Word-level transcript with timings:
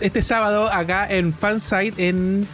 Este 0.00 0.22
sábado 0.22 0.68
acá 0.72 1.10
en 1.10 1.32
Fansite 1.32 2.08
en. 2.08 2.46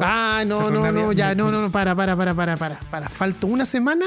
Ah, 0.00 0.44
no, 0.46 0.70
no, 0.70 0.92
no, 0.92 1.12
ya, 1.12 1.34
no, 1.34 1.50
no, 1.50 1.60
no, 1.62 1.70
para, 1.70 1.94
para, 1.94 2.16
para, 2.16 2.34
para, 2.34 2.56
para, 2.56 2.80
para. 2.90 3.08
Falta 3.08 3.46
una 3.46 3.66
semana 3.66 4.06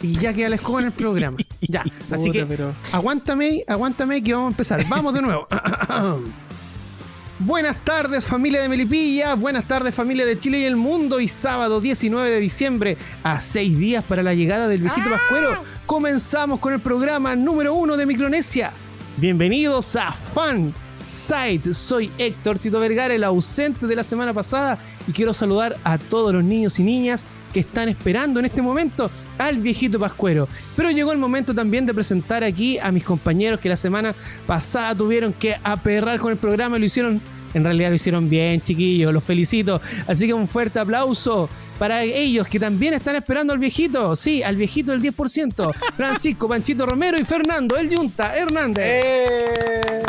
y 0.00 0.12
ya 0.14 0.32
queda 0.32 0.48
la 0.48 0.54
escoba 0.54 0.80
en 0.80 0.86
el 0.86 0.92
programa. 0.92 1.36
Ya, 1.62 1.84
así 2.10 2.32
que 2.32 2.46
aguántame, 2.90 3.62
aguántame 3.68 4.24
que 4.24 4.32
vamos 4.32 4.48
a 4.48 4.50
empezar. 4.52 4.82
Vamos 4.88 5.12
de 5.12 5.20
nuevo. 5.20 5.46
Buenas 7.38 7.76
tardes 7.84 8.24
familia 8.24 8.60
de 8.60 8.68
Melipilla, 8.68 9.34
buenas 9.34 9.64
tardes 9.64 9.94
familia 9.94 10.26
de 10.26 10.38
Chile 10.38 10.58
y 10.58 10.64
el 10.64 10.76
mundo 10.76 11.20
y 11.20 11.28
sábado 11.28 11.80
19 11.80 12.30
de 12.30 12.40
diciembre 12.40 12.98
a 13.22 13.40
seis 13.40 13.78
días 13.78 14.04
para 14.04 14.22
la 14.22 14.34
llegada 14.34 14.68
del 14.68 14.80
viejito 14.80 15.08
Pascuero 15.08 15.64
comenzamos 15.86 16.60
con 16.60 16.74
el 16.74 16.80
programa 16.80 17.34
número 17.36 17.74
uno 17.74 17.96
de 17.96 18.06
Micronesia. 18.06 18.72
Bienvenidos 19.16 19.96
a 19.96 20.12
Fan 20.12 20.74
Site, 21.10 21.74
soy 21.74 22.08
Héctor 22.18 22.60
Tito 22.60 22.78
Vergara, 22.78 23.12
el 23.12 23.24
ausente 23.24 23.88
de 23.88 23.96
la 23.96 24.04
semana 24.04 24.32
pasada 24.32 24.78
y 25.08 25.12
quiero 25.12 25.34
saludar 25.34 25.76
a 25.82 25.98
todos 25.98 26.32
los 26.32 26.44
niños 26.44 26.78
y 26.78 26.84
niñas 26.84 27.24
que 27.52 27.60
están 27.60 27.88
esperando 27.88 28.38
en 28.38 28.46
este 28.46 28.62
momento 28.62 29.10
al 29.36 29.58
viejito 29.58 29.98
Pascuero. 29.98 30.46
Pero 30.76 30.92
llegó 30.92 31.10
el 31.10 31.18
momento 31.18 31.52
también 31.52 31.84
de 31.84 31.92
presentar 31.92 32.44
aquí 32.44 32.78
a 32.78 32.92
mis 32.92 33.02
compañeros 33.02 33.58
que 33.58 33.68
la 33.68 33.76
semana 33.76 34.14
pasada 34.46 34.94
tuvieron 34.94 35.32
que 35.32 35.56
aperrar 35.64 36.20
con 36.20 36.30
el 36.30 36.38
programa 36.38 36.76
y 36.76 36.80
lo 36.80 36.86
hicieron, 36.86 37.20
en 37.54 37.64
realidad 37.64 37.88
lo 37.88 37.96
hicieron 37.96 38.30
bien, 38.30 38.60
chiquillos, 38.60 39.12
los 39.12 39.24
felicito. 39.24 39.80
Así 40.06 40.28
que 40.28 40.32
un 40.32 40.46
fuerte 40.46 40.78
aplauso 40.78 41.48
para 41.80 42.04
ellos 42.04 42.46
que 42.46 42.60
también 42.60 42.94
están 42.94 43.16
esperando 43.16 43.52
al 43.52 43.58
viejito, 43.58 44.14
sí, 44.14 44.44
al 44.44 44.54
viejito 44.54 44.92
del 44.92 45.02
10%, 45.02 45.74
Francisco, 45.96 46.48
Panchito 46.48 46.86
Romero 46.86 47.18
y 47.18 47.24
Fernando, 47.24 47.76
el 47.76 47.90
Yunta 47.90 48.36
Hernández. 48.36 48.84
¡Eh! 48.86 50.02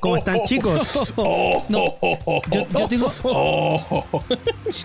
¿Cómo 0.00 0.16
están 0.16 0.38
chicos? 0.46 1.12
No, 1.68 1.94
yo, 2.50 2.66
yo 2.72 2.88
tengo. 2.88 3.10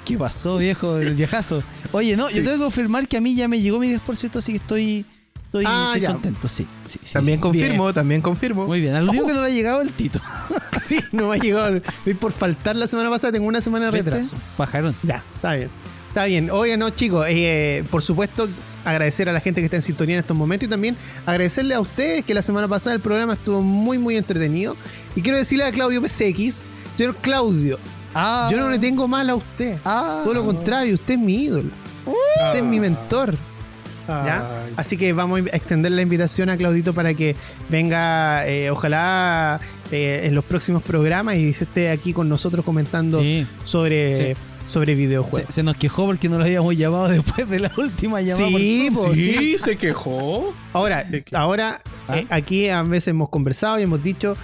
¿Qué 0.06 0.18
pasó, 0.18 0.58
viejo? 0.58 0.98
El 0.98 1.16
viejazo. 1.16 1.64
Oye, 1.92 2.16
no, 2.16 2.30
yo 2.30 2.44
tengo 2.44 2.54
que 2.58 2.64
confirmar 2.64 3.08
que 3.08 3.18
a 3.18 3.22
mí 3.22 3.36
ya 3.36 3.48
me 3.48 3.60
llegó 3.60 3.80
mi 3.80 3.88
10%, 3.94 4.36
así 4.38 4.52
que 4.54 4.58
estoy. 4.58 5.06
Estoy, 5.46 5.64
Ah, 5.68 5.94
estoy 5.96 6.12
contento, 6.12 6.48
sí. 6.50 6.68
sí, 6.86 7.00
sí, 7.02 7.14
También 7.14 7.38
sí, 7.38 7.42
confirmo, 7.44 7.94
también 7.94 8.22
confirmo. 8.22 8.64
sí. 8.64 8.68
Muy 8.68 8.82
bien. 8.82 8.94
Al 8.94 9.08
único 9.08 9.26
que 9.28 9.34
no 9.34 9.40
le 9.42 9.48
ha 9.48 9.52
llegado 9.52 9.82
el 9.82 9.92
Tito. 9.92 10.20
Sí, 10.82 11.00
no 11.14 11.30
me 11.30 11.36
ha 11.38 11.40
llegado. 11.40 11.82
Por 12.20 12.32
faltar 12.32 12.76
la 12.76 12.86
semana 12.88 13.10
pasada, 13.10 13.32
tengo 13.34 13.48
una 13.48 13.60
semana 13.62 13.86
de 13.86 13.92
retraso. 13.92 14.36
Pajarón. 14.56 14.96
Ya, 15.02 15.24
está 15.34 15.56
bien. 15.56 15.70
Está 16.10 16.26
bien. 16.26 16.52
Oigan, 16.52 16.78
no, 16.80 16.92
chicos, 16.92 17.26
eh, 17.28 17.84
por 17.90 18.04
supuesto, 18.04 18.48
agradecer 18.86 19.28
a 19.28 19.34
la 19.34 19.40
gente 19.42 19.60
que 19.62 19.66
está 19.66 19.76
en 19.78 19.82
sintonía 19.82 20.16
en 20.16 20.20
estos 20.22 20.38
momentos 20.38 20.68
y 20.68 20.70
también 20.70 20.96
agradecerle 21.26 21.74
a 21.76 21.80
ustedes 21.82 22.24
que 22.24 22.34
la 22.34 22.42
semana 22.42 22.68
pasada 22.68 22.96
el 22.96 23.02
programa 23.02 23.34
estuvo 23.34 23.62
muy, 23.62 23.98
muy 23.98 24.16
entretenido. 24.16 24.78
Y 25.16 25.22
quiero 25.22 25.38
decirle 25.38 25.66
a 25.66 25.72
Claudio 25.72 26.02
PCX, 26.02 26.64
señor 26.98 27.16
Claudio, 27.18 27.80
Ah, 28.18 28.48
yo 28.50 28.58
no 28.58 28.70
le 28.70 28.80
tengo 28.80 29.10
mal 29.10 29.30
a 29.30 29.36
usted. 29.36 29.78
Ah. 29.84 30.22
Todo 30.24 30.34
lo 30.36 30.46
contrario, 30.46 30.94
usted 30.94 31.16
es 31.16 31.20
mi 31.20 31.36
ídolo. 31.36 31.70
Usted 32.06 32.60
es 32.60 32.64
mi 32.64 32.80
mentor. 32.80 33.36
Así 34.78 34.98
que 34.98 35.12
vamos 35.14 35.42
a 35.52 35.56
extender 35.56 35.92
la 35.92 36.02
invitación 36.02 36.50
a 36.50 36.58
Claudito 36.58 36.94
para 36.94 37.14
que 37.14 37.36
venga, 37.70 38.48
eh, 38.48 38.70
ojalá, 38.70 39.60
eh, 39.92 40.22
en 40.26 40.36
los 40.36 40.46
próximos 40.46 40.84
programas 40.84 41.36
y 41.36 41.50
esté 41.50 41.90
aquí 41.90 42.14
con 42.14 42.30
nosotros 42.30 42.64
comentando 42.64 43.20
Sí. 43.22 43.46
sobre, 43.64 44.16
Sí. 44.16 44.40
Sobre 44.66 44.96
videojuegos. 44.96 45.54
se 45.54 45.64
nos 45.64 45.78
quejó 45.78 46.06
porque 46.06 46.28
no 46.30 46.38
lo 46.38 46.44
habíamos 46.46 46.76
llamado 46.76 47.08
después 47.10 47.50
de 47.50 47.60
la 47.60 47.72
última 47.78 48.22
llamada. 48.22 48.48
Sí, 48.48 48.88
por 48.92 49.04
Zoom. 49.04 49.10
po, 49.10 49.14
Sí, 49.16 49.58
se 49.58 49.78
quejó. 49.78 50.54
Ahora, 50.74 51.06
ahora 51.34 51.82
¿Ah? 52.08 52.18
eh, 52.18 52.28
aquí 52.30 52.70
a 52.70 52.82
veces 52.84 53.10
hemos 53.10 53.30
conversado 53.30 53.80
y 53.80 53.84
hemos 53.84 54.02
dicho, 54.04 54.36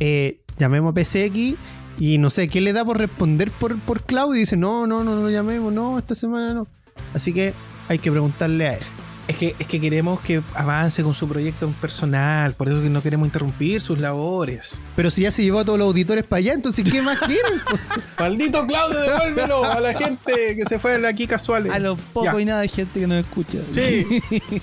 eh, 0.00 0.38
llamemos 0.58 0.92
a 0.92 0.94
PCX 0.94 1.54
y 1.98 2.18
no 2.18 2.30
sé, 2.30 2.48
¿qué 2.48 2.60
le 2.60 2.72
da 2.72 2.84
por 2.84 2.98
responder 2.98 3.50
por, 3.50 3.78
por 3.80 4.02
Claudio? 4.02 4.36
Y 4.36 4.40
dice, 4.40 4.56
no, 4.56 4.86
no, 4.86 5.02
no, 5.04 5.14
no 5.16 5.22
lo 5.22 5.30
llamemos, 5.30 5.72
no, 5.72 5.98
esta 5.98 6.14
semana 6.14 6.52
no. 6.54 6.66
Así 7.14 7.32
que 7.32 7.52
hay 7.88 7.98
que 7.98 8.10
preguntarle 8.10 8.68
a 8.68 8.74
él. 8.74 8.82
Es 9.28 9.36
que, 9.36 9.54
es 9.58 9.66
que 9.66 9.78
queremos 9.78 10.20
que 10.20 10.40
avance 10.54 11.02
con 11.02 11.14
su 11.14 11.28
proyecto 11.28 11.68
personal, 11.82 12.54
por 12.54 12.68
eso 12.68 12.80
que 12.82 12.88
no 12.88 13.02
queremos 13.02 13.26
interrumpir 13.26 13.80
sus 13.82 13.98
labores. 13.98 14.80
Pero 14.96 15.10
si 15.10 15.20
ya 15.22 15.30
se 15.30 15.42
llevó 15.42 15.60
a 15.60 15.64
todos 15.66 15.78
los 15.78 15.86
auditores 15.88 16.24
para 16.24 16.38
allá, 16.38 16.54
entonces 16.54 16.82
¿qué 16.90 17.02
más 17.02 17.18
quieren? 17.18 17.52
Pues, 17.68 17.80
Maldito 18.18 18.66
Claudio, 18.66 18.98
devuélvelo 19.00 19.64
a 19.64 19.80
la 19.80 19.92
gente 19.94 20.56
que 20.56 20.64
se 20.66 20.78
fue 20.78 20.98
de 20.98 21.06
aquí 21.06 21.26
casuales. 21.26 21.70
A 21.72 21.78
lo 21.78 21.96
poco 21.96 22.24
Ya. 22.24 22.40
y 22.40 22.44
nada 22.46 22.62
de 22.62 22.68
gente 22.68 23.00
que 23.00 23.06
nos 23.06 23.18
escucha. 23.18 23.58
Sí. 23.72 24.06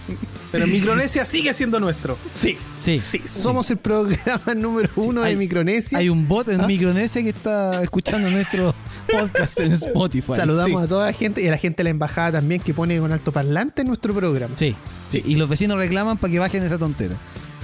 Pero 0.51 0.67
Micronesia 0.67 1.25
sigue 1.25 1.53
siendo 1.53 1.79
nuestro. 1.79 2.17
sí, 2.33 2.57
Sí. 2.79 2.99
sí, 2.99 3.21
somos 3.25 3.69
el 3.71 3.77
programa 3.77 4.53
número 4.55 4.89
uno 4.95 5.21
de 5.21 5.29
hay- 5.29 5.35
Micronesia. 5.35 5.97
Hay 5.97 6.09
un 6.09 6.27
bot 6.27 6.47
en 6.49 6.61
¿Ah? 6.61 6.67
Micronesia 6.67 7.21
que 7.23 7.29
está 7.29 7.81
escuchando 7.83 8.29
nuestro 8.29 8.73
podcast 9.05 9.59
en 9.59 9.71
Spotify. 9.73 10.33
Saludamos 10.35 10.81
Sí. 10.81 10.85
a 10.85 10.87
toda 10.89 11.05
la 11.07 11.13
gente 11.13 11.41
y 11.41 11.47
a 11.47 11.51
la 11.51 11.57
gente 11.57 11.77
de 11.77 11.83
la 11.85 11.89
embajada 11.91 12.33
también 12.33 12.61
que 12.61 12.73
pone 12.73 12.99
con 12.99 13.11
altoparlante 13.11 13.81
en 13.81 13.87
nuestro 13.87 14.13
programa. 14.13 14.55
Sí, 14.57 14.75
sí. 15.09 15.21
Y 15.25 15.35
los 15.35 15.47
vecinos 15.49 15.77
reclaman 15.77 16.17
para 16.17 16.31
que 16.31 16.39
bajen 16.39 16.63
esa 16.63 16.77
tontera. 16.77 17.15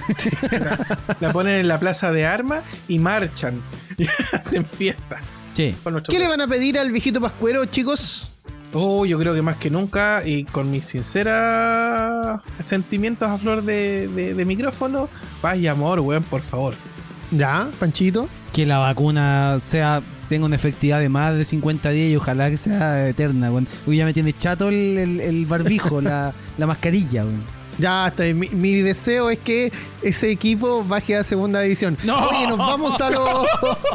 La 1.20 1.32
ponen 1.32 1.60
en 1.60 1.68
la 1.68 1.78
plaza 1.78 2.10
de 2.12 2.26
armas 2.26 2.64
y 2.88 2.98
marchan. 2.98 3.62
Y 3.98 4.06
hacen 4.36 4.64
fiesta. 4.64 5.20
Sí. 5.54 5.74
¿Qué 6.08 6.18
le 6.18 6.28
van 6.28 6.40
a 6.40 6.48
pedir 6.48 6.78
al 6.78 6.90
viejito 6.90 7.20
Pascuero, 7.20 7.64
chicos? 7.66 8.28
Oh, 8.72 9.04
yo 9.04 9.18
creo 9.18 9.34
que 9.34 9.42
más 9.42 9.56
que 9.58 9.68
nunca 9.70 10.22
y 10.26 10.44
con 10.44 10.70
mis 10.70 10.86
sinceros 10.86 12.40
sentimientos 12.60 13.28
a 13.28 13.36
flor 13.38 13.62
de, 13.62 14.08
de- 14.08 14.34
de 14.34 14.44
micrófono, 14.44 15.08
paz 15.42 15.58
y 15.58 15.66
amor, 15.66 16.00
weón, 16.00 16.22
por 16.22 16.40
favor. 16.42 16.74
Ya, 17.30 17.68
Panchito. 17.78 18.28
Que 18.52 18.64
la 18.66 18.78
vacuna 18.78 19.58
sea 19.60 20.02
tenga 20.32 20.46
una 20.46 20.56
efectividad 20.56 20.98
de 21.00 21.08
más 21.10 21.36
de 21.36 21.44
50 21.44 21.90
días 21.90 22.10
y 22.10 22.16
ojalá 22.16 22.48
que 22.48 22.56
sea 22.56 23.06
eterna. 23.08 23.50
weón. 23.50 23.68
Uy, 23.86 23.98
ya 23.98 24.04
me 24.06 24.14
tiene 24.14 24.32
chato 24.32 24.68
el, 24.70 24.96
el- 24.96 25.20
el 25.20 25.44
barbijo, 25.46 26.00
la, 26.10 26.32
la 26.56 26.66
mascarilla. 26.66 27.24
weón. 27.24 27.61
Ya, 27.78 28.08
está 28.08 28.24
mi, 28.34 28.48
mi 28.48 28.74
deseo 28.74 29.30
es 29.30 29.38
que 29.38 29.72
ese 30.02 30.30
equipo 30.30 30.84
baje 30.84 31.16
a 31.16 31.22
segunda 31.22 31.60
división. 31.60 31.96
¡No! 32.04 32.16
Oye, 32.28 32.46
nos 32.46 32.58
vamos 32.58 33.00
a 33.00 33.10
los. 33.10 33.46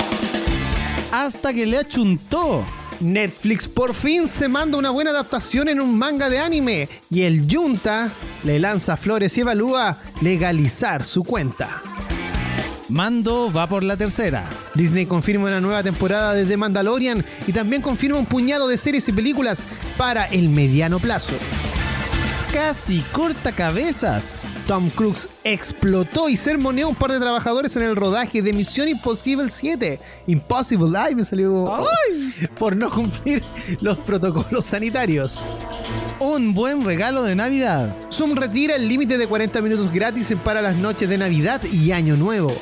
Hasta 1.12 1.54
que 1.54 1.66
le 1.66 1.78
achuntó. 1.78 2.66
Netflix 3.02 3.68
por 3.68 3.94
fin 3.94 4.26
se 4.26 4.48
manda 4.48 4.78
una 4.78 4.90
buena 4.90 5.10
adaptación 5.12 5.68
en 5.68 5.82
un 5.82 5.98
manga 5.98 6.30
de 6.30 6.40
anime 6.40 6.88
y 7.10 7.24
el 7.24 7.46
Junta 7.50 8.10
le 8.46 8.58
lanza 8.58 8.96
flores 8.96 9.38
y 9.38 9.42
evalúa 9.42 9.98
legalizar 10.22 11.04
su 11.04 11.26
cuenta. 11.26 11.82
Mando 12.90 13.52
va 13.52 13.68
por 13.68 13.84
la 13.84 13.98
tercera. 13.98 14.48
Disney 14.76 15.08
confirma 15.08 15.48
una 15.48 15.60
nueva 15.60 15.82
temporada 15.82 16.34
de 16.34 16.46
The 16.46 16.56
Mandalorian 16.56 17.26
y 17.48 17.52
también 17.52 17.82
confirma 17.82 18.20
un 18.20 18.28
puñado 18.28 18.68
de 18.68 18.78
series 18.78 19.08
y 19.08 19.12
películas 19.12 19.64
para 19.98 20.26
el 20.26 20.50
mediano 20.50 21.00
plazo. 21.00 21.34
Casi 22.54 23.00
corta 23.12 23.54
cabezas. 23.54 24.42
Tom 24.68 24.90
Cruise 24.90 25.28
explotó 25.44 26.28
y 26.28 26.38
sermoneó 26.38 26.88
a 26.88 26.90
un 26.90 26.96
par 26.96 27.12
de 27.12 27.20
trabajadores 27.20 27.76
en 27.76 27.84
el 27.84 27.96
rodaje 27.96 28.42
de 28.42 28.52
Misión 28.52 28.88
Imposible 28.88 29.50
7. 29.50 30.00
Impossible, 30.28 31.16
me 31.16 31.24
salió 31.24 31.72
por 32.58 32.76
no 32.76 32.90
cumplir 32.90 33.44
los 33.82 33.98
protocolos 34.00 34.66
sanitarios. 34.66 35.44
un 36.20 36.54
buen 36.54 36.84
regalo 36.84 37.24
de 37.24 37.36
Navidad. 37.36 37.96
Zoom 38.12 38.36
retira 38.36 38.76
el 38.76 38.88
límite 38.88 39.18
de 39.18 39.28
40 39.28 39.62
minutos 39.62 39.94
gratis 39.94 40.34
para 40.44 40.62
las 40.62 40.76
noches 40.76 41.10
de 41.10 41.18
Navidad 41.18 41.62
y 41.72 41.92
Año 41.92 42.16
Nuevo. 42.16 42.56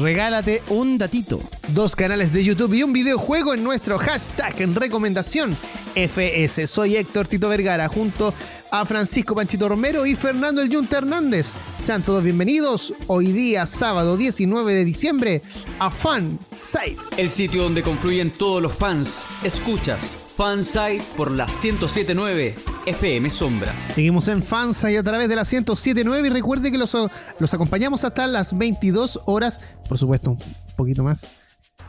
Regálate 0.00 0.62
un 0.68 0.98
datito. 0.98 1.40
Dos 1.68 1.96
canales 1.96 2.32
de 2.32 2.44
YouTube 2.44 2.74
y 2.74 2.82
un 2.82 2.92
videojuego 2.92 3.54
en 3.54 3.64
nuestro 3.64 3.98
hashtag 3.98 4.60
en 4.60 4.74
recomendación 4.74 5.56
FS. 5.94 6.66
Soy 6.66 6.96
Héctor 6.96 7.26
Tito 7.26 7.48
Vergara 7.48 7.88
junto 7.88 8.34
a 8.70 8.84
Francisco 8.84 9.34
Panchito 9.34 9.68
Romero 9.68 10.04
y 10.04 10.14
Fernando 10.14 10.60
El 10.60 10.68
Yunta 10.68 10.98
Hernández. 10.98 11.52
Sean 11.80 12.02
todos 12.02 12.22
bienvenidos 12.22 12.92
hoy 13.06 13.32
día, 13.32 13.64
sábado 13.64 14.16
19 14.16 14.74
de 14.74 14.84
diciembre, 14.84 15.42
a 15.78 15.90
Fan 15.90 16.38
Site. 16.46 16.98
El 17.16 17.30
sitio 17.30 17.62
donde 17.62 17.82
confluyen 17.82 18.30
todos 18.30 18.60
los 18.60 18.74
fans. 18.74 19.24
Escuchas 19.42 20.25
Fansite 20.36 21.02
por 21.16 21.30
la 21.30 21.46
1079 21.46 22.54
FM 22.84 23.30
Sombras. 23.30 23.74
Seguimos 23.94 24.28
en 24.28 24.42
Fansite 24.42 24.98
a 24.98 25.02
través 25.02 25.28
de 25.28 25.36
la 25.36 25.42
1079 25.42 26.28
y 26.28 26.30
recuerde 26.30 26.70
que 26.70 26.76
los, 26.76 26.94
los 27.38 27.54
acompañamos 27.54 28.04
hasta 28.04 28.26
las 28.26 28.56
22 28.56 29.22
horas, 29.24 29.60
por 29.88 29.96
supuesto, 29.96 30.32
un 30.32 30.76
poquito 30.76 31.02
más 31.02 31.26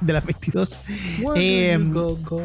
de 0.01 0.13
las 0.13 0.25
22 0.25 0.79
eh, 1.35 1.77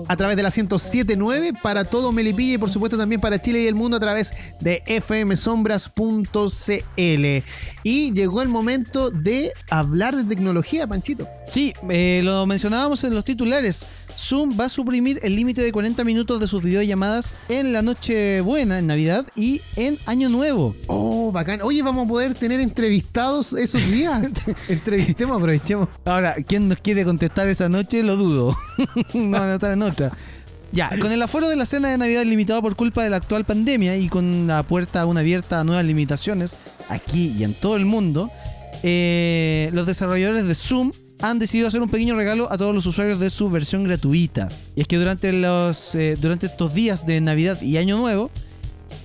a 0.08 0.16
través 0.16 0.36
de 0.36 0.42
la 0.42 0.48
1079 0.48 1.52
para 1.62 1.84
todo 1.84 2.10
Melipilla 2.10 2.54
y 2.54 2.58
por 2.58 2.70
supuesto 2.70 2.96
también 2.96 3.20
para 3.20 3.40
Chile 3.40 3.62
y 3.62 3.66
el 3.66 3.74
mundo 3.74 3.98
a 3.98 4.00
través 4.00 4.32
de 4.60 4.82
fmsombras.cl 4.86 5.92
y 7.82 8.12
llegó 8.12 8.42
el 8.42 8.48
momento 8.48 9.10
de 9.10 9.52
hablar 9.68 10.16
de 10.16 10.24
tecnología 10.24 10.86
Panchito 10.86 11.28
Sí, 11.52 11.74
eh, 11.90 12.22
lo 12.24 12.46
mencionábamos 12.46 13.04
en 13.04 13.14
los 13.14 13.26
titulares 13.26 13.86
Zoom 14.16 14.58
va 14.58 14.64
a 14.64 14.68
suprimir 14.70 15.20
el 15.22 15.36
límite 15.36 15.60
de 15.60 15.70
40 15.70 16.02
minutos 16.02 16.40
de 16.40 16.48
sus 16.48 16.62
videollamadas 16.62 17.34
en 17.50 17.74
la 17.74 17.82
noche 17.82 18.40
buena, 18.40 18.78
en 18.78 18.86
Navidad 18.86 19.26
y 19.36 19.60
en 19.76 19.98
Año 20.06 20.30
Nuevo. 20.30 20.74
Oh, 20.86 21.30
bacán. 21.30 21.60
Oye, 21.60 21.82
vamos 21.82 22.06
a 22.06 22.08
poder 22.08 22.34
tener 22.34 22.60
entrevistados 22.60 23.52
esos 23.52 23.84
días. 23.90 24.30
Entrevistemos, 24.70 25.36
aprovechemos. 25.36 25.90
Ahora, 26.06 26.36
¿quién 26.46 26.68
nos 26.68 26.78
quiere 26.78 27.04
contestar 27.04 27.48
esa 27.48 27.68
noche? 27.68 28.02
Lo 28.02 28.16
dudo. 28.16 28.56
no, 29.12 29.38
no 29.38 29.52
está 29.52 29.74
en 29.74 29.82
otra. 29.82 30.10
Ya, 30.72 30.88
con 31.00 31.12
el 31.12 31.20
aforo 31.20 31.50
de 31.50 31.56
la 31.56 31.66
cena 31.66 31.90
de 31.90 31.98
Navidad 31.98 32.24
limitado 32.24 32.62
por 32.62 32.76
culpa 32.76 33.02
de 33.04 33.10
la 33.10 33.18
actual 33.18 33.44
pandemia 33.44 33.98
y 33.98 34.08
con 34.08 34.46
la 34.46 34.62
puerta 34.62 35.02
aún 35.02 35.18
abierta 35.18 35.60
a 35.60 35.64
nuevas 35.64 35.84
limitaciones 35.84 36.56
aquí 36.88 37.34
y 37.36 37.44
en 37.44 37.52
todo 37.52 37.76
el 37.76 37.84
mundo, 37.84 38.30
eh, 38.82 39.68
los 39.74 39.86
desarrolladores 39.86 40.46
de 40.46 40.54
Zoom 40.54 40.92
han 41.22 41.38
decidido 41.38 41.68
hacer 41.68 41.80
un 41.80 41.88
pequeño 41.88 42.16
regalo 42.16 42.52
a 42.52 42.58
todos 42.58 42.74
los 42.74 42.84
usuarios 42.84 43.18
de 43.20 43.30
su 43.30 43.48
versión 43.48 43.84
gratuita. 43.84 44.48
Y 44.74 44.82
es 44.82 44.88
que 44.88 44.98
durante, 44.98 45.32
los, 45.32 45.94
eh, 45.94 46.16
durante 46.20 46.46
estos 46.46 46.74
días 46.74 47.06
de 47.06 47.20
Navidad 47.20 47.62
y 47.62 47.76
Año 47.76 47.96
Nuevo, 47.96 48.30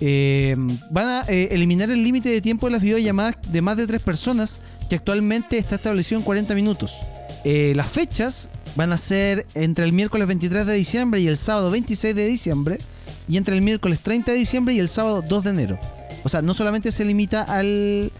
eh, 0.01 0.55
van 0.89 1.07
a 1.07 1.25
eh, 1.27 1.49
eliminar 1.51 1.91
el 1.91 2.03
límite 2.03 2.29
de 2.29 2.41
tiempo 2.41 2.65
de 2.67 2.73
las 2.73 2.81
videollamadas 2.81 3.35
de 3.47 3.61
más 3.61 3.77
de 3.77 3.85
tres 3.85 4.01
personas, 4.01 4.61
que 4.89 4.95
actualmente 4.95 5.59
está 5.59 5.75
establecido 5.75 6.19
en 6.19 6.25
40 6.25 6.55
minutos. 6.55 6.97
las 7.45 7.87
fechas 7.87 8.49
van 8.75 8.91
a 8.91 8.97
ser 8.97 9.45
entre 9.53 9.85
el 9.85 9.93
miércoles 9.93 10.27
23 10.27 10.65
de 10.65 10.73
diciembre 10.73 11.21
y 11.21 11.27
el 11.27 11.37
sábado 11.37 11.71
26 11.71 12.15
de 12.15 12.25
diciembre, 12.25 12.79
y 13.27 13.37
entre 13.37 13.55
el 13.55 13.61
miércoles 13.61 13.99
30 14.01 14.31
de 14.31 14.37
diciembre 14.37 14.73
y 14.73 14.79
el 14.79 14.89
sábado 14.89 15.21
2 15.21 15.43
de 15.43 15.49
enero. 15.51 15.79
O 16.23 16.29
sea, 16.29 16.41
no 16.41 16.53
solamente 16.53 16.91
se 16.91 17.05
limita 17.05 17.43
al, 17.43 18.11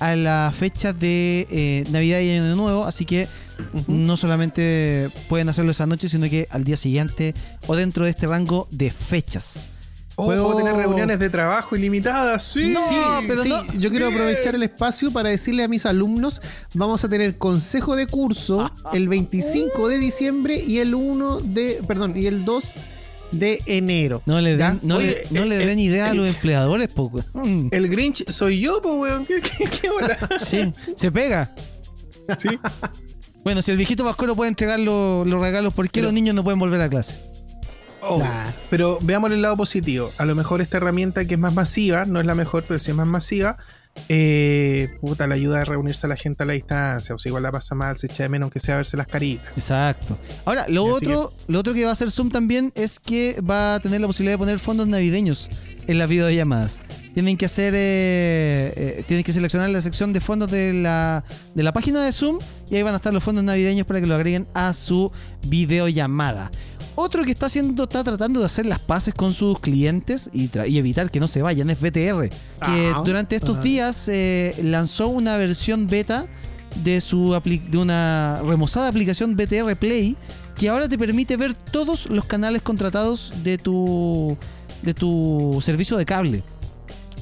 a 0.00 0.16
la 0.16 0.52
fecha 0.56 0.92
de 0.92 1.86
Navidad 1.90 2.20
y 2.20 2.30
Año 2.30 2.56
Nuevo, 2.56 2.84
así 2.84 3.04
que 3.04 3.28
no 3.86 4.16
solamente 4.16 5.10
pueden 5.28 5.48
hacerlo 5.48 5.70
esa 5.70 5.86
noche, 5.86 6.08
sino 6.08 6.28
que 6.28 6.48
al 6.50 6.64
día 6.64 6.76
siguiente 6.76 7.34
o 7.66 7.76
dentro 7.76 8.04
de 8.04 8.10
este 8.10 8.26
rango 8.26 8.68
de 8.70 8.90
fechas. 8.90 9.70
¿Puedo 10.14 10.48
oh. 10.48 10.56
tener 10.56 10.74
reuniones 10.74 11.18
de 11.18 11.30
trabajo 11.30 11.74
ilimitadas? 11.74 12.42
Sí, 12.42 12.74
sí 12.74 12.96
pero 13.26 13.42
yo 13.78 13.90
quiero 13.90 14.08
aprovechar 14.08 14.54
el 14.54 14.62
espacio 14.62 15.10
para 15.10 15.30
decirle 15.30 15.62
a 15.62 15.68
mis 15.68 15.86
alumnos, 15.86 16.42
vamos 16.74 17.04
a 17.04 17.08
tener 17.08 17.38
consejo 17.38 17.96
de 17.96 18.06
curso 18.06 18.70
el 18.92 19.08
25 19.08 19.88
de 19.88 19.98
diciembre 19.98 20.56
y 20.56 20.78
el 20.78 20.94
1 20.94 21.40
de, 21.40 21.82
perdón, 21.86 22.14
y 22.16 22.26
el 22.26 22.44
2 22.44 22.74
de 23.32 23.60
enero. 23.66 24.22
No 24.26 24.40
le 24.40 24.56
den, 24.56 24.78
no 24.82 24.98
le, 25.00 25.56
den 25.56 25.78
idea 25.78 26.10
a 26.10 26.14
los 26.14 26.28
empleadores, 26.28 26.88
poco. 26.88 27.22
El 27.70 27.88
Grinch 27.88 28.28
soy 28.30 28.60
yo, 28.60 28.80
pues, 28.80 28.94
weón. 28.94 29.26
¿Qué, 29.26 29.42
Sí, 30.38 30.72
se 30.96 31.10
pega. 31.10 31.54
Sí. 32.38 32.48
Bueno, 33.44 33.60
si 33.62 33.72
el 33.72 33.76
viejito 33.76 34.04
Pascuero 34.04 34.36
puede 34.36 34.48
entregar 34.48 34.78
los 34.78 35.28
regalos, 35.28 35.74
¿por 35.74 35.90
qué 35.90 36.02
los 36.02 36.12
niños 36.12 36.34
no 36.34 36.44
pueden 36.44 36.60
volver 36.60 36.80
a 36.80 36.88
clase? 36.88 37.18
Oh, 38.04 38.22
pero 38.68 38.98
veamos 39.00 39.30
el 39.30 39.42
lado 39.42 39.56
positivo. 39.56 40.10
A 40.18 40.24
lo 40.24 40.34
mejor 40.34 40.60
esta 40.60 40.78
herramienta 40.78 41.24
que 41.24 41.34
es 41.34 41.40
más 41.40 41.54
masiva, 41.54 42.04
no 42.04 42.20
es 42.20 42.26
la 42.26 42.34
mejor, 42.34 42.64
pero 42.66 42.80
sí 42.80 42.90
es 42.90 42.96
más 42.96 43.06
masiva, 43.06 43.58
eh, 44.08 44.96
puta, 45.00 45.26
la 45.26 45.34
ayuda 45.34 45.60
a 45.60 45.64
reunirse 45.64 46.06
a 46.06 46.08
la 46.08 46.16
gente 46.16 46.42
a 46.42 46.46
la 46.46 46.52
distancia. 46.54 47.14
O 47.14 47.18
sea, 47.18 47.30
igual 47.30 47.42
la 47.42 47.52
pasa 47.52 47.74
mal, 47.74 47.96
se 47.96 48.06
echa 48.06 48.24
de 48.24 48.28
menos, 48.28 48.46
aunque 48.46 48.60
sea 48.60 48.76
verse 48.76 48.96
las 48.96 49.06
caritas. 49.06 49.46
Exacto. 49.56 50.18
Ahora, 50.44 50.66
lo 50.68 50.84
otro, 50.84 51.32
lo 51.48 51.58
otro 51.58 51.74
que 51.74 51.84
va 51.84 51.90
a 51.90 51.92
hacer 51.92 52.10
Zoom 52.10 52.30
también 52.30 52.72
es 52.74 52.98
que 52.98 53.40
va 53.40 53.74
a 53.74 53.80
tener 53.80 54.00
la 54.00 54.06
posibilidad 54.06 54.34
de 54.34 54.38
poner 54.38 54.58
fondos 54.58 54.86
navideños 54.86 55.50
en 55.86 55.98
las 55.98 56.08
videollamadas. 56.08 56.82
Tienen 57.14 57.36
que 57.36 57.44
hacer, 57.44 57.74
eh, 57.74 58.72
eh, 58.76 59.04
tienen 59.06 59.24
que 59.24 59.32
seleccionar 59.32 59.68
la 59.70 59.82
sección 59.82 60.12
de 60.12 60.20
fondos 60.20 60.50
de 60.50 60.72
la, 60.72 61.24
de 61.54 61.62
la 61.62 61.72
página 61.72 62.02
de 62.02 62.12
Zoom 62.12 62.38
y 62.70 62.76
ahí 62.76 62.82
van 62.82 62.94
a 62.94 62.96
estar 62.96 63.12
los 63.12 63.22
fondos 63.22 63.44
navideños 63.44 63.86
para 63.86 64.00
que 64.00 64.06
lo 64.06 64.14
agreguen 64.14 64.46
a 64.54 64.72
su 64.72 65.12
videollamada. 65.46 66.50
Otro 66.94 67.24
que 67.24 67.30
está 67.30 67.46
haciendo, 67.46 67.84
está 67.84 68.04
tratando 68.04 68.40
de 68.40 68.46
hacer 68.46 68.66
las 68.66 68.78
paces 68.78 69.14
con 69.14 69.32
sus 69.32 69.58
clientes 69.60 70.28
y, 70.32 70.50
evitar 70.76 71.10
que 71.10 71.20
no 71.20 71.28
se 71.28 71.40
vayan 71.40 71.70
es 71.70 71.80
BTR, 71.80 72.28
que 72.64 72.92
durante 73.04 73.36
estos 73.36 73.62
días 73.62 74.08
eh, 74.08 74.54
lanzó 74.62 75.08
una 75.08 75.36
versión 75.36 75.86
beta 75.86 76.26
de 76.84 77.00
su 77.00 77.38
de 77.68 77.78
una 77.78 78.40
remozada 78.46 78.88
aplicación 78.88 79.36
BTR 79.36 79.76
Play 79.76 80.16
que 80.56 80.68
ahora 80.68 80.88
te 80.88 80.98
permite 80.98 81.36
ver 81.36 81.54
todos 81.54 82.08
los 82.08 82.24
canales 82.24 82.62
contratados 82.62 83.34
de 83.42 83.58
tu 83.58 84.36
de 84.82 84.94
tu 84.94 85.58
servicio 85.62 85.96
de 85.96 86.04
cable. 86.04 86.42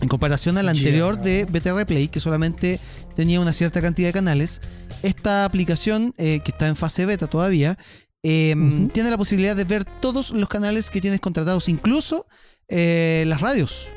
En 0.00 0.08
comparación 0.08 0.56
al 0.56 0.68
anterior 0.68 1.20
de 1.20 1.44
BTR 1.44 1.84
Play, 1.84 2.08
que 2.08 2.20
solamente 2.20 2.80
tenía 3.16 3.38
una 3.38 3.52
cierta 3.52 3.82
cantidad 3.82 4.08
de 4.08 4.12
canales, 4.14 4.62
esta 5.02 5.44
aplicación, 5.44 6.14
eh, 6.16 6.40
que 6.42 6.52
está 6.52 6.68
en 6.68 6.76
fase 6.76 7.04
beta 7.04 7.26
todavía, 7.26 7.76
em, 8.22 8.88
tiene 8.90 9.10
la 9.10 9.18
posibilidad 9.18 9.56
de 9.56 9.64
ver 9.64 9.84
todos 9.84 10.30
los 10.30 10.48
canales 10.48 10.90
que 10.90 11.00
tienes 11.00 11.20
contratados, 11.20 11.68
incluso 11.68 12.26
eh, 12.68 13.24
las 13.26 13.40
radios 13.40 13.88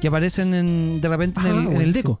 que 0.00 0.08
aparecen 0.08 1.00
de 1.00 1.08
repente 1.08 1.40
en, 1.40 1.72
el, 1.80 1.88
ah, 1.88 1.92
deco. 1.92 2.20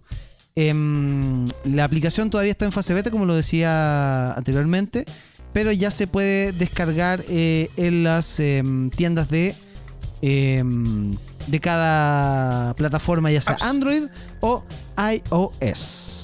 Em, 0.54 1.46
la 1.64 1.84
aplicación 1.84 2.30
todavía 2.30 2.52
está 2.52 2.64
en 2.64 2.72
fase 2.72 2.94
beta, 2.94 3.10
como 3.10 3.24
lo 3.24 3.34
decía 3.34 4.32
anteriormente, 4.32 5.04
pero 5.52 5.70
ya 5.70 5.90
se 5.90 6.06
puede 6.06 6.52
descargar 6.52 7.24
eh, 7.28 7.70
en 7.76 8.02
las 8.02 8.40
em, 8.40 8.90
tiendas 8.90 9.28
de 9.28 9.54
de 10.20 11.60
cada 11.60 12.74
plataforma, 12.74 13.30
ya 13.30 13.40
sea 13.40 13.56
Android 13.60 14.04
o 14.40 14.64
iOS. 14.96 16.17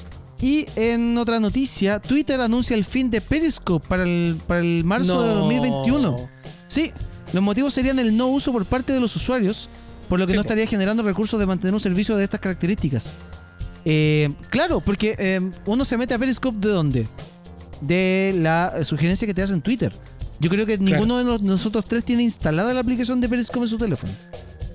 Y 0.44 0.66
en 0.76 1.16
otra 1.16 1.40
noticia, 1.40 2.00
Twitter 2.00 2.38
anuncia 2.38 2.76
el 2.76 2.84
fin 2.84 3.08
de 3.08 3.22
Periscope 3.22 3.88
para 3.88 4.02
el, 4.02 4.38
para 4.46 4.60
el 4.60 4.84
marzo 4.84 5.22
de 5.22 5.28
2021. 5.30 6.28
Sí, 6.66 6.92
los 7.32 7.42
motivos 7.42 7.72
serían 7.72 7.98
el 7.98 8.14
no 8.14 8.26
uso 8.26 8.52
por 8.52 8.66
parte 8.66 8.92
de 8.92 9.00
los 9.00 9.16
usuarios, 9.16 9.70
por 10.06 10.18
lo 10.18 10.26
que 10.26 10.34
no 10.34 10.42
estaría 10.42 10.66
generando 10.66 11.02
recursos 11.02 11.40
de 11.40 11.46
mantener 11.46 11.72
un 11.72 11.80
servicio 11.80 12.14
de 12.16 12.24
estas 12.24 12.40
características. 12.40 13.14
Eh, 13.86 14.34
claro, 14.50 14.80
porque 14.80 15.14
em, 15.16 15.50
uno 15.64 15.82
se 15.86 15.96
mete 15.96 16.12
a 16.12 16.18
Periscope 16.18 16.58
de 16.58 16.68
dónde? 16.74 17.08
De 17.80 18.34
la 18.36 18.84
sugerencia 18.84 19.26
que 19.26 19.32
te 19.32 19.40
hacen 19.40 19.62
Twitter. 19.62 19.94
Yo 20.40 20.50
creo 20.50 20.66
que 20.66 20.76
ninguno 20.76 21.16
de 21.16 21.38
nosotros 21.38 21.86
tres 21.86 22.04
tiene 22.04 22.22
instalada 22.22 22.74
la 22.74 22.80
aplicación 22.80 23.18
de 23.22 23.30
Periscope 23.30 23.60
en 23.60 23.68
su 23.68 23.78
teléfono. 23.78 24.12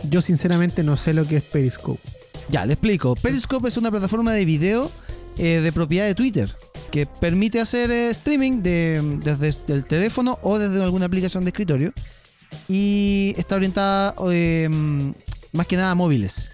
Yo 0.10 0.20
sinceramente 0.24 0.82
no 0.82 0.98
sé 0.98 1.14
lo 1.14 1.28
que 1.28 1.38
es 1.38 1.44
Periscope. 1.44 2.02
Ya, 2.50 2.66
le 2.66 2.74
explico. 2.74 3.14
Periscope 3.14 3.68
es 3.68 3.78
una 3.78 3.92
plataforma 3.92 4.34
de 4.34 4.46
video 4.46 4.92
eh, 5.38 5.62
de 5.62 5.72
propiedad 5.72 6.06
de 6.06 6.16
Twitter 6.16 6.54
que 6.92 7.06
permite 7.06 7.60
hacer 7.60 7.92
eh, 7.92 8.10
streaming 8.10 8.62
desde 8.62 9.56
el 9.68 9.86
teléfono 9.86 10.40
o 10.42 10.58
desde 10.58 10.84
alguna 10.84 11.06
aplicación 11.06 11.44
de 11.44 11.50
escritorio 11.50 11.94
y 12.68 13.36
está 13.38 13.56
orientada 13.56 14.16
em, 14.32 15.14
más 15.52 15.68
que 15.68 15.76
nada 15.76 15.92
a 15.92 15.96
móviles. 15.96 16.50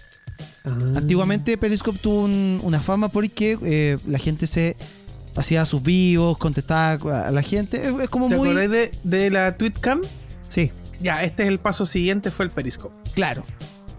Ah. 0.64 0.76
Antiguamente 0.96 1.56
Periscope 1.56 1.98
tuvo 1.98 2.24
una 2.24 2.80
fama 2.80 3.08
porque 3.08 3.58
eh, 3.62 3.98
la 4.06 4.18
gente 4.18 4.46
se 4.46 4.76
hacía 5.34 5.64
sus 5.64 5.82
vivos, 5.82 6.38
contestaba 6.38 7.26
a 7.26 7.30
la 7.30 7.42
gente. 7.42 7.88
Es, 7.88 8.08
como 8.08 8.28
¿Te 8.28 8.36
muy. 8.36 8.54
De, 8.54 8.90
de 9.04 9.30
la 9.30 9.56
TweetCam? 9.56 10.00
Sí. 10.48 10.70
Ya, 11.00 11.22
este 11.22 11.42
es 11.42 11.48
el 11.50 11.58
paso 11.58 11.86
siguiente, 11.86 12.30
fue 12.30 12.46
el 12.46 12.50
Periscope. 12.50 12.94
Claro. 13.14 13.44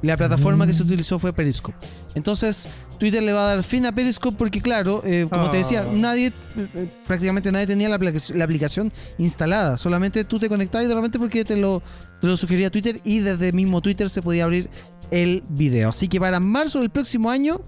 La 0.02 0.18
plataforma 0.18 0.68
que 0.68 0.74
se 0.74 0.84
utilizó 0.84 1.20
fue 1.20 1.34
Periscope. 1.34 1.78
Entonces, 2.16 2.70
Twitter 2.98 3.22
le 3.24 3.32
va 3.34 3.50
a 3.50 3.56
dar 3.56 3.64
fin 3.64 3.86
a 3.86 3.92
Periscope 3.92 4.38
porque, 4.38 4.62
claro, 4.62 5.02
eh, 5.06 5.28
como 5.30 5.50
te 5.52 5.58
decía, 5.58 5.86
ah. 5.88 5.92
nadie, 5.94 6.34
eh, 6.56 6.90
prácticamente 7.06 7.52
nadie 7.52 7.68
tenía 7.68 7.90
la, 7.90 7.96
aplicación 7.96 8.92
instalada. 9.18 9.78
Solamente 9.78 10.24
tú 10.24 10.40
te 10.40 10.50
conectabas 10.50 10.88
y 10.88 10.94
repente 10.94 11.20
porque 11.20 11.46
te 11.46 11.56
lo, 11.56 11.82
te 12.20 12.28
lo 12.28 12.38
sugería 12.38 12.70
Twitter 12.70 13.00
y 13.04 13.20
desde 13.20 13.52
mismo 13.52 13.82
Twitter 13.82 14.10
se 14.10 14.22
podía 14.22 14.46
abrir 14.46 14.70
el 15.12 15.44
video. 15.50 15.90
Así 15.90 16.08
que 16.08 16.20
para 16.20 16.40
marzo 16.40 16.80
del 16.80 16.90
próximo 16.90 17.30
año 17.30 17.62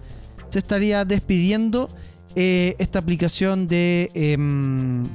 se 0.49 0.59
estaría 0.59 1.05
despidiendo 1.05 1.89
eh, 2.35 2.75
esta 2.79 2.99
aplicación 2.99 3.67
de 3.67 4.09
em, 4.13 5.07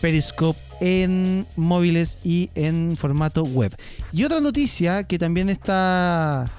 Periscope 0.00 0.58
en 0.80 1.46
móviles 1.56 2.18
y 2.24 2.50
en 2.54 2.96
formato 2.96 3.44
web. 3.44 3.74
Y 4.12 4.24
otra 4.24 4.40
noticia 4.40 5.04
que 5.04 5.18
también 5.18 5.48
está 5.48 6.50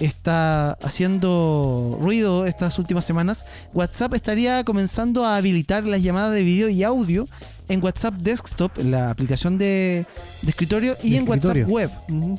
está 0.00 0.72
haciendo 0.82 1.98
ruido 2.00 2.46
estas 2.46 2.78
últimas 2.78 3.04
semanas, 3.04 3.46
WhatsApp 3.74 4.14
estaría 4.14 4.64
comenzando 4.64 5.24
a 5.24 5.36
habilitar 5.36 5.84
las 5.84 6.02
llamadas 6.02 6.34
de 6.34 6.42
video 6.42 6.68
y 6.68 6.82
audio 6.82 7.28
en 7.68 7.82
WhatsApp 7.84 8.14
Desktop, 8.14 8.76
la 8.78 9.10
aplicación 9.10 9.58
de, 9.58 10.06
de 10.42 10.50
escritorio, 10.50 10.96
y 11.02 11.10
De 11.12 11.16
en 11.18 11.24
escritorio. 11.24 11.66
WhatsApp 11.66 12.10
Web. 12.10 12.38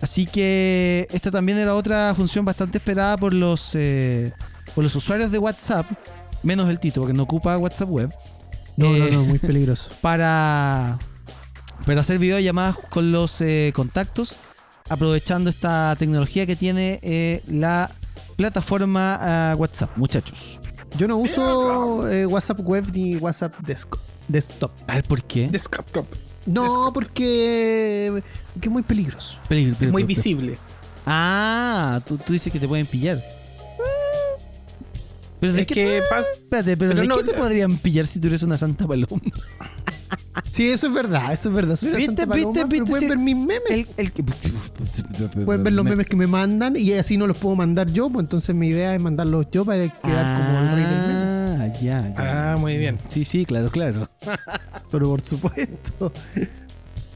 Así 0.00 0.26
que 0.26 1.08
esta 1.10 1.30
también 1.32 1.58
era 1.58 1.74
otra 1.74 2.14
función 2.14 2.44
bastante 2.44 2.78
esperada 2.78 3.16
por 3.16 3.34
los, 3.34 3.74
eh, 3.74 4.32
por 4.74 4.84
los 4.84 4.94
usuarios 4.94 5.32
de 5.32 5.38
WhatsApp, 5.38 5.86
menos 6.44 6.68
el 6.68 6.78
Tito, 6.78 7.00
porque 7.00 7.14
no 7.14 7.24
ocupa 7.24 7.58
WhatsApp 7.58 7.88
Web. 7.90 8.12
No, 8.76 8.90
no, 8.90 9.06
Eh, 9.06 9.10
no, 9.10 9.24
muy 9.24 9.40
peligroso. 9.40 9.90
para, 10.00 10.98
para 11.84 12.00
hacer 12.02 12.20
videollamadas 12.20 12.76
con 12.90 13.10
los 13.10 13.40
eh, 13.40 13.72
contactos, 13.74 14.38
aprovechando 14.88 15.50
esta 15.50 15.94
tecnología 15.98 16.46
que 16.46 16.56
tiene 16.56 16.98
eh, 17.02 17.42
la 17.48 17.90
plataforma 18.36 19.18
ah, 19.20 19.54
WhatsApp, 19.56 19.96
muchachos. 19.96 20.60
Yo 20.96 21.06
no 21.08 21.16
uso 21.18 22.08
eh, 22.08 22.24
WhatsApp 22.26 22.60
web 22.60 22.84
ni 22.92 23.16
WhatsApp 23.16 23.54
desk- 23.60 23.98
desktop. 24.26 24.70
A 24.86 24.94
ver, 24.94 25.04
¿por 25.04 25.22
qué? 25.22 25.48
Desktop. 25.48 26.06
No, 26.46 26.90
porque, 26.94 28.22
porque 28.54 28.68
es 28.68 28.72
muy 28.72 28.82
peligroso. 28.82 29.38
Peligro, 29.48 29.72
Es 29.72 29.78
peligro, 29.78 29.92
muy 29.92 30.02
peligro. 30.04 30.06
visible. 30.22 30.58
Ah, 31.04 32.00
tú, 32.06 32.16
tú 32.18 32.32
dices 32.32 32.52
que 32.52 32.58
te 32.58 32.66
pueden 32.66 32.86
pillar. 32.86 33.22
Pero 35.40 35.52
de 35.52 35.60
Es 35.62 35.66
qué, 35.66 35.74
que 35.74 36.02
pas- 36.10 36.26
espérate, 36.32 36.76
pero, 36.76 36.90
pero 36.90 37.02
¿de 37.02 37.06
no- 37.08 37.16
qué 37.18 37.24
te 37.24 37.34
podrían 37.34 37.78
pillar 37.78 38.06
si 38.06 38.18
tú 38.20 38.26
eres 38.28 38.42
una 38.42 38.56
santa 38.58 38.86
paloma? 38.86 39.20
Sí, 40.50 40.68
eso 40.70 40.88
es 40.88 40.92
verdad, 40.94 41.32
eso 41.32 41.48
es 41.50 41.54
verdad. 41.54 41.76
Soy 41.76 41.90
una 41.90 41.98
¿Viste, 41.98 42.16
santa 42.16 42.34
viste, 42.34 42.48
paloma, 42.50 42.68
pero 42.68 42.68
viste, 42.84 42.90
pueden 42.90 43.02
sí. 43.04 43.08
ver 43.08 43.18
mis 43.18 43.34
El, 43.34 43.40
memes. 43.46 43.98
el 43.98 44.12
que- 44.12 44.24
Pueden 45.44 45.64
ver 45.64 45.72
los 45.72 45.84
memes 45.84 46.06
que 46.06 46.16
me 46.16 46.26
mandan 46.26 46.74
y 46.76 46.92
así 46.94 47.16
no 47.16 47.26
los 47.26 47.36
puedo 47.36 47.54
mandar 47.56 47.88
yo, 47.92 48.08
pues 48.10 48.24
entonces 48.24 48.54
mi 48.54 48.68
idea 48.68 48.94
es 48.94 49.00
mandarlos 49.00 49.46
yo 49.52 49.64
para 49.64 49.88
quedar 49.88 50.38
como 50.38 50.58
el 50.60 50.74
rey 50.74 50.84
del 50.84 51.06
meme. 51.06 51.38
Ah, 51.60 51.72
ya, 51.80 52.14
ya. 52.16 52.52
Ah, 52.52 52.56
muy 52.56 52.76
bien. 52.78 52.98
Sí, 53.08 53.24
sí, 53.24 53.44
claro, 53.44 53.70
claro. 53.70 54.08
Pero 54.90 55.08
por 55.10 55.20
supuesto. 55.20 56.12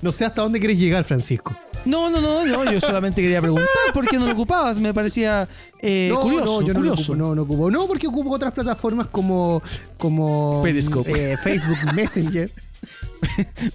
No 0.02 0.12
sé 0.12 0.24
hasta 0.26 0.42
dónde 0.42 0.58
quieres 0.58 0.78
llegar, 0.78 1.04
Francisco. 1.04 1.56
No, 1.84 2.10
no, 2.10 2.20
no, 2.20 2.44
no, 2.44 2.70
yo 2.70 2.80
solamente 2.80 3.22
quería 3.22 3.40
preguntar 3.40 3.66
por 3.94 4.06
qué 4.06 4.18
no 4.18 4.26
lo 4.26 4.32
ocupabas, 4.32 4.78
me 4.78 4.92
parecía 4.92 5.48
eh, 5.80 6.08
no, 6.12 6.20
curioso, 6.20 6.44
no, 6.60 6.66
yo 6.66 6.74
no 6.74 6.80
lo 6.80 6.90
curioso. 6.90 7.12
ocupo, 7.12 7.16
no, 7.16 7.34
no 7.34 7.42
ocupo. 7.42 7.70
No, 7.70 7.86
porque 7.86 8.06
ocupo 8.06 8.30
otras 8.30 8.52
plataformas 8.52 9.06
como, 9.08 9.62
como 9.98 10.60
Periscope. 10.62 11.32
eh, 11.32 11.36
Facebook 11.36 11.78
Messenger. 11.94 12.52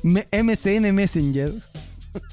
Me- 0.04 0.28
MSN 0.32 0.94
Messenger. 0.94 1.54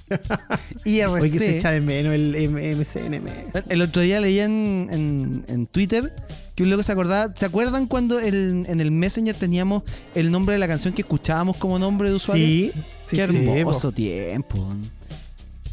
IRC. 0.84 1.10
Hoy 1.22 1.30
que 1.30 1.38
se 1.38 1.56
echa 1.58 1.70
de 1.70 1.80
menos 1.80 2.14
el 2.14 2.34
M- 2.34 2.74
MSN. 2.76 3.20
El 3.68 3.82
otro 3.82 4.02
día 4.02 4.20
leí 4.20 4.40
en, 4.40 4.88
en, 4.90 5.44
en 5.48 5.66
Twitter 5.66 6.12
que 6.54 6.62
un 6.62 6.70
loco 6.70 6.82
se 6.82 6.92
acordaba. 6.92 7.34
¿Se 7.36 7.44
acuerdan 7.46 7.86
cuando 7.86 8.18
el- 8.18 8.64
en 8.68 8.80
el 8.80 8.90
Messenger 8.90 9.34
teníamos 9.34 9.82
el 10.14 10.30
nombre 10.30 10.52
de 10.54 10.58
la 10.58 10.68
canción 10.68 10.94
que 10.94 11.02
escuchábamos 11.02 11.56
como 11.56 11.78
nombre 11.78 12.08
de 12.10 12.14
usuario? 12.16 12.44
Sí, 12.46 12.72
sí, 13.04 13.16
Qué 13.16 13.26
sí. 13.28 13.48
hermoso 13.48 13.92
tiempo. 13.92 14.66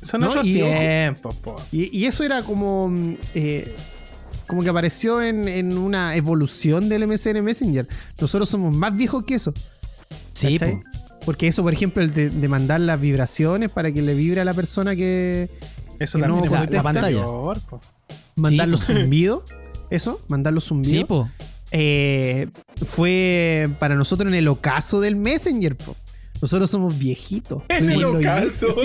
Son 0.01 0.21
No, 0.21 0.29
otros 0.29 0.43
tiempos, 0.43 1.35
po. 1.35 1.55
Y, 1.71 1.95
y 1.97 2.05
eso 2.05 2.23
era 2.23 2.41
como. 2.43 2.89
mm, 2.89 3.15
eh, 3.35 3.75
como 4.47 4.63
que 4.63 4.69
apareció 4.69 5.21
en, 5.21 5.47
en 5.47 5.77
una 5.77 6.15
evolución 6.17 6.89
del 6.89 7.03
MSN 7.07 7.41
Messenger. 7.41 7.87
Nosotros 8.19 8.49
somos 8.49 8.75
más 8.75 8.93
viejos 8.97 9.23
que 9.23 9.35
eso. 9.35 9.53
Sí, 10.33 10.57
po. 10.59 10.83
Porque 11.25 11.47
eso, 11.47 11.61
por 11.61 11.71
ejemplo, 11.71 12.01
el 12.01 12.11
de, 12.11 12.29
de 12.31 12.47
mandar 12.49 12.81
las 12.81 12.99
vibraciones 12.99 13.69
para 13.71 13.91
que 13.93 14.01
le 14.01 14.13
vibre 14.15 14.41
a 14.41 14.45
la 14.45 14.53
persona 14.55 14.95
que. 14.95 15.49
Eso 15.99 16.17
Que 16.17 16.23
también 16.23 16.45
no 16.45 16.51
es 16.55 16.59
contesta. 16.59 16.83
posterior, 16.83 17.59
po. 17.69 17.79
Mandar 18.35 18.65
Sí, 18.67 18.71
los 18.71 18.79
zumbidos. 18.85 19.43
Eso, 19.91 20.19
mandar 20.27 20.53
los 20.53 20.63
zumbidos. 20.65 20.97
Sí, 20.97 21.03
po. 21.05 21.29
eh, 21.71 22.47
fue 22.83 23.69
para 23.79 23.93
nosotros 23.95 24.27
en 24.27 24.33
el 24.35 24.47
ocaso 24.47 24.99
del 25.01 25.15
Messenger. 25.15 25.77
po. 25.77 25.95
Nosotros 26.41 26.71
somos 26.71 26.97
viejitos. 26.97 27.61
En 27.69 27.85
Somos 27.85 27.97
el 27.97 28.05
ocaso. 28.05 28.75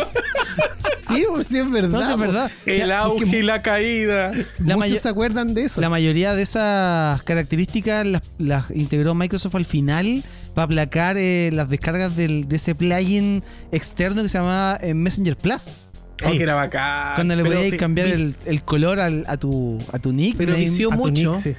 Sí, 1.08 1.24
po, 1.28 1.40
sí, 1.44 1.58
es 1.58 1.70
verdad. 1.70 1.88
No, 1.90 2.00
sí, 2.00 2.06
es 2.06 2.12
po. 2.14 2.18
verdad. 2.18 2.50
El 2.66 2.90
auge 2.90 3.38
y 3.38 3.42
la 3.42 3.62
caída. 3.62 4.32
La 4.58 4.76
Muchos 4.76 4.98
se 4.98 5.08
acuerdan 5.08 5.54
de 5.54 5.62
eso. 5.62 5.80
La 5.80 5.88
mayoría 5.88 6.34
de 6.34 6.42
esas 6.42 7.22
características 7.22 8.04
las, 8.04 8.22
las 8.38 8.70
integró 8.72 9.14
Microsoft 9.14 9.54
al 9.54 9.64
final 9.66 10.24
para 10.52 10.64
aplacar 10.64 11.16
eh, 11.16 11.50
las 11.52 11.68
descargas 11.68 12.16
del- 12.16 12.48
de 12.48 12.56
ese 12.56 12.74
plugin 12.74 13.44
externo 13.70 14.20
que 14.24 14.28
se 14.28 14.38
llamaba 14.38 14.80
eh, 14.82 14.94
Messenger 14.94 15.36
Plus. 15.36 15.86
Oh, 16.24 16.30
que 16.30 16.42
era 16.42 16.54
bacán. 16.54 17.14
Cuando 17.16 17.36
le 17.36 17.44
podías 17.44 17.70
sí, 17.70 17.76
cambiar 17.76 18.06
vi- 18.08 18.12
el, 18.14 18.36
el 18.46 18.62
color 18.62 19.00
al- 19.00 19.24
a 19.28 19.36
tu 19.36 19.78
a 19.92 19.98
tu 19.98 20.12
nick. 20.12 20.36
Pero 20.36 20.54
vició 20.54 20.90
mucho. 20.90 21.32
nick, 21.32 21.40
sí. 21.42 21.54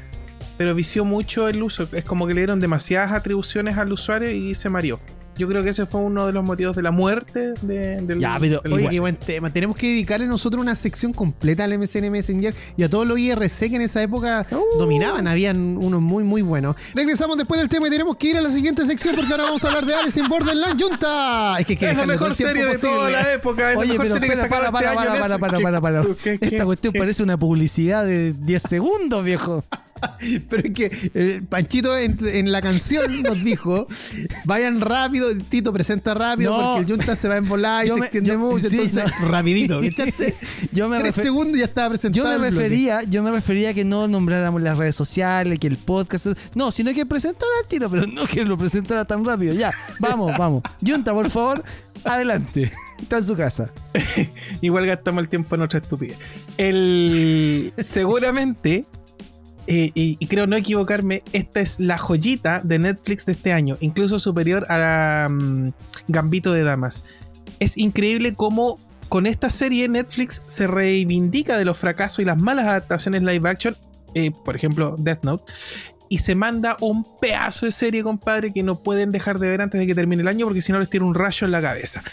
Pero 0.58 0.74
vició 0.74 1.06
mucho 1.06 1.48
el 1.48 1.62
uso. 1.62 1.88
Es 1.92 2.04
como 2.04 2.26
que 2.28 2.34
le 2.34 2.42
dieron 2.42 2.60
demasiadas 2.60 3.12
atribuciones 3.12 3.78
al 3.78 3.92
usuario 3.92 4.32
y 4.32 4.56
se 4.56 4.70
mareó. 4.70 5.00
Yo 5.38 5.48
creo 5.48 5.64
que 5.64 5.70
ese 5.70 5.86
fue 5.86 6.02
uno 6.02 6.26
de 6.26 6.34
los 6.34 6.44
motivos 6.44 6.76
de 6.76 6.82
la 6.82 6.92
muerte 6.92 7.54
de- 7.62 8.02
del. 8.02 8.20
Ya, 8.20 8.38
pero, 8.40 8.62
del 8.62 8.74
Oye, 8.74 8.90
qué 8.90 9.00
buen 9.00 9.16
tema. 9.16 9.52
Tenemos 9.52 9.76
que 9.78 9.88
dedicarle 9.88 10.26
nosotros 10.28 10.62
una 10.62 10.76
sección 10.76 11.14
completa 11.14 11.64
al 11.64 11.74
MSN 11.78 12.10
Messenger 12.10 12.54
y 12.76 12.84
a 12.84 12.90
todos 12.90 13.08
los 13.08 13.20
IRC 13.20 13.70
que 13.70 13.76
en 13.76 13.82
esa 13.84 14.02
época 14.02 14.46
Uh. 14.52 14.78
dominaban. 14.80 15.28
Habían 15.28 15.78
unos 15.78 16.02
muy, 16.02 16.24
muy 16.24 16.42
buenos. 16.42 16.76
Regresamos 16.94 17.38
después 17.38 17.60
del 17.60 17.70
tema 17.70 17.88
y 17.88 17.92
tenemos 17.92 18.16
que 18.18 18.28
ir 18.30 18.38
a 18.38 18.42
la 18.42 18.50
siguiente 18.50 18.84
sección 18.86 19.16
porque 19.16 19.32
ahora 19.32 19.44
vamos 19.44 19.64
a 19.64 19.68
hablar 19.68 19.86
de 19.86 19.94
Alice 19.96 20.20
in 20.20 20.28
Borderland 20.28 20.82
Junta. 20.82 21.58
Es 21.60 21.66
que 21.66 21.76
que 21.78 21.92
es 21.92 21.98
la 21.98 22.06
mejor 22.06 22.34
serie 22.36 22.66
de 22.66 22.72
posible. 22.72 22.96
toda 22.96 23.10
la 23.10 23.34
época. 23.34 23.72
Es 23.74 23.78
Oye, 23.78 23.88
la 23.88 23.94
mejor 23.94 24.06
pero 24.06 24.14
serie 24.16 24.28
que 24.30 24.34
espera, 24.36 24.50
sacaba 24.56 24.72
para, 24.72 24.86
este 24.88 24.96
para, 24.96 25.12
año 25.12 25.22
para, 25.22 25.38
para, 25.40 25.60
para, 25.60 25.82
para, 25.82 26.04
para. 26.04 26.16
¿Qué- 26.24 26.40
qué- 26.40 26.46
Esta 26.48 26.66
cuestión 26.66 26.94
parece 26.94 27.24
una 27.24 27.38
publicidad 27.38 28.06
de 28.06 28.34
10 28.34 28.62
segundos, 28.64 29.24
viejo. 29.24 29.64
Pero 30.50 30.64
es 30.68 30.74
que 30.74 31.12
eh, 31.14 31.42
Panchito 31.48 31.98
en, 31.98 32.18
en 32.28 32.52
la 32.52 32.62
canción 32.62 33.22
nos 33.24 33.44
dijo: 33.44 33.88
vayan 34.46 34.82
rápido, 34.82 35.30
el 35.30 35.44
Tito 35.46 35.72
presenta 35.74 36.14
rápido 36.14 36.58
No. 36.58 36.74
porque 36.76 36.92
el 36.92 36.98
Junta 36.98 37.16
se 37.16 37.28
va 37.28 37.36
a 37.36 37.38
embolar 37.38 37.86
y 37.86 37.90
Yo 37.90 37.94
se 37.96 38.00
me- 38.00 38.06
extiende 38.08 38.32
yo- 38.32 38.40
mucho. 38.40 38.70
sí, 38.70 38.80
entonces, 38.82 39.12
no. 39.22 39.28
rapidito. 39.30 39.82
Yo 40.72 40.90
me 40.90 41.00
Tres 41.00 41.16
segundos 41.16 41.56
y 41.58 41.60
ya 41.60 41.66
estaba 41.66 41.90
presentado. 41.90 42.26
Yo 42.26 42.40
me 42.40 42.48
el 42.48 42.54
refería, 42.54 43.04
yo 43.04 43.24
me 43.24 43.32
refería 43.32 43.70
a 43.70 43.74
que 43.74 43.86
no 43.86 44.08
nombráramos 44.08 44.62
las 44.62 44.78
redes 44.78 44.96
sociales, 44.96 45.60
que 45.60 45.68
el 45.68 45.78
podcast. 45.78 46.28
No, 46.56 46.72
sino 46.72 46.94
que 46.94 47.06
presentara 47.06 47.52
al 47.62 47.68
tiro, 47.68 47.90
pero 47.90 48.06
no 48.08 48.26
que 48.26 48.44
lo 48.46 48.58
presentara 48.58 49.06
tan 49.06 49.24
rápido. 49.26 49.54
Ya, 49.54 49.72
vamos, 50.00 50.34
vamos. 50.38 50.64
Junta, 50.86 51.14
por 51.14 51.30
favor, 51.30 51.64
adelante. 52.04 52.72
Está 53.02 53.18
en 53.20 53.24
su 53.26 53.36
casa. 53.36 53.72
Igual 54.62 54.86
gastamos 54.88 55.22
el 55.24 55.30
tiempo 55.30 55.56
en 55.56 55.62
otra 55.62 55.80
estupidez. 55.80 56.18
El, 56.58 57.72
seguramente, 57.80 58.86
y, 59.68 60.18
y 60.20 60.28
creo 60.28 60.48
no 60.48 60.56
equivocarme, 60.56 61.24
esta 61.34 61.60
es 61.60 61.80
la 61.80 61.98
joyita 61.98 62.62
de 62.64 62.80
Netflix 62.80 63.26
de 63.26 63.34
este 63.34 63.52
año, 63.52 63.78
incluso 63.82 64.20
superior 64.20 64.66
a 64.70 65.28
mm, 65.30 65.72
Gambito 66.08 66.54
de 66.54 66.64
Damas. 66.64 67.04
Es 67.60 67.78
increíble 67.78 68.34
cómo 68.34 68.80
con 69.10 69.26
esta 69.26 69.50
serie 69.50 69.88
Netflix 69.88 70.42
se 70.46 70.68
reivindica 70.68 71.58
de 71.58 71.66
los 71.66 71.78
fracasos 71.78 72.20
y 72.20 72.26
las 72.26 72.38
malas 72.38 72.66
adaptaciones 72.66 73.24
live 73.24 73.50
action, 73.50 73.76
eh, 74.14 74.32
por 74.32 74.56
ejemplo 74.56 74.96
Death 74.98 75.24
Note, 75.24 75.44
y 76.10 76.20
se 76.20 76.36
manda 76.36 76.78
un 76.80 77.06
pedazo 77.20 77.66
de 77.66 77.72
serie, 77.72 78.04
compadre, 78.04 78.54
que 78.54 78.64
no 78.64 78.80
pueden 78.80 79.12
dejar 79.12 79.40
de 79.40 79.50
ver 79.50 79.62
antes 79.62 79.80
de 79.80 79.88
que 79.88 79.96
termine 79.96 80.22
el 80.22 80.28
año 80.28 80.46
porque 80.46 80.62
si 80.62 80.72
no 80.72 80.80
les 80.80 80.90
tira 80.90 81.04
un 81.04 81.16
rayo 81.16 81.46
en 81.46 81.52
la 81.52 81.62
cabeza. 81.62 82.04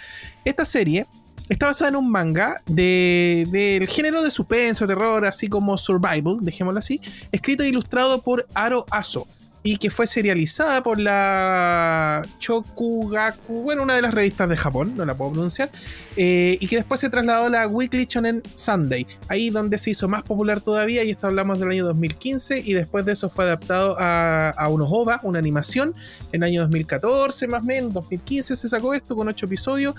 Esta 0.44 0.64
serie 0.64 1.06
está 1.48 1.66
basada 1.66 1.90
en 1.90 1.96
un 1.96 2.10
manga 2.10 2.62
de- 2.66 3.46
del 3.50 3.86
género 3.88 4.22
de 4.22 4.30
suspenso, 4.30 4.86
terror, 4.86 5.26
así 5.26 5.48
como 5.48 5.76
survival, 5.78 6.38
dejémoslo 6.40 6.78
así, 6.78 7.00
escrito 7.32 7.62
e 7.62 7.68
ilustrado 7.68 8.20
por 8.22 8.46
Aro 8.54 8.86
Aso 8.90 9.26
y 9.66 9.78
que 9.78 9.88
fue 9.88 10.06
serializada 10.06 10.82
por 10.82 11.00
la 11.00 12.22
Chokugaku, 12.38 13.62
bueno, 13.62 13.82
una 13.82 13.94
de 13.94 14.02
las 14.02 14.12
revistas 14.12 14.46
de 14.48 14.58
Japón, 14.58 14.92
no 14.94 15.06
la 15.06 15.14
puedo 15.16 15.32
pronunciar, 15.32 15.70
eh, 16.16 16.58
y 16.60 16.66
que 16.66 16.76
después 16.76 17.00
se 17.00 17.08
trasladó 17.08 17.46
a 17.46 17.48
la 17.48 17.66
Weekly 17.66 18.04
Shonen 18.04 18.42
Sunday, 18.54 19.06
ahí 19.28 19.48
donde 19.48 19.78
se 19.78 19.88
hizo 19.90 20.06
más 20.06 20.22
popular 20.22 20.60
todavía, 20.60 21.02
y 21.02 21.10
esto 21.12 21.28
hablamos 21.28 21.60
del 21.60 21.70
año 21.70 21.86
2015, 21.86 22.58
y 22.60 22.74
después 22.74 23.06
de 23.06 23.12
eso 23.12 23.30
fue 23.30 23.44
adaptado 23.46 23.96
a, 23.98 24.50
a 24.50 24.68
unos 24.68 24.88
OVA, 24.92 25.20
una 25.22 25.38
animación, 25.38 25.94
en 26.32 26.42
el 26.42 26.48
año 26.50 26.60
2014 26.60 27.46
más 27.48 27.62
o 27.62 27.64
menos, 27.64 27.92
2015 27.94 28.56
se 28.56 28.68
sacó 28.68 28.92
esto 28.92 29.16
con 29.16 29.28
8 29.28 29.46
episodios, 29.46 29.94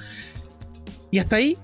y 1.16 1.20
hasta 1.20 1.38
ahí 1.38 1.58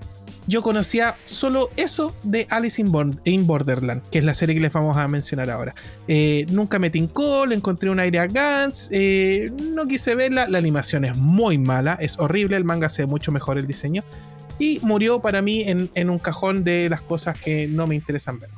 yo 0.46 0.62
conocía 0.62 1.14
solo 1.26 1.68
eso 1.76 2.14
de 2.22 2.46
Alice 2.48 2.80
in, 2.80 2.90
Bor- 2.90 3.20
in 3.24 3.46
Borderland, 3.46 4.02
que 4.10 4.18
es 4.18 4.24
la 4.24 4.32
serie 4.32 4.54
que 4.54 4.62
les 4.62 4.72
vamos 4.72 4.96
a 4.96 5.06
mencionar 5.06 5.50
ahora. 5.50 5.74
Eh, 6.08 6.46
nunca 6.48 6.78
me 6.78 6.88
tincó, 6.88 7.44
le 7.44 7.54
encontré 7.54 7.90
un 7.90 8.00
aire 8.00 8.18
a 8.18 8.26
Gantz, 8.26 8.88
eh, 8.92 9.52
no 9.74 9.86
quise 9.86 10.14
verla, 10.14 10.48
la 10.48 10.56
animación 10.56 11.04
es 11.04 11.16
muy 11.18 11.58
mala, 11.58 11.98
es 12.00 12.18
horrible, 12.18 12.56
el 12.56 12.64
manga 12.64 12.88
se 12.88 13.02
ve 13.02 13.06
mucho 13.06 13.30
mejor 13.30 13.58
el 13.58 13.66
diseño. 13.66 14.02
y 14.58 14.78
murió 14.82 15.20
para 15.20 15.42
mí 15.42 15.64
en, 15.66 16.10
un 16.10 16.18
cajón 16.18 16.64
de 16.64 16.88
las 16.88 17.00
cosas 17.02 17.38
que 17.38 17.66
no 17.66 17.86
me 17.86 17.94
interesan 17.94 18.38
ver. 18.38 18.48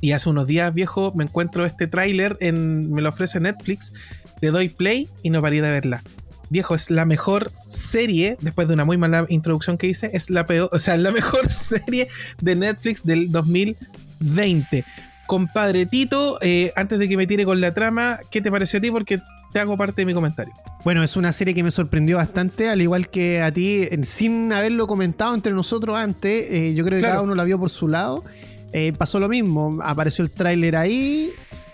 Y 0.00 0.12
hace 0.12 0.30
unos 0.30 0.46
días, 0.46 0.72
viejo, 0.72 1.12
me 1.14 1.24
encuentro 1.24 1.66
este 1.66 1.86
tráiler, 1.86 2.38
me 2.40 3.02
lo 3.02 3.08
ofrece 3.08 3.40
Netflix, 3.40 3.92
le 4.40 4.50
doy 4.50 4.68
play 4.68 5.08
y 5.22 5.30
no 5.30 5.42
paría 5.42 5.60
de 5.62 5.70
verla. 5.70 6.02
Viejo, 6.50 6.74
es 6.74 6.90
la 6.90 7.04
mejor 7.04 7.52
serie, 7.66 8.38
después 8.40 8.68
de 8.68 8.74
una 8.74 8.84
muy 8.84 8.96
mala 8.96 9.26
introducción 9.28 9.76
que 9.76 9.86
hice, 9.86 10.10
es 10.14 10.30
la 10.30 10.46
peor, 10.46 10.70
o 10.72 10.78
sea, 10.78 10.96
la 10.96 11.10
mejor 11.12 11.50
serie 11.50 12.08
de 12.40 12.56
Netflix 12.56 13.04
del 13.04 13.30
2020. 13.30 14.84
Compadre 15.26 15.84
Tito, 15.84 16.38
eh, 16.40 16.72
antes 16.74 16.98
de 16.98 17.08
que 17.08 17.18
me 17.18 17.26
tire 17.26 17.44
con 17.44 17.60
la 17.60 17.74
trama, 17.74 18.18
¿qué 18.30 18.40
te 18.40 18.50
pareció 18.50 18.78
a 18.78 18.82
ti? 18.82 18.90
Porque 18.90 19.20
te 19.52 19.60
hago 19.60 19.76
parte 19.76 20.00
de 20.02 20.06
mi 20.06 20.14
comentario. 20.14 20.54
Bueno, 20.84 21.02
es 21.02 21.16
una 21.16 21.32
serie 21.32 21.52
que 21.52 21.62
me 21.62 21.70
sorprendió 21.70 22.16
bastante, 22.16 22.70
al 22.70 22.80
igual 22.80 23.10
que 23.10 23.42
a 23.42 23.52
ti, 23.52 23.86
sin 24.04 24.50
haberlo 24.52 24.86
comentado 24.86 25.34
entre 25.34 25.52
nosotros 25.52 25.98
antes, 25.98 26.50
eh, 26.50 26.72
yo 26.74 26.84
creo 26.84 26.98
que 26.98 27.04
cada 27.04 27.20
uno 27.20 27.34
la 27.34 27.44
vio 27.44 27.58
por 27.58 27.68
su 27.68 27.88
lado. 27.88 28.24
Eh, 28.72 28.94
pasó 28.96 29.20
lo 29.20 29.28
mismo, 29.28 29.78
apareció 29.82 30.24
el 30.24 30.30
tráiler 30.30 30.76
ahí, 30.76 31.30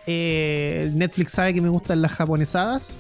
Netflix 0.06 1.32
sabe 1.32 1.54
que 1.54 1.60
me 1.60 1.68
gustan 1.68 2.02
las 2.02 2.12
japonesadas 2.12 2.98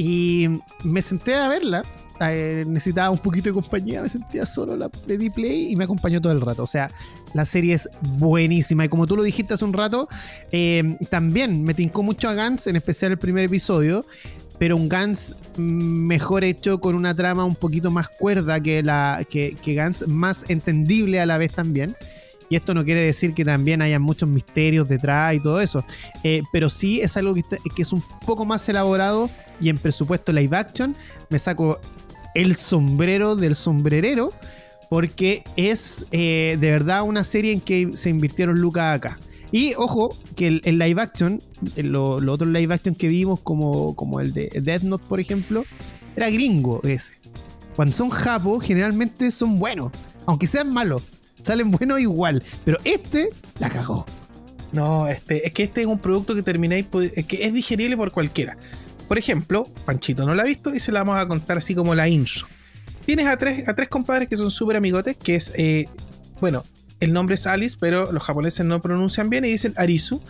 y 0.00 0.48
me 0.82 1.02
senté 1.02 1.34
a 1.34 1.46
verla. 1.48 1.84
Eh, 2.26 2.64
necesitaba 2.66 3.10
un 3.10 3.18
poquito 3.18 3.50
de 3.50 3.54
compañía, 3.54 4.00
me 4.00 4.08
sentía 4.08 4.46
solo, 4.46 4.74
la 4.74 4.88
pedí 4.88 5.28
play 5.28 5.72
y 5.72 5.76
me 5.76 5.84
acompañó 5.84 6.22
todo 6.22 6.32
el 6.32 6.40
rato. 6.40 6.62
O 6.62 6.66
sea, 6.66 6.90
la 7.34 7.44
serie 7.44 7.74
es 7.74 7.90
buenísima 8.16 8.86
y 8.86 8.88
como 8.88 9.06
tú 9.06 9.14
lo 9.14 9.22
dijiste 9.22 9.52
hace 9.52 9.64
un 9.66 9.74
rato, 9.74 10.08
también 11.10 11.62
me 11.64 11.74
tincó 11.74 12.02
mucho 12.02 12.30
a 12.30 12.34
Gans, 12.34 12.66
en 12.66 12.76
especial 12.76 13.12
el 13.12 13.18
primer 13.18 13.44
episodio, 13.44 14.06
pero 14.58 14.74
un 14.74 14.88
Gans 14.88 15.36
mejor 15.58 16.44
hecho 16.44 16.80
con 16.80 16.94
una 16.94 17.14
trama 17.14 17.44
un 17.44 17.54
poquito 17.54 17.90
más 17.90 18.08
cuerda 18.08 18.58
que, 18.58 18.82
la, 18.82 19.26
que, 19.28 19.54
que 19.62 19.74
Gans, 19.74 20.08
más 20.08 20.46
entendible 20.48 21.20
a 21.20 21.26
la 21.26 21.36
vez 21.36 21.52
también. 21.52 21.94
Y 22.50 22.56
esto 22.56 22.74
no 22.74 22.84
quiere 22.84 23.00
decir 23.00 23.32
que 23.32 23.44
también 23.44 23.80
haya 23.80 24.00
muchos 24.00 24.28
misterios 24.28 24.88
detrás 24.88 25.34
y 25.34 25.40
todo 25.40 25.60
eso. 25.60 25.84
Eh, 26.24 26.42
pero 26.52 26.68
sí 26.68 27.00
es 27.00 27.16
algo 27.16 27.32
que, 27.32 27.44
es 27.78 27.92
un 27.92 28.02
poco 28.26 28.44
más 28.44 28.68
elaborado 28.68 29.30
y 29.60 29.68
en 29.68 29.78
presupuesto 29.78 30.32
live 30.32 30.56
action 30.56 30.96
me 31.30 31.38
saco 31.38 31.78
el 32.34 32.56
sombrero 32.56 33.36
del 33.36 33.54
sombrerero 33.54 34.32
porque 34.90 35.44
es 35.56 36.06
eh, 36.10 36.58
de 36.60 36.70
verdad 36.72 37.04
una 37.04 37.22
serie 37.22 37.52
en 37.52 37.60
que 37.60 37.90
se 37.94 38.10
invirtieron 38.10 38.60
lucas 38.60 38.96
acá. 38.96 39.20
Y 39.52 39.74
ojo, 39.74 40.16
que 40.34 40.60
el, 40.64 40.78
live 40.78 41.00
action, 41.00 41.40
los 41.76 42.20
lo 42.22 42.32
otros 42.32 42.50
live 42.50 42.74
action 42.74 42.96
que 42.96 43.06
vimos, 43.06 43.38
como, 43.40 43.94
como 43.94 44.20
el 44.20 44.32
de 44.32 44.48
Death 44.60 44.82
Note, 44.82 45.04
por 45.08 45.20
ejemplo, 45.20 45.64
era 46.16 46.30
gringo 46.30 46.80
ese. 46.82 47.14
Cuando 47.76 47.94
son 47.94 48.10
japos, 48.10 48.64
generalmente 48.64 49.30
son 49.30 49.58
buenos, 49.60 49.92
aunque 50.26 50.48
sean 50.48 50.72
malos 50.72 51.02
salen 51.42 51.70
buenos 51.70 52.00
igual. 52.00 52.42
Pero 52.64 52.78
este 52.84 53.30
la 53.58 53.70
cagó. 53.70 54.06
No, 54.72 55.08
este, 55.08 55.46
es 55.46 55.52
que 55.52 55.64
este 55.64 55.80
es 55.80 55.86
un 55.86 55.98
producto 55.98 56.34
que 56.34 56.42
termináis, 56.42 56.86
que 56.86 57.44
es 57.44 57.52
digerible 57.52 57.96
por 57.96 58.12
cualquiera. 58.12 58.56
Por 59.08 59.18
ejemplo, 59.18 59.68
Panchito 59.84 60.24
no 60.24 60.34
la 60.34 60.42
ha 60.42 60.46
visto 60.46 60.74
y 60.74 60.78
se 60.78 60.92
la 60.92 61.00
vamos 61.00 61.18
a 61.18 61.26
contar 61.26 61.58
así 61.58 61.74
como 61.74 61.94
la 61.94 62.08
intro. 62.08 62.46
Tienes 63.04 63.26
a 63.26 63.36
tres, 63.36 63.68
a 63.68 63.74
tres 63.74 63.88
compadres 63.88 64.28
que 64.28 64.36
son 64.36 64.50
súper 64.52 64.76
amigotes, 64.76 65.16
que 65.16 65.34
es, 65.34 65.52
eh, 65.56 65.88
bueno, 66.40 66.64
el 67.00 67.14
nombre 67.14 67.34
es 67.34 67.46
Alice, 67.46 67.76
pero 67.80 68.12
los 68.12 68.22
japoneses 68.22 68.64
no 68.66 68.80
pronuncian 68.82 69.30
bien 69.30 69.44
y 69.46 69.48
dicen 69.48 69.72
Arisu, 69.76 70.22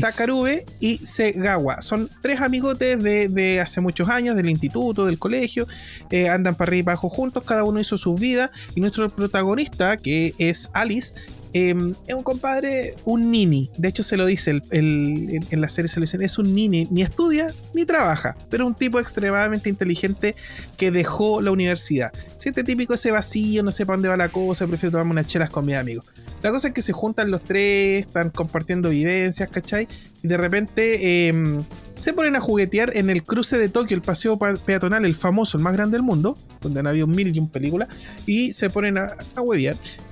Takarube 0.00 0.66
y 0.80 0.98
Segawa. 0.98 1.80
Son 1.82 2.10
tres 2.20 2.40
amigotes 2.40 3.00
de, 3.02 3.60
hace 3.60 3.80
muchos 3.80 4.08
años, 4.08 4.34
del 4.34 4.50
instituto, 4.50 5.06
del 5.06 5.20
colegio. 5.20 5.68
Eh, 6.10 6.28
andan 6.28 6.56
para 6.56 6.70
arriba 6.70 6.92
y 6.92 6.94
abajo 6.94 7.08
juntos, 7.08 7.44
cada 7.44 7.62
uno 7.62 7.78
hizo 7.78 7.96
su 7.96 8.16
vida. 8.16 8.50
Y 8.74 8.80
nuestro 8.80 9.08
protagonista, 9.08 9.96
que 9.96 10.34
es 10.38 10.68
Alice, 10.72 11.14
Em, 11.58 11.94
es 12.06 12.14
un 12.14 12.22
compadre, 12.22 12.96
un 13.06 13.30
nini. 13.30 13.70
De 13.78 13.88
hecho, 13.88 14.02
se 14.02 14.18
lo 14.18 14.26
dice 14.26 14.60
en 14.72 15.60
la 15.62 15.70
serie, 15.70 15.88
se 15.88 15.98
lo 15.98 16.02
dicen, 16.02 16.20
es 16.20 16.36
un 16.36 16.54
nini. 16.54 16.86
Ni 16.90 17.00
estudia 17.00 17.50
ni 17.72 17.86
trabaja, 17.86 18.36
pero 18.50 18.66
un 18.66 18.74
tipo 18.74 19.00
extremadamente 19.00 19.70
inteligente 19.70 20.36
que 20.76 20.90
dejó 20.90 21.40
la 21.40 21.52
universidad. 21.52 22.12
Siente 22.36 22.62
típico 22.62 22.92
ese 22.92 23.10
vacío, 23.10 23.62
no 23.62 23.72
sé 23.72 23.86
para 23.86 23.96
dónde 23.96 24.10
va 24.10 24.18
la 24.18 24.28
cosa, 24.28 24.66
prefiero 24.66 24.90
tomarme 24.90 25.12
unas 25.12 25.28
chelas 25.28 25.48
con 25.48 25.64
mis 25.64 25.76
amigos. 25.76 26.04
La 26.42 26.50
cosa 26.50 26.68
es 26.68 26.74
que 26.74 26.82
se 26.82 26.92
juntan 26.92 27.30
los 27.30 27.42
tres, 27.42 28.04
están 28.06 28.28
compartiendo 28.28 28.90
vivencias, 28.90 29.48
¿cachai? 29.48 29.88
Y 30.22 30.28
de 30.28 30.36
repente 30.36 31.28
em, 31.28 31.64
se 31.98 32.12
ponen 32.12 32.36
a 32.36 32.40
juguetear 32.40 32.96
en 32.96 33.10
el 33.10 33.22
cruce 33.22 33.58
de 33.58 33.68
Tokio, 33.68 33.96
el 33.96 34.02
paseo 34.02 34.38
peatonal, 34.38 35.04
el 35.04 35.14
famoso, 35.14 35.56
el 35.56 35.64
más 35.64 35.72
grande 35.72 35.96
del 35.96 36.02
mundo, 36.02 36.36
donde 36.60 36.80
han 36.80 36.86
habido 36.86 37.06
mil 37.06 37.34
y 37.34 37.38
un 37.38 37.48
películas, 37.48 37.88
y 38.26 38.52
se 38.52 38.70
ponen 38.70 38.98
a, 38.98 39.16
a. 39.34 39.42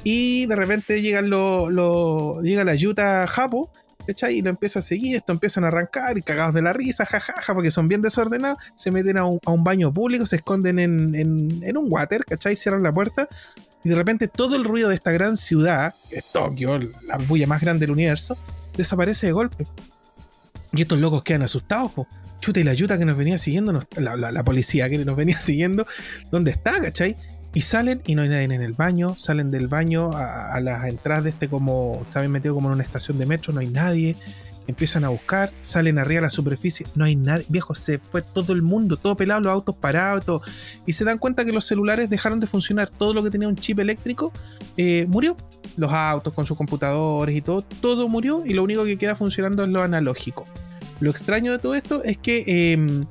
Y 0.03 0.47
de 0.47 0.57
repente 0.57 1.03
llegan 1.03 1.31
lo, 1.31 2.41
llega 2.43 2.65
la 2.65 2.75
Yuta 2.75 3.27
Japo, 3.27 3.71
¿cachai? 4.07 4.39
Y 4.39 4.43
lo 4.43 4.51
empieza 4.51 4.79
a 4.79 4.83
seguir, 4.83 5.17
esto 5.17 5.33
empiezan 5.33 5.65
a 5.65 5.69
arrancar 5.69 6.17
y 6.17 6.23
cagados 6.23 6.55
de 6.55 6.63
la 6.63 6.73
risa, 6.73 7.05
jajaja, 7.05 7.55
porque 7.55 7.71
son 7.71 7.89
bien 7.89 8.03
desordenados, 8.03 8.59
se 8.75 8.91
meten 8.91 9.19
a 9.19 9.25
un, 9.27 9.65
baño 9.65 9.93
público, 9.93 10.27
se 10.27 10.37
esconden 10.37 10.79
en, 10.79 11.15
en, 11.15 11.77
un 11.77 11.87
water, 11.91 12.25
¿cachai? 12.25 12.57
Cierran 12.57 12.83
la 12.83 12.93
puerta. 12.93 13.29
Y 13.83 13.91
de 13.91 13.95
repente 13.97 14.29
todo 14.29 14.57
el 14.57 14.65
ruido 14.65 14.89
de 14.89 14.95
esta 14.95 15.13
gran 15.13 15.37
ciudad, 15.37 15.95
que 16.09 16.17
es 16.17 16.33
Tokio, 16.33 16.79
la 16.79 17.19
bulla 17.29 17.47
más 17.47 17.61
grande 17.61 17.81
del 17.81 17.91
universo, 17.91 18.39
desaparece 18.75 19.27
de 19.27 19.33
golpe. 19.33 19.67
Y 20.75 20.83
estos 20.83 20.99
locos 20.99 21.23
quedan 21.23 21.43
asustados, 21.43 21.93
po. 21.93 22.09
Chuta 22.41 22.61
y 22.61 22.65
la 22.65 22.73
ayuda 22.73 22.99
que 22.99 23.05
nos 23.05 23.17
venía 23.17 23.39
siguiendo, 23.39 23.73
la, 23.97 24.45
policía 24.45 24.89
que 24.89 25.03
nos 25.05 25.17
venía 25.25 25.41
siguiendo, 25.41 25.87
¿dónde 26.31 26.51
está, 26.51 26.81
cachai? 26.81 27.17
Y 27.55 27.61
salen 27.63 28.03
y 28.05 28.17
no 28.17 28.23
hay 28.23 28.29
nadie 28.29 28.45
en 28.45 28.53
el 28.53 28.73
baño, 28.73 29.15
salen 29.17 29.51
del 29.51 29.69
baño 29.69 30.11
a, 30.17 30.61
las 30.61 30.85
entradas 30.87 31.25
de 31.25 31.31
este 31.31 31.49
como, 31.49 32.03
está 32.05 32.21
bien 32.21 32.33
metido 32.33 32.55
como 32.55 32.69
en 32.69 32.75
una 32.75 32.83
estación 32.83 33.17
de 33.17 33.27
metro, 33.27 33.53
no 33.53 33.61
hay 33.61 33.69
nadie, 33.69 34.17
empiezan 34.67 35.05
a 35.05 35.09
buscar, 35.09 35.53
salen 35.61 35.99
arriba 35.99 36.21
a 36.21 36.23
la 36.23 36.31
superficie, 36.31 36.87
no 36.95 37.05
hay 37.05 37.17
nadie, 37.17 37.45
viejo, 37.49 37.75
se 37.75 37.99
fue 37.99 38.23
todo 38.23 38.53
el 38.53 38.63
mundo, 38.63 38.97
todo 38.97 39.17
pelado, 39.17 39.41
los 39.41 39.53
autos 39.53 39.77
parados, 39.77 40.25
todo, 40.25 40.43
y 40.87 40.93
se 40.93 41.05
dan 41.05 41.19
cuenta 41.19 41.45
que 41.45 41.53
los 41.53 41.65
celulares 41.67 42.11
dejaron 42.11 42.41
de 42.41 42.47
funcionar, 42.47 42.89
todo 42.89 43.15
lo 43.15 43.23
que 43.23 43.31
tenía 43.31 43.49
un 43.49 43.57
chip 43.57 43.79
eléctrico 43.79 44.33
eh, 44.77 45.07
murió, 45.09 45.37
los 45.77 45.93
autos 45.93 46.33
con 46.33 46.47
sus 46.47 46.57
computadores 46.57 47.37
y 47.37 47.41
todo, 47.41 47.63
todo 47.63 48.09
murió 48.09 48.45
y 48.47 48.55
lo 48.55 48.63
único 48.63 48.85
que 48.85 48.97
queda 48.97 49.15
funcionando 49.15 49.65
es 49.65 49.71
lo 49.71 49.83
analógico. 49.83 50.47
Lo 51.01 51.11
extraño 51.11 51.53
de 51.53 51.59
todo 51.59 51.75
esto 51.75 52.05
es 52.05 52.17
que 52.17 52.73
em, 52.73 53.05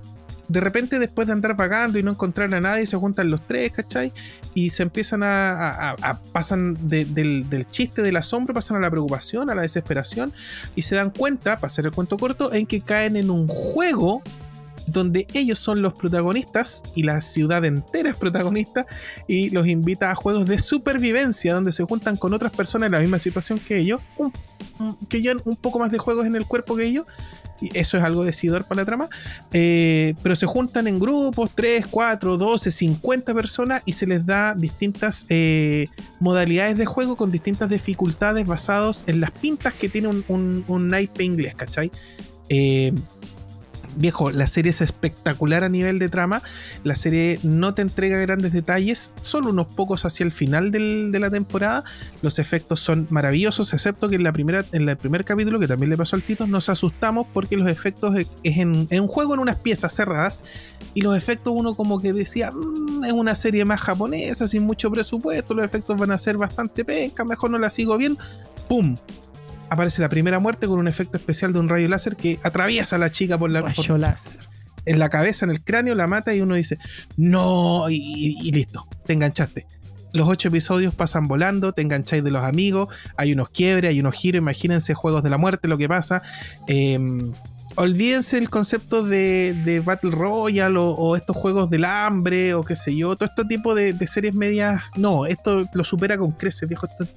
de 0.47 0.59
repente, 0.59 0.99
después 0.99 1.27
de 1.27 1.33
andar 1.33 1.55
pagando 1.55 1.97
y 1.97 2.03
no 2.03 2.11
encontrar 2.11 2.53
a 2.53 2.61
nadie, 2.61 2.85
se 2.85 2.97
juntan 2.97 3.29
los 3.29 3.41
tres, 3.41 3.71
¿cachai? 3.71 4.11
Y 4.53 4.69
se 4.71 4.83
empiezan 4.83 5.21
a. 5.23 5.95
pasan 6.31 6.77
del, 6.87 7.49
del, 7.49 7.67
chiste, 7.69 8.01
del 8.01 8.17
asombro, 8.17 8.53
pasan 8.53 8.77
a 8.77 8.79
la 8.79 8.91
preocupación, 8.91 9.49
a 9.49 9.55
la 9.55 9.61
desesperación, 9.61 10.33
y 10.75 10.81
se 10.81 10.95
dan 10.95 11.11
cuenta, 11.11 11.55
para 11.55 11.67
hacer 11.67 11.85
el 11.85 11.91
cuento 11.91 12.17
corto, 12.17 12.53
en 12.53 12.65
que 12.65 12.81
caen 12.81 13.15
en 13.15 13.29
un 13.29 13.47
juego 13.47 14.21
donde 14.87 15.27
ellos 15.33 15.59
son 15.59 15.81
los 15.81 15.93
protagonistas 15.93 16.83
y 16.93 17.03
la 17.03 17.21
ciudad 17.21 17.63
entera 17.63 18.09
es 18.09 18.17
protagonista 18.17 18.85
y 19.27 19.49
los 19.49 19.67
invita 19.67 20.11
a 20.11 20.15
juegos 20.15 20.45
de 20.45 20.59
supervivencia 20.59 21.53
donde 21.53 21.71
se 21.71 21.83
juntan 21.83 22.17
con 22.17 22.33
otras 22.33 22.51
personas 22.51 22.87
en 22.87 22.91
la 22.91 22.99
misma 22.99 23.19
situación 23.19 23.59
que 23.59 23.77
ellos, 23.77 24.01
que 25.07 25.21
llevan 25.21 25.41
un 25.45 25.55
poco 25.55 25.79
más 25.79 25.89
de 25.89 25.99
juegos 25.99 26.25
en 26.25 26.35
el 26.35 26.45
cuerpo 26.45 26.75
que 26.75 26.83
ellos 26.83 27.05
y 27.61 27.77
eso 27.77 27.97
es 27.97 28.03
algo 28.03 28.23
decidor 28.23 28.65
para 28.65 28.81
la 28.81 28.85
trama, 28.85 29.09
eh, 29.51 30.15
pero 30.21 30.35
se 30.35 30.45
juntan 30.45 30.87
en 30.87 30.99
grupos, 30.99 31.51
3, 31.55 31.87
4, 31.89 32.37
12, 32.37 32.71
50 32.71 33.33
personas 33.33 33.81
y 33.85 33.93
se 33.93 34.07
les 34.07 34.25
da 34.25 34.53
distintas 34.55 35.25
eh, 35.29 35.87
modalidades 36.19 36.77
de 36.77 36.85
juego 36.85 37.15
con 37.15 37.31
distintas 37.31 37.69
dificultades 37.69 38.45
basados 38.45 39.03
en 39.07 39.21
las 39.21 39.31
pintas 39.31 39.73
que 39.73 39.89
tiene 39.89 40.07
un, 40.07 40.23
un, 40.27 40.63
un 40.67 40.87
naipe 40.89 41.23
inglés, 41.23 41.55
¿cachai? 41.55 41.91
Eh, 42.49 42.93
viejo, 43.95 44.31
la 44.31 44.47
serie 44.47 44.69
es 44.71 44.81
espectacular 44.81 45.63
a 45.63 45.69
nivel 45.69 45.99
de 45.99 46.09
trama. 46.09 46.41
La 46.83 46.95
serie 46.95 47.39
no 47.43 47.73
te 47.73 47.81
entrega 47.81 48.17
grandes 48.17 48.53
detalles, 48.53 49.11
solo 49.19 49.49
unos 49.49 49.67
pocos 49.67 50.05
hacia 50.05 50.25
el 50.25 50.31
final 50.31 50.71
de 50.71 51.19
la 51.19 51.29
temporada. 51.29 51.83
Los 52.21 52.39
efectos 52.39 52.79
son 52.79 53.07
maravillosos, 53.09 53.73
excepto 53.73 54.09
que 54.09 54.15
en, 54.15 54.23
la 54.23 54.31
primera, 54.31 54.65
en 54.71 54.87
el 54.87 54.97
primer 54.97 55.25
capítulo, 55.25 55.59
que 55.59 55.67
también 55.67 55.89
le 55.89 55.97
pasó 55.97 56.15
al 56.15 56.23
Tito, 56.23 56.47
nos 56.47 56.69
asustamos 56.69 57.27
porque 57.33 57.57
los 57.57 57.69
efectos 57.69 58.15
es 58.15 58.57
en, 58.57 58.87
un 58.89 59.07
juego 59.07 59.33
en 59.33 59.39
unas 59.39 59.57
piezas 59.57 59.93
cerradas. 59.93 60.43
Y 60.93 61.01
los 61.01 61.17
efectos, 61.17 61.53
uno 61.55 61.75
como 61.75 61.99
que 62.01 62.13
decía, 62.13 62.51
mm, 62.51 63.05
es 63.05 63.13
una 63.13 63.35
serie 63.35 63.65
más 63.65 63.81
japonesa, 63.81 64.47
sin 64.47 64.63
mucho 64.63 64.91
presupuesto, 64.91 65.53
los 65.53 65.65
efectos 65.65 65.97
van 65.97 66.11
a 66.11 66.17
ser 66.17 66.37
bastante 66.37 66.85
penca, 66.85 67.25
mejor 67.25 67.51
no 67.51 67.57
la 67.57 67.69
sigo 67.69 67.97
bien. 67.97 68.17
¡Pum! 68.67 68.95
Aparece 69.73 70.01
la 70.01 70.09
primera 70.09 70.39
muerte 70.39 70.67
con 70.67 70.79
un 70.79 70.87
efecto 70.87 71.17
especial 71.17 71.53
de 71.53 71.59
un 71.59 71.69
rayo 71.69 71.87
láser 71.87 72.15
que 72.15 72.39
atraviesa 72.43 72.95
a 72.95 72.99
la 72.99 73.11
chica 73.11 73.37
por 73.37 73.51
la 73.51 73.61
rayo 73.61 73.97
láser. 73.97 74.41
En 74.85 74.99
la 74.99 75.09
cabeza, 75.09 75.45
en 75.45 75.51
el 75.51 75.63
cráneo, 75.63 75.95
la 75.95 76.07
mata 76.07 76.33
y 76.33 76.41
uno 76.41 76.55
dice, 76.55 76.77
no, 77.15 77.89
y, 77.89 78.51
listo, 78.51 78.85
te 79.05 79.13
enganchaste. 79.13 79.65
Los 80.11 80.27
ocho 80.27 80.49
episodios 80.49 80.93
pasan 80.93 81.27
volando, 81.27 81.71
te 81.71 81.81
engancháis 81.81 82.23
de 82.23 82.31
los 82.31 82.43
amigos, 82.43 82.89
hay 83.17 83.33
unos 83.33 83.49
quiebres, 83.49 83.89
hay 83.89 83.99
unos 83.99 84.13
giros, 84.13 84.39
imagínense 84.39 84.93
juegos 84.93 85.23
de 85.23 85.29
la 85.29 85.37
muerte, 85.37 85.67
lo 85.67 85.77
que 85.77 85.87
pasa. 85.87 86.21
Em, 86.67 87.31
olvídense 87.75 88.37
el 88.37 88.49
concepto 88.49 89.03
de, 89.03 89.55
de 89.65 89.79
Battle 89.79 90.11
Royale 90.11 90.77
o, 90.77 90.89
o 90.91 91.15
estos 91.15 91.35
juegos 91.35 91.69
del 91.69 91.85
hambre 91.85 92.53
o 92.53 92.63
qué 92.63 92.75
sé 92.75 92.95
yo, 92.95 93.15
todo 93.15 93.27
este 93.27 93.45
tipo 93.45 93.73
de, 93.73 93.93
de 93.93 94.05
series 94.05 94.35
medias. 94.35 94.83
No, 94.95 95.25
esto 95.25 95.63
lo 95.73 95.83
supera 95.83 96.17
con 96.17 96.31
creces, 96.31 96.69
viejo. 96.69 96.85
Esto 96.85 97.07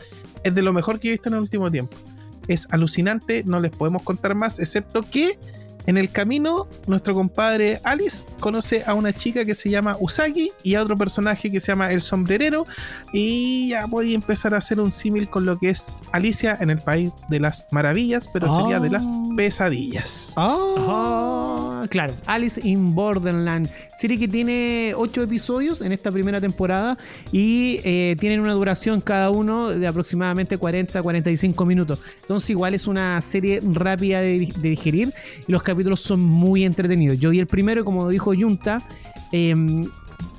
es 0.43 0.55
de 0.55 0.63
lo 0.63 0.73
mejor 0.73 1.01
que 1.01 1.09
he 1.09 1.11
visto 1.11 1.29
en 1.29 1.35
el 1.35 1.41
último 1.41 1.71
tiempo. 1.71 1.97
Es 2.49 2.69
alucinante, 2.71 3.43
no 3.45 3.61
les 3.61 3.71
podemos 3.71 4.03
contar 4.03 4.35
más, 4.35 4.59
excepto 4.59 5.03
que 5.03 5.39
en 5.87 5.97
el 5.97 6.11
camino, 6.11 6.69
nuestro 6.87 7.15
compadre 7.15 7.81
Alice 7.85 8.25
conoce 8.41 8.83
a 8.87 8.95
una 8.95 9.13
chica 9.13 9.45
que 9.45 9.55
se 9.55 9.71
llama 9.71 9.97
Usagi 10.01 10.51
y 10.63 10.75
a 10.75 10.83
otro 10.83 10.97
personaje 10.97 11.51
que 11.51 11.61
se 11.61 11.69
llama 11.69 11.91
El 11.93 12.03
Sombrerero. 12.03 12.67
Y 13.13 13.69
ya 13.71 13.87
voy 13.87 14.13
a 14.13 14.15
empezar 14.15 14.55
a 14.55 14.59
hacer 14.59 14.81
un 14.81 14.91
símil 14.91 15.29
con 15.29 15.47
lo 15.47 15.59
que 15.59 15.71
es 15.71 15.93
Alicia 16.13 16.57
en 16.61 16.71
el 16.71 16.79
País 16.79 17.11
de 17.31 17.41
las 17.41 17.67
Maravillas, 17.71 18.29
pero 18.33 18.49
sería 18.55 18.81
de 18.81 18.91
las 18.91 19.07
Ah. 19.07 19.23
pesadillas. 19.37 20.33
Ah, 20.37 21.87
claro, 21.91 22.15
Alice 22.27 22.61
in 22.63 22.95
Borderland. 22.95 23.69
Serie 23.97 24.19
que 24.19 24.29
tiene 24.29 24.93
ocho 24.97 25.23
episodios 25.23 25.81
en 25.81 25.93
esta 25.93 26.11
primera 26.11 26.41
temporada 26.41 26.97
y 27.33 27.81
eh, 27.85 28.17
tienen 28.19 28.41
una 28.41 28.53
duración 28.53 29.01
cada 29.01 29.31
uno 29.31 29.69
de 29.69 29.87
aproximadamente 29.87 30.59
40-45 30.59 31.65
minutos. 31.67 32.01
Entonces 32.23 32.51
igual 32.51 32.75
es 32.75 32.87
una 32.87 33.21
serie 33.21 33.61
rápida 33.63 34.21
de, 34.21 34.53
de 34.59 34.69
digerir 34.71 35.13
y 35.47 35.53
los 35.53 35.63
capítulos 35.77 36.01
son 36.01 36.21
muy 36.21 36.65
entretenidos. 36.65 37.19
Yo 37.19 37.31
vi 37.31 37.39
el 37.39 37.47
primero 37.47 37.85
como 37.85 38.09
dijo 38.09 38.33
Junta, 38.35 38.83
em, 39.33 39.89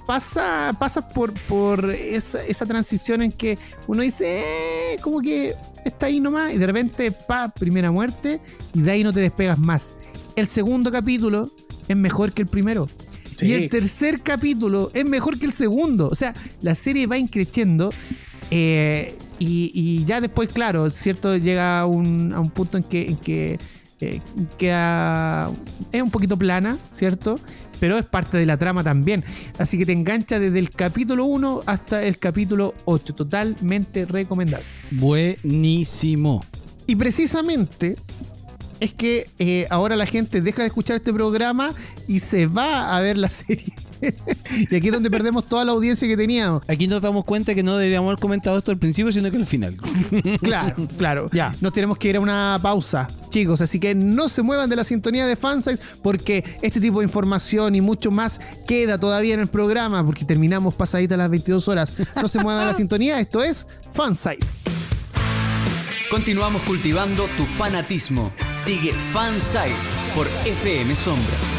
pasa, 0.05 0.75
pasa 0.79 1.07
por, 1.09 1.33
por 1.47 1.89
esa, 1.91 2.43
esa 2.45 2.65
transición 2.65 3.21
en 3.21 3.31
que 3.31 3.57
uno 3.87 4.01
dice, 4.01 4.39
"Eh, 4.39 4.97
como 5.01 5.21
que 5.21 5.53
está 5.85 6.07
ahí 6.07 6.19
nomás, 6.19 6.53
y 6.53 6.57
de 6.57 6.65
repente, 6.65 7.11
pa, 7.11 7.49
primera 7.49 7.91
muerte, 7.91 8.39
y 8.73 8.81
de 8.81 8.91
ahí 8.91 9.03
no 9.03 9.13
te 9.13 9.19
despegas 9.19 9.57
más. 9.59 9.95
El 10.35 10.47
segundo 10.47 10.91
capítulo 10.91 11.49
es 11.87 11.95
mejor 11.97 12.31
que 12.33 12.43
el 12.43 12.47
primero. 12.47 12.87
Sí. 13.37 13.47
Y 13.47 13.53
el 13.53 13.69
tercer 13.69 14.21
capítulo 14.21 14.91
es 14.93 15.05
mejor 15.05 15.37
que 15.37 15.45
el 15.45 15.53
segundo. 15.53 16.09
O 16.09 16.15
sea, 16.15 16.33
la 16.61 16.73
serie 16.75 17.05
va 17.07 17.17
increciendo. 17.17 17.91
eh, 18.51 19.15
y, 19.39 19.71
y 19.75 20.03
ya 20.05 20.19
después, 20.19 20.49
claro, 20.49 20.89
cierto, 20.89 21.37
llega 21.37 21.79
a 21.81 21.85
un, 21.85 22.33
a 22.33 22.39
un 22.39 22.49
punto 22.49 22.77
en 22.77 22.83
que, 22.83 23.07
en 23.09 23.17
que 23.17 23.59
eh, 23.99 24.21
queda. 24.57 25.51
Es 25.91 26.01
un 26.01 26.11
poquito 26.11 26.37
plana, 26.37 26.77
¿cierto? 26.91 27.39
Pero 27.79 27.97
es 27.97 28.05
parte 28.05 28.37
de 28.37 28.45
la 28.45 28.57
trama 28.57 28.83
también. 28.83 29.23
Así 29.57 29.77
que 29.77 29.85
te 29.85 29.91
engancha 29.91 30.39
desde 30.39 30.59
el 30.59 30.71
capítulo 30.71 31.25
1 31.25 31.63
hasta 31.65 32.03
el 32.03 32.17
capítulo 32.17 32.73
8. 32.85 33.15
Totalmente 33.15 34.05
recomendable. 34.05 34.65
Buenísimo. 34.91 36.43
Y 36.87 36.95
precisamente 36.95 37.97
es 38.79 38.93
que 38.93 39.29
eh, 39.39 39.67
ahora 39.69 39.95
la 39.95 40.05
gente 40.05 40.41
deja 40.41 40.61
de 40.61 40.67
escuchar 40.67 40.97
este 40.97 41.13
programa 41.13 41.71
y 42.07 42.19
se 42.19 42.47
va 42.47 42.95
a 42.95 43.01
ver 43.01 43.17
la 43.17 43.29
serie. 43.29 43.73
y 44.69 44.75
aquí 44.75 44.87
es 44.87 44.93
donde 44.93 45.09
perdemos 45.09 45.45
toda 45.45 45.65
la 45.65 45.71
audiencia 45.71 46.07
que 46.07 46.17
teníamos. 46.17 46.61
Aquí 46.67 46.87
nos 46.87 47.01
damos 47.01 47.25
cuenta 47.25 47.53
que 47.55 47.63
no 47.63 47.77
deberíamos 47.77 48.09
haber 48.09 48.19
comentado 48.19 48.57
esto 48.57 48.71
al 48.71 48.77
principio, 48.77 49.11
sino 49.11 49.29
que 49.31 49.37
al 49.37 49.45
final. 49.45 49.75
Claro, 50.41 50.87
claro. 50.97 51.29
Ya, 51.31 51.55
nos 51.61 51.73
tenemos 51.73 51.97
que 51.97 52.09
ir 52.09 52.17
a 52.17 52.19
una 52.19 52.59
pausa, 52.61 53.07
chicos. 53.29 53.61
Así 53.61 53.79
que 53.79 53.95
no 53.95 54.29
se 54.29 54.41
muevan 54.41 54.69
de 54.69 54.75
la 54.75 54.83
sintonía 54.83 55.25
de 55.25 55.35
Fansite 55.35 55.79
porque 56.01 56.43
este 56.61 56.79
tipo 56.79 56.99
de 56.99 57.05
información 57.05 57.75
y 57.75 57.81
mucho 57.81 58.11
más 58.11 58.39
queda 58.67 58.97
todavía 58.97 59.33
en 59.33 59.41
el 59.41 59.47
programa 59.47 60.05
porque 60.05 60.25
terminamos 60.25 60.73
pasaditas 60.73 61.17
las 61.17 61.29
22 61.29 61.67
horas. 61.67 61.95
No 62.21 62.27
se 62.27 62.39
muevan 62.39 62.61
de 62.61 62.71
la 62.71 62.73
sintonía. 62.77 63.19
Esto 63.19 63.43
es 63.43 63.65
Fansite. 63.91 64.45
Continuamos 66.09 66.61
cultivando 66.61 67.27
tu 67.37 67.45
fanatismo. 67.57 68.31
Sigue 68.53 68.93
Fanside 69.11 69.75
por 70.15 70.27
FM 70.45 70.95
Sombra. 70.95 71.56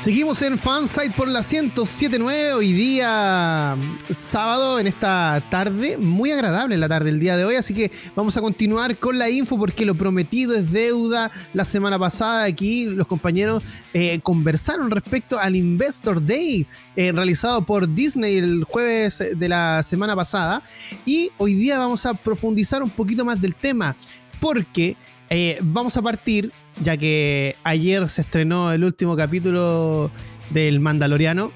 Seguimos 0.00 0.40
en 0.40 0.56
Fansite 0.56 1.10
por 1.10 1.28
la 1.28 1.40
1079 1.40 2.54
hoy 2.54 2.72
día 2.72 3.76
sábado 4.08 4.80
en 4.80 4.86
esta 4.86 5.44
tarde, 5.50 5.98
muy 5.98 6.30
agradable 6.30 6.78
la 6.78 6.88
tarde 6.88 7.10
el 7.10 7.20
día 7.20 7.36
de 7.36 7.44
hoy, 7.44 7.56
así 7.56 7.74
que 7.74 7.90
vamos 8.16 8.34
a 8.38 8.40
continuar 8.40 8.96
con 8.96 9.18
la 9.18 9.28
info 9.28 9.58
porque 9.58 9.84
lo 9.84 9.94
prometido 9.94 10.56
es 10.56 10.72
deuda. 10.72 11.30
La 11.52 11.66
semana 11.66 11.98
pasada 11.98 12.44
aquí 12.44 12.86
los 12.86 13.06
compañeros 13.06 13.62
eh, 13.92 14.20
conversaron 14.22 14.90
respecto 14.90 15.38
al 15.38 15.54
Investor 15.54 16.24
Day 16.24 16.66
eh, 16.96 17.12
realizado 17.12 17.66
por 17.66 17.86
Disney 17.94 18.38
el 18.38 18.64
jueves 18.64 19.22
de 19.36 19.48
la 19.50 19.82
semana 19.82 20.16
pasada 20.16 20.62
y 21.04 21.30
hoy 21.36 21.52
día 21.52 21.76
vamos 21.76 22.06
a 22.06 22.14
profundizar 22.14 22.82
un 22.82 22.88
poquito 22.88 23.22
más 23.26 23.38
del 23.38 23.54
tema 23.54 23.94
porque 24.40 24.96
eh, 25.32 25.58
vamos 25.62 25.96
a 25.96 26.02
partir, 26.02 26.52
ya 26.80 26.96
que 26.96 27.56
ayer 27.64 28.08
se 28.08 28.22
estrenó 28.22 28.72
el 28.72 28.84
último 28.84 29.16
capítulo 29.16 30.10
del 30.50 30.80
Mandaloriano. 30.80 31.52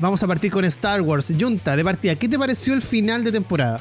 Vamos 0.00 0.22
a 0.22 0.26
partir 0.26 0.50
con 0.50 0.64
Star 0.64 1.00
Wars. 1.02 1.32
Junta, 1.38 1.76
de 1.76 1.84
partida, 1.84 2.14
¿qué 2.16 2.28
te 2.28 2.38
pareció 2.38 2.74
el 2.74 2.82
final 2.82 3.22
de 3.24 3.32
temporada? 3.32 3.80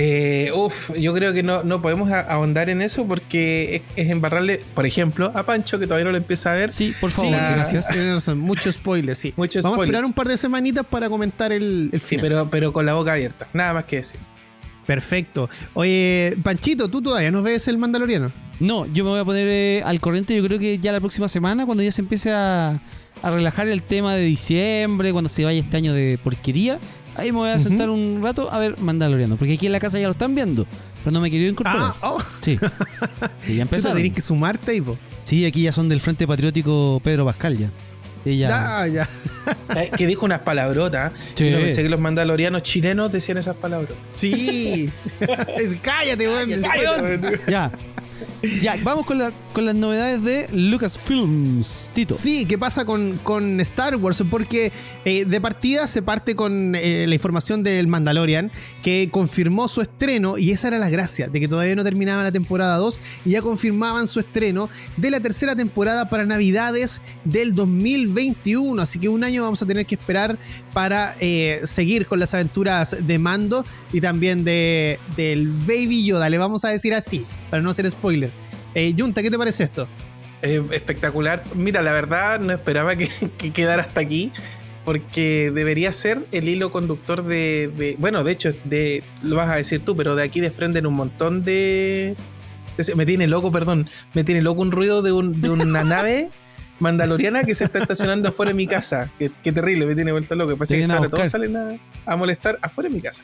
Eh, 0.00 0.52
uf, 0.54 0.92
yo 0.96 1.12
creo 1.12 1.32
que 1.32 1.42
no, 1.42 1.64
no 1.64 1.82
podemos 1.82 2.08
ahondar 2.12 2.70
en 2.70 2.82
eso 2.82 3.04
porque 3.08 3.82
es, 3.96 4.04
es 4.06 4.10
embarrarle, 4.12 4.60
por 4.74 4.86
ejemplo, 4.86 5.32
a 5.34 5.42
Pancho, 5.42 5.80
que 5.80 5.86
todavía 5.86 6.04
no 6.04 6.12
lo 6.12 6.18
empieza 6.18 6.52
a 6.52 6.54
ver. 6.54 6.70
Sí, 6.72 6.94
por 7.00 7.10
favor, 7.10 7.32
la- 7.32 7.50
gracias. 7.56 7.88
Tienes 7.88 8.12
razón, 8.12 8.38
mucho 8.38 8.70
spoiler, 8.70 9.16
sí. 9.16 9.34
Mucho 9.36 9.60
Vamos 9.60 9.80
a 9.80 9.82
esperar 9.82 10.04
un 10.04 10.12
par 10.12 10.28
de 10.28 10.36
semanitas 10.36 10.86
para 10.88 11.10
comentar 11.10 11.50
el, 11.50 11.90
el 11.92 12.00
Sí, 12.00 12.16
pero, 12.20 12.48
pero 12.48 12.72
con 12.72 12.86
la 12.86 12.94
boca 12.94 13.14
abierta. 13.14 13.48
Nada 13.52 13.72
más 13.74 13.84
que 13.84 13.96
decir. 13.96 14.20
Perfecto. 14.88 15.50
Oye, 15.74 16.34
Panchito, 16.42 16.88
¿tú 16.88 17.02
todavía 17.02 17.30
no 17.30 17.42
ves 17.42 17.68
el 17.68 17.76
Mandaloriano? 17.76 18.32
No, 18.58 18.86
yo 18.86 19.04
me 19.04 19.10
voy 19.10 19.20
a 19.20 19.24
poner 19.26 19.46
eh, 19.46 19.82
al 19.84 20.00
corriente. 20.00 20.34
Yo 20.34 20.42
creo 20.42 20.58
que 20.58 20.78
ya 20.78 20.92
la 20.92 20.98
próxima 21.00 21.28
semana, 21.28 21.66
cuando 21.66 21.82
ya 21.82 21.92
se 21.92 22.00
empiece 22.00 22.32
a, 22.32 22.80
a 23.22 23.30
relajar 23.30 23.68
el 23.68 23.82
tema 23.82 24.14
de 24.14 24.22
diciembre, 24.24 25.12
cuando 25.12 25.28
se 25.28 25.44
vaya 25.44 25.60
este 25.60 25.76
año 25.76 25.92
de 25.92 26.18
porquería, 26.24 26.78
ahí 27.16 27.32
me 27.32 27.36
voy 27.38 27.50
a 27.50 27.58
sentar 27.58 27.90
un 27.90 28.20
rato 28.22 28.50
a 28.50 28.58
ver 28.58 28.78
Mandaloriano. 28.80 29.36
Porque 29.36 29.52
aquí 29.52 29.66
en 29.66 29.72
la 29.72 29.78
casa 29.80 29.98
ya 30.00 30.06
lo 30.06 30.12
están 30.12 30.34
viendo, 30.34 30.66
pero 31.04 31.12
no 31.12 31.20
me 31.20 31.30
querido 31.30 31.50
incorporar. 31.50 31.80
Ah, 31.82 31.94
oh, 32.00 32.22
Sí. 32.40 32.58
Y 33.46 33.56
ya 33.56 33.62
empezaron. 33.62 33.98
tenés 33.98 34.14
que 34.14 34.22
sumarte 34.22 34.74
y 34.74 34.80
po. 34.80 34.96
Sí, 35.24 35.44
aquí 35.44 35.60
ya 35.60 35.72
son 35.72 35.90
del 35.90 36.00
Frente 36.00 36.26
Patriótico 36.26 36.98
Pedro 37.04 37.26
Pascal 37.26 37.58
ya. 37.58 37.70
Sí, 38.24 38.38
ya. 38.38 38.48
Ya, 38.48 38.86
ya. 38.86 39.08
Eh, 39.80 39.90
Que 39.96 40.06
dijo 40.06 40.26
unas 40.26 40.40
palabrotas. 40.40 41.12
Sí. 41.34 41.46
Y 41.46 41.50
no 41.50 41.58
pensé 41.58 41.82
que 41.82 41.88
los 41.88 42.00
mandalorianos 42.00 42.62
chilenos 42.62 43.10
decían 43.10 43.38
esas 43.38 43.56
palabras. 43.56 43.92
Sí. 44.14 44.90
Cállate, 45.82 46.28
weón. 46.28 46.50
Ya. 47.48 47.70
Ya, 48.62 48.76
vamos 48.84 49.04
con, 49.04 49.18
la- 49.18 49.32
las 49.56 49.74
novedades 49.74 50.22
de 50.22 50.48
Lucasfilms, 50.52 51.90
Tito. 51.92 52.14
Sí, 52.14 52.44
¿qué 52.46 52.56
pasa 52.56 52.84
con, 52.84 53.18
con 53.24 53.58
Star 53.60 53.96
Wars? 53.96 54.22
Porque 54.30 54.70
eh, 55.04 55.24
de 55.24 55.40
partida 55.40 55.88
se 55.88 56.02
parte 56.02 56.36
con 56.36 56.76
eh, 56.76 57.06
la 57.08 57.14
información 57.14 57.64
del 57.64 57.88
Mandalorian, 57.88 58.52
que 58.82 59.08
confirmó 59.10 59.66
su 59.66 59.80
estreno, 59.80 60.38
y 60.38 60.52
esa 60.52 60.68
era 60.68 60.78
la 60.78 60.88
gracia, 60.88 61.26
de 61.28 61.40
que 61.40 61.48
todavía 61.48 61.74
no 61.74 61.82
terminaba 61.82 62.22
la 62.22 62.30
temporada 62.30 62.76
2, 62.76 63.02
y 63.24 63.30
ya 63.30 63.42
confirmaban 63.42 64.06
su 64.06 64.20
estreno 64.20 64.70
de 64.96 65.10
la 65.10 65.18
tercera 65.18 65.56
temporada 65.56 66.08
para 66.08 66.24
Navidades 66.24 67.00
del 67.24 67.54
2021. 67.54 68.80
Así 68.80 69.00
que 69.00 69.08
un 69.08 69.24
año 69.24 69.42
vamos 69.42 69.60
a 69.62 69.66
tener 69.66 69.84
que 69.86 69.96
esperar 69.96 70.38
para 70.72 71.16
eh, 71.18 71.62
seguir 71.64 72.06
con 72.06 72.20
las 72.20 72.32
aventuras 72.34 72.96
de 73.04 73.18
Mando 73.18 73.64
y 73.92 74.00
también 74.00 74.44
de, 74.44 75.00
del 75.16 75.48
Baby 75.48 76.04
Yoda, 76.04 76.30
le 76.30 76.38
vamos 76.38 76.64
a 76.64 76.68
decir 76.68 76.94
así, 76.94 77.26
para 77.50 77.62
no 77.62 77.70
hacer 77.70 77.88
spoiler. 77.90 78.30
Eh, 78.74 78.94
Junta, 78.98 79.22
¿qué 79.22 79.30
te 79.30 79.38
parece 79.38 79.64
esto? 79.64 79.88
Eh, 80.42 80.62
espectacular. 80.72 81.42
Mira, 81.54 81.82
la 81.82 81.92
verdad 81.92 82.38
no 82.40 82.52
esperaba 82.52 82.94
que, 82.96 83.08
que 83.38 83.52
quedara 83.52 83.82
hasta 83.82 84.00
aquí. 84.00 84.32
Porque 84.84 85.50
debería 85.54 85.92
ser 85.92 86.20
el 86.32 86.48
hilo 86.48 86.72
conductor 86.72 87.22
de, 87.22 87.70
de- 87.76 87.96
Bueno, 87.98 88.24
de 88.24 88.32
hecho, 88.32 88.54
de, 88.64 89.02
lo 89.22 89.36
vas 89.36 89.50
a 89.50 89.56
decir 89.56 89.84
tú, 89.84 89.94
pero 89.96 90.16
de 90.16 90.22
aquí 90.22 90.40
desprenden 90.40 90.86
un 90.86 90.94
montón 90.94 91.44
de. 91.44 92.16
de- 92.78 92.94
Me 92.94 93.04
tiene 93.04 93.26
loco, 93.26 93.52
perdón. 93.52 93.90
Me 94.14 94.24
tiene 94.24 94.40
loco 94.40 94.62
un 94.62 94.72
ruido 94.72 95.02
de, 95.02 95.12
un- 95.12 95.42
de 95.42 95.50
una 95.50 95.84
nave 95.84 96.30
mandaloriana 96.78 97.44
que 97.44 97.54
se 97.54 97.64
está 97.64 97.80
estacionando 97.80 98.30
afuera 98.30 98.50
de 98.50 98.54
mi 98.54 98.66
casa. 98.66 99.10
Qué, 99.18 99.30
qué 99.42 99.52
terrible, 99.52 99.84
me 99.84 99.94
tiene 99.94 100.12
vuelto 100.12 100.34
loco. 100.36 100.56
Parece 100.56 100.74
Te 100.74 100.76
que 100.76 100.86
vienen 100.86 100.96
a 100.96 101.00
claro, 101.00 101.10
todos 101.10 101.30
salen 101.30 101.56
a, 101.56 101.78
a 102.06 102.16
molestar 102.16 102.58
afuera 102.62 102.88
de 102.88 102.94
mi 102.94 103.02
casa. 103.02 103.22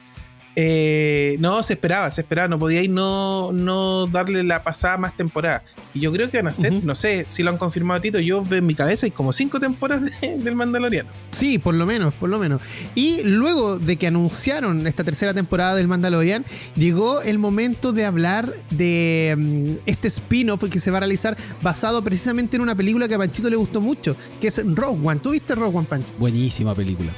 Eh, 0.57 1.37
no, 1.41 1.63
se 1.63 1.73
esperaba, 1.75 2.11
se 2.11 2.21
esperaba. 2.21 2.49
No 2.49 2.59
podía 2.59 2.81
ir 2.83 2.91
no, 2.91 3.53
no 3.53 4.07
darle 4.07 4.43
la 4.45 4.63
pasada 4.63 4.97
más 4.99 5.17
temporada. 5.17 5.63
Y 5.95 6.01
yo 6.01 6.13
creo 6.13 6.31
que 6.31 6.39
van 6.39 6.49
a 6.49 6.55
ser, 6.55 6.73
no 6.85 6.95
sé 6.95 7.27
si 7.29 7.43
lo 7.43 7.51
han 7.51 7.59
confirmado 7.59 8.01
Tito, 8.01 8.19
yo 8.21 8.45
en 8.51 8.67
mi 8.67 8.75
cabeza 8.75 9.07
hay 9.07 9.11
como 9.13 9.33
cinco 9.33 9.59
temporadas 9.61 10.11
de- 10.21 10.39
del 10.39 10.55
Mandaloriano. 10.55 11.11
Sí, 11.31 11.59
por 11.59 11.75
lo 11.75 11.87
menos, 11.87 12.15
por 12.15 12.29
lo 12.31 12.39
menos. 12.39 12.61
Y 12.95 13.23
luego 13.25 13.79
de 13.79 13.97
que 13.97 14.07
anunciaron 14.07 14.87
esta 14.87 15.03
tercera 15.05 15.35
temporada 15.35 15.75
del 15.75 15.89
Mandalorian, 15.89 16.45
llegó 16.77 17.21
el 17.23 17.39
momento 17.39 17.93
de 17.93 18.05
hablar 18.05 18.53
de 18.71 19.35
mm, 19.37 19.71
este 19.87 20.09
spin-off 20.09 20.65
que 20.71 20.79
se 20.79 20.91
va 20.91 20.99
a 20.99 21.01
realizar 21.01 21.37
basado 21.63 22.03
precisamente 22.05 22.57
en 22.57 22.63
una 22.63 22.75
película 22.75 23.09
que 23.09 23.15
a 23.15 23.19
Panchito 23.19 23.51
le 23.51 23.57
gustó 23.57 23.81
mucho, 23.81 24.17
que 24.41 24.49
es 24.49 24.61
Rogue 24.65 25.01
One. 25.09 25.21
¿Tú 25.21 25.31
viste 25.31 25.55
Rogue 25.55 25.79
One, 25.79 25.87
Pancho? 25.89 26.13
Buenísima 26.19 26.75
película. 26.75 27.11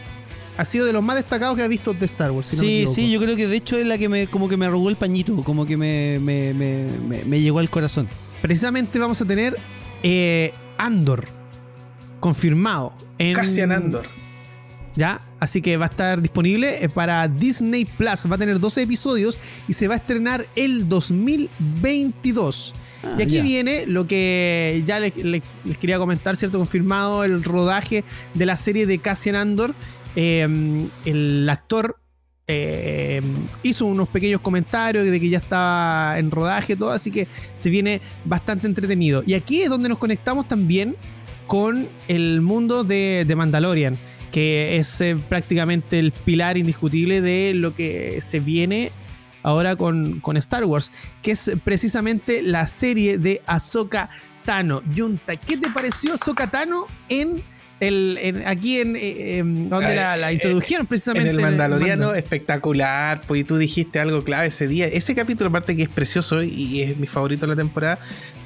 Ha 0.56 0.64
sido 0.64 0.86
de 0.86 0.92
los 0.92 1.02
más 1.02 1.16
destacados 1.16 1.56
que 1.56 1.62
ha 1.62 1.68
visto 1.68 1.92
de 1.94 2.06
Star 2.06 2.30
Wars. 2.30 2.46
si 2.46 2.56
sí, 2.56 2.86
sí, 2.86 3.10
yo 3.10 3.20
creo 3.20 3.36
que 3.36 3.46
de 3.46 3.56
hecho 3.56 3.76
es 3.78 3.86
la 3.86 3.98
que 3.98 4.08
me, 4.08 4.26
como 4.26 4.48
que 4.48 4.56
me 4.56 4.66
arrugó 4.66 4.88
el 4.88 4.96
pañito, 4.96 5.36
como 5.44 5.66
que 5.66 5.76
me, 5.76 6.18
me, 6.20 6.54
me, 6.54 6.84
me- 7.08 7.24
me 7.24 7.40
llegó 7.40 7.58
al 7.58 7.68
corazón. 7.70 8.08
Precisamente 8.42 8.98
vamos 8.98 9.20
a 9.20 9.24
tener 9.24 9.56
eh, 10.02 10.52
Andor 10.78 11.26
confirmado. 12.20 12.92
En, 13.18 13.34
Cassian 13.34 13.72
Andor. 13.72 14.06
Ya, 14.94 15.20
así 15.40 15.60
que 15.60 15.76
va 15.76 15.86
a 15.86 15.88
estar 15.88 16.22
disponible 16.22 16.82
eh, 16.82 16.88
para 16.88 17.28
Disney 17.28 17.84
Plus. 17.84 18.24
Va 18.30 18.36
a 18.36 18.38
tener 18.38 18.58
12 18.58 18.82
episodios 18.82 19.38
y 19.68 19.74
se 19.74 19.88
va 19.88 19.94
a 19.94 19.96
estrenar 19.98 20.46
el 20.56 20.88
2022. 20.88 22.74
Ah, 23.04 23.14
y 23.18 23.22
aquí 23.22 23.34
ya. 23.36 23.42
viene 23.42 23.86
lo 23.86 24.06
que 24.06 24.82
ya 24.86 24.98
les, 25.00 25.14
les- 25.16 25.42
les 25.64 25.78
quería 25.78 25.98
comentar, 25.98 26.34
¿cierto? 26.36 26.58
Confirmado 26.58 27.24
el 27.24 27.44
rodaje 27.44 28.04
de 28.34 28.46
la 28.46 28.56
serie 28.56 28.86
de 28.86 28.98
Cassian 28.98 29.36
Andor. 29.36 29.74
Eh, 30.16 30.88
el 31.04 31.48
actor 31.48 32.00
eh, 32.48 33.20
hizo 33.64 33.86
unos 33.86 34.08
pequeños 34.08 34.40
comentarios 34.40 35.04
de 35.04 35.20
que 35.20 35.28
ya 35.28 35.38
estaba 35.38 36.16
en 36.18 36.30
rodaje 36.30 36.76
todo, 36.76 36.92
así 36.92 37.10
que 37.10 37.26
se 37.56 37.70
viene 37.70 38.00
bastante 38.24 38.66
entretenido. 38.66 39.22
Y 39.26 39.34
aquí 39.34 39.62
es 39.62 39.68
donde 39.68 39.88
nos 39.88 39.98
conectamos 39.98 40.46
también 40.46 40.96
con 41.46 41.88
el 42.08 42.40
mundo 42.40 42.84
de, 42.84 43.32
Mandalorian, 43.36 43.98
que 44.30 44.78
es 44.78 45.00
eh, 45.00 45.16
prácticamente 45.28 45.98
el 45.98 46.12
pilar 46.12 46.56
indiscutible 46.56 47.20
de 47.20 47.52
lo 47.54 47.74
que 47.74 48.20
se 48.20 48.38
viene 48.40 48.92
ahora 49.42 49.76
con, 49.76 50.20
con 50.20 50.36
Star 50.36 50.64
Wars, 50.64 50.90
que 51.22 51.32
es 51.32 51.52
precisamente 51.64 52.42
la 52.42 52.66
serie 52.66 53.18
de 53.18 53.42
Ahsoka 53.46 54.08
Tano. 54.44 54.82
Junta, 54.96 55.34
¿qué 55.36 55.56
te 55.56 55.70
pareció 55.70 56.14
Ahsoka 56.14 56.48
Tano 56.48 56.86
en 57.08 57.42
el, 57.80 58.18
en- 58.22 58.46
aquí 58.46 58.80
en, 58.80 58.96
eh, 58.96 59.38
em, 59.38 59.68
donde 59.68 59.94
la, 59.96 60.16
la 60.16 60.30
eh, 60.30 60.34
introdujeron 60.34 60.86
precisamente 60.86 61.28
En 61.30 61.36
el 61.36 61.42
Mandaloriano, 61.42 62.14
espectacular, 62.14 63.20
pues 63.26 63.42
y 63.42 63.44
tú 63.44 63.56
dijiste 63.58 63.98
algo 64.00 64.22
clave 64.22 64.46
ese 64.46 64.66
día. 64.68 64.86
Ese 64.86 65.14
capítulo, 65.14 65.50
aparte 65.50 65.76
que 65.76 65.82
es 65.82 65.88
precioso 65.88 66.42
y 66.42 66.82
es 66.82 66.96
mi 66.96 67.06
favorito 67.06 67.42
de 67.46 67.48
la 67.52 67.56
temporada, 67.56 67.98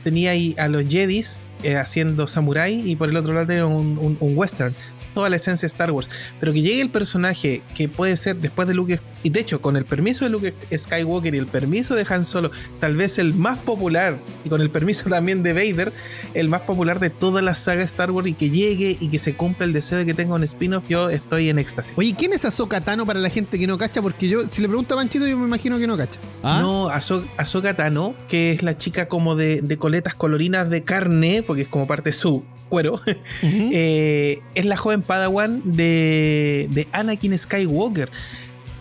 tenía 0.02 0.30
ahí 0.32 0.54
a 0.58 0.66
los 0.68 0.84
Jedis 0.86 1.42
eh, 1.62 1.76
haciendo 1.76 2.26
samurai 2.26 2.82
y 2.84 2.96
por 2.96 3.08
el 3.08 3.16
otro 3.16 3.32
lado 3.34 3.46
tenía 3.46 3.66
un, 3.66 3.98
un- 3.98 4.16
un 4.18 4.36
western. 4.36 4.74
Toda 5.14 5.28
la 5.28 5.36
esencia 5.36 5.66
de 5.66 5.68
Star 5.68 5.90
Wars. 5.90 6.08
Pero 6.38 6.52
que 6.52 6.62
llegue 6.62 6.80
el 6.80 6.90
personaje 6.90 7.62
que 7.74 7.88
puede 7.88 8.16
ser 8.16 8.36
después 8.36 8.68
de 8.68 8.74
Luke, 8.74 9.00
y 9.22 9.30
de 9.30 9.40
hecho, 9.40 9.60
con 9.60 9.76
el 9.76 9.84
permiso 9.84 10.24
de 10.24 10.30
Luke 10.30 10.54
Skywalker 10.76 11.34
y 11.34 11.38
el 11.38 11.46
permiso 11.46 11.94
de 11.94 12.06
Han 12.08 12.24
Solo, 12.24 12.50
tal 12.80 12.96
vez 12.96 13.18
el 13.18 13.34
más 13.34 13.58
popular, 13.58 14.16
y 14.44 14.48
con 14.48 14.60
el 14.60 14.70
permiso 14.70 15.08
también 15.10 15.42
de 15.42 15.52
Vader, 15.52 15.92
el 16.34 16.48
más 16.48 16.62
popular 16.62 17.00
de 17.00 17.10
toda 17.10 17.42
la 17.42 17.54
saga 17.54 17.82
Star 17.84 18.10
Wars, 18.10 18.28
y 18.28 18.34
que 18.34 18.50
llegue 18.50 18.96
y 19.00 19.08
que 19.08 19.18
se 19.18 19.34
cumpla 19.34 19.66
el 19.66 19.72
deseo 19.72 19.98
de 19.98 20.06
que 20.06 20.14
tenga 20.14 20.34
un 20.34 20.44
spin-off, 20.44 20.84
yo 20.88 21.10
estoy 21.10 21.48
en 21.48 21.58
éxtasis. 21.58 21.92
Oye, 21.96 22.14
¿quién 22.16 22.32
es 22.32 22.44
Ahsoka 22.44 22.80
Tano 22.80 23.06
para 23.06 23.20
la 23.20 23.30
gente 23.30 23.58
que 23.58 23.66
no 23.66 23.78
cacha? 23.78 24.02
Porque 24.02 24.28
yo, 24.28 24.42
si 24.50 24.62
le 24.62 24.68
pregunto 24.68 24.94
a 24.94 24.98
Panchito, 24.98 25.26
yo 25.26 25.36
me 25.36 25.46
imagino 25.46 25.78
que 25.78 25.86
no 25.86 25.96
cacha. 25.96 26.20
¿Ah? 26.42 26.60
No, 26.60 26.88
Ahsoka 26.88 27.76
Tano, 27.76 28.14
que 28.28 28.52
es 28.52 28.62
la 28.62 28.76
chica 28.76 29.08
como 29.08 29.36
de, 29.36 29.60
de 29.60 29.76
coletas 29.76 30.14
colorinas 30.14 30.70
de 30.70 30.82
carne, 30.82 31.42
porque 31.46 31.62
es 31.62 31.68
como 31.68 31.86
parte 31.86 32.10
de 32.10 32.14
su 32.14 32.44
cuero, 32.70 32.98
eh, 33.42 34.40
es 34.54 34.64
la 34.64 34.78
joven 34.78 35.02
Padawan 35.02 35.60
de, 35.64 36.68
de 36.70 36.88
Anakin 36.92 37.36
Skywalker. 37.36 38.10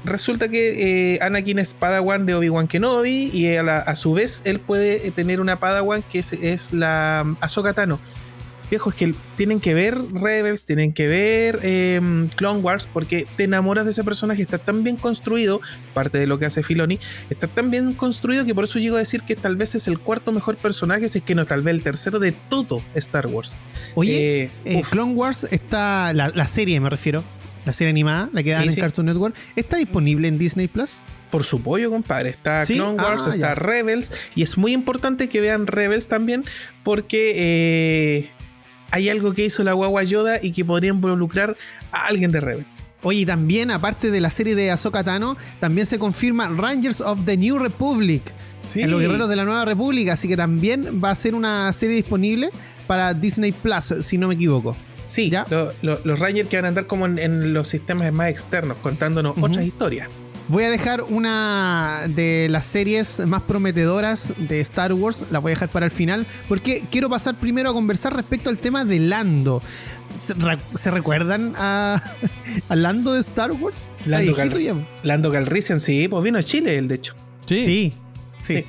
Resulta 0.05 0.47
que 0.47 1.15
eh, 1.15 1.19
Anakin 1.21 1.59
es 1.59 1.73
Padawan 1.73 2.25
de 2.25 2.33
Obi-Wan 2.35 2.69
Kenobi 2.69 3.29
y 3.33 3.53
a, 3.57 3.63
la- 3.63 3.79
a 3.79 3.97
su 3.97 4.13
vez 4.13 4.41
él 4.45 4.59
puede 4.61 5.11
tener 5.11 5.41
una 5.41 5.59
Padawan 5.59 6.01
que 6.03 6.19
es, 6.19 6.31
es 6.31 6.71
la 6.71 7.35
Ahsoka 7.41 7.73
Tano. 7.73 7.99
Viejo, 8.69 8.89
es 8.91 8.95
que 8.95 9.13
tienen 9.35 9.59
que 9.59 9.73
ver 9.73 9.97
Rebels, 10.13 10.65
tienen 10.65 10.93
que 10.93 11.07
ver 11.07 11.59
eh, 11.63 11.99
Clone 12.35 12.59
Wars, 12.59 12.87
porque 12.91 13.25
te 13.35 13.45
enamoras 13.45 13.85
de 13.85 13.91
ese 13.91 14.03
personaje, 14.03 14.41
está 14.41 14.57
tan 14.59 14.83
bien 14.83 14.95
construido, 14.95 15.59
parte 15.93 16.17
de 16.19 16.27
lo 16.27 16.37
que 16.37 16.45
hace 16.45 16.61
Filoni, 16.61 16.99
está 17.29 17.47
tan 17.47 17.71
bien 17.71 17.93
construido 17.93 18.45
que 18.45 18.53
por 18.53 18.65
eso 18.65 18.77
llego 18.79 18.95
a 18.95 18.99
decir 18.99 19.21
que 19.23 19.35
tal 19.35 19.55
vez 19.55 19.75
es 19.75 19.87
el 19.87 19.97
cuarto 19.97 20.31
mejor 20.31 20.55
personaje, 20.57 21.09
si 21.09 21.17
es 21.19 21.23
que 21.23 21.33
no, 21.35 21.45
tal 21.45 21.61
vez 21.63 21.73
el 21.73 21.81
tercero 21.83 22.19
de 22.19 22.31
todo 22.31 22.81
Star 22.95 23.27
Wars. 23.27 23.55
Oye, 23.95 24.43
Eh, 24.43 24.51
eh. 24.65 24.81
Clone 24.89 25.13
Wars 25.13 25.47
está, 25.49 26.13
la, 26.13 26.29
la 26.29 26.45
serie 26.47 26.79
me 26.79 26.89
refiero, 26.89 27.23
la 27.65 27.73
serie 27.73 27.89
animada, 27.89 28.29
la 28.33 28.43
que 28.43 28.51
dan 28.51 28.61
Sí, 28.63 28.67
en 28.69 28.73
sí. 28.75 28.81
Cartoon 28.81 29.07
Network, 29.07 29.35
¿está 29.55 29.77
disponible 29.77 30.27
en 30.27 30.37
Disney 30.37 30.67
Plus? 30.67 31.01
Por 31.31 31.43
su 31.43 31.61
pollo, 31.61 31.91
compadre. 31.91 32.29
Está 32.31 32.65
¿Sí? 32.65 32.75
Clone 32.75 32.97
Wars, 33.01 33.23
Ah, 33.27 33.29
está 33.29 33.49
ya. 33.49 33.55
Rebels. 33.55 34.13
Y 34.35 34.41
es 34.41 34.57
muy 34.57 34.73
importante 34.73 35.29
que 35.29 35.41
vean 35.41 35.67
Rebels 35.67 36.07
también 36.07 36.43
porque 36.83 37.33
eh, 37.35 38.29
hay 38.91 39.09
algo 39.09 39.33
que 39.33 39.45
hizo 39.45 39.63
la 39.63 39.73
guagua 39.73 40.03
Yoda 40.03 40.39
y 40.41 40.51
que 40.51 40.63
podría 40.65 40.89
involucrar 40.91 41.55
a 41.91 42.07
alguien 42.07 42.31
de 42.31 42.41
Rebels. 42.41 42.67
Oye, 43.01 43.19
y 43.21 43.25
también, 43.25 43.71
aparte 43.71 44.11
de 44.11 44.19
la 44.21 44.29
serie 44.29 44.55
de 44.55 44.71
Ahsoka 44.71 45.03
Tano, 45.03 45.37
también 45.59 45.87
se 45.87 45.97
confirma 45.99 46.49
Rangers 46.49 46.99
of 47.01 47.23
the 47.25 47.37
New 47.37 47.57
Republic, 47.59 48.21
Sí. 48.61 48.81
en 48.81 48.91
los 48.91 48.99
guerreros 48.99 49.29
de 49.29 49.37
la 49.37 49.45
Nueva 49.45 49.63
República, 49.63 50.13
así 50.13 50.27
que 50.27 50.35
también 50.35 51.01
va 51.01 51.11
a 51.11 51.15
ser 51.15 51.33
una 51.33 51.71
serie 51.71 51.95
disponible 51.95 52.49
para 52.87 53.13
Disney 53.13 53.53
Plus, 53.53 53.93
si 54.01 54.17
no 54.17 54.27
me 54.27 54.33
equivoco. 54.33 54.75
Sí, 55.07 55.29
¿Ya? 55.29 55.45
lo- 55.49 55.71
lo- 55.81 55.99
los 56.03 56.19
Rangers 56.19 56.49
que 56.49 56.57
van 56.57 56.65
a 56.65 56.67
andar 56.67 56.85
como 56.85 57.05
en, 57.05 57.17
en 57.19 57.53
los 57.53 57.67
sistemas 57.69 58.11
más 58.11 58.27
externos, 58.29 58.77
contándonos 58.81 59.35
otras 59.39 59.65
historias. 59.65 60.09
Voy 60.49 60.63
a 60.63 60.69
dejar 60.71 61.03
una 61.03 62.01
de 62.07 62.47
las 62.49 62.65
series 62.65 63.19
más 63.27 63.43
prometedoras 63.43 64.33
de 64.37 64.59
Star 64.61 64.93
Wars, 64.93 65.25
la 65.29 65.37
voy 65.39 65.51
a 65.51 65.53
dejar 65.53 65.69
para 65.69 65.85
el 65.85 65.91
final, 65.91 66.25
porque 66.47 66.83
quiero 66.89 67.07
pasar 67.07 67.35
primero 67.35 67.69
a 67.69 67.73
conversar 67.73 68.15
respecto 68.15 68.49
al 68.49 68.57
tema 68.57 68.83
de 68.83 68.99
Lando. 68.99 69.61
¿Se, 70.17 70.33
re- 70.33 70.57
se 70.73 70.89
recuerdan 70.89 71.53
a, 71.55 72.01
a 72.69 72.75
Lando 72.75 73.13
de 73.13 73.19
Star 73.19 73.51
Wars? 73.51 73.89
Lando 74.07 74.33
ya. 74.35 74.35
Lando 75.03 75.31
Calrissian, 75.31 75.79
sí, 75.79 76.07
pues 76.07 76.23
vino 76.23 76.39
a 76.39 76.43
Chile, 76.43 76.77
él, 76.79 76.87
de 76.87 76.95
hecho. 76.95 77.13
Sí. 77.45 77.63
Sí, 77.63 77.93
sí. 78.41 78.55
Sí. 78.55 78.65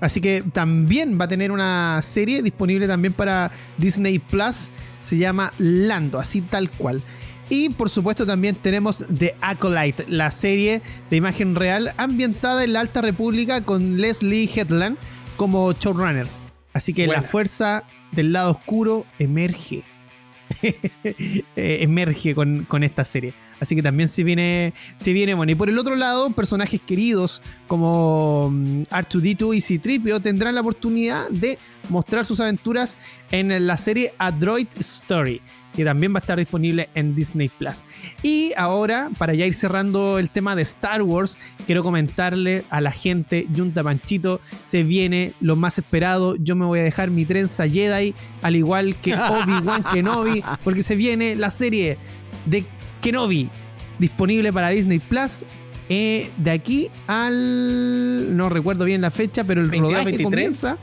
Así 0.00 0.20
que 0.20 0.42
también 0.52 1.18
va 1.20 1.24
a 1.26 1.28
tener 1.28 1.50
una 1.52 2.00
serie 2.02 2.42
disponible 2.42 2.86
también 2.88 3.12
para 3.12 3.50
Disney 3.76 4.18
Plus. 4.20 4.70
Se 5.04 5.16
llama 5.16 5.52
Lando, 5.58 6.18
así 6.20 6.40
tal 6.42 6.70
cual. 6.70 7.02
Y 7.48 7.70
por 7.70 7.90
supuesto 7.90 8.26
también 8.26 8.54
tenemos 8.56 9.04
The 9.16 9.36
Acolyte, 9.40 10.06
la 10.08 10.30
serie 10.30 10.80
de 11.10 11.16
imagen 11.16 11.54
real 11.54 11.92
ambientada 11.98 12.64
en 12.64 12.72
la 12.72 12.80
Alta 12.80 13.02
República 13.02 13.62
con 13.62 13.98
Leslie 13.98 14.48
Hetland 14.54 14.96
como 15.36 15.72
showrunner. 15.72 16.26
Así 16.72 16.94
que 16.94 17.06
Buena. 17.06 17.22
la 17.22 17.28
fuerza 17.28 17.84
del 18.12 18.32
lado 18.32 18.52
oscuro 18.52 19.06
emerge. 19.18 19.84
Eh, 21.56 21.78
emerge 21.80 22.34
con, 22.34 22.64
con 22.64 22.82
esta 22.84 23.04
serie. 23.04 23.34
Así 23.62 23.76
que 23.76 23.82
también 23.82 24.08
se 24.08 24.24
viene, 24.24 24.74
se 24.96 25.12
viene 25.12 25.34
bueno. 25.34 25.52
Y 25.52 25.54
por 25.54 25.68
el 25.68 25.78
otro 25.78 25.94
lado, 25.94 26.28
personajes 26.30 26.82
queridos 26.82 27.42
como 27.68 28.50
mm, 28.50 28.82
R2D2 28.90 29.54
y 29.54 29.60
C-3PO 29.60 30.20
tendrán 30.20 30.56
la 30.56 30.62
oportunidad 30.62 31.30
de 31.30 31.60
mostrar 31.88 32.26
sus 32.26 32.40
aventuras 32.40 32.98
en 33.30 33.64
la 33.64 33.76
serie 33.76 34.14
A 34.18 34.32
Droid 34.32 34.66
Story, 34.80 35.40
que 35.76 35.84
también 35.84 36.12
va 36.12 36.18
a 36.18 36.22
estar 36.22 36.38
disponible 36.40 36.88
en 36.96 37.14
Disney 37.14 37.50
Plus. 37.50 37.84
Y 38.24 38.52
ahora, 38.56 39.10
para 39.16 39.32
ya 39.32 39.46
ir 39.46 39.54
cerrando 39.54 40.18
el 40.18 40.30
tema 40.30 40.56
de 40.56 40.62
Star 40.62 41.02
Wars, 41.02 41.38
quiero 41.64 41.84
comentarle 41.84 42.64
a 42.68 42.80
la 42.80 42.90
gente, 42.90 43.46
Junta 43.54 43.84
Panchito, 43.84 44.40
se 44.64 44.82
viene 44.82 45.34
lo 45.40 45.54
más 45.54 45.78
esperado. 45.78 46.34
Yo 46.34 46.56
me 46.56 46.64
voy 46.64 46.80
a 46.80 46.82
dejar 46.82 47.12
mi 47.12 47.26
trenza 47.26 47.68
Jedi, 47.68 48.12
al 48.42 48.56
igual 48.56 48.96
que 48.96 49.14
Obi-Wan 49.14 49.84
Kenobi, 49.84 50.42
porque 50.64 50.82
se 50.82 50.96
viene 50.96 51.36
la 51.36 51.52
serie 51.52 51.96
de 52.46 52.64
Kenobi, 53.02 53.50
disponible 53.98 54.52
para 54.52 54.70
Disney 54.70 54.98
Plus. 55.00 55.44
eh, 55.88 56.30
de 56.38 56.50
aquí 56.50 56.88
al. 57.06 58.36
No 58.36 58.48
recuerdo 58.48 58.84
bien 58.86 59.00
la 59.02 59.10
fecha, 59.10 59.44
pero 59.44 59.60
el 59.60 59.68
22, 59.68 59.92
rodaje 59.92 60.04
23. 60.16 60.24
comienza 60.30 60.78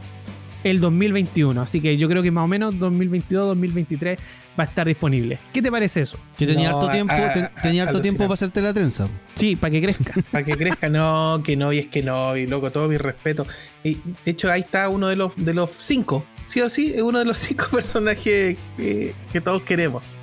el 0.64 0.82
2021. 0.82 1.62
Así 1.62 1.80
que 1.82 1.98
yo 1.98 2.08
creo 2.10 2.22
que 2.22 2.32
más 2.32 2.44
o 2.44 2.48
menos 2.48 2.76
2022-2023 2.76 4.18
va 4.60 4.64
a 4.66 4.68
estar 4.68 4.86
disponible. 4.86 5.40
¿Qué 5.54 5.62
te 5.62 5.72
parece 5.72 6.02
eso? 6.02 6.20
Que 6.38 6.46
tenía 6.46 6.70
No, 6.72 6.78
harto 6.78 6.90
a- 6.90 6.94
tiempo, 6.94 7.14
a- 7.14 7.34
ten- 7.34 7.44
a- 7.46 7.62
tenía 7.62 7.84
harto 7.84 8.02
tiempo 8.02 8.24
para 8.26 8.34
hacerte 8.34 8.62
la 8.62 8.74
trenza. 8.74 9.08
Sí, 9.36 9.56
para 9.56 9.72
que 9.72 9.82
crezca. 9.82 10.14
Para 10.32 10.44
que 10.44 10.52
crezca, 10.58 10.90
no, 10.90 11.42
que 11.46 11.56
no, 11.56 11.72
y 11.72 11.80
es 11.80 11.88
que 11.88 12.04
no, 12.04 12.36
y 12.36 12.46
loco, 12.46 12.70
todo 12.72 12.90
mi 12.90 12.98
respeto. 12.98 13.48
Y, 13.86 13.96
de 14.26 14.32
hecho, 14.32 14.52
ahí 14.52 14.60
está 14.62 14.90
uno 14.90 15.08
de 15.08 15.16
los, 15.16 15.32
de 15.38 15.54
los 15.54 15.72
cinco, 15.78 16.26
sí 16.46 16.60
o 16.60 16.68
sí, 16.70 16.92
es 16.94 17.02
uno 17.02 17.20
de 17.20 17.26
los 17.26 17.38
cinco 17.48 17.66
personajes 17.72 18.58
que, 18.78 19.16
que 19.32 19.42
todos 19.42 19.62
queremos. 19.64 20.18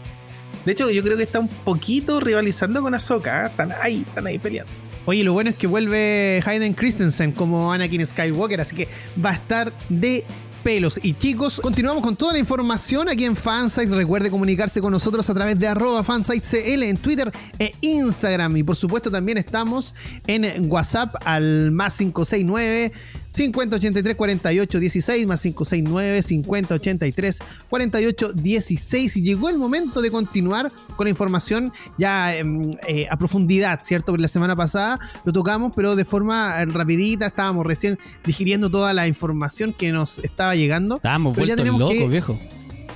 De 0.66 0.72
hecho, 0.72 0.90
yo 0.90 1.02
creo 1.05 1.16
que 1.16 1.22
está 1.22 1.38
un 1.38 1.48
poquito 1.48 2.18
rivalizando 2.18 2.83
con 2.83 2.92
Ahsoka, 2.92 3.44
¿eh? 3.44 3.46
están 3.46 3.72
ahí, 3.81 4.05
están 4.07 4.26
ahí 4.26 4.38
peleando. 4.40 4.72
Oye, 5.05 5.22
lo 5.22 5.33
bueno 5.33 5.50
es 5.50 5.57
que 5.57 5.68
vuelve 5.68 6.42
Hayden 6.44 6.74
Christensen 6.74 7.31
como 7.31 7.72
Anakin 7.72 8.05
Skywalker, 8.05 8.61
así 8.61 8.74
que 8.74 8.88
va 9.24 9.31
a 9.31 9.35
estar 9.35 9.72
de 9.88 10.24
pelos. 10.64 10.98
Y 11.00 11.14
chicos, 11.14 11.61
continuamos 11.61 12.02
con 12.02 12.16
toda 12.16 12.33
la 12.33 12.40
información 12.40 13.09
aquí 13.09 13.24
en 13.24 13.37
Fansite. 13.37 13.94
Recuerde 13.94 14.33
comunicarse 14.33 14.81
con 14.81 14.90
nosotros 14.90 15.31
a 15.31 15.35
través 15.35 15.57
de 15.61 15.68
arroba 15.68 16.02
fansitecl 16.02 16.83
en 16.83 16.96
Twitter 16.96 17.31
e 17.61 17.72
Instagram. 17.83 18.57
Y 18.57 18.64
por 18.64 18.74
supuesto 18.74 19.09
también 19.09 19.38
estamos 19.38 19.94
en 20.26 20.68
WhatsApp 20.68 21.14
al 21.24 21.70
más 21.70 21.96
569 21.96 22.92
5083 23.37 24.16
48 24.16 24.81
16 24.81 25.27
más 25.27 25.42
569 25.42 26.22
5083 26.22 27.38
48 27.68 28.33
16 28.33 29.16
y 29.18 29.22
llegó 29.22 29.51
el 29.51 29.59
momento 29.59 30.01
de 30.01 30.11
continuar 30.11 30.72
con 30.96 31.05
la 31.05 31.11
información 31.11 31.72
ya 31.99 32.35
em, 32.35 32.70
eh, 32.88 33.07
a 33.11 33.16
profundidad, 33.18 33.81
¿cierto? 33.83 34.07
Porque 34.12 34.22
la 34.22 34.29
semana 34.29 34.57
pasada 34.57 34.99
lo 35.25 35.33
tocamos, 35.33 35.72
pero 35.77 35.96
de 35.96 36.05
forma 36.07 36.62
eh, 36.62 36.66
rapidita, 36.66 37.27
estábamos 37.27 37.66
recién 37.66 37.99
digiriendo 38.25 38.70
toda 38.70 38.94
la 38.94 39.07
información 39.07 39.75
que 39.75 39.92
nos 39.92 40.18
estaba 40.20 40.55
llegando. 40.55 40.96
Estábamos 40.96 41.37
Pero 41.37 41.46
vueltos 41.46 41.79
locos, 41.79 41.90
que- 41.94 42.09
viejo. 42.09 42.38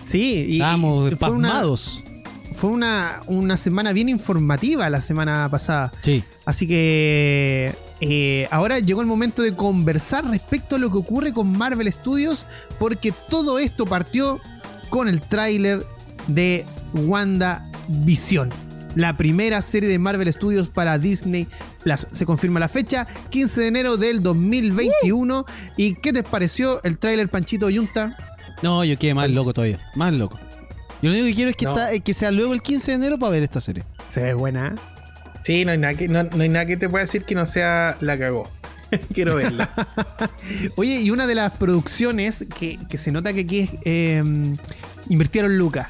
Sí, 0.04 0.46
y, 0.48 0.52
Estábamos 0.54 1.12
y 1.12 1.16
fue 1.16 1.30
una, 1.30 1.62
fue 2.52 2.70
una, 2.70 3.20
una 3.26 3.56
semana 3.58 3.92
bien 3.92 4.08
informativa 4.08 4.88
la 4.88 5.00
semana 5.02 5.48
pasada. 5.50 5.92
Sí. 6.00 6.24
Así 6.46 6.66
que 6.66 7.74
eh, 8.00 8.48
ahora 8.50 8.78
llegó 8.78 9.00
el 9.00 9.06
momento 9.06 9.42
de 9.42 9.54
conversar 9.54 10.24
respecto 10.28 10.76
a 10.76 10.78
lo 10.78 10.90
que 10.90 10.98
ocurre 10.98 11.32
con 11.32 11.52
Marvel 11.56 11.90
Studios, 11.92 12.46
porque 12.78 13.12
todo 13.28 13.58
esto 13.58 13.84
partió 13.86 14.40
con 14.88 15.08
el 15.08 15.20
tráiler 15.20 15.84
de 16.26 16.66
Wanda 16.94 17.70
Visión. 17.88 18.50
La 18.96 19.16
primera 19.16 19.62
serie 19.62 19.88
de 19.88 19.98
Marvel 20.00 20.32
Studios 20.32 20.68
para 20.68 20.98
Disney 20.98 21.46
Plus. 21.84 22.08
Se 22.10 22.26
confirma 22.26 22.58
la 22.58 22.68
fecha, 22.68 23.06
15 23.30 23.60
de 23.60 23.66
enero 23.68 23.96
del 23.96 24.20
2021. 24.22 25.44
¿Y 25.76 25.94
qué 25.94 26.12
te 26.12 26.22
pareció 26.24 26.82
el 26.82 26.98
tráiler 26.98 27.28
Panchito 27.28 27.70
Yunta? 27.70 28.16
No, 28.62 28.82
yo 28.84 28.98
quedé 28.98 29.14
más 29.14 29.30
loco 29.30 29.52
todavía. 29.54 29.80
Más 29.94 30.12
loco. 30.12 30.38
Yo 31.02 31.08
lo 31.08 31.10
único 31.10 31.26
que 31.28 31.34
quiero 31.34 31.50
es 31.50 31.56
que, 31.56 31.64
No. 31.66 31.78
eh, 31.88 32.00
que 32.00 32.12
sea 32.14 32.30
luego 32.32 32.52
el 32.52 32.62
15 32.62 32.90
de 32.90 32.94
enero 32.96 33.18
para 33.18 33.30
ver 33.30 33.42
esta 33.44 33.60
serie. 33.60 33.84
Se 34.08 34.22
ve 34.22 34.34
buena. 34.34 34.74
Sí, 35.42 35.64
no 35.64 35.72
hay 35.72 35.78
nada 35.78 35.94
que, 35.94 36.08
no, 36.08 36.24
no 36.24 36.42
hay 36.42 36.48
nada 36.48 36.66
que 36.66 36.76
te 36.76 36.88
pueda 36.88 37.04
decir 37.04 37.24
que 37.24 37.34
no 37.34 37.46
sea 37.46 37.96
la 38.00 38.18
cagó. 38.18 38.50
Quiero 39.14 39.36
verla. 39.36 39.70
Oye, 40.76 41.00
y 41.00 41.10
una 41.10 41.26
de 41.26 41.34
las 41.34 41.52
producciones 41.52 42.46
que, 42.58 42.78
que 42.88 42.96
se 42.96 43.12
nota 43.12 43.32
que 43.32 43.40
aquí 43.40 43.70
eh, 43.84 44.22
invirtieron 45.08 45.56
lucas 45.56 45.88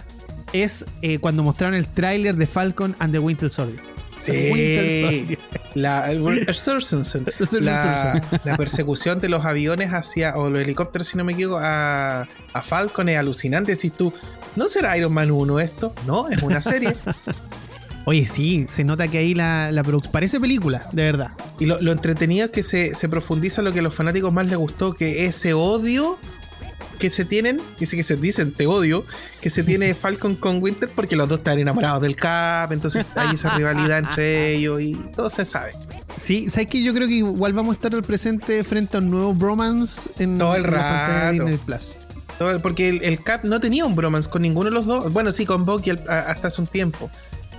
es 0.53 0.85
eh, 1.03 1.19
cuando 1.19 1.43
mostraron 1.43 1.75
el 1.75 1.89
tráiler 1.89 2.37
de 2.37 2.47
Falcon 2.47 2.97
and 2.99 3.13
the 3.13 3.19
Winter 3.19 3.51
Soldier. 3.51 3.81
Sí. 4.19 5.39
La, 5.75 6.13
la 8.45 8.57
persecución 8.57 9.19
de 9.19 9.29
los 9.29 9.45
aviones 9.45 9.93
hacia, 9.93 10.37
o 10.37 10.51
los 10.51 10.61
helicópteros, 10.61 11.09
si 11.09 11.17
no 11.17 11.25
me 11.25 11.33
equivoco, 11.33 11.59
a, 11.63 12.29
a 12.53 12.63
Falcon 12.63 13.09
es 13.09 13.19
alucinante. 13.19 13.77
Si 13.77 13.89
tú, 13.89 14.13
¿no 14.57 14.69
será 14.69 14.97
Iron 14.99 15.15
Man 15.15 15.31
1 15.31 15.61
esto? 15.61 15.95
No, 16.07 16.29
es 16.29 16.43
una 16.43 16.61
serie. 16.61 16.97
Oye, 18.11 18.27
sí, 18.27 18.67
se 18.69 18.83
nota 18.83 19.07
que 19.07 19.19
ahí 19.19 19.35
la, 19.35 19.71
la 19.71 19.85
producción. 19.85 20.11
Parece 20.11 20.41
película, 20.41 20.89
de 20.91 21.05
verdad. 21.05 21.31
Y 21.61 21.67
lo, 21.67 21.81
lo 21.81 21.93
entretenido 21.93 22.47
es 22.47 22.51
que 22.51 22.65
se, 22.65 22.95
se 22.97 23.09
profundiza 23.09 23.63
lo 23.63 23.73
que 23.73 23.79
a 23.79 23.83
los 23.83 23.95
fanáticos 23.95 24.33
más 24.33 24.47
les 24.47 24.59
gustó, 24.59 24.95
que 24.95 25.27
ese 25.27 25.53
odio 25.55 26.19
que 26.99 27.09
se 27.09 27.25
tienen, 27.25 27.61
que 27.79 27.87
sí 27.87 27.97
que 27.97 28.03
se 28.03 28.17
dicen 28.17 28.53
te 28.53 28.67
odio, 28.67 29.07
que 29.41 29.49
se 29.49 29.63
tiene 29.63 29.95
Falcon 30.03 30.35
con 30.35 30.61
Winter 30.61 30.91
porque 30.93 31.15
los 31.15 31.29
dos 31.29 31.39
están 31.39 31.59
enamorados 31.61 32.03
del 32.03 32.17
Cap, 32.17 32.73
entonces 32.73 33.07
hay 33.15 33.37
esa 33.37 33.57
rivalidad 33.57 33.99
entre 34.01 34.55
ellos 34.57 34.81
y 34.81 34.95
todo 35.17 35.31
se 35.31 35.45
sabe. 35.45 35.73
Sí, 36.17 36.51
¿sabes 36.51 36.67
qué? 36.67 36.83
Yo 36.83 36.93
creo 36.93 37.07
que 37.07 37.15
igual 37.15 37.53
vamos 37.53 37.75
a 37.75 37.77
estar 37.77 38.03
presente 38.03 38.65
frente 38.65 38.97
a 38.97 39.01
un 39.01 39.11
nuevo 39.11 39.33
bromance 39.35 40.11
en 40.19 40.37
Todo 40.37 40.57
el 40.57 40.65
en 40.65 40.71
rato. 40.73 41.33
Disney 41.33 41.59
Plus. 41.59 41.95
Todo- 42.39 42.61
Porque 42.61 42.89
el, 42.89 43.03
el 43.05 43.23
Cap 43.23 43.45
no 43.45 43.61
tenía 43.61 43.85
un 43.87 43.95
bromance 43.95 44.29
con 44.29 44.43
ninguno 44.43 44.69
de 44.71 44.75
los 44.75 44.85
dos. 44.87 45.13
Bueno, 45.13 45.31
sí, 45.31 45.47
con 45.47 45.65
Bucky 45.65 45.91
hasta 45.91 46.49
hace 46.49 46.61
un 46.61 46.67
tiempo. 46.67 47.09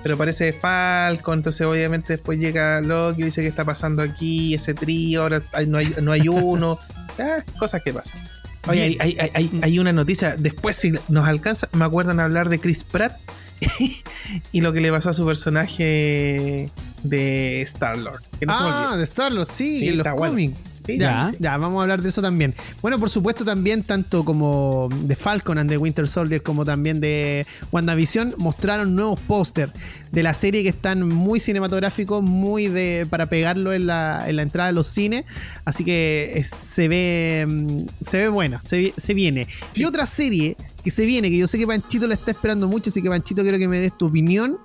Pero 0.03 0.17
parece 0.17 0.51
Falcon, 0.53 1.39
entonces 1.39 1.65
obviamente 1.67 2.13
después 2.13 2.39
llega 2.39 2.81
Loki 2.81 3.21
y 3.21 3.25
dice 3.25 3.41
que 3.41 3.47
está 3.47 3.63
pasando 3.65 4.01
aquí, 4.01 4.55
ese 4.55 4.73
trío, 4.73 5.21
ahora 5.23 5.43
hay- 5.53 5.67
no, 5.67 5.77
hay, 5.77 5.93
no 6.01 6.11
hay 6.11 6.27
uno. 6.27 6.79
Ah, 7.19 7.43
cosas 7.59 7.81
que 7.83 7.93
pasan. 7.93 8.23
Oye, 8.67 8.95
hay, 8.99 9.17
hay- 9.33 9.51
hay- 9.61 9.79
una 9.79 9.91
noticia. 9.91 10.35
Después, 10.37 10.75
si 10.77 10.93
nos 11.09 11.27
alcanza, 11.27 11.67
me 11.73 11.83
acuerdan 11.83 12.19
hablar 12.21 12.47
de 12.49 12.59
Chris 12.59 12.83
Pratt 12.85 13.19
y 14.51 14.61
lo 14.61 14.71
que 14.73 14.79
le 14.81 14.91
pasó 14.91 15.09
a 15.09 15.13
su 15.13 15.25
personaje 15.25 16.71
de 17.03 17.61
Star-Lord. 17.63 18.21
No 18.45 18.47
Ah, 18.55 18.95
de 18.97 19.03
Star-Lord, 19.03 19.47
sí, 19.47 19.79
Sí, 19.79 19.89
en 19.89 19.97
los 19.97 20.07
bueno. 20.15 20.55
Ya, 20.97 21.31
ya, 21.39 21.57
vamos 21.57 21.79
a 21.79 21.83
hablar 21.83 22.01
de 22.01 22.09
eso 22.09 22.21
también. 22.21 22.55
Bueno, 22.81 22.99
por 22.99 23.09
supuesto 23.09 23.45
también, 23.45 23.83
tanto 23.83 24.25
como 24.25 24.89
de 25.03 25.15
Falcon 25.15 25.57
and 25.57 25.69
the 25.69 25.77
Winter 25.77 26.07
Soldier, 26.07 26.41
como 26.43 26.65
también 26.65 26.99
de 26.99 27.45
WandaVision, 27.71 28.35
mostraron 28.37 28.95
nuevos 28.95 29.19
póster 29.19 29.71
de 30.11 30.23
la 30.23 30.33
serie 30.33 30.63
que 30.63 30.69
están 30.69 31.07
muy 31.07 31.39
cinematográficos, 31.39 32.21
muy 32.23 32.67
de 32.67 33.07
para 33.09 33.25
pegarlo 33.27 33.73
en 33.73 33.87
la, 33.87 34.27
en 34.27 34.35
la 34.35 34.41
entrada 34.41 34.67
de 34.67 34.73
los 34.73 34.87
cines. 34.87 35.25
Así 35.65 35.83
que 35.83 36.33
eh, 36.35 36.43
se 36.43 36.87
ve 36.87 37.45
mm, 37.47 37.85
se 38.01 38.17
ve 38.17 38.29
buena, 38.29 38.61
se, 38.61 38.93
se 38.97 39.13
viene. 39.13 39.47
Y 39.75 39.85
otra 39.85 40.05
serie 40.05 40.57
que 40.83 40.89
se 40.89 41.05
viene, 41.05 41.29
que 41.29 41.37
yo 41.37 41.47
sé 41.47 41.57
que 41.57 41.67
Panchito 41.67 42.07
la 42.07 42.15
está 42.15 42.31
esperando 42.31 42.67
mucho, 42.67 42.89
así 42.89 43.01
que 43.01 43.09
Panchito 43.09 43.43
quiero 43.43 43.57
que 43.57 43.67
me 43.67 43.79
des 43.79 43.97
tu 43.97 44.07
opinión, 44.07 44.57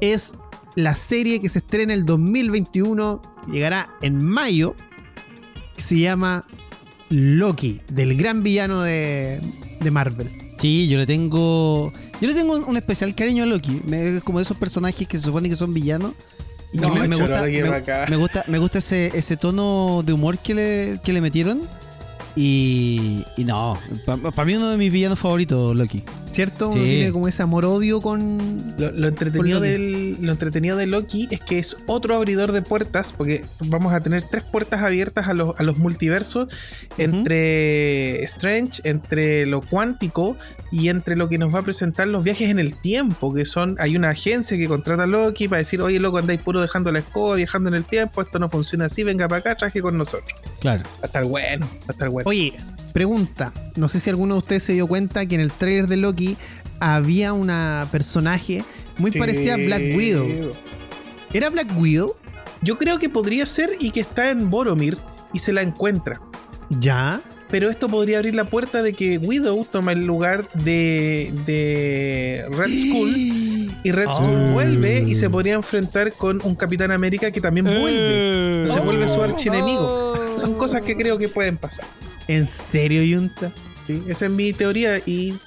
es 0.00 0.34
la 0.74 0.94
serie 0.94 1.40
que 1.40 1.48
se 1.48 1.58
estrena 1.58 1.94
el 1.94 2.04
2021, 2.04 3.20
llegará 3.50 3.90
en 4.00 4.24
mayo, 4.24 4.74
que 5.82 5.88
se 5.96 5.98
llama 6.00 6.44
Loki, 7.10 7.80
del 7.90 8.16
gran 8.16 8.42
villano 8.42 8.82
de, 8.82 9.40
de 9.80 9.90
Marvel. 9.90 10.30
Sí, 10.58 10.88
yo 10.88 10.96
le 10.98 11.06
tengo. 11.06 11.92
Yo 12.20 12.28
le 12.28 12.34
tengo 12.34 12.54
un, 12.56 12.64
un 12.64 12.76
especial 12.76 13.14
cariño 13.16 13.42
a 13.42 13.46
Loki. 13.46 13.82
Me- 13.84 14.16
Es 14.16 14.22
como 14.22 14.38
de 14.38 14.44
esos 14.44 14.56
personajes 14.56 15.06
que 15.08 15.18
se 15.18 15.24
supone 15.24 15.48
que 15.48 15.56
son 15.56 15.74
villanos. 15.74 16.12
Y 16.72 16.78
que 16.78 16.86
No, 16.86 16.94
me, 16.94 17.08
me 17.08 17.16
gusta, 17.16 17.42
me 18.08 18.16
gusta, 18.16 18.44
me 18.46 18.58
gusta 18.58 18.78
ese, 18.78 19.10
ese 19.14 19.36
tono 19.36 20.02
de 20.06 20.12
humor 20.12 20.38
que 20.38 20.54
le, 20.54 20.98
que 21.04 21.12
le 21.12 21.20
metieron. 21.20 21.62
Y, 22.34 23.24
y 23.36 23.44
no, 23.44 23.78
para 24.06 24.44
mí 24.44 24.54
uno 24.54 24.70
de 24.70 24.78
mis 24.78 24.90
villanos 24.90 25.18
favoritos, 25.18 25.76
Loki. 25.76 26.02
¿Cierto? 26.30 26.70
Uno 26.70 26.82
tiene 26.82 27.12
como 27.12 27.28
ese 27.28 27.42
amor-odio 27.42 28.00
con. 28.00 28.74
Lo, 28.78 28.90
lo 28.90 29.08
entretenido 29.08 29.60
del, 29.60 30.16
lo 30.18 30.32
entretenido 30.32 30.78
de 30.78 30.86
Loki 30.86 31.28
es 31.30 31.40
que 31.40 31.58
es 31.58 31.76
otro 31.86 32.16
abridor 32.16 32.52
de 32.52 32.62
puertas, 32.62 33.12
porque 33.12 33.44
vamos 33.60 33.92
a 33.92 34.00
tener 34.00 34.24
tres 34.24 34.42
puertas 34.42 34.80
abiertas 34.80 35.28
a 35.28 35.34
los, 35.34 35.60
a 35.60 35.62
los 35.62 35.76
multiversos, 35.76 36.48
entre 36.96 38.22
Strange, 38.22 38.80
entre 38.84 39.44
lo 39.44 39.60
cuántico 39.60 40.38
y 40.70 40.88
entre 40.88 41.16
lo 41.16 41.28
que 41.28 41.36
nos 41.36 41.54
va 41.54 41.58
a 41.58 41.62
presentar 41.62 42.08
los 42.08 42.24
viajes 42.24 42.50
en 42.50 42.58
el 42.58 42.76
tiempo, 42.76 43.34
que 43.34 43.44
son, 43.44 43.76
hay 43.78 43.94
una 43.94 44.08
agencia 44.08 44.56
que 44.56 44.66
contrata 44.68 45.02
a 45.02 45.06
Loki 45.06 45.48
para 45.48 45.58
decir, 45.58 45.82
oye, 45.82 46.00
loco, 46.00 46.16
andáis 46.16 46.40
puro 46.40 46.62
dejando 46.62 46.90
la 46.92 47.00
escoba, 47.00 47.36
viajando 47.36 47.68
en 47.68 47.74
el 47.74 47.84
tiempo, 47.84 48.22
esto 48.22 48.38
no 48.38 48.48
funciona 48.48 48.86
así, 48.86 49.04
venga 49.04 49.28
para 49.28 49.40
acá, 49.40 49.56
traje 49.56 49.82
con 49.82 49.98
nosotros. 49.98 50.32
Claro. 50.60 50.82
Va 50.94 51.00
a 51.02 51.06
estar 51.06 51.24
bueno, 51.26 51.66
va 51.66 51.86
a 51.88 51.92
estar 51.92 52.08
bueno. 52.08 52.21
Oye, 52.24 52.54
pregunta. 52.92 53.52
No 53.76 53.88
sé 53.88 54.00
si 54.00 54.10
alguno 54.10 54.34
de 54.34 54.38
ustedes 54.38 54.62
se 54.62 54.72
dio 54.72 54.86
cuenta 54.86 55.24
que 55.26 55.34
en 55.34 55.40
el 55.40 55.50
trailer 55.52 55.86
de 55.86 55.96
Loki 55.96 56.36
había 56.80 57.32
una 57.32 57.88
personaje 57.92 58.64
muy 58.98 59.12
Sí. 59.12 59.18
parecida 59.18 59.54
a 59.54 59.56
Black 59.56 59.82
Widow. 59.96 60.52
¿Era 61.32 61.48
Black 61.50 61.68
Widow? 61.78 62.16
Yo 62.62 62.78
creo 62.78 62.98
que 62.98 63.08
podría 63.08 63.46
ser 63.46 63.70
y 63.80 63.90
que 63.90 64.00
está 64.00 64.30
en 64.30 64.50
Boromir 64.50 64.98
y 65.32 65.38
se 65.38 65.52
la 65.52 65.62
encuentra. 65.62 66.20
Ya. 66.70 67.22
Pero 67.50 67.68
esto 67.68 67.88
podría 67.88 68.16
abrir 68.18 68.34
la 68.34 68.44
puerta 68.48 68.82
de 68.82 68.94
que 68.94 69.18
Widow 69.18 69.66
toma 69.70 69.92
el 69.92 70.06
lugar 70.06 70.50
de, 70.54 71.32
de 71.44 72.46
Red 72.50 72.70
Skull 72.70 73.14
y 73.84 73.90
Red 73.92 74.06
Oh. 74.10 74.14
Skull 74.14 74.52
vuelve 74.52 75.04
y 75.06 75.14
se 75.14 75.28
podría 75.28 75.54
enfrentar 75.54 76.14
con 76.14 76.40
un 76.44 76.54
Capitán 76.54 76.92
América 76.92 77.30
que 77.30 77.40
también 77.42 77.66
vuelve. 77.66 78.66
Se 78.68 78.80
vuelve 78.80 79.06
su 79.08 79.22
archienemigo. 79.22 80.14
Son 80.36 80.54
cosas 80.54 80.80
que 80.82 80.96
creo 80.96 81.18
que 81.18 81.28
pueden 81.28 81.58
pasar. 81.58 81.84
¿En 82.28 82.46
serio, 82.46 83.02
Yunta? 83.02 83.52
¿sí? 83.86 84.02
Esa 84.08 84.26
es 84.26 84.30
mi 84.30 84.52
teoría 84.52 84.98
y 85.06 85.38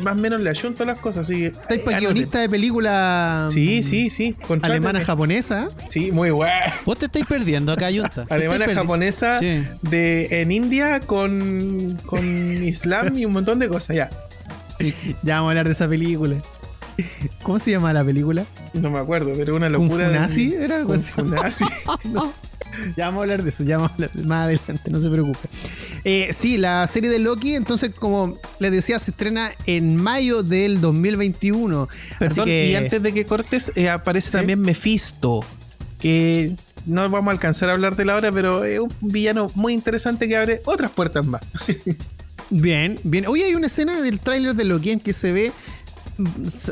más 0.00 0.14
o 0.14 0.16
menos 0.16 0.40
le 0.40 0.48
ayunto 0.50 0.84
las 0.84 0.98
cosas. 0.98 1.26
Así 1.28 1.36
que, 1.40 1.46
¿Estáis 1.48 1.80
eh, 1.80 1.84
para 1.84 1.98
guionista 2.00 2.40
de 2.40 2.48
película. 2.48 3.48
Sí, 3.52 3.80
mm, 3.80 3.82
sí, 3.86 4.10
sí. 4.10 4.36
alemana 4.62 5.00
japonesa? 5.04 5.68
Sí, 5.88 6.10
muy 6.10 6.30
bueno. 6.30 6.54
Vos 6.86 6.98
te 6.98 7.06
estáis 7.06 7.26
perdiendo 7.26 7.72
acá, 7.72 7.88
Junta. 7.92 8.24
Te 8.28 8.34
Alemana 8.34 8.66
japonesa 8.74 9.38
Sí. 9.38 9.64
de 9.82 10.40
en 10.42 10.52
India 10.52 11.00
con, 11.00 12.00
con 12.06 12.64
Islam 12.64 13.18
y 13.18 13.24
un 13.26 13.32
montón 13.34 13.58
de 13.58 13.68
cosas. 13.68 13.94
Ya, 13.96 14.10
Ya 15.22 15.34
vamos 15.36 15.48
a 15.48 15.50
hablar 15.50 15.66
de 15.66 15.72
esa 15.72 15.88
película. 15.88 16.38
¿Cómo 17.42 17.58
se 17.58 17.70
llama 17.72 17.92
la 17.92 18.04
película? 18.04 18.44
no 18.74 18.90
me 18.90 18.98
acuerdo, 18.98 19.32
pero 19.36 19.56
una 19.56 19.70
¿Kung 19.70 19.84
locura. 19.88 20.08
De- 20.08 20.18
Nazi? 20.18 20.54
¿Era 20.54 20.76
algo 20.76 20.94
así? 20.94 21.12
Nazi. 21.22 21.64
Ya 22.96 23.06
vamos 23.06 23.20
a 23.20 23.22
hablar 23.22 23.42
de 23.42 23.48
eso, 23.48 23.64
ya 23.64 23.76
vamos 23.76 23.92
a 23.92 23.94
hablar 23.94 24.10
más 24.24 24.44
adelante, 24.46 24.90
no 24.90 25.00
se 25.00 25.10
preocupe. 25.10 25.48
Eh, 26.04 26.30
sí, 26.32 26.58
la 26.58 26.86
serie 26.86 27.10
de 27.10 27.18
Loki, 27.18 27.54
entonces, 27.54 27.92
como 27.94 28.38
les 28.58 28.72
decía, 28.72 28.98
se 28.98 29.10
estrena 29.10 29.50
en 29.66 29.96
mayo 29.96 30.42
del 30.42 30.80
2021. 30.80 31.82
Así 31.82 32.16
Perdón, 32.18 32.44
que, 32.46 32.70
y 32.70 32.74
antes 32.74 33.02
de 33.02 33.12
que 33.12 33.26
cortes, 33.26 33.72
eh, 33.76 33.88
aparece 33.88 34.30
también 34.30 34.60
Mephisto, 34.60 35.44
que 35.98 36.56
no 36.86 37.08
vamos 37.08 37.28
a 37.28 37.32
alcanzar 37.32 37.70
a 37.70 37.72
hablar 37.72 37.96
de 37.96 38.04
la 38.04 38.16
hora, 38.16 38.32
pero 38.32 38.64
es 38.64 38.80
un 38.80 38.92
villano 39.00 39.50
muy 39.54 39.72
interesante 39.72 40.28
que 40.28 40.36
abre 40.36 40.62
otras 40.64 40.90
puertas 40.90 41.24
más. 41.24 41.42
Bien, 42.54 43.00
bien. 43.02 43.26
Hoy 43.28 43.40
hay 43.40 43.54
una 43.54 43.66
escena 43.66 44.02
del 44.02 44.20
tráiler 44.20 44.54
de 44.54 44.66
Loki 44.66 44.90
en 44.90 45.00
que 45.00 45.14
se 45.14 45.32
ve 45.32 45.52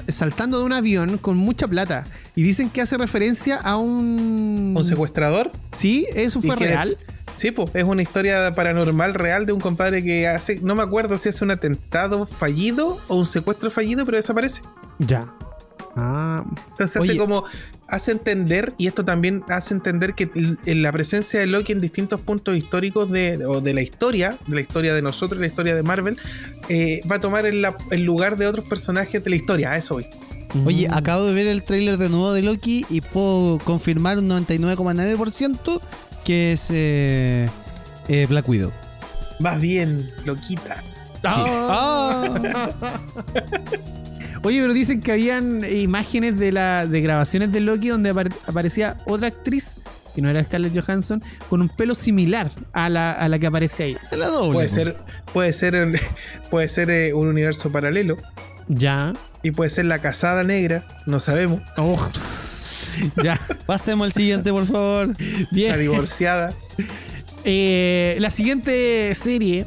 saltando 0.08 0.58
de 0.58 0.64
un 0.64 0.72
avión 0.72 1.18
con 1.18 1.36
mucha 1.36 1.66
plata. 1.68 2.04
Y 2.34 2.42
dicen 2.42 2.70
que 2.70 2.80
hace 2.80 2.96
referencia 2.96 3.56
a 3.56 3.76
un... 3.76 4.74
¿Un 4.76 4.84
secuestrador? 4.84 5.50
Sí, 5.72 6.06
eso 6.14 6.40
¿Y 6.42 6.46
fue 6.46 6.56
real. 6.56 6.90
es? 6.90 7.14
Sí, 7.36 7.52
pues, 7.52 7.70
es 7.74 7.84
una 7.84 8.02
historia 8.02 8.54
paranormal 8.54 9.14
real 9.14 9.46
de 9.46 9.52
un 9.52 9.60
compadre 9.60 10.04
que 10.04 10.28
hace, 10.28 10.60
no 10.60 10.74
me 10.74 10.82
acuerdo 10.82 11.16
si 11.16 11.30
hace 11.30 11.42
un 11.42 11.50
atentado 11.50 12.26
fallido 12.26 13.00
o 13.08 13.16
un 13.16 13.24
secuestro 13.24 13.70
fallido, 13.70 14.04
pero 14.04 14.18
desaparece. 14.18 14.62
Ya. 14.98 15.32
Ah, 15.96 16.44
Entonces 16.70 16.96
hace 16.96 17.16
como, 17.16 17.44
hace 17.88 18.12
entender, 18.12 18.72
y 18.78 18.86
esto 18.86 19.04
también 19.04 19.42
hace 19.48 19.74
entender 19.74 20.14
que 20.14 20.30
la 20.64 20.92
presencia 20.92 21.40
de 21.40 21.46
Loki 21.46 21.72
en 21.72 21.80
distintos 21.80 22.20
puntos 22.20 22.56
históricos 22.56 23.10
de, 23.10 23.44
o 23.44 23.60
de 23.60 23.74
la 23.74 23.82
historia, 23.82 24.38
de 24.46 24.54
la 24.54 24.60
historia 24.60 24.94
de 24.94 25.02
nosotros, 25.02 25.38
y 25.38 25.40
la 25.42 25.48
historia 25.48 25.74
de 25.74 25.82
Marvel, 25.82 26.16
eh, 26.68 27.00
va 27.10 27.16
a 27.16 27.20
tomar 27.20 27.46
el, 27.46 27.64
lugar 28.02 28.36
de 28.36 28.46
otros 28.46 28.64
personajes 28.66 29.22
de 29.22 29.30
la 29.30 29.36
historia, 29.36 29.72
a 29.72 29.76
eso 29.76 29.94
voy. 29.94 30.06
Oye, 30.64 30.88
mm. 30.88 30.94
acabo 30.94 31.24
de 31.24 31.32
ver 31.32 31.46
el 31.46 31.62
tráiler 31.62 31.96
de 31.96 32.08
nuevo 32.08 32.32
de 32.32 32.42
Loki 32.42 32.84
y 32.88 33.00
puedo 33.00 33.58
confirmar 33.58 34.18
un 34.18 34.28
99,9% 34.28 35.80
que 36.24 36.52
es 36.52 36.68
eh, 36.70 37.48
eh, 38.08 38.26
Black 38.28 38.48
Widow. 38.48 38.72
Más 39.40 39.60
bien, 39.60 40.12
Loquita. 40.24 40.84
Ah. 41.24 42.40
Oye, 44.42 44.60
pero 44.60 44.72
dicen 44.72 45.00
que 45.00 45.12
habían 45.12 45.62
imágenes 45.70 46.38
de 46.38 46.52
la 46.52 46.86
de 46.86 47.00
grabaciones 47.02 47.52
de 47.52 47.60
Loki 47.60 47.88
donde 47.88 48.12
apare- 48.14 48.34
aparecía 48.46 48.98
otra 49.06 49.28
actriz 49.28 49.76
que 50.14 50.22
no 50.22 50.28
era 50.30 50.42
Scarlett 50.44 50.74
Johansson 50.78 51.22
con 51.48 51.60
un 51.60 51.68
pelo 51.68 51.94
similar 51.94 52.50
a 52.72 52.88
la, 52.88 53.12
a 53.12 53.28
la 53.28 53.38
que 53.38 53.46
aparece 53.46 53.82
ahí. 53.84 53.96
La 54.12 54.26
doble. 54.28 54.54
Puede 54.54 54.68
ser, 54.68 54.96
puede 55.32 55.52
ser, 55.52 56.00
puede 56.50 56.68
ser 56.68 56.90
eh, 56.90 57.12
un 57.14 57.28
universo 57.28 57.70
paralelo. 57.70 58.16
Ya. 58.68 59.12
Y 59.42 59.50
puede 59.52 59.70
ser 59.70 59.84
la 59.86 59.98
casada 60.00 60.42
negra, 60.42 60.86
no 61.06 61.20
sabemos. 61.20 61.60
Oh. 61.76 62.00
ya. 63.22 63.38
Pasemos 63.66 64.06
al 64.06 64.12
siguiente, 64.12 64.50
por 64.50 64.66
favor. 64.66 65.08
La 65.08 65.46
Bien. 65.50 65.78
divorciada. 65.78 66.54
Eh, 67.44 68.16
la 68.20 68.30
siguiente 68.30 69.14
serie 69.14 69.66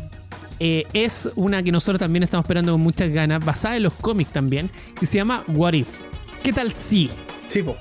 eh, 0.60 0.86
es 0.94 1.30
una 1.36 1.62
que 1.64 1.72
nosotros 1.72 2.00
también 2.00 2.24
estamos 2.24 2.44
esperando 2.46 2.72
con 2.74 2.82
muchas 2.82 3.12
ganas, 3.12 3.44
basada 3.44 3.78
en 3.78 3.84
los 3.84 3.94
cómics 3.94 4.32
también, 4.34 4.70
que 5.00 5.06
se 5.06 5.18
llama 5.18 5.44
What 5.48 5.74
If. 5.74 6.02
¿Qué 6.44 6.52
tal 6.54 6.72
si? 6.72 7.10
Sí, 7.48 7.64
po. 7.64 7.76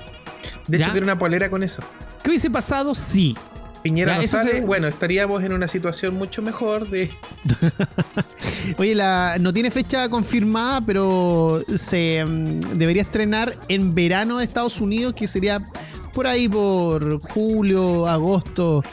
De 0.67 0.77
¿Ya? 0.77 0.85
hecho, 0.85 0.91
quiero 0.91 1.05
una 1.05 1.17
polera 1.17 1.49
con 1.49 1.63
eso. 1.63 1.83
¿Qué 2.23 2.29
hubiese 2.29 2.49
pasado 2.49 2.95
si? 2.95 3.35
Piñera 3.83 4.15
no 4.17 4.25
sale, 4.25 4.51
se- 4.51 4.61
bueno, 4.61 4.87
estaríamos 4.87 5.43
en 5.43 5.51
una 5.51 5.67
situación 5.67 6.13
mucho 6.15 6.41
mejor 6.41 6.89
de. 6.89 7.11
Oye, 8.77 8.95
la, 8.95 9.35
no 9.39 9.51
tiene 9.51 9.71
fecha 9.71 10.07
confirmada, 10.09 10.79
pero 10.85 11.61
se 11.75 12.23
mm, 12.25 12.77
debería 12.77 13.01
estrenar 13.01 13.57
en 13.67 13.93
verano 13.93 14.37
de 14.37 14.45
Estados 14.45 14.79
Unidos, 14.79 15.13
que 15.13 15.27
sería 15.27 15.67
por 16.13 16.27
ahí 16.27 16.47
por 16.47 17.19
julio, 17.21 18.07
agosto, 18.07 18.83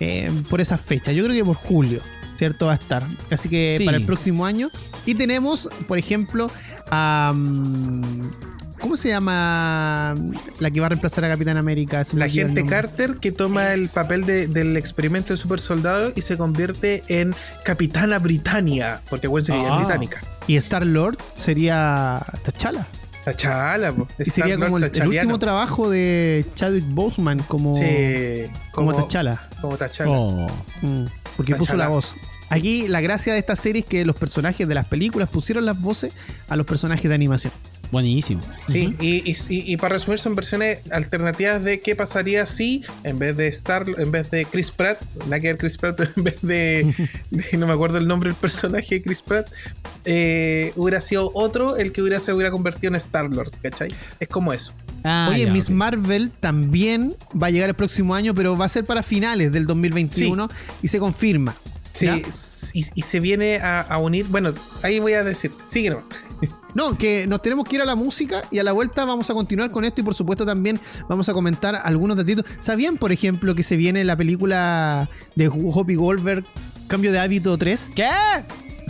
eh, 0.00 0.42
por 0.48 0.60
esas 0.60 0.80
fechas. 0.80 1.14
Yo 1.14 1.22
creo 1.24 1.36
que 1.36 1.44
por 1.44 1.54
julio, 1.56 2.00
¿cierto? 2.40 2.66
Va 2.66 2.72
a 2.72 2.76
estar. 2.76 3.06
Así 3.30 3.50
que 3.50 3.74
Sí. 3.76 3.84
para 3.84 3.98
el 3.98 4.06
próximo 4.06 4.46
año. 4.46 4.70
Y 5.04 5.14
tenemos, 5.14 5.68
por 5.86 5.98
ejemplo, 5.98 6.50
a. 6.90 7.34
¿Cómo 8.80 8.96
se 8.96 9.10
llama 9.10 10.16
la 10.58 10.70
que 10.70 10.80
va 10.80 10.86
a 10.86 10.88
reemplazar 10.88 11.22
a 11.26 11.28
Capitán 11.28 11.58
América? 11.58 12.02
La 12.14 12.30
gente. 12.30 12.64
Carter 12.64 13.18
que 13.18 13.30
toma 13.30 13.74
el 13.74 13.86
papel 13.94 14.24
de- 14.24 14.46
del 14.46 14.74
experimento 14.78 15.34
de 15.34 15.36
super 15.36 15.60
soldado 15.60 16.14
y 16.16 16.22
se 16.22 16.38
convierte 16.38 17.02
en 17.08 17.34
Capitana 17.62 18.18
Britannia. 18.18 19.02
Porque 19.10 19.26
acuérdense 19.26 19.52
que 19.52 19.58
Ah. 19.70 19.74
es 19.74 19.84
británica. 19.84 20.22
Y 20.46 20.56
Star 20.56 20.86
Lord 20.86 21.18
sería 21.36 22.24
T'Challa. 22.42 22.86
Tachala, 23.22 23.92
po. 23.92 24.08
Y 24.18 24.30
sería 24.30 24.54
como 24.56 24.78
el, 24.78 24.84
último 24.84 25.38
trabajo 25.38 25.90
de 25.90 26.46
Chadwick 26.54 26.86
Boseman 26.88 27.40
como, 27.40 27.74
Sí, 27.74 28.46
como, 28.72 28.92
como, 28.92 29.04
T'Challa. 29.06 29.42
como 29.60 29.76
T'Challa. 29.76 30.10
Oh. 30.10 30.48
Mm, 30.80 31.04
porque 31.40 31.54
puso 31.54 31.76
la 31.76 31.88
voz. 31.88 32.16
Aquí 32.50 32.88
la 32.88 33.00
gracia 33.00 33.32
de 33.32 33.38
esta 33.38 33.56
serie 33.56 33.80
es 33.80 33.86
que 33.86 34.04
los 34.04 34.16
personajes 34.16 34.66
de 34.68 34.74
las 34.74 34.86
películas 34.86 35.28
pusieron 35.28 35.64
las 35.64 35.80
voces 35.80 36.12
a 36.48 36.56
los 36.56 36.66
personajes 36.66 37.08
de 37.08 37.14
animación. 37.14 37.52
Buenísimo. 37.92 38.40
Sí, 38.68 38.94
y, 39.00 39.28
y- 39.28 39.36
y- 39.48 39.72
y 39.72 39.76
para 39.76 39.94
resumir 39.94 40.20
son 40.20 40.36
versiones 40.36 40.80
alternativas 40.92 41.62
de 41.64 41.80
qué 41.80 41.96
pasaría 41.96 42.46
si 42.46 42.84
en 43.02 43.18
vez 43.18 43.36
de 43.36 43.48
Star, 43.48 43.84
en 43.98 44.12
vez 44.12 44.30
de 44.30 44.44
Chris 44.44 44.70
Pratt, 44.70 45.02
nada 45.24 45.40
que 45.40 45.48
ver 45.48 45.58
Chris 45.58 45.76
Pratt, 45.76 45.98
en 46.16 46.22
vez 46.24 46.38
de, 46.42 46.94
de- 47.30 47.56
no 47.58 47.66
me 47.66 47.72
acuerdo 47.72 47.98
el 47.98 48.06
nombre 48.06 48.28
del 48.30 48.36
personaje 48.36 48.96
de 48.96 49.02
Chris 49.02 49.22
Pratt, 49.22 49.48
eh, 50.04 50.72
hubiera 50.76 51.00
sido 51.00 51.30
otro 51.34 51.76
el 51.76 51.90
que 51.92 52.00
hubiera 52.02 52.20
se 52.20 52.32
hubiera 52.32 52.50
convertido 52.52 52.88
en 52.88 52.94
Star 52.96 53.28
Lord, 53.28 53.50
¿cachai? 53.62 53.92
Es 54.20 54.28
como 54.28 54.52
eso. 54.52 54.72
Ah, 55.04 55.28
Oye, 55.30 55.46
ya, 55.46 55.52
Miss. 55.52 55.70
Marvel 55.70 56.30
también 56.30 57.14
va 57.40 57.48
a 57.48 57.50
llegar 57.50 57.68
el 57.68 57.74
próximo 57.76 58.14
año, 58.14 58.34
pero 58.34 58.56
va 58.56 58.66
a 58.66 58.68
ser 58.68 58.84
para 58.84 59.02
finales 59.02 59.52
del 59.52 59.66
2021 59.66 60.48
y 60.82 60.88
se 60.88 60.98
confirma. 60.98 61.56
Sí, 61.92 62.06
y, 62.72 62.86
y 62.94 63.02
se 63.02 63.18
viene 63.18 63.56
a, 63.56 63.80
a 63.80 63.98
unir, 63.98 64.26
bueno, 64.26 64.54
ahí 64.82 65.00
voy 65.00 65.12
a 65.14 65.24
decir, 65.24 65.50
sigue 65.66 65.90
nomás. 65.90 66.04
No, 66.72 66.96
que 66.96 67.26
nos 67.26 67.42
tenemos 67.42 67.64
que 67.64 67.74
ir 67.74 67.82
a 67.82 67.84
la 67.84 67.96
música 67.96 68.44
y 68.52 68.60
a 68.60 68.62
la 68.64 68.70
vuelta 68.70 69.04
vamos 69.04 69.28
a 69.28 69.34
continuar 69.34 69.72
con 69.72 69.84
esto 69.84 70.02
y 70.02 70.04
por 70.04 70.14
supuesto 70.14 70.46
también 70.46 70.78
vamos 71.08 71.28
a 71.28 71.32
comentar 71.32 71.74
algunos 71.74 72.16
datitos. 72.16 72.44
¿Sabían, 72.60 72.96
por 72.96 73.10
ejemplo, 73.10 73.56
que 73.56 73.64
se 73.64 73.76
viene 73.76 74.04
la 74.04 74.16
película 74.16 75.08
de 75.34 75.48
Hoppy 75.48 75.96
Goldberg, 75.96 76.44
Cambio 76.86 77.10
de 77.10 77.18
Hábito 77.18 77.58
3? 77.58 77.90
¿Qué? 77.96 78.06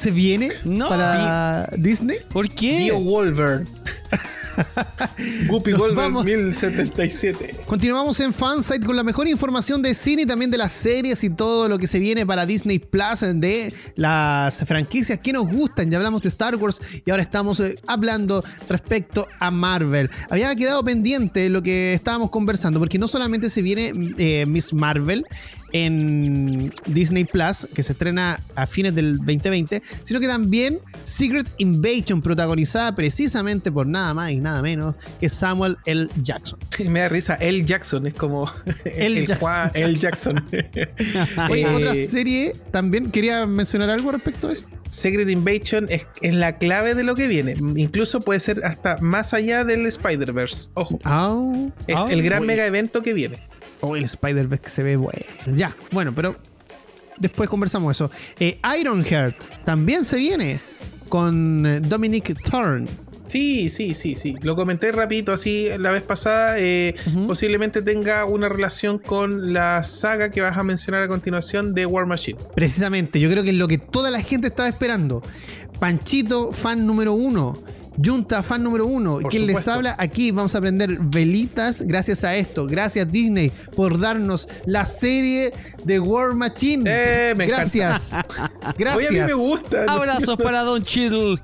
¿Se 0.00 0.10
viene 0.10 0.50
No. 0.64 0.88
para 0.88 1.68
Disney? 1.76 2.18
¿Por 2.32 2.48
qué? 2.48 2.78
Dio 2.80 2.98
Wolver. 2.98 3.64
Guppy 5.48 5.72
Goldberg 5.72 5.96
Vamos. 5.96 6.24
1077. 6.24 7.60
Continuamos 7.66 8.18
en 8.20 8.32
Fansite 8.32 8.84
con 8.84 8.96
la 8.96 9.02
mejor 9.02 9.28
información 9.28 9.82
de 9.82 9.94
cine 9.94 10.22
y 10.22 10.26
también 10.26 10.50
de 10.50 10.58
las 10.58 10.72
series 10.72 11.22
y 11.24 11.30
todo 11.30 11.68
lo 11.68 11.78
que 11.78 11.86
se 11.86 11.98
viene 11.98 12.26
para 12.26 12.46
Disney 12.46 12.78
Plus 12.78 13.20
de 13.34 13.72
las 13.96 14.58
franquicias 14.66 15.18
que 15.20 15.32
nos 15.32 15.46
gustan. 15.46 15.90
Ya 15.90 15.98
hablamos 15.98 16.22
de 16.22 16.28
Star 16.28 16.56
Wars 16.56 16.80
y 17.04 17.10
ahora 17.10 17.22
estamos 17.22 17.60
eh, 17.60 17.76
hablando 17.86 18.42
respecto 18.68 19.26
a 19.38 19.50
Marvel. 19.50 20.10
Había 20.30 20.54
quedado 20.56 20.82
pendiente 20.84 21.48
lo 21.50 21.62
que 21.62 21.94
estábamos 21.94 22.30
conversando 22.30 22.80
porque 22.80 22.98
no 22.98 23.06
solamente 23.08 23.50
se 23.50 23.62
viene 23.62 23.92
eh, 24.18 24.46
Miss 24.46 24.72
Marvel 24.72 25.24
en 25.72 26.72
Disney 26.86 27.24
Plus, 27.24 27.68
que 27.74 27.82
se 27.82 27.92
estrena 27.92 28.40
a 28.54 28.66
fines 28.66 28.94
del 28.94 29.18
2020, 29.18 29.82
sino 30.02 30.20
que 30.20 30.26
también 30.26 30.78
Secret 31.02 31.46
Invasion, 31.58 32.22
protagonizada 32.22 32.94
precisamente 32.94 33.70
por 33.72 33.86
nada 33.86 34.14
más 34.14 34.30
y 34.32 34.40
nada 34.40 34.62
menos 34.62 34.96
que 35.20 35.28
Samuel 35.28 35.76
L. 35.86 36.08
Jackson. 36.22 36.58
Y 36.78 36.88
me 36.88 37.00
da 37.00 37.08
risa, 37.08 37.34
El 37.34 37.66
Jackson 37.66 38.06
es 38.06 38.14
como 38.14 38.50
El 38.84 39.18
el, 39.18 39.26
Jackson. 39.26 39.48
Juan, 39.48 39.70
El 39.74 39.98
Jackson. 39.98 40.44
Oye, 41.50 41.62
Eh, 41.62 41.66
otra 41.74 41.94
serie 41.94 42.54
también 42.70 43.10
quería 43.10 43.46
mencionar 43.46 43.90
algo 43.90 44.12
respecto 44.12 44.48
a 44.48 44.52
eso. 44.52 44.64
Secret 44.90 45.28
Invasion 45.28 45.86
es, 45.88 46.06
es 46.20 46.34
la 46.34 46.58
clave 46.58 46.94
de 46.94 47.04
lo 47.04 47.14
que 47.14 47.28
viene. 47.28 47.54
Incluso 47.76 48.20
puede 48.22 48.40
ser 48.40 48.64
hasta 48.64 48.98
más 48.98 49.32
allá 49.34 49.64
del 49.64 49.86
Spider-Verse. 49.86 50.70
Ojo, 50.74 50.98
es 51.86 52.00
el 52.10 52.22
gran 52.22 52.44
mega 52.44 52.66
evento 52.66 53.02
que 53.02 53.14
viene. 53.14 53.38
Oh, 53.80 53.96
el 53.96 54.04
Spider-Verse 54.04 54.62
que 54.62 54.68
se 54.70 54.82
ve 54.82 54.96
bueno. 54.96 55.20
Ya, 55.54 55.76
bueno, 55.90 56.14
pero 56.14 56.36
después 57.18 57.48
conversamos 57.48 57.96
eso. 57.96 58.10
Eh, 58.38 58.60
Ironheart 58.78 59.64
también 59.64 60.04
se 60.04 60.16
viene 60.16 60.60
con 61.08 61.64
eh, 61.66 61.80
Dominic 61.80 62.36
Thorne. 62.42 62.88
Sí, 63.26 63.68
sí, 63.68 63.94
sí, 63.94 64.16
sí. 64.16 64.34
Lo 64.42 64.56
comenté 64.56 64.90
rapidito 64.90 65.32
así 65.32 65.68
la 65.78 65.92
vez 65.92 66.02
pasada. 66.02 66.56
eh. 66.58 66.96
Posiblemente 67.28 67.80
tenga 67.80 68.24
una 68.24 68.48
relación 68.48 68.98
con 68.98 69.52
la 69.52 69.84
saga 69.84 70.32
que 70.32 70.40
vas 70.40 70.56
a 70.56 70.64
mencionar 70.64 71.04
a 71.04 71.08
continuación 71.08 71.72
de 71.72 71.86
War 71.86 72.06
Machine. 72.06 72.40
Precisamente, 72.56 73.20
yo 73.20 73.30
creo 73.30 73.44
que 73.44 73.50
es 73.50 73.56
lo 73.56 73.68
que 73.68 73.78
toda 73.78 74.10
la 74.10 74.20
gente 74.20 74.48
estaba 74.48 74.68
esperando. 74.68 75.22
Panchito, 75.78 76.52
fan 76.52 76.86
número 76.86 77.12
uno. 77.12 77.56
Junta, 78.02 78.42
fan 78.42 78.62
número 78.62 78.86
uno. 78.86 79.20
Por 79.20 79.30
Quien 79.30 79.46
les 79.46 79.66
habla 79.68 79.94
aquí, 79.98 80.30
vamos 80.30 80.54
a 80.54 80.60
prender 80.60 80.98
velitas 81.00 81.82
gracias 81.82 82.24
a 82.24 82.36
esto. 82.36 82.66
Gracias 82.66 83.10
Disney 83.10 83.52
por 83.74 83.98
darnos 83.98 84.48
la 84.66 84.86
serie 84.86 85.52
de 85.84 86.00
War 86.00 86.34
Machine. 86.34 86.84
Eh, 86.86 87.34
me 87.36 87.46
gracias. 87.46 88.14
Gracias. 88.78 88.96
Oye, 89.10 89.20
a 89.20 89.26
mí 89.26 89.26
me 89.26 89.32
gusta. 89.34 89.84
Abrazos 89.84 90.36
para 90.36 90.62
Don 90.62 90.82
Chiddle. 90.82 91.40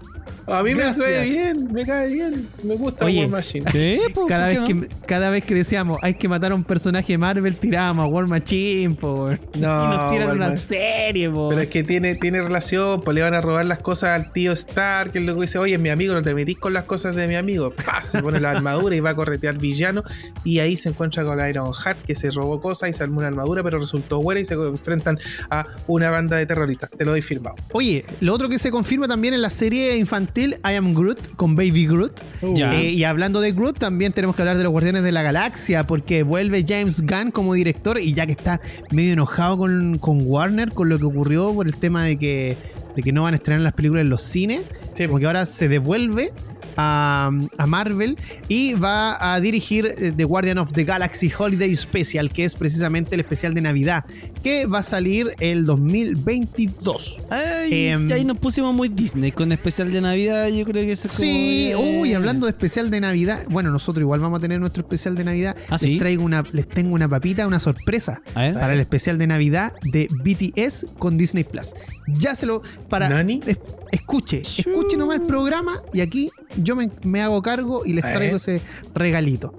A 0.48 0.62
mí 0.62 0.74
Gracias. 0.74 0.98
me 0.98 1.04
cae 1.04 1.28
bien, 1.30 1.72
me 1.72 1.86
cae 1.86 2.08
bien. 2.12 2.48
Me 2.62 2.74
gusta 2.76 3.04
Oye, 3.04 3.20
War 3.22 3.28
Machine. 3.30 3.64
Cada 3.64 4.12
¿Por 4.14 4.28
vez, 4.28 4.60
no? 4.60 4.66
que, 4.66 4.88
cada 5.06 5.30
vez 5.30 5.42
que 5.44 5.54
decíamos 5.54 5.98
hay 6.02 6.14
que 6.14 6.28
matar 6.28 6.52
a 6.52 6.54
un 6.54 6.62
personaje 6.62 7.14
de 7.14 7.18
Marvel, 7.18 7.56
tirábamos 7.56 8.04
a 8.04 8.06
War 8.08 8.26
Machine, 8.28 8.94
po. 8.94 9.30
No, 9.30 9.34
y 9.54 9.60
nos 9.60 10.10
tiran 10.12 10.28
War 10.28 10.36
una 10.36 10.48
Machine. 10.50 10.60
serie, 10.60 11.30
po. 11.30 11.48
Pero 11.48 11.62
es 11.62 11.68
que 11.68 11.82
tiene, 11.82 12.14
tiene 12.14 12.42
relación, 12.42 13.02
pues 13.02 13.14
le 13.16 13.22
van 13.22 13.34
a 13.34 13.40
robar 13.40 13.64
las 13.64 13.80
cosas 13.80 14.10
al 14.10 14.32
tío 14.32 14.52
Stark, 14.52 15.10
que 15.10 15.18
luego 15.20 15.42
dice, 15.42 15.58
oye, 15.58 15.78
mi 15.78 15.88
amigo, 15.88 16.14
no 16.14 16.22
te 16.22 16.32
metís 16.32 16.58
con 16.58 16.72
las 16.72 16.84
cosas 16.84 17.16
de 17.16 17.26
mi 17.26 17.34
amigo. 17.34 17.72
¡Pah! 17.72 18.04
Se 18.04 18.22
pone 18.22 18.38
la 18.38 18.52
armadura 18.52 18.94
y 18.94 19.00
va 19.00 19.10
a 19.10 19.16
corretear 19.16 19.58
villano. 19.58 20.04
Y 20.44 20.60
ahí 20.60 20.76
se 20.76 20.90
encuentra 20.90 21.24
con 21.24 21.36
la 21.38 21.50
Iron 21.50 21.72
Heart, 21.74 22.04
que 22.04 22.14
se 22.14 22.30
robó 22.30 22.60
cosas 22.60 22.90
y 22.90 22.94
se 22.94 23.02
armó 23.02 23.18
una 23.18 23.28
armadura, 23.28 23.64
pero 23.64 23.80
resultó 23.80 24.22
buena 24.22 24.40
y 24.40 24.44
se 24.44 24.54
enfrentan 24.54 25.18
a 25.50 25.66
una 25.88 26.10
banda 26.10 26.36
de 26.36 26.46
terroristas. 26.46 26.90
Te 26.90 27.04
lo 27.04 27.10
doy 27.10 27.20
firmado. 27.22 27.56
Oye, 27.72 28.04
lo 28.20 28.32
otro 28.32 28.48
que 28.48 28.60
se 28.60 28.70
confirma 28.70 29.08
también 29.08 29.34
en 29.34 29.42
la 29.42 29.50
serie 29.50 29.96
infantil 29.96 30.35
infantil 30.36 30.56
I 30.64 30.74
Am 30.76 30.94
Groot 30.94 31.34
con 31.36 31.56
Baby 31.56 31.86
Groot. 31.86 32.20
Ya. 32.54 32.74
Eh, 32.74 32.90
y 32.90 33.04
hablando 33.04 33.40
de 33.40 33.52
Groot, 33.52 33.78
también 33.78 34.12
tenemos 34.12 34.36
que 34.36 34.42
hablar 34.42 34.56
de 34.56 34.64
los 34.64 34.72
Guardianes 34.72 35.02
de 35.02 35.12
la 35.12 35.22
Galaxia, 35.22 35.86
porque 35.86 36.22
vuelve 36.22 36.64
James 36.66 37.02
Gunn 37.02 37.30
como 37.30 37.54
director 37.54 37.98
y 37.98 38.12
ya 38.14 38.26
que 38.26 38.32
está 38.32 38.60
medio 38.90 39.12
enojado 39.12 39.58
con, 39.58 39.98
con 39.98 40.20
Warner, 40.24 40.72
con 40.72 40.88
lo 40.88 40.98
que 40.98 41.04
ocurrió 41.04 41.52
por 41.54 41.66
el 41.66 41.76
tema 41.76 42.04
de 42.04 42.18
que, 42.18 42.56
de 42.94 43.02
que 43.02 43.12
no 43.12 43.22
van 43.22 43.34
a 43.34 43.36
estrenar 43.36 43.62
las 43.62 43.72
películas 43.72 44.02
en 44.02 44.10
los 44.10 44.22
cines, 44.22 44.62
Sí. 44.94 45.06
como 45.06 45.18
que 45.18 45.26
ahora 45.26 45.44
se 45.46 45.68
devuelve 45.68 46.32
a, 46.76 47.30
a 47.58 47.66
Marvel 47.66 48.16
y 48.48 48.74
va 48.74 49.34
a 49.34 49.40
dirigir 49.40 49.86
eh, 49.86 50.12
The 50.16 50.24
Guardian 50.24 50.58
of 50.58 50.72
the 50.72 50.84
Galaxy 50.84 51.30
Holiday 51.36 51.74
Special, 51.74 52.30
que 52.30 52.44
es 52.44 52.54
precisamente 52.56 53.14
el 53.14 53.20
especial 53.20 53.54
de 53.54 53.60
Navidad, 53.62 54.04
que 54.42 54.66
va 54.66 54.78
a 54.80 54.82
salir 54.82 55.28
el 55.40 55.64
2022. 55.66 57.20
Ay, 57.30 57.86
Em, 57.88 58.10
ahí 58.12 58.24
nos 58.24 58.38
pusimos 58.38 58.74
muy 58.74 58.88
Disney 58.88 59.32
con 59.32 59.52
especial 59.52 59.92
de 59.92 60.00
Navidad. 60.00 60.48
Yo 60.48 60.64
creo 60.64 60.84
que 60.84 60.92
eso 60.92 61.08
es 61.08 61.14
como. 61.14 61.26
Sí, 61.28 61.70
eh, 61.72 61.76
uy, 61.76 62.14
hablando 62.14 62.46
de 62.46 62.50
especial 62.50 62.90
de 62.90 63.00
Navidad, 63.00 63.40
bueno, 63.50 63.70
nosotros 63.70 64.00
igual 64.02 64.20
vamos 64.20 64.38
a 64.38 64.40
tener 64.42 64.60
nuestro 64.60 64.82
especial 64.82 65.14
de 65.14 65.24
Navidad. 65.24 65.56
¿Ah, 65.68 65.72
les 65.72 65.80
sí? 65.80 65.98
traigo 65.98 66.24
una, 66.24 66.44
les 66.52 66.68
tengo 66.68 66.94
una 66.94 67.08
papita, 67.08 67.46
una 67.46 67.60
sorpresa 67.60 68.20
para 68.34 68.72
el 68.72 68.80
especial 68.80 69.18
de 69.18 69.26
Navidad 69.26 69.72
de 69.82 70.08
BTS 70.10 70.86
con 70.98 71.16
Disney 71.18 71.44
Plus. 71.44 71.74
Ya 72.06 72.34
se 72.34 72.46
lo 72.46 72.62
para 72.88 73.08
¿Nani? 73.08 73.40
es- 73.46 73.58
escuche, 73.90 74.42
escuche 74.42 74.96
nomás 74.96 75.16
el 75.16 75.26
programa 75.26 75.80
y 75.92 76.00
aquí 76.00 76.30
yo 76.56 76.76
me, 76.76 76.90
me 77.04 77.22
hago 77.22 77.42
cargo 77.42 77.82
y 77.84 77.92
les 77.92 78.04
A 78.04 78.12
traigo 78.12 78.36
ese 78.36 78.60
regalito. 78.94 79.54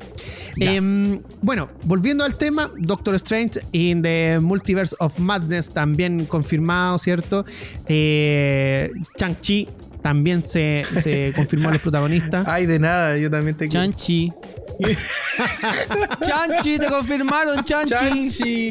Em, 0.59 1.21
bueno, 1.41 1.69
volviendo 1.83 2.23
al 2.23 2.35
tema, 2.35 2.71
Doctor 2.77 3.15
Strange 3.15 3.59
in 3.71 4.01
the 4.01 4.39
Multiverse 4.41 4.95
of 4.99 5.17
Madness 5.19 5.69
también 5.69 6.25
confirmado, 6.25 6.97
¿cierto? 6.97 7.45
Eh, 7.87 8.91
Chang-Chi 9.17 9.67
también 10.01 10.41
se, 10.41 10.85
se 11.01 11.33
confirmó 11.35 11.69
los 11.69 11.81
protagonistas. 11.81 12.47
Ay, 12.47 12.65
de 12.65 12.79
nada, 12.79 13.17
yo 13.17 13.29
también 13.29 13.57
te 13.57 13.67
quiero. 13.67 13.85
Chanchi. 13.85 14.31
Chanchi, 16.21 16.77
te 16.77 16.87
confirmaron, 16.87 17.63
Chanchi. 17.63 17.93
Chanchi. 17.93 18.69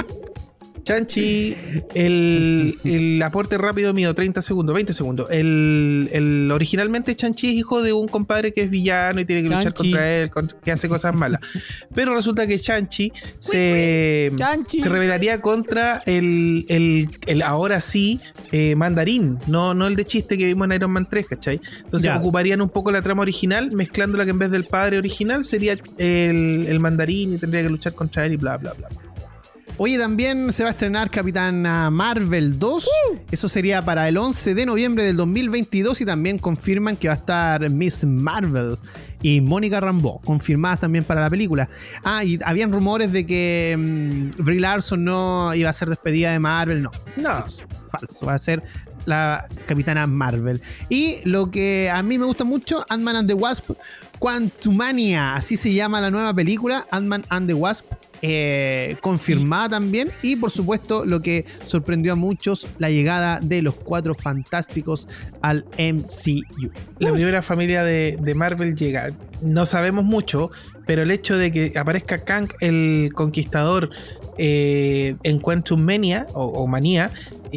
Chanchi, 0.87 1.57
el, 1.97 2.79
el 2.85 3.21
aporte 3.21 3.59
rápido 3.59 3.93
mío, 3.93 4.15
30 4.15 4.41
segundos, 4.41 4.73
20 4.73 4.93
segundos. 4.93 5.27
El, 5.33 6.09
el- 6.13 6.49
originalmente 6.53 7.17
Chanchi 7.17 7.49
es 7.49 7.55
hijo 7.57 7.83
de 7.83 7.93
un 7.93 8.07
compadre 8.07 8.53
que 8.53 8.63
es 8.63 8.71
villano 8.71 9.21
y 9.21 9.25
tiene 9.25 9.43
que 9.43 9.49
luchar 9.49 9.75
contra 9.75 10.15
él, 10.17 10.31
que 10.65 10.71
hace 10.71 10.89
cosas 10.89 11.13
malas. 11.13 11.41
Pero 11.93 12.15
resulta 12.15 12.47
que 12.47 12.57
Chanchi 12.61 13.11
se, 13.41 14.31
Chanchi. 14.37 14.79
se 14.79 14.89
rebelaría 14.89 15.41
contra 15.41 16.03
el, 16.07 16.65
el- 16.69 17.11
el 17.27 17.43
ahora 17.43 17.81
sí 17.81 18.21
eh, 18.53 18.77
mandarín, 18.77 19.41
no, 19.49 19.75
no 19.75 19.89
el 19.89 19.97
de 19.97 20.05
chiste 20.07 20.39
que 20.39 20.47
vimos 20.47 20.67
en 20.69 20.73
Iron 20.75 20.93
Man 20.93 21.09
3, 21.11 21.27
¿cachai? 21.27 21.61
Entonces 21.85 22.05
Ya. 22.13 22.17
ocuparían 22.17 22.61
un 22.63 22.69
poco 22.69 22.93
la 22.93 23.03
trama 23.03 23.23
original, 23.23 23.73
mezclándola 23.73 24.23
que 24.25 24.31
en 24.31 24.39
vez 24.39 24.53
del 24.53 24.63
padre 24.65 24.99
original 24.99 25.45
sería 25.45 25.73
el, 25.99 26.67
el 26.69 26.79
mandarín 26.79 27.35
y 27.35 27.39
tendría 27.39 27.63
que 27.65 27.71
luchar 27.71 27.93
contra 27.95 28.25
él 28.25 28.35
y 28.35 28.37
bla, 28.37 28.57
bla, 28.57 28.73
bla. 28.75 28.89
Oye, 29.79 29.99
también 29.99 30.51
se 30.55 30.63
va 30.63 30.71
a 30.71 30.73
estrenar 30.73 31.11
Capitana 31.11 31.91
Marvel 31.91 32.59
2. 32.59 32.89
Eso 33.31 33.47
sería 33.47 33.85
para 33.85 34.09
el 34.09 34.17
11 34.17 34.55
de 34.55 34.65
noviembre 34.65 35.05
del 35.05 35.17
2022 35.17 36.01
y 36.01 36.07
también 36.07 36.39
confirman 36.39 36.97
que 36.97 37.09
va 37.09 37.15
a 37.15 37.19
estar 37.19 37.69
Miss 37.69 38.03
Marvel 38.05 38.79
y 39.21 39.43
Mónica 39.43 39.79
Rambeau, 39.81 40.21
confirmadas 40.23 40.81
también 40.81 41.05
para 41.05 41.21
la 41.21 41.29
película. 41.29 41.69
Ah, 42.05 42.25
y 42.25 42.39
habían 42.47 42.73
rumores 42.73 43.13
de 43.13 43.27
que 43.27 43.77
mm, 43.79 44.43
Brie 44.43 44.61
Larson 44.61 45.05
no 45.05 45.55
iba 45.55 45.69
a 45.69 45.75
ser 45.75 45.91
despedida 45.91 46.33
de 46.33 46.39
Marvel. 46.39 46.83
No, 46.83 46.91
No. 47.17 47.25
falso, 47.35 47.67
falso. 47.91 48.27
Va 48.27 48.33
a 48.35 48.39
ser 48.39 48.63
la 49.05 49.45
Capitana 49.67 50.07
Marvel. 50.07 50.61
Y 50.89 51.17
lo 51.25 51.51
que 51.51 51.91
a 51.91 52.03
mí 52.03 52.19
me 52.19 52.25
gusta 52.27 52.45
mucho, 52.45 52.85
Ant-Man 52.89 53.17
and 53.17 53.29
the 53.29 53.35
Wasp, 53.35 53.71
Quantumania, 54.19 55.35
así 55.35 55.57
se 55.57 55.73
llama 55.73 56.01
la 56.01 56.11
nueva 56.11 56.35
película, 56.35 56.87
Ant-Man 56.91 57.25
and 57.29 57.49
the 57.49 57.55
Wasp, 57.55 57.87
eh, 58.23 58.97
confirmada 59.03 59.71
también. 59.71 60.11
Y 60.23 60.37
por 60.37 60.51
supuesto, 60.51 61.05
lo 61.05 61.21
que 61.21 61.45
sorprendió 61.67 62.15
a 62.15 62.17
muchos, 62.17 62.67
la 62.79 62.91
llegada 62.91 63.41
de 63.41 63.63
los 63.63 63.75
cuatro 63.75 64.15
fantásticos 64.15 65.07
al 65.43 65.65
MCU. 65.79 66.71
La 66.99 67.13
primera 67.13 67.43
familia 67.43 67.85
de, 67.85 68.19
de 68.21 68.35
Marvel 68.35 68.75
llega. 68.75 69.13
No 69.43 69.67
sabemos 69.67 70.05
mucho, 70.05 70.51
pero 70.87 71.03
el 71.03 71.11
hecho 71.11 71.37
de 71.37 71.53
que 71.53 71.79
aparezca 71.79 72.25
Kang 72.25 72.49
el 72.61 73.11
Conquistador 73.15 73.91
eh, 74.39 75.17
en 75.23 75.39
Quantum 75.39 75.81
Mania 75.81 76.27
o, 76.33 76.45
o 76.45 76.67
Manía 76.67 77.11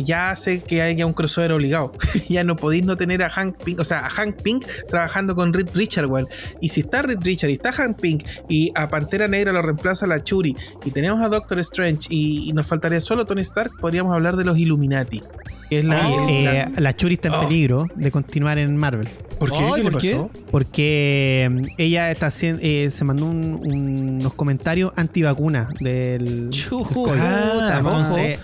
ya 0.04 0.32
hace 0.32 0.62
que 0.62 0.82
haya 0.82 1.06
un 1.06 1.14
crossover 1.14 1.52
obligado. 1.54 1.94
ya 2.30 2.44
no 2.44 2.56
podéis 2.56 2.84
no 2.84 2.98
tener 2.98 3.24
a 3.24 3.30
Hank 3.30 3.58
Pink, 3.64 3.80
o 3.80 3.84
sea, 3.84 4.06
a 4.06 4.10
Hank 4.10 4.42
Pink 4.42 4.66
trabajando 4.88 5.36
con 5.36 5.54
Reed 5.54 5.70
Richard, 5.74 6.06
weón. 6.08 6.28
Y 6.62 6.70
si 6.70 6.82
está 6.82 7.02
Reed 7.02 7.20
Richard 7.22 7.50
y 7.50 7.54
está 7.54 7.72
Hank 7.72 8.00
Pink 8.00 8.24
y 8.48 8.72
a 8.76 8.90
Pantera 8.90 9.28
Negra 9.28 9.52
lo 9.52 9.62
reemplaza 9.62 10.08
la 10.08 10.24
Churi 10.24 10.56
y 10.86 10.92
tenemos 10.92 11.22
a 11.22 11.30
Doctor 11.30 11.60
Strange 11.60 12.08
y, 12.10 12.50
y 12.50 12.54
nos 12.54 12.68
faltaría 12.68 13.00
solo 13.02 13.26
Tony 13.26 13.42
Stark, 13.42 13.72
podríamos 13.80 14.14
hablar 14.14 14.36
de 14.36 14.46
los 14.46 14.58
Illuminati. 14.58 15.22
Que 15.70 15.80
es 15.80 15.86
la, 15.86 16.02
la- 16.10 16.64
eh, 16.64 16.72
la 16.78 16.96
Churi 16.96 17.14
está 17.14 17.28
en 17.28 17.34
Oh. 17.36 17.42
peligro 17.48 17.86
de 17.96 18.10
continuar 18.10 18.58
en 18.58 18.76
Marvel. 18.76 19.08
¿Por 19.38 19.52
qué? 19.52 19.58
¿Qué 19.76 19.84
le 19.84 19.92
¿por 19.92 20.02
qué? 20.02 20.12
pasó? 20.14 20.32
Porque 20.50 21.48
mm, 21.52 21.66
ella 21.78 22.10
está 22.10 22.26
haciendo, 22.26 22.60
eh, 22.64 22.90
se 22.90 23.06
mandó 23.06 23.26
un- 23.26 23.60
un- 23.64 24.18
unos 24.20 24.34
comentarios 24.34 24.92
antivacuna 24.96 25.70
del, 25.80 26.50
Chuta. 26.50 26.90
Ah, 27.16 27.76
Entonces, 27.78 28.40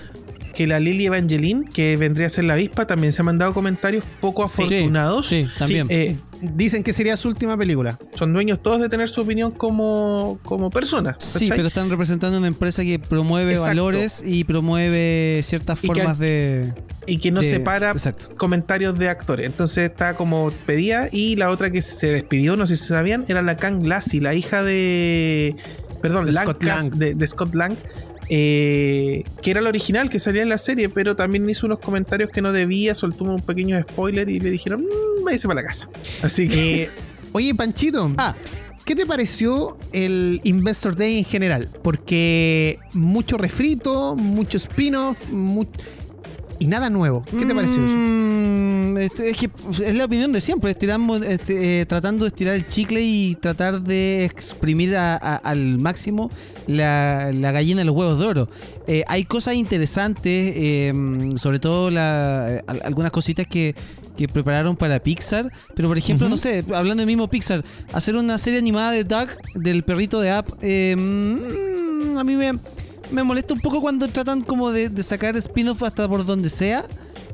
que 0.56 0.66
la 0.66 0.80
Lily 0.80 1.06
Evangeline, 1.06 1.66
que 1.72 1.98
vendría 1.98 2.28
a 2.28 2.30
ser 2.32 2.46
la 2.46 2.54
avispa, 2.56 2.88
también 2.88 3.14
se 3.14 3.22
ha 3.22 3.26
mandado 3.26 3.54
comentarios 3.54 4.04
poco 4.22 4.44
afortunados. 4.44 5.28
sí, 5.28 5.48
también. 5.60 5.88
Eh, 5.90 6.18
dicen 6.42 6.84
que 6.84 6.94
sería 6.94 7.16
su 7.18 7.28
última 7.28 7.58
película. 7.58 7.98
son 8.16 8.34
dueños 8.34 8.62
todos 8.62 8.80
de 8.82 8.90
tener 8.90 9.08
su 9.10 9.22
opinión 9.22 9.52
como, 9.52 10.40
como 10.44 10.70
personas. 10.70 11.16
Sí, 11.20 11.48
pero 11.50 11.68
están 11.68 11.90
representando 11.90 12.38
una 12.38 12.48
empresa 12.48 12.84
que 12.84 12.98
promueve 13.00 13.52
Exacto. 13.52 13.70
valores 13.70 14.24
y 14.26 14.44
promueve 14.46 15.42
ciertas 15.44 15.78
Y 15.78 15.82
que- 15.82 15.88
formas 15.88 16.18
de. 16.20 16.74
y 17.08 17.18
que 17.18 17.32
no 17.32 17.42
de- 17.42 17.50
separa 17.50 17.92
exacto. 17.92 18.30
comentarios 18.38 18.98
de 18.98 19.10
actores. 19.10 19.46
Entonces 19.46 19.90
está 19.90 20.16
como 20.16 20.52
pedía. 20.66 21.10
Y 21.12 21.36
la 21.36 21.50
otra 21.52 21.72
que 21.72 21.82
se 21.82 22.08
despidió, 22.12 22.56
no 22.56 22.66
sé 22.66 22.78
si 22.78 22.86
sabían, 22.88 23.26
era 23.28 23.42
la 23.42 23.58
Kang 23.58 23.86
Lassie, 23.86 24.22
la 24.22 24.34
hija 24.34 24.64
de. 24.64 25.56
Perdón, 26.02 26.26
De 26.28 26.34
Lang 26.34 26.44
Scott 26.46 26.64
Lang. 26.64 26.90
De, 26.96 27.16
de 27.16 27.28
Scott 27.28 27.56
Lang. 27.56 27.76
Eh, 28.30 29.24
que 29.42 29.52
era 29.52 29.62
la 29.62 29.70
original 29.70 30.10
que 30.10 30.20
salía 30.20 30.44
en 30.44 30.50
la 30.50 30.58
serie, 30.58 30.90
pero 30.90 31.16
también 31.16 31.50
hizo 31.50 31.66
unos 31.66 31.80
comentarios 31.80 32.30
que 32.32 32.42
no 32.42 32.52
debía, 32.52 32.96
soltó 32.96 33.24
un 33.26 33.42
pequeño 33.42 33.80
spoiler 33.82 34.30
y 34.30 34.40
le 34.40 34.50
dijeron, 34.52 34.82
mmm, 34.82 35.24
váyase 35.24 35.48
para 35.48 35.62
la 35.62 35.68
casa. 35.68 35.90
Así 36.24 36.48
que 36.48 36.84
Eh, 36.84 36.90
oye, 37.32 37.54
Panchito. 37.56 38.12
Ah. 38.18 38.36
¿Qué 38.86 38.96
te 38.96 39.08
pareció 39.08 39.80
el 39.94 40.42
Investor 40.44 40.96
Day 40.96 41.18
en 41.18 41.26
general? 41.26 41.70
Porque 41.82 42.78
mucho 42.94 43.36
refrito, 43.36 44.16
mucho 44.16 44.58
spin-off, 44.58 45.30
mu- 45.32 45.66
y 46.60 46.68
nada 46.68 46.90
nuevo. 46.90 47.24
¿Qué 47.38 47.46
te 47.46 47.54
pareció 47.56 47.84
eso? 47.84 47.94
Mm, 47.96 48.98
este, 48.98 49.30
es 49.30 49.38
que 49.38 49.50
es 49.86 49.96
la 49.98 50.06
opinión 50.06 50.32
de 50.32 50.40
siempre, 50.42 50.72
estiramos, 50.72 51.22
este, 51.26 51.82
eh, 51.82 51.86
tratando 51.86 52.24
de 52.26 52.30
estirar 52.30 52.56
el 52.56 52.68
chicle 52.68 53.02
y 53.02 53.36
tratar 53.36 53.82
de 53.82 54.24
exprimir 54.26 54.96
a- 54.96 55.16
a- 55.16 55.36
al 55.36 55.78
máximo 55.80 56.32
la, 56.68 57.32
la 57.34 57.52
gallina 57.52 57.80
de 57.80 57.86
los 57.86 57.96
huevos 57.96 58.20
de 58.20 58.26
oro. 58.26 58.50
Eh, 58.88 59.04
hay 59.08 59.26
cosas 59.26 59.56
interesantes, 59.56 60.54
eh, 60.56 60.94
sobre 61.36 61.60
todo 61.60 61.90
la- 61.92 62.64
al- 62.68 62.82
algunas 62.86 63.12
cositas 63.12 63.46
que, 63.48 63.76
que 64.16 64.30
prepararon 64.30 64.78
para 64.78 65.00
Pixar, 65.00 65.52
pero 65.76 65.90
por 65.90 65.98
ejemplo, 65.98 66.30
no 66.30 66.38
sé, 66.38 66.64
hablando 66.74 67.02
del 67.02 67.08
mismo 67.08 67.30
Pixar, 67.30 67.66
hacer 67.92 68.16
una 68.16 68.38
serie 68.38 68.60
animada 68.60 68.92
de 68.92 69.04
Doug, 69.04 69.28
del 69.56 69.84
perrito 69.84 70.22
de 70.22 70.32
App, 70.32 70.48
eh, 70.62 70.96
mm, 70.98 72.18
a 72.18 72.24
mí 72.24 72.36
me, 72.38 72.54
me 73.12 73.24
molesta 73.24 73.54
un 73.54 73.60
poco 73.62 73.82
cuando 73.82 74.08
tratan 74.08 74.42
como 74.42 74.72
de, 74.72 74.90
de 74.90 75.04
sacar 75.04 75.36
spin-off 75.38 75.84
hasta 75.84 76.08
por 76.08 76.26
donde 76.26 76.50
sea 76.50 76.86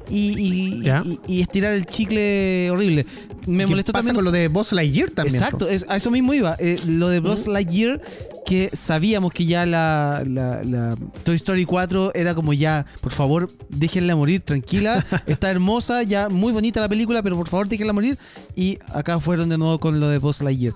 y, 0.10 0.38
y- 0.40 0.82
Ya. 0.84 1.04
y- 1.06 1.20
y 1.28 1.42
estirar 1.42 1.74
el 1.74 1.86
chicle 1.86 2.70
horrible. 2.72 3.06
Me 3.48 3.64
¿Qué 3.64 3.70
molestó 3.70 3.92
pasa 3.92 4.08
también. 4.10 4.16
con 4.16 4.26
lo 4.26 4.32
de 4.32 4.48
Boss 4.50 4.72
Lightyear 4.72 5.10
también? 5.10 5.36
Exacto, 5.36 5.68
es- 5.68 5.86
a 5.90 5.96
eso 5.96 6.12
mismo 6.12 6.34
iba. 6.34 6.56
Eh, 6.60 6.80
lo 6.86 7.10
de 7.10 7.20
Buzz 7.22 7.48
Lightyear, 7.48 8.00
que 8.46 8.70
sabíamos 8.74 9.34
que 9.34 9.46
ya 9.46 9.66
la, 9.66 10.24
la- 10.28 10.64
la 10.64 10.96
Toy 11.24 11.36
Story 11.38 11.66
4 11.66 12.12
era 12.14 12.36
como 12.36 12.54
ya, 12.54 12.86
por 13.02 13.12
favor, 13.14 13.50
déjenla 13.70 14.16
morir 14.16 14.42
tranquila. 14.42 15.04
Está 15.26 15.50
hermosa, 15.50 16.04
ya 16.04 16.30
muy 16.30 16.52
bonita 16.54 16.82
la 16.82 16.90
película, 16.90 17.24
pero 17.24 17.36
por 17.36 17.48
favor, 17.48 17.68
déjenla 17.68 17.94
morir. 17.94 18.18
Y 18.56 18.78
acá 18.94 19.20
fueron 19.20 19.50
de 19.50 19.58
nuevo 19.58 19.80
con 19.80 20.00
lo 20.00 20.08
de 20.10 20.20
Buzz 20.20 20.42
Lightyear. 20.42 20.74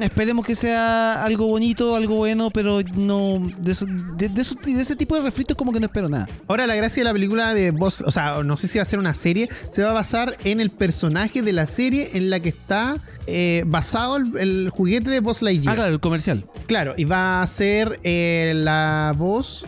Esperemos 0.00 0.44
que 0.44 0.54
sea 0.54 1.24
algo 1.24 1.46
bonito, 1.46 1.96
algo 1.96 2.16
bueno, 2.16 2.50
pero 2.50 2.80
no. 2.94 3.38
De, 3.58 3.72
eso- 3.72 3.86
de- 4.16 4.28
de 4.28 4.42
eso- 4.42 4.54
de 4.62 4.80
ese 4.80 4.94
tipo 4.94 5.16
de 5.16 5.22
refritos, 5.22 5.56
como 5.56 5.72
que 5.72 5.80
no 5.80 5.86
espero 5.86 6.08
nada. 6.08 6.28
Ahora 6.48 6.66
la 6.66 6.74
gracia 6.74 7.00
de 7.00 7.04
la 7.04 7.12
película 7.14 7.54
de 7.54 7.70
Boss, 7.70 8.02
o 8.04 8.10
sea, 8.10 8.42
no 8.42 8.56
sé 8.58 8.68
si 8.68 8.78
va 8.78 8.82
a 8.82 8.84
ser 8.86 8.98
una 8.98 9.14
serie, 9.14 9.48
se 9.70 9.82
va 9.82 9.90
a 9.90 9.94
basar 9.94 10.36
en 10.44 10.60
el 10.60 10.68
personaje 10.70 11.40
de 11.40 11.52
la 11.54 11.66
serie 11.66 12.10
en 12.14 12.28
la 12.28 12.40
que 12.40 12.50
está 12.50 12.98
eh, 13.26 13.64
basado 13.66 14.16
el, 14.18 14.36
el 14.38 14.70
juguete 14.70 15.08
de 15.08 15.20
Boss 15.20 15.40
Lightyear. 15.40 15.72
Ah, 15.72 15.76
claro, 15.76 15.94
el 15.94 16.00
comercial. 16.00 16.44
Claro, 16.66 16.92
y 16.96 17.04
va 17.04 17.40
a 17.42 17.46
ser 17.46 17.98
eh, 18.04 18.52
la 18.54 19.14
voz... 19.16 19.64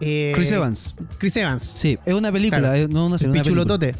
eh, 0.00 0.32
Chris 0.34 0.50
Evans. 0.50 0.94
Chris 1.18 1.36
Evans. 1.36 1.62
Sí, 1.62 1.98
es 2.04 2.14
una 2.14 2.32
película, 2.32 2.58
Claro. 2.60 2.74
es- 2.76 2.88
no 2.88 3.06
una 3.06 3.16
serie, 3.18 3.40
pichulotote. 3.40 3.94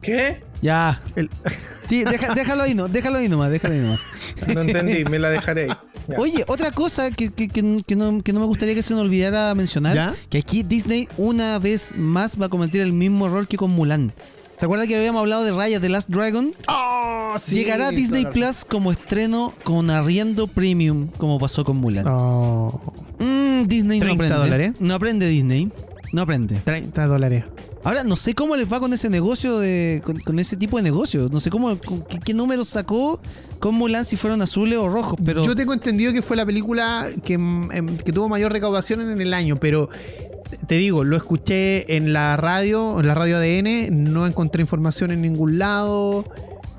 ¿Qué? 0.00 0.42
Ya. 0.64 1.00
El- 1.14 1.30
Sí, 1.86 2.02
deja- 2.02 2.34
déjalo 2.34 2.62
ahí, 2.62 2.74
no, 2.74 2.88
déjalo 2.88 3.18
ahí 3.18 3.28
nomás, 3.28 3.50
déjalo 3.50 3.74
ahí 3.74 3.80
nomás. 3.80 4.00
No 4.54 4.62
entendí, 4.62 5.04
me 5.04 5.18
la 5.18 5.28
dejaré. 5.28 5.64
ahí. 5.64 5.76
Ya. 6.08 6.18
Oye, 6.18 6.44
otra 6.48 6.70
cosa 6.70 7.10
que, 7.10 7.28
que- 7.30 7.48
que- 7.48 7.62
no, 7.62 8.22
que 8.22 8.32
no 8.32 8.40
me 8.40 8.46
gustaría 8.46 8.74
que 8.74 8.82
se 8.82 8.94
nos 8.94 9.02
olvidara 9.02 9.54
mencionar, 9.54 9.94
¿Ya? 9.94 10.14
que 10.30 10.38
aquí 10.38 10.62
Disney 10.62 11.06
una 11.18 11.58
vez 11.58 11.92
más 11.96 12.40
va 12.40 12.46
a 12.46 12.48
cometer 12.48 12.80
el 12.80 12.94
mismo 12.94 13.26
error 13.26 13.46
que 13.46 13.58
con 13.58 13.70
Mulan. 13.70 14.12
¿Se 14.56 14.64
acuerda 14.64 14.86
que 14.86 14.96
habíamos 14.96 15.20
hablado 15.20 15.44
de 15.44 15.50
Raya 15.52 15.78
The 15.80 15.88
Last 15.90 16.08
Dragon? 16.08 16.54
Oh, 16.68 17.34
sí, 17.38 17.56
Llegará 17.56 17.88
a 17.88 17.90
Disney 17.90 18.24
Plus 18.26 18.64
como 18.64 18.90
estreno 18.92 19.52
con 19.64 19.90
arriendo 19.90 20.46
premium, 20.46 21.08
como 21.18 21.38
pasó 21.38 21.64
con 21.64 21.76
Mulan. 21.78 22.06
Oh, 22.08 22.80
Mm, 23.18 23.66
Disney 23.68 24.00
no 24.00 24.06
30 24.06 24.12
aprende. 24.24 24.36
dólares. 24.36 24.72
No 24.80 24.94
aprende 24.94 25.28
Disney. 25.28 25.70
No 26.12 26.22
aprende. 26.22 26.60
30 26.64 27.06
dólares. 27.06 27.44
Ahora, 27.84 28.02
no 28.02 28.16
sé 28.16 28.34
cómo 28.34 28.56
les 28.56 28.70
va 28.72 28.80
con 28.80 28.92
ese 28.94 29.10
negocio, 29.10 29.58
de, 29.58 30.00
con, 30.04 30.18
con 30.20 30.38
ese 30.38 30.56
tipo 30.56 30.78
de 30.78 30.82
negocio. 30.82 31.28
No 31.30 31.38
sé 31.38 31.50
cómo, 31.50 31.76
con 31.78 32.02
qué, 32.02 32.18
qué 32.18 32.32
números 32.34 32.68
sacó 32.68 33.20
con 33.60 33.74
Mulan 33.74 34.04
si 34.06 34.16
fueron 34.16 34.40
azules 34.42 34.78
o 34.78 34.88
rojos, 34.88 35.18
pero... 35.24 35.44
Yo 35.44 35.54
tengo 35.54 35.72
entendido 35.74 36.12
que 36.12 36.22
fue 36.22 36.36
la 36.36 36.46
película 36.46 37.06
que, 37.24 37.36
mm, 37.38 37.72
em, 37.72 37.96
que 37.98 38.12
tuvo 38.12 38.28
mayor 38.28 38.52
recaudación 38.52 39.00
en 39.02 39.20
el 39.20 39.34
año, 39.34 39.56
pero 39.56 39.88
te 40.66 40.76
digo, 40.76 41.04
lo 41.04 41.16
escuché 41.16 41.96
en 41.96 42.12
la 42.12 42.36
radio, 42.36 43.00
en 43.00 43.06
la 43.06 43.14
radio 43.14 43.36
ADN, 43.36 43.90
no 43.90 44.26
encontré 44.26 44.60
información 44.62 45.10
en 45.10 45.20
ningún 45.22 45.58
lado. 45.58 46.24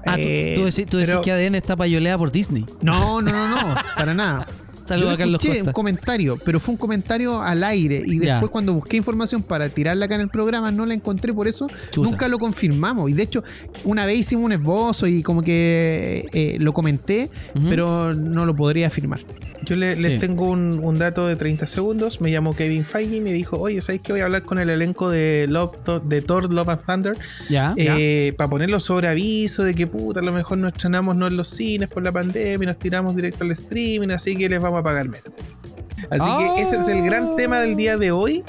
Ah, 0.07 0.15
tú- 0.15 0.21
Eh, 0.21 0.53
tú, 0.55 0.65
decís, 0.65 0.85
tú 0.87 0.97
decís 0.97 1.09
pero- 1.11 1.21
que 1.21 1.31
ADN 1.31 1.55
está 1.55 1.75
payoleada 1.75 2.17
por 2.17 2.31
Disney. 2.31 2.65
No, 2.81 3.21
no, 3.21 3.31
no, 3.31 3.47
no, 3.49 3.75
para 3.97 4.13
nada. 4.13 4.47
Saludos 4.85 5.13
a 5.13 5.17
Carlos 5.17 5.41
Costa. 5.43 5.63
un 5.63 5.71
comentario, 5.71 6.37
pero 6.45 6.59
fue 6.59 6.73
un 6.73 6.77
comentario 6.77 7.41
al 7.41 7.63
aire. 7.63 8.03
Y 8.05 8.19
Ya. 8.19 8.33
después, 8.33 8.51
cuando 8.51 8.73
busqué 8.73 8.97
información 8.97 9.41
para 9.43 9.69
tirarla 9.69 10.05
acá 10.05 10.15
en 10.15 10.21
el 10.21 10.29
programa, 10.29 10.71
no 10.71 10.85
la 10.85 10.93
encontré. 10.93 11.33
Por 11.33 11.47
eso 11.47 11.67
Chuta. 11.91 12.09
nunca 12.09 12.27
lo 12.27 12.37
confirmamos. 12.37 13.09
Y 13.09 13.13
de 13.13 13.23
hecho, 13.23 13.43
una 13.83 14.05
vez 14.05 14.19
hicimos 14.19 14.45
un 14.45 14.51
esbozo 14.51 15.07
y 15.07 15.23
como 15.23 15.41
que 15.41 16.27
eh, 16.33 16.57
lo 16.59 16.73
comenté, 16.73 17.29
pero 17.69 18.13
no 18.13 18.45
lo 18.45 18.55
podría 18.55 18.87
afirmar. 18.87 19.19
Yo 19.65 19.75
le- 19.75 19.95
les 19.95 20.21
tengo 20.21 20.47
un, 20.47 20.79
un 20.83 20.99
dato 20.99 21.25
de 21.27 21.35
30 21.35 21.65
segundos. 21.65 22.21
Me 22.21 22.29
llamó 22.29 22.55
Kevin 22.55 22.85
Feige 22.85 23.15
y 23.15 23.21
me 23.21 23.33
dijo, 23.33 23.57
oye, 23.59 23.81
¿sabes 23.81 24.01
qué? 24.01 24.11
Voy 24.13 24.21
a 24.21 24.25
hablar 24.25 24.43
con 24.43 24.59
el 24.59 24.69
elenco 24.69 25.09
de, 25.09 25.47
Love, 25.49 25.71
Thor- 25.83 26.03
de 26.03 26.21
Thor 26.21 26.53
Love 26.53 26.69
and 26.69 26.81
Thunder 26.85 27.17
Ya. 27.49 27.73
eh, 27.75 28.33
para 28.37 28.47
ponerlo 28.49 28.79
sobre 28.79 29.07
aviso 29.07 29.63
de 29.63 29.73
que 29.73 29.87
puta, 29.87 30.19
a 30.19 30.23
lo 30.23 30.31
mejor 30.31 30.59
no 30.59 30.67
estrenamos 30.67 31.15
no 31.15 31.25
en 31.25 31.35
los 31.35 31.47
cines 31.47 31.89
por 31.89 32.03
la 32.03 32.11
pandemia 32.11 32.63
y 32.63 32.67
nos 32.67 32.77
tiramos 32.77 33.15
directo 33.15 33.43
al 33.43 33.51
streaming, 33.51 34.09
así 34.09 34.35
que 34.35 34.47
les 34.49 34.59
vamos 34.61 34.74
a 34.79 34.83
pagar 34.83 35.07
menos. 35.07 35.29
Así 36.09 36.29
que 36.37 36.61
ese 36.61 36.77
es 36.77 36.87
el 36.87 37.03
gran 37.03 37.35
tema 37.35 37.59
del 37.59 37.75
día 37.75 37.97
de 37.97 38.11
hoy. 38.11 38.43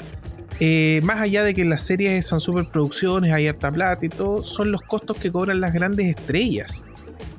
Eh, 0.59 1.01
más 1.03 1.21
allá 1.21 1.43
de 1.43 1.53
que 1.53 1.65
las 1.65 1.81
series 1.81 2.25
son 2.25 2.41
superproducciones, 2.41 3.31
hay 3.31 3.47
harta 3.47 3.71
plata 3.71 4.05
y 4.05 4.09
todo, 4.09 4.43
son 4.43 4.71
los 4.71 4.81
costos 4.81 5.17
que 5.17 5.31
cobran 5.31 5.61
las 5.61 5.73
grandes 5.73 6.07
estrellas. 6.07 6.83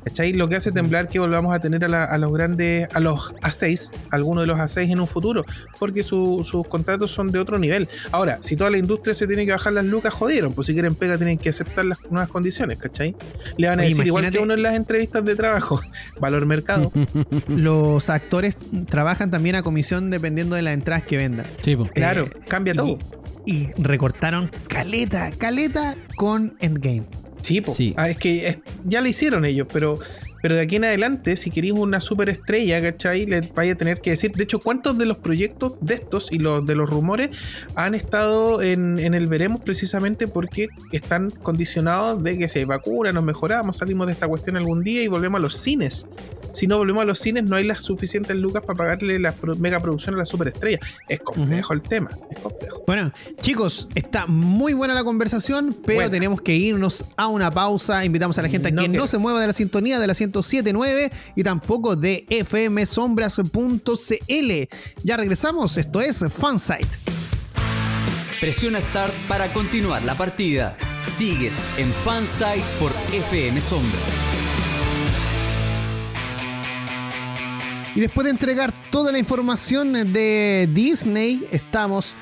¿Cachai? 0.09 0.32
Lo 0.32 0.48
que 0.48 0.56
hace 0.56 0.72
temblar 0.72 1.11
que 1.11 1.18
volvamos 1.18 1.54
a 1.54 1.59
tener 1.61 1.84
a, 1.84 1.88
la- 1.88 2.04
a 2.04 2.16
los 2.16 2.32
grandes, 2.32 2.88
a 2.94 2.98
los 3.00 3.30
A6, 3.42 3.92
algunos 4.11 4.42
de 4.44 4.46
los 4.46 4.56
A6 4.59 4.90
en 4.90 5.00
un 5.00 5.06
futuro, 5.06 5.44
porque 5.78 6.02
su- 6.02 6.46
sus 6.50 6.66
contratos 6.66 7.11
son 7.11 7.30
de 7.30 7.38
otro 7.38 7.59
nivel. 7.59 7.88
Ahora, 8.11 8.38
si 8.40 8.56
toda 8.56 8.70
la 8.70 8.78
industria 8.78 9.12
se 9.12 9.26
tiene 9.26 9.44
que 9.44 9.52
bajar 9.52 9.74
las 9.74 9.84
lucas, 9.84 10.14
jodieron, 10.14 10.54
pues 10.54 10.66
si 10.66 10.72
quieren 10.72 10.94
pega 10.94 11.18
tienen 11.18 11.36
que 11.36 11.50
aceptar 11.50 11.84
las 11.84 11.98
nuevas 12.11 12.30
condiciones, 12.30 12.78
¿cachai? 12.78 13.14
Le 13.59 13.68
van 13.68 13.80
a 13.80 13.82
Oye, 13.82 13.90
decir 13.90 14.06
igual 14.06 14.30
que 14.30 14.38
uno 14.38 14.54
en 14.54 14.62
las 14.62 14.74
entrevistas 14.76 15.22
de 15.26 15.36
trabajo, 15.36 15.78
valor 16.20 16.46
mercado. 16.46 16.90
Los 17.48 18.09
actores 18.09 18.56
trabajan 18.88 19.30
también 19.30 19.56
a 19.56 19.62
comisión 19.62 20.09
dependiendo 20.09 20.56
de 20.56 20.62
las 20.62 20.72
entradas 20.72 21.02
que 21.04 21.18
vendan. 21.18 21.46
Sí, 21.61 21.76
po. 21.76 21.86
claro, 21.88 22.24
Eh, 22.24 22.30
cambia 22.48 22.72
todo. 22.74 22.98
Y 23.44 23.66
caleta, 23.74 24.50
caleta, 24.68 25.30
caleta 25.38 25.94
con 26.16 26.56
Endgame. 26.61 27.04
Sí. 27.72 27.95
Ah, 27.97 28.09
es 28.11 28.16
que 28.16 28.49
es- 28.49 28.59
ya 28.84 29.01
lo 29.01 29.09
hicieron 29.09 29.45
ellos, 29.45 29.66
pero, 29.72 29.99
pero 30.43 30.55
de 30.57 30.62
aquí 30.62 30.76
en 30.76 30.84
adelante, 30.84 31.36
si 31.36 31.51
queréis 31.51 31.72
una 31.74 32.01
superestrella, 32.01 32.80
¿cachai? 32.82 33.26
Le 33.26 33.41
vaya 33.55 33.72
a 33.72 33.74
tener 33.74 34.01
que 34.01 34.11
decir. 34.11 34.32
De 34.32 34.45
hecho, 34.45 34.59
¿cuántos 34.61 34.97
de 34.99 35.07
los 35.07 35.16
proyectos 35.18 35.78
de 35.80 35.95
estos 35.95 36.30
y 36.32 36.39
los 36.39 36.64
de 36.66 36.74
los 36.74 36.89
rumores 36.89 37.30
han 37.74 37.95
estado 37.95 38.62
en, 38.62 38.99
en 38.99 39.14
el 39.14 39.26
veremos 39.26 39.61
precisamente 39.62 40.28
porque 40.28 40.68
están 40.93 41.30
condicionados 41.30 42.22
de 42.22 42.39
que 42.39 42.49
si 42.49 42.61
hay 42.61 42.64
vacuna, 42.64 43.12
nos 43.12 43.24
mejoramos, 43.24 43.78
salimos 43.78 44.07
de 44.07 44.12
esta 44.12 44.28
cuestión 44.28 44.57
algún 44.57 44.82
día 44.84 45.03
y 45.03 45.09
volvemos 45.09 45.39
a 45.39 45.43
los 45.43 45.57
cines? 45.57 46.07
Si 46.53 46.66
no 46.66 46.78
volvemos 46.78 47.03
a 47.03 47.05
los 47.05 47.18
cines, 47.18 47.44
no 47.44 47.57
hay 47.57 47.64
las 47.64 47.84
suficientes 47.84 48.36
lucas 48.36 48.62
para 48.64 48.76
pagarle 48.76 49.18
la 49.18 49.32
pro- 49.32 49.57
megaproducción 49.57 50.14
a 50.14 50.18
la 50.18 50.26
superestrella. 50.26 50.78
Es 51.09 51.20
complejo 51.20 51.72
el 51.72 51.82
tema, 51.82 52.11
es 52.30 52.38
complejo. 52.38 52.82
Bueno, 52.86 53.12
chicos, 53.40 53.88
está 53.94 54.26
muy 54.26 54.72
buena 54.72 54.94
la 54.94 55.05
conversación, 55.05 55.76
pero 55.86 56.11
tenemos 56.11 56.40
que 56.40 56.55
irnos 56.57 57.05
a 57.16 57.28
una 57.28 57.51
pausa. 57.51 58.05
Invitamos 58.05 58.38
a 58.38 58.42
la 58.42 58.49
gente 58.49 58.68
a 58.68 58.70
No 58.70 58.82
que 58.82 58.88
no 58.88 59.07
se 59.07 59.18
mueva 59.18 59.40
de 59.40 59.46
la 59.49 59.53
sintonía 59.53 59.99
de 60.01 60.07
la 60.07 60.14
1079 60.14 61.11
y 61.36 61.42
tampoco 61.42 61.96
de 61.96 62.26
fmsombras.cl. 62.46 64.68
Ya 65.03 65.16
regresamos, 65.16 65.76
esto 65.78 66.01
es 66.01 66.24
Fansite. 66.30 66.88
Presiona 68.40 68.80
Start 68.80 69.12
para 69.26 69.53
continuar 69.53 70.03
la 70.05 70.14
partida. 70.14 70.76
Sigues 71.07 71.57
en 71.76 71.92
Fansite 72.05 72.62
por 72.78 72.92
FM 73.12 73.61
Sombra. 73.61 73.99
Y 77.99 78.01
después 78.01 78.26
de 78.26 78.30
entregar 78.30 78.72
toda 78.92 79.11
la 79.11 79.18
información 79.18 79.92
de 79.92 80.70
Disney, 80.72 81.44
estamos 81.51 82.14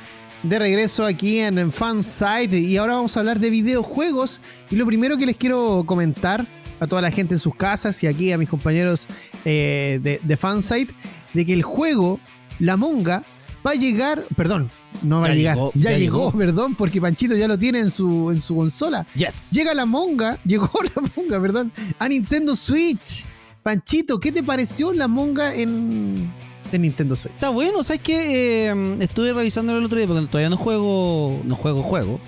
de 0.42 0.58
regreso 0.58 1.04
aquí 1.04 1.38
en, 1.38 1.70
Fansite 1.70 2.58
y 2.58 2.78
ahora 2.78 2.94
vamos 2.94 3.14
a 3.14 3.20
hablar 3.20 3.38
de 3.40 3.50
videojuegos. 3.50 4.40
Y 4.70 4.76
lo 4.76 4.86
primero 4.86 5.18
que 5.18 5.26
les 5.26 5.36
quiero 5.36 5.84
comentar 5.84 6.46
a 6.80 6.86
toda 6.86 7.02
la 7.02 7.10
gente 7.10 7.34
en 7.34 7.38
sus 7.38 7.54
casas 7.54 8.02
y 8.02 8.06
aquí 8.06 8.32
a 8.32 8.38
mis 8.38 8.48
compañeros 8.48 9.06
eh, 9.44 10.00
de, 10.02 10.18
de 10.24 10.36
Fansite, 10.38 10.94
de 11.34 11.44
que 11.44 11.52
el 11.52 11.62
juego 11.62 12.20
La 12.58 12.78
Monga 12.78 13.22
va 13.66 13.72
a 13.72 13.74
llegar, 13.74 14.24
perdón, 14.34 14.70
no 15.02 15.20
va 15.20 15.26
Ya 15.26 15.32
a 15.32 15.36
llegar, 15.36 15.54
llegó, 15.56 15.72
ya, 15.74 15.90
ya 15.90 15.98
llegó, 15.98 16.26
llegó. 16.30 16.38
perdón, 16.38 16.74
porque 16.74 17.02
Panchito 17.02 17.36
ya 17.36 17.48
lo 17.48 17.58
tiene 17.58 17.80
en 17.80 17.90
su, 17.90 18.30
en 18.30 18.40
su 18.40 18.56
consola. 18.56 19.06
Yes. 19.14 19.50
Llega 19.50 19.74
la 19.74 19.84
monga, 19.84 20.38
llegó 20.46 20.70
la 20.82 21.02
monga, 21.14 21.38
perdón, 21.38 21.70
a 21.98 22.08
Nintendo 22.08 22.56
Switch. 22.56 23.26
Panchito, 23.66 24.20
¿qué 24.20 24.30
te 24.30 24.44
pareció 24.44 24.92
la 24.94 25.08
monga 25.08 25.52
en, 25.52 26.32
en 26.70 26.82
Nintendo 26.82 27.16
Switch? 27.16 27.34
Está 27.34 27.48
bueno, 27.48 27.82
¿sabes 27.82 28.00
qué? 28.00 28.68
Eh, 28.70 28.96
estuve 29.00 29.32
revisándolo 29.32 29.80
el 29.80 29.84
otro 29.86 29.98
día 29.98 30.06
porque 30.06 30.24
todavía 30.28 30.50
no 30.50 30.56
juego, 30.56 31.40
no 31.44 31.56
juego 31.56 31.82
juego. 31.82 32.20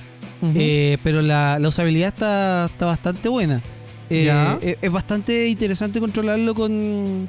Eh, 0.57 0.99
pero 1.05 1.23
la, 1.23 1.61
la 1.61 1.69
usabilidad 1.69 2.09
está, 2.09 2.65
está 2.67 2.87
bastante 2.87 3.29
buena. 3.29 3.63
Eh. 4.11 4.29
Es, 4.63 4.79
es 4.83 4.91
bastante 4.91 5.47
interesante 5.47 6.01
controlarlo 6.01 6.57
con, 6.57 7.29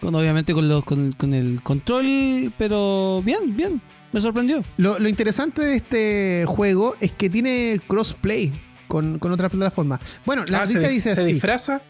con 0.00 0.14
obviamente 0.14 0.54
con, 0.54 0.66
los, 0.66 0.82
con, 0.82 1.12
con 1.12 1.34
el 1.34 1.62
control, 1.62 2.54
pero 2.56 3.20
bien, 3.26 3.54
bien. 3.54 3.82
Me 4.12 4.22
sorprendió. 4.22 4.62
lo, 4.78 4.98
lo 4.98 5.06
interesante 5.06 5.60
de 5.60 5.76
este 5.76 6.44
juego 6.46 6.96
es 6.98 7.12
que 7.12 7.28
tiene 7.28 7.78
crossplay 7.86 8.54
con, 8.88 9.18
con 9.18 9.32
otras 9.32 9.50
plataformas. 9.50 10.00
Bueno, 10.24 10.46
la 10.48 10.60
Ah, 10.60 10.60
noticia 10.62 10.88
se, 10.88 10.94
dice 10.94 11.14
se 11.14 11.20
así. 11.20 11.34
disfraza. 11.34 11.82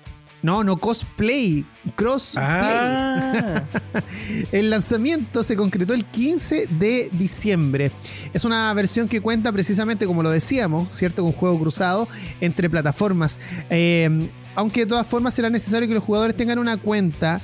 No, 0.42 0.64
no 0.64 0.78
cosplay, 0.78 1.66
crossplay. 1.96 2.44
Ah, 2.46 3.62
El 4.52 4.70
lanzamiento 4.70 5.42
se 5.42 5.56
concretó 5.56 5.92
el 5.94 6.04
15 6.04 6.66
de 6.78 7.10
diciembre. 7.12 7.90
Es 8.32 8.44
una 8.44 8.72
versión 8.74 9.06
que 9.08 9.20
cuenta 9.20 9.52
precisamente, 9.52 10.06
como 10.06 10.22
lo 10.22 10.30
decíamos, 10.30 10.88
¿cierto? 10.96 11.22
Con 11.22 11.32
juego 11.32 11.58
cruzado 11.58 12.08
entre 12.40 12.70
plataformas. 12.70 13.38
Eh, 13.68 14.08
aunque 14.54 14.80
de 14.80 14.86
todas 14.86 15.06
formas 15.06 15.34
será 15.34 15.50
necesario 15.50 15.86
que 15.88 15.94
los 15.94 16.04
jugadores 16.04 16.36
tengan 16.36 16.58
una 16.58 16.76
cuenta 16.76 17.40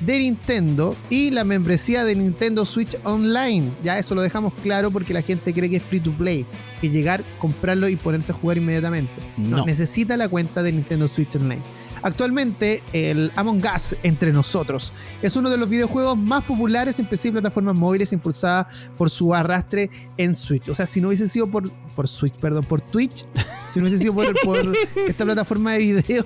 de 0.00 0.18
Nintendo 0.20 0.94
y 1.10 1.30
la 1.32 1.42
membresía 1.44 2.04
de 2.04 2.14
Nintendo 2.14 2.64
Switch 2.64 2.96
Online. 3.04 3.68
Ya 3.84 3.98
eso 3.98 4.14
lo 4.14 4.22
dejamos 4.22 4.54
claro 4.62 4.90
porque 4.90 5.12
la 5.12 5.22
gente 5.22 5.52
cree 5.52 5.68
que 5.68 5.76
es 5.76 5.82
free 5.82 6.00
to 6.00 6.12
play. 6.12 6.46
Que 6.80 6.88
llegar, 6.88 7.24
comprarlo 7.38 7.88
y 7.88 7.96
ponerse 7.96 8.30
a 8.32 8.34
jugar 8.36 8.56
inmediatamente. 8.58 9.10
No, 9.36 9.58
No. 9.58 9.66
necesita 9.66 10.16
la 10.16 10.28
cuenta 10.28 10.62
de 10.62 10.72
Nintendo 10.72 11.08
Switch 11.08 11.34
Online. 11.36 11.60
Actualmente, 12.02 12.82
el 12.92 13.32
Among 13.36 13.62
Us 13.74 13.96
entre 14.02 14.32
nosotros 14.32 14.92
es 15.22 15.36
uno 15.36 15.50
de 15.50 15.56
los 15.56 15.68
videojuegos 15.68 16.16
más 16.16 16.44
populares 16.44 16.98
en 16.98 17.06
PC 17.06 17.28
y 17.28 17.30
plataformas 17.32 17.74
móviles 17.74 18.12
impulsada 18.12 18.66
por 18.96 19.10
su 19.10 19.34
arrastre 19.34 19.90
en 20.16 20.34
Switch. 20.36 20.68
O 20.68 20.74
sea, 20.74 20.86
si 20.86 21.00
no 21.00 21.08
hubiese 21.08 21.28
sido 21.28 21.46
por, 21.50 21.70
por 21.94 22.08
Switch, 22.08 22.34
perdón, 22.34 22.64
por 22.64 22.80
Twitch, 22.80 23.24
si 23.72 23.80
no 23.80 23.86
hubiese 23.86 23.98
sido 23.98 24.14
por, 24.14 24.34
por 24.44 24.76
esta 25.06 25.24
plataforma 25.24 25.72
de 25.72 25.78
video, 25.78 26.24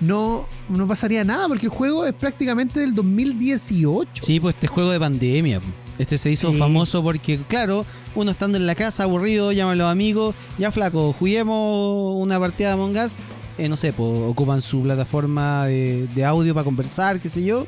no, 0.00 0.46
no 0.68 0.86
pasaría 0.88 1.24
nada 1.24 1.48
porque 1.48 1.66
el 1.66 1.70
juego 1.72 2.04
es 2.06 2.12
prácticamente 2.12 2.80
del 2.80 2.94
2018. 2.94 4.22
Sí, 4.24 4.40
pues 4.40 4.54
este 4.54 4.66
juego 4.66 4.90
de 4.90 5.00
pandemia. 5.00 5.60
Este 5.98 6.18
se 6.18 6.30
hizo 6.30 6.50
Sí. 6.50 6.58
famoso 6.58 7.02
porque, 7.02 7.38
claro, 7.48 7.84
uno 8.14 8.30
estando 8.32 8.56
en 8.58 8.66
la 8.66 8.74
casa 8.74 9.04
aburrido, 9.04 9.52
llama 9.52 9.72
a 9.72 9.76
los 9.76 9.86
amigos, 9.90 10.34
ya 10.58 10.70
flaco, 10.70 11.12
juguemos 11.12 12.16
una 12.18 12.40
partida 12.40 12.68
de 12.68 12.74
Among 12.74 12.96
Us. 12.96 13.16
Eh, 13.58 13.68
no 13.68 13.76
sé, 13.76 13.92
pues, 13.92 14.10
ocupan 14.26 14.62
su 14.62 14.82
plataforma 14.82 15.66
de, 15.66 16.06
de 16.14 16.24
audio 16.24 16.54
para 16.54 16.64
conversar, 16.64 17.20
qué 17.20 17.28
sé 17.28 17.44
yo, 17.44 17.66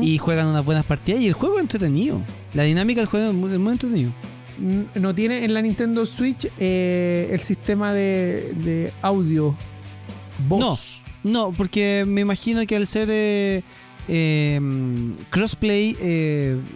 y 0.00 0.18
juegan 0.18 0.46
unas 0.48 0.64
buenas 0.64 0.84
partidas. 0.84 1.20
Y 1.20 1.26
el 1.28 1.32
juego 1.34 1.56
es 1.56 1.60
entretenido. 1.62 2.22
La 2.54 2.62
dinámica 2.64 3.00
del 3.00 3.08
juego 3.08 3.28
es 3.28 3.34
muy, 3.34 3.52
es 3.52 3.58
muy 3.58 3.72
entretenido. 3.72 4.12
N- 4.58 4.86
no 4.94 5.14
tiene 5.14 5.44
en 5.44 5.52
la 5.54 5.60
Nintendo 5.62 6.06
Switch 6.06 6.48
eh, 6.58 7.28
el 7.30 7.40
sistema 7.40 7.92
de, 7.92 8.52
de 8.54 8.92
audio 9.02 9.54
voz. 10.48 11.02
No, 11.22 11.52
porque 11.52 12.04
me 12.06 12.20
imagino 12.22 12.64
que 12.66 12.74
al 12.76 12.86
ser 12.86 13.08
eh, 13.10 13.62
eh, 14.08 14.60
crossplay 15.30 15.96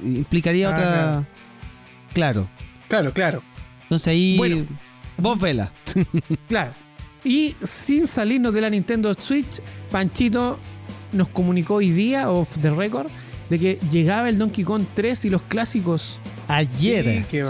implicaría 0.04 0.68
Ah, 0.68 0.72
otra. 0.72 1.28
Claro. 2.12 2.48
Claro, 2.88 3.12
claro. 3.12 3.42
Entonces 3.84 4.08
ahí. 4.08 4.34
Bueno. 4.36 4.66
Vos 5.16 5.38
vela. 5.38 5.72
Claro. 6.48 6.72
Y 7.24 7.54
sin 7.62 8.06
salirnos 8.06 8.54
de 8.54 8.60
la 8.62 8.70
Nintendo 8.70 9.14
Switch, 9.14 9.60
Panchito 9.90 10.58
nos 11.12 11.28
comunicó 11.28 11.74
hoy 11.74 11.90
día, 11.90 12.30
off 12.30 12.56
the 12.60 12.70
record, 12.70 13.08
de 13.50 13.58
que 13.58 13.78
llegaba 13.90 14.28
el 14.28 14.38
Donkey 14.38 14.64
Kong 14.64 14.84
3 14.94 15.24
y 15.26 15.30
los 15.30 15.42
clásicos. 15.42 16.20
Ayer, 16.48 17.04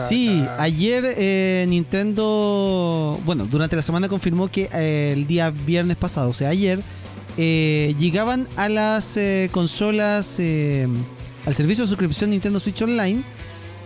Sí, 0.09 0.45
ayer 0.59 1.05
eh, 1.17 1.67
Nintendo, 1.69 3.21
bueno, 3.25 3.47
durante 3.47 3.77
la 3.77 3.83
semana 3.83 4.09
confirmó 4.09 4.49
que 4.49 4.69
eh, 4.73 5.15
el 5.17 5.27
día 5.27 5.51
viernes 5.51 5.97
pasado, 5.97 6.31
o 6.31 6.33
sea, 6.35 6.49
ayer, 6.51 6.83
eh, 7.37 7.95
llegaban 7.99 8.47
a 8.57 8.69
las 8.69 9.17
eh, 9.17 9.49
consolas, 9.53 10.37
eh, 10.39 10.87
al 11.47 11.55
servicio 11.55 11.85
de 11.85 11.89
suscripción 11.89 12.31
Nintendo 12.31 12.61
Switch 12.61 12.83
Online, 12.83 13.23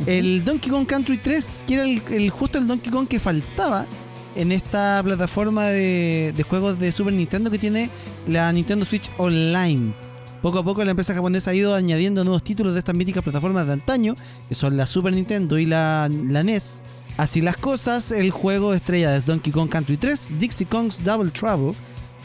el 0.07 0.45
Donkey 0.45 0.71
Kong 0.71 0.87
Country 0.87 1.19
3, 1.19 1.65
que 1.67 1.75
era 1.75 1.85
el, 1.85 2.03
el- 2.11 2.31
justo 2.31 2.59
el 2.59 2.67
Donkey 2.67 2.91
Kong 2.93 3.07
que 3.07 3.21
faltaba 3.21 3.87
en 4.35 4.53
esta 4.53 5.01
plataforma 5.03 5.67
de, 5.69 6.45
juegos 6.49 6.79
de 6.79 6.93
Super 6.93 7.13
Nintendo 7.13 7.51
que 7.51 7.59
tiene 7.59 7.91
la 8.27 8.53
Nintendo 8.53 8.85
Switch 8.85 9.11
Online. 9.19 9.95
Poco 10.43 10.59
a 10.59 10.65
poco 10.65 10.85
la 10.85 10.91
empresa 10.91 11.15
japonesa 11.15 11.51
ha 11.51 11.55
ido 11.55 11.75
añadiendo 11.75 12.23
nuevos 12.25 12.43
títulos 12.43 12.75
de 12.75 12.81
estas 12.81 12.95
míticas 12.95 13.23
plataformas 13.23 13.67
de 13.67 13.73
antaño, 13.73 14.15
que 14.49 14.55
son 14.55 14.77
la 14.77 14.87
Super 14.87 15.13
Nintendo 15.13 15.59
y 15.59 15.67
la, 15.67 16.11
la 16.29 16.43
NES. 16.43 16.83
Así 17.17 17.41
las 17.41 17.57
cosas, 17.57 18.13
el 18.13 18.31
juego 18.31 18.75
estrella 18.75 19.17
es 19.17 19.25
Donkey 19.25 19.53
Kong 19.53 19.71
Country 19.71 19.97
3, 19.97 20.35
Dixie 20.39 20.67
Kong's 20.67 21.03
Double 21.03 21.31
Trouble, 21.31 21.75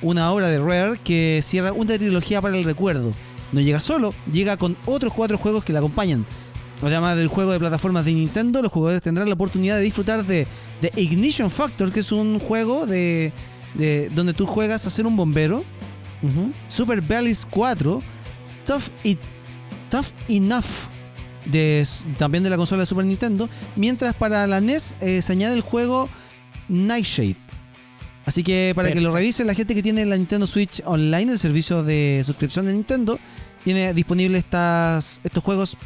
una 0.01 0.31
obra 0.31 0.49
de 0.49 0.59
Rare 0.59 0.99
que 1.03 1.41
cierra 1.43 1.71
una 1.71 1.97
trilogía 1.97 2.41
para 2.41 2.57
el 2.57 2.65
recuerdo. 2.65 3.13
No 3.51 3.61
llega 3.61 3.79
solo, 3.79 4.13
llega 4.31 4.57
con 4.57 4.77
otros 4.85 5.13
cuatro 5.13 5.37
juegos 5.37 5.63
que 5.63 5.73
la 5.73 5.79
acompañan. 5.79 6.25
Además 6.81 7.17
del 7.17 7.27
juego 7.27 7.51
de 7.51 7.59
plataformas 7.59 8.05
de 8.05 8.13
Nintendo, 8.13 8.61
los 8.61 8.71
jugadores 8.71 9.01
tendrán 9.01 9.27
la 9.27 9.33
oportunidad 9.33 9.75
de 9.77 9.81
disfrutar 9.83 10.25
de, 10.25 10.47
de 10.81 10.91
Ignition 10.95 11.51
Factor, 11.51 11.91
que 11.91 11.99
es 11.99 12.11
un 12.11 12.39
juego 12.39 12.85
de, 12.85 13.33
de- 13.73 14.09
donde 14.15 14.33
tú 14.33 14.45
juegas 14.45 14.87
a 14.87 14.89
ser 14.89 15.05
un 15.05 15.15
bombero. 15.17 15.63
Super 16.67 17.01
Bellies 17.01 17.45
4, 17.49 18.01
Tough, 18.65 18.83
y, 19.03 19.17
Tough 19.89 20.05
Enough, 20.27 20.65
de, 21.45 21.85
también 22.17 22.43
de 22.43 22.49
la 22.49 22.57
consola 22.57 22.81
de 22.81 22.85
Super 22.85 23.05
Nintendo. 23.05 23.49
Mientras 23.75 24.15
para 24.15 24.45
la 24.47 24.61
NES 24.61 24.95
eh, 25.01 25.21
se 25.21 25.31
añade 25.33 25.55
el 25.55 25.61
juego 25.61 26.09
Nightshade. 26.67 27.35
Así 28.25 28.43
que 28.43 28.73
para 28.75 28.91
que 28.91 29.01
lo 29.01 29.11
revisen 29.11 29.47
la 29.47 29.55
gente 29.55 29.73
que 29.73 29.81
tiene 29.81 30.05
la 30.05 30.15
Nintendo 30.15 30.45
Switch 30.45 30.81
Online, 30.85 31.31
el 31.31 31.39
servicio 31.39 31.83
de 31.83 32.21
suscripción 32.23 32.65
de 32.67 32.73
Nintendo, 32.73 33.17
tiene 33.63 33.93
disponible 33.93 34.37
estas, 34.37 35.21
estos 35.23 35.43
juegos 35.43 35.77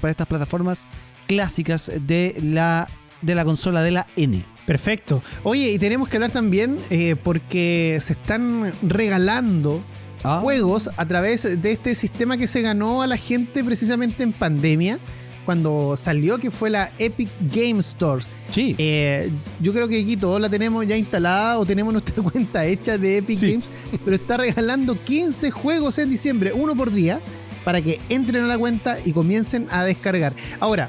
para 0.00 0.10
estas 0.10 0.26
plataformas 0.26 0.88
clásicas 1.26 1.90
de 2.00 2.36
la, 2.42 2.88
de 3.22 3.34
la 3.34 3.44
consola 3.44 3.82
de 3.82 3.90
la 3.90 4.06
N. 4.16 4.44
Perfecto. 4.66 5.22
Oye, 5.42 5.72
y 5.72 5.78
tenemos 5.78 6.08
que 6.08 6.16
hablar 6.16 6.30
también 6.30 6.78
eh, 6.90 7.16
porque 7.22 7.98
se 8.00 8.14
están 8.14 8.72
regalando 8.82 9.82
Ah. 10.24 10.40
juegos 10.40 10.88
a 10.96 11.06
través 11.06 11.60
de 11.60 11.70
este 11.70 11.94
sistema 11.94 12.38
que 12.38 12.46
se 12.46 12.62
ganó 12.62 13.02
a 13.02 13.06
la 13.06 13.18
gente 13.18 13.62
precisamente 13.62 14.22
en 14.22 14.32
pandemia, 14.32 14.98
cuando 15.44 15.94
salió, 15.96 16.38
que 16.38 16.50
fue 16.50 16.70
la 16.70 16.92
Epic 16.98 17.28
Game 17.52 17.80
Store. 17.80 18.22
Sí. 18.50 18.74
Eh, 18.78 19.30
yo 19.60 19.72
creo 19.72 19.88
que 19.88 20.00
aquí 20.00 20.16
todos 20.16 20.40
la 20.40 20.48
tenemos 20.48 20.86
ya 20.86 20.96
instalada 20.96 21.58
o 21.58 21.66
tenemos 21.66 21.92
nuestra 21.92 22.22
cuenta 22.32 22.64
hecha 22.66 22.98
de 22.98 23.18
Epic 23.18 23.38
Sí. 23.38 23.50
Games, 23.52 23.70
pero 24.04 24.16
está 24.16 24.36
regalando 24.36 24.96
15 25.02 25.50
juegos 25.50 25.98
en 25.98 26.10
diciembre, 26.10 26.52
uno 26.54 26.74
por 26.74 26.92
día, 26.92 27.20
para 27.64 27.80
que 27.80 28.00
entren 28.08 28.44
a 28.44 28.46
la 28.46 28.58
cuenta 28.58 28.98
y 29.04 29.12
comiencen 29.12 29.66
a 29.70 29.84
descargar. 29.84 30.32
Ahora, 30.60 30.88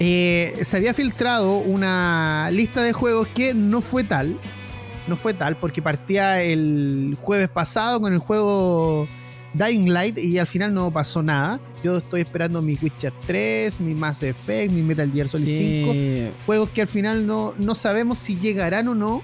eh, 0.00 0.58
se 0.62 0.76
había 0.76 0.92
filtrado 0.94 1.58
una 1.58 2.50
lista 2.52 2.82
de 2.82 2.92
juegos 2.92 3.28
que 3.28 3.54
no 3.54 3.80
fue 3.80 4.04
tal. 4.04 4.36
No 5.06 5.16
fue 5.16 5.34
tal 5.34 5.56
porque 5.56 5.82
partía 5.82 6.42
el 6.42 7.16
jueves 7.20 7.48
pasado 7.50 8.00
con 8.00 8.12
el 8.12 8.18
juego 8.18 9.06
Dying 9.52 9.92
Light 9.92 10.18
y 10.18 10.38
al 10.38 10.46
final 10.46 10.72
no 10.74 10.90
pasó 10.90 11.22
nada. 11.22 11.60
Yo 11.84 11.98
estoy 11.98 12.22
esperando 12.22 12.62
mi 12.62 12.78
Witcher 12.80 13.12
3, 13.26 13.78
mi 13.80 13.94
Mass 13.94 14.22
Effect, 14.22 14.72
mi 14.72 14.82
Metal 14.82 15.12
Gear 15.12 15.28
Solid 15.28 15.54
5 15.54 15.92
Sí. 15.92 16.30
juegos 16.46 16.70
que 16.70 16.80
al 16.80 16.88
final 16.88 17.26
no, 17.26 17.52
no 17.58 17.74
sabemos 17.74 18.18
si 18.18 18.36
llegarán 18.36 18.88
o 18.88 18.94
no 18.94 19.22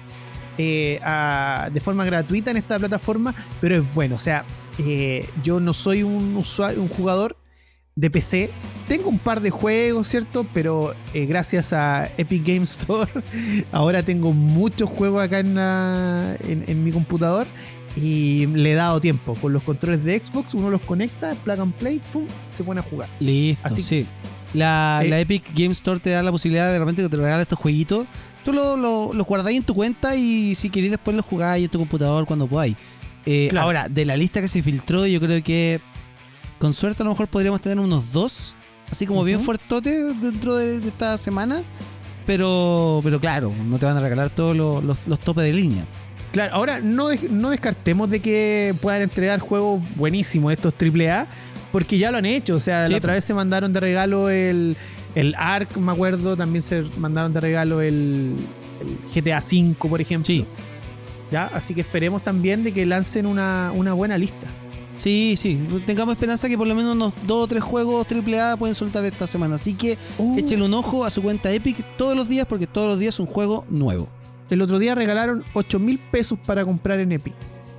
eh, 0.59 0.99
a- 1.01 1.69
de 1.73 1.79
forma 1.79 2.05
gratuita 2.05 2.51
en 2.51 2.57
esta 2.57 2.77
plataforma, 2.77 3.33
pero 3.59 3.75
es 3.77 3.93
bueno. 3.95 4.15
O 4.15 4.19
sea, 4.19 4.45
eh, 4.77 5.27
yo 5.43 5.59
no 5.59 5.73
soy 5.73 6.03
un 6.03 6.35
usuario, 6.37 6.81
un 6.83 6.87
jugador 6.87 7.35
de 7.95 8.11
PC. 8.11 8.51
Tengo 8.87 9.09
un 9.09 9.17
par 9.17 9.41
de 9.41 9.49
juegos, 9.49 10.07
¿cierto? 10.07 10.45
Pero 10.53 10.93
eh, 11.15 11.25
gracias 11.25 11.73
a 11.73 12.11
Epic 12.17 12.45
Games 12.45 12.71
Store, 12.77 13.09
ahora 13.71 14.03
tengo 14.03 14.33
muchos 14.33 14.87
juegos 14.87 15.23
acá 15.23 15.39
en, 15.39 15.55
la- 15.55 16.37
en- 16.47 16.65
en 16.67 16.83
mi 16.83 16.91
computador. 16.91 17.47
Y 17.97 18.45
le 18.47 18.71
he 18.71 18.75
dado 18.75 19.01
tiempo. 19.01 19.35
Con 19.35 19.53
los 19.53 19.63
controles 19.63 20.03
de 20.03 20.17
Xbox, 20.23 20.53
uno 20.53 20.69
los 20.69 20.81
conecta, 20.81 21.35
plug 21.43 21.59
and 21.59 21.73
play, 21.73 22.01
pum, 22.11 22.25
se 22.49 22.63
pone 22.63 22.79
a 22.79 22.83
jugar. 22.83 23.09
Listo, 23.19 23.61
Así- 23.67 23.81
sí. 23.83 24.05
La, 24.53 25.01
Eh, 25.03 25.09
la 25.09 25.19
Epic 25.19 25.43
Game 25.53 25.71
Store 25.71 25.99
te 25.99 26.09
da 26.09 26.21
la 26.23 26.31
posibilidad 26.31 26.71
de 26.71 26.79
repente 26.79 27.01
que 27.01 27.09
te 27.09 27.17
regala 27.17 27.41
estos 27.41 27.57
jueguitos. 27.59 28.05
Tú 28.43 28.51
los 28.53 28.77
lo, 28.79 29.13
los 29.13 29.25
guardáis 29.27 29.57
en 29.59 29.63
tu 29.63 29.73
cuenta 29.73 30.15
y 30.15 30.55
si 30.55 30.69
queréis 30.69 30.91
después 30.91 31.15
los 31.15 31.25
jugáis 31.25 31.63
en 31.65 31.69
tu 31.71 31.77
computador 31.79 32.25
cuando 32.25 32.47
podáis. 32.47 32.75
Eh, 33.25 33.47
Claro. 33.49 33.67
Ahora, 33.67 33.87
de 33.89 34.03
la 34.05 34.17
lista 34.17 34.41
que 34.41 34.47
se 34.47 34.61
filtró, 34.63 35.05
yo 35.05 35.19
creo 35.21 35.41
que 35.43 35.79
con 36.59 36.73
suerte 36.73 37.03
a 37.03 37.05
lo 37.05 37.11
mejor 37.11 37.27
podríamos 37.27 37.61
tener 37.61 37.79
unos 37.79 38.11
dos, 38.11 38.55
así 38.91 39.05
como 39.05 39.23
bien 39.23 39.39
fuertotes 39.41 40.19
dentro 40.21 40.55
de, 40.55 40.79
de 40.79 40.87
esta 40.89 41.17
semana. 41.17 41.61
Pero, 42.25 42.99
pero 43.03 43.19
claro, 43.19 43.51
no 43.65 43.77
te 43.79 43.85
van 43.85 43.97
a 43.97 43.99
regalar 43.99 44.29
todos 44.29 44.55
los, 44.55 44.83
los, 44.83 44.97
los 45.07 45.19
topes 45.19 45.43
de 45.43 45.53
línea. 45.53 45.85
Claro, 46.31 46.53
ahora 46.55 46.79
no, 46.79 47.07
no 47.29 47.49
descartemos 47.49 48.09
de 48.09 48.21
que 48.21 48.73
puedan 48.81 49.01
entregar 49.01 49.39
juegos 49.39 49.81
buenísimos 49.95 50.53
estos 50.53 50.73
AAA, 50.79 51.27
porque 51.71 51.97
ya 51.97 52.11
lo 52.11 52.17
han 52.19 52.25
hecho. 52.25 52.55
O 52.55 52.59
sea, 52.59 52.85
Sí, 52.85 52.91
la 52.93 52.97
otra 52.99 53.13
vez 53.13 53.23
se 53.25 53.33
mandaron 53.33 53.73
de 53.73 53.79
regalo 53.81 54.29
el, 54.29 54.77
el 55.15 55.35
ARC, 55.37 55.75
me 55.77 55.91
acuerdo, 55.91 56.37
también 56.37 56.63
se 56.63 56.83
mandaron 56.97 57.33
de 57.33 57.41
regalo 57.41 57.81
el, 57.81 58.35
el 58.79 59.23
GTA 59.23 59.39
V, 59.39 59.75
por 59.89 59.99
ejemplo. 59.99 60.25
Sí, 60.25 60.45
¿Ya? 61.31 61.45
Así 61.53 61.73
que 61.73 61.81
esperemos 61.81 62.23
también 62.23 62.63
de 62.63 62.71
que 62.73 62.85
lancen 62.85 63.25
una, 63.25 63.71
una 63.73 63.93
buena 63.93 64.17
lista. 64.17 64.47
sí, 64.97 65.35
sí. 65.37 65.57
Tengamos 65.85 66.13
esperanza 66.13 66.47
que 66.49 66.57
por 66.57 66.67
lo 66.67 66.75
menos 66.75 66.93
unos 66.95 67.13
dos 67.25 67.43
o 67.45 67.47
tres 67.47 67.63
juegos 67.63 68.05
AAA 68.09 68.55
pueden 68.57 68.75
soltar 68.75 69.03
esta 69.05 69.27
semana. 69.27 69.55
Así 69.55 69.73
que 69.73 69.97
Uh, 70.17 70.37
Échale 70.37 70.63
un 70.63 70.73
ojo 70.73 71.03
a 71.05 71.09
su 71.09 71.21
cuenta 71.21 71.51
Epic 71.51 71.85
todos 71.97 72.15
los 72.17 72.27
días 72.29 72.45
porque 72.47 72.67
todos 72.67 72.87
los 72.89 72.99
días 72.99 73.15
es 73.15 73.19
un 73.21 73.25
juego 73.27 73.65
nuevo. 73.69 74.07
El 74.51 74.61
otro 74.61 74.79
día 74.79 74.95
regalaron 74.95 75.43
8 75.53 75.79
mil 75.79 75.97
pesos 75.97 76.37
para 76.45 76.63
comprar 76.65 76.99
en 76.99 77.11
Epic. 77.11 77.33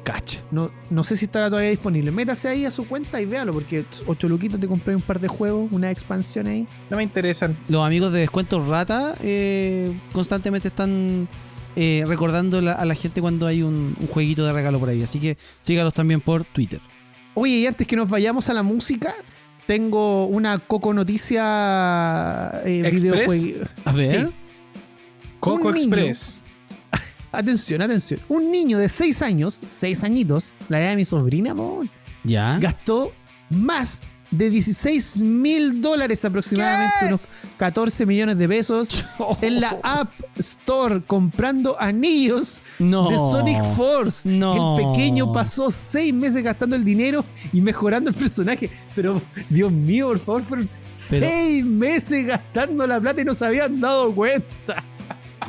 Cacha. 0.05 0.41
No, 0.51 0.73
no 0.91 1.05
sé 1.05 1.17
si 1.17 1.27
estará 1.27 1.49
todavía 1.49 1.71
disponible. 1.71 2.11
Métase 2.11 2.49
ahí 2.49 2.65
a 2.65 2.73
su 2.73 2.89
cuenta 2.89 3.21
y 3.21 3.27
véalo, 3.27 3.53
porque 3.53 3.85
8 4.07 4.29
luquitos 4.29 4.59
te 4.59 4.67
compré 4.67 4.97
un 4.97 5.03
par 5.03 5.21
de 5.21 5.29
juegos, 5.29 5.71
una 5.71 5.91
expansión 5.93 6.49
ahí. 6.49 6.67
No 6.91 6.97
me 6.97 7.05
interesan. 7.05 7.57
Los 7.69 7.87
amigos 7.87 8.13
de 8.13 8.19
Descuentos 8.21 8.67
Rata 8.67 9.15
eh, 9.23 9.97
constantemente 10.13 10.69
están 10.69 11.29
eh, 11.77 12.03
recordando 12.07 12.61
la- 12.61 12.73
a 12.73 12.85
la 12.85 12.97
gente 12.97 13.21
cuando 13.21 13.47
hay 13.47 13.63
un, 13.63 13.97
un 13.99 14.07
jueguito 14.09 14.45
de 14.45 14.53
regalo 14.53 14.81
por 14.81 14.89
ahí. 14.89 15.03
Así 15.05 15.21
que 15.21 15.39
sígalos 15.61 15.95
también 15.95 16.21
por 16.21 16.45
Twitter. 16.45 16.81
Oye, 17.35 17.53
y 17.59 17.67
antes 17.67 17.87
que 17.87 17.95
nos 17.95 18.09
vayamos 18.11 18.49
a 18.49 18.55
la 18.55 18.65
música, 18.65 19.15
tengo 19.69 20.27
una 20.27 20.59
coco 20.59 20.93
noticia 20.93 22.61
eh, 22.65 22.83
¿Express? 22.85 23.03
videojuego- 23.05 23.69
A 23.85 23.93
ver. 23.93 24.07
Sí. 24.07 24.17
Coco 25.39 25.69
Un 25.69 25.75
niño. 25.75 25.91
Atención, 27.33 27.81
atención. 27.83 28.21
Un 28.29 28.51
niño 28.51 28.79
de 28.79 28.89
6 28.89 29.23
años, 29.23 29.63
6 29.67 30.05
añitos, 30.05 30.53
la 30.69 30.81
edad 30.81 30.91
de 30.91 30.97
mi 30.97 31.05
sobrina, 31.05 31.55
po, 31.55 31.83
Ya. 32.25 32.59
gastó 32.59 33.13
más 33.51 34.03
de 34.31 34.49
16 34.49 35.23
mil 35.23 35.83
dólares 35.83 36.25
aproximadamente, 36.25 37.07
unos 37.07 37.21
14 37.59 38.07
millones 38.07 38.39
de 38.39 38.49
pesos, 38.49 39.05
en 39.43 39.61
la 39.61 39.79
App 39.83 40.11
Store 40.39 41.03
comprando 41.07 41.77
anillos 41.79 42.63
No. 42.79 43.11
de 43.11 43.17
Sonic 43.19 43.63
Force. 43.77 44.27
No. 44.29 44.79
El 44.79 44.87
pequeño 44.87 45.33
pasó 45.33 45.71
seis 45.71 46.15
meses 46.15 46.43
gastando 46.43 46.77
el 46.77 46.85
dinero 46.85 47.25
y 47.53 47.61
mejorando 47.61 48.09
el 48.11 48.17
personaje. 48.17 48.71
Pero, 48.95 49.21
Dios 49.51 49.71
mío, 49.71 50.09
por 50.09 50.19
favor, 50.19 50.43
fueron 50.45 50.69
Pero- 51.11 51.27
seis 51.27 51.65
meses 51.65 52.27
gastando 52.27 52.87
la 52.87 53.01
plata 53.01 53.21
y 53.21 53.25
no 53.25 53.35
se 53.35 53.45
habían 53.45 53.81
dado 53.81 54.15
cuenta. 54.15 54.83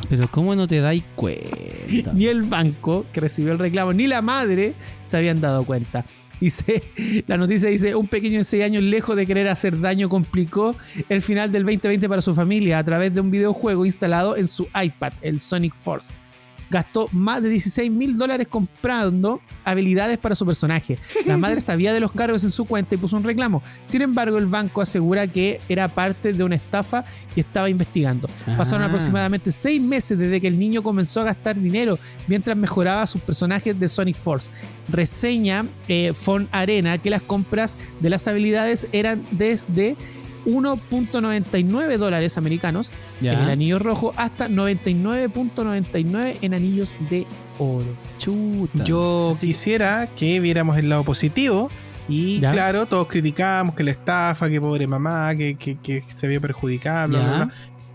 Pero 0.09 0.29
¿cómo 0.29 0.55
no 0.55 0.67
te 0.67 0.81
dais 0.81 1.03
cuenta? 1.15 2.13
Ni 2.13 2.25
el 2.25 2.43
banco 2.43 3.05
que 3.11 3.19
recibió 3.19 3.51
el 3.53 3.59
reclamo, 3.59 3.93
ni 3.93 4.07
la 4.07 4.21
madre 4.21 4.73
se 5.07 5.17
habían 5.17 5.41
dado 5.41 5.63
cuenta. 5.65 6.05
Dice, 6.39 6.83
la 7.27 7.37
noticia 7.37 7.69
dice, 7.69 7.95
un 7.95 8.07
pequeño 8.07 8.39
de 8.39 8.43
6 8.43 8.63
años 8.63 8.83
lejos 8.83 9.15
de 9.15 9.25
querer 9.25 9.47
hacer 9.47 9.79
daño 9.79 10.09
complicó 10.09 10.75
el 11.09 11.21
final 11.21 11.51
del 11.51 11.63
2020 11.63 12.09
para 12.09 12.21
su 12.21 12.33
familia 12.35 12.79
a 12.79 12.83
través 12.83 13.13
de 13.13 13.21
un 13.21 13.31
videojuego 13.31 13.85
instalado 13.85 14.35
en 14.35 14.47
su 14.47 14.67
iPad, 14.75 15.13
el 15.21 15.39
Sonic 15.39 15.75
Force. 15.75 16.22
Gastó 16.69 17.07
más 17.11 17.41
de 17.43 17.49
16 17.49 17.91
mil 17.91 18.17
dólares 18.17 18.47
comprando 18.47 19.41
habilidades 19.65 20.17
para 20.17 20.35
su 20.35 20.45
personaje. 20.45 20.97
La 21.25 21.37
madre 21.37 21.61
sabía 21.61 21.93
de 21.93 21.99
los 21.99 22.11
cargos 22.11 22.43
en 22.43 22.51
su 22.51 22.65
cuenta 22.65 22.95
y 22.95 22.97
puso 22.97 23.15
un 23.17 23.23
reclamo. 23.23 23.61
Sin 23.83 24.01
embargo, 24.01 24.37
el 24.37 24.47
banco 24.47 24.81
asegura 24.81 25.27
que 25.27 25.59
era 25.69 25.87
parte 25.87 26.33
de 26.33 26.43
una 26.43 26.55
estafa 26.55 27.05
y 27.35 27.39
estaba 27.41 27.69
investigando. 27.69 28.27
Pasaron 28.57 28.83
Ah. 28.83 28.87
aproximadamente 28.87 29.51
seis 29.51 29.81
meses 29.81 30.17
desde 30.17 30.41
que 30.41 30.47
el 30.47 30.57
niño 30.59 30.83
comenzó 30.83 31.21
a 31.21 31.25
gastar 31.25 31.59
dinero 31.59 31.97
mientras 32.27 32.55
mejoraba 32.57 33.05
sus 33.07 33.21
personajes 33.21 33.79
de 33.79 33.87
Sonic 33.87 34.15
Force. 34.17 34.51
Reseña 34.89 35.65
eh, 35.87 36.11
Fon 36.13 36.47
Arena 36.51 36.97
que 36.97 37.09
las 37.09 37.21
compras 37.21 37.77
de 37.99 38.09
las 38.09 38.27
habilidades 38.27 38.87
eran 38.91 39.23
desde 39.31 39.95
1.99 40.45 41.97
dólares 41.97 42.37
americanos 42.37 42.93
Ya. 43.21 43.33
en 43.33 43.39
el 43.39 43.49
anillo 43.49 43.79
rojo 43.79 44.13
hasta 44.17 44.47
99.99 44.49 46.37
en 46.41 46.53
anillos 46.53 46.95
de 47.09 47.25
oro. 47.59 47.85
Chuta. 48.17 48.83
Yo 48.83 49.33
Sí. 49.37 49.47
quisiera 49.47 50.07
que 50.17 50.39
viéramos 50.39 50.77
el 50.77 50.89
lado 50.89 51.03
positivo. 51.03 51.69
Y 52.09 52.39
Ya. 52.41 52.51
claro, 52.51 52.85
todos 52.85 53.07
criticamos 53.07 53.75
que 53.75 53.83
la 53.83 53.91
estafa, 53.91 54.49
que 54.49 54.59
pobre 54.59 54.87
mamá, 54.87 55.33
que, 55.35 55.55
que- 55.55 55.77
que 55.77 56.03
se 56.13 56.27
vio 56.27 56.41
perjudicada, 56.41 57.07
bla, 57.07 57.19
bla, 57.19 57.31
bla. 57.45 57.49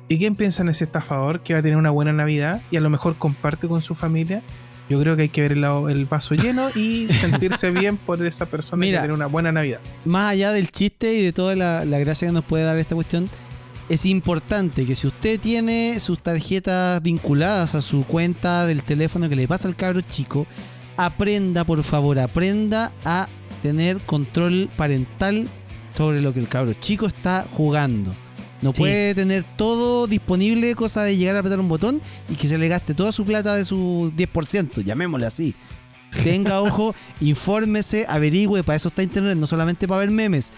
¿Y 0.08 0.16
quién 0.16 0.34
piensa 0.34 0.62
en 0.62 0.70
ese 0.70 0.84
estafador 0.84 1.40
que 1.40 1.52
va 1.52 1.58
a 1.60 1.62
tener 1.62 1.76
una 1.76 1.90
buena 1.90 2.14
Navidad 2.14 2.62
y 2.70 2.78
a 2.78 2.80
lo 2.80 2.88
mejor 2.88 3.18
comparte 3.18 3.68
con 3.68 3.82
su 3.82 3.94
familia? 3.94 4.42
Yo 4.88 4.98
creo 5.00 5.16
que 5.16 5.22
hay 5.22 5.28
que 5.28 5.42
ver 5.42 5.52
el, 5.52 5.64
el 5.64 6.06
vaso 6.06 6.34
lleno 6.34 6.68
y 6.74 7.06
sentirse 7.20 7.70
bien 7.70 7.96
por 7.96 8.24
esa 8.24 8.46
persona 8.46 8.80
Mira. 8.80 8.98
que 8.98 9.02
tiene 9.02 9.14
una 9.14 9.26
buena 9.26 9.52
Navidad. 9.52 9.80
más 10.04 10.32
allá 10.32 10.52
del 10.52 10.70
chiste 10.70 11.14
y 11.14 11.22
de 11.22 11.32
toda 11.32 11.54
la, 11.56 11.84
la 11.84 11.98
gracia 11.98 12.28
que 12.28 12.32
nos 12.32 12.44
puede 12.44 12.64
dar 12.64 12.78
esta 12.78 12.94
cuestión, 12.94 13.28
es 13.88 14.04
importante 14.04 14.84
que 14.86 14.94
si 14.94 15.06
usted 15.06 15.40
tiene 15.40 15.98
sus 16.00 16.22
tarjetas 16.22 17.02
vinculadas 17.02 17.74
a 17.74 17.82
su 17.82 18.04
cuenta 18.04 18.66
del 18.66 18.82
teléfono 18.82 19.28
que 19.28 19.36
le 19.36 19.48
pasa 19.48 19.66
al 19.68 19.76
cabro 19.76 20.00
chico, 20.02 20.46
aprenda, 20.96 21.64
por 21.64 21.82
favor, 21.84 22.18
aprenda 22.18 22.92
a 23.04 23.28
tener 23.62 23.98
control 23.98 24.68
parental 24.76 25.48
sobre 25.96 26.20
lo 26.20 26.32
que 26.32 26.40
el 26.40 26.48
cabro 26.48 26.74
chico 26.74 27.06
está 27.06 27.46
jugando. 27.56 28.14
No 28.60 28.72
Sí. 28.72 28.80
puede 28.80 29.14
tener 29.14 29.44
todo 29.56 30.06
disponible, 30.06 30.74
cosa 30.74 31.02
de 31.04 31.16
llegar 31.16 31.36
a 31.36 31.38
apretar 31.40 31.60
un 31.60 31.68
botón 31.68 32.00
y 32.28 32.34
que 32.34 32.48
se 32.48 32.58
le 32.58 32.68
gaste 32.68 32.94
toda 32.94 33.12
su 33.12 33.24
plata 33.24 33.54
de 33.54 33.64
su 33.64 34.12
10%, 34.16 34.82
llamémosle 34.82 35.26
así. 35.26 35.54
Tenga 36.24 36.60
ojo, 36.62 36.94
infórmese, 37.20 38.04
averigüe, 38.08 38.62
para 38.64 38.76
eso 38.76 38.88
está 38.88 39.02
internet, 39.02 39.36
no 39.36 39.46
solamente 39.46 39.86
para 39.86 40.00
ver 40.00 40.10
memes. 40.10 40.52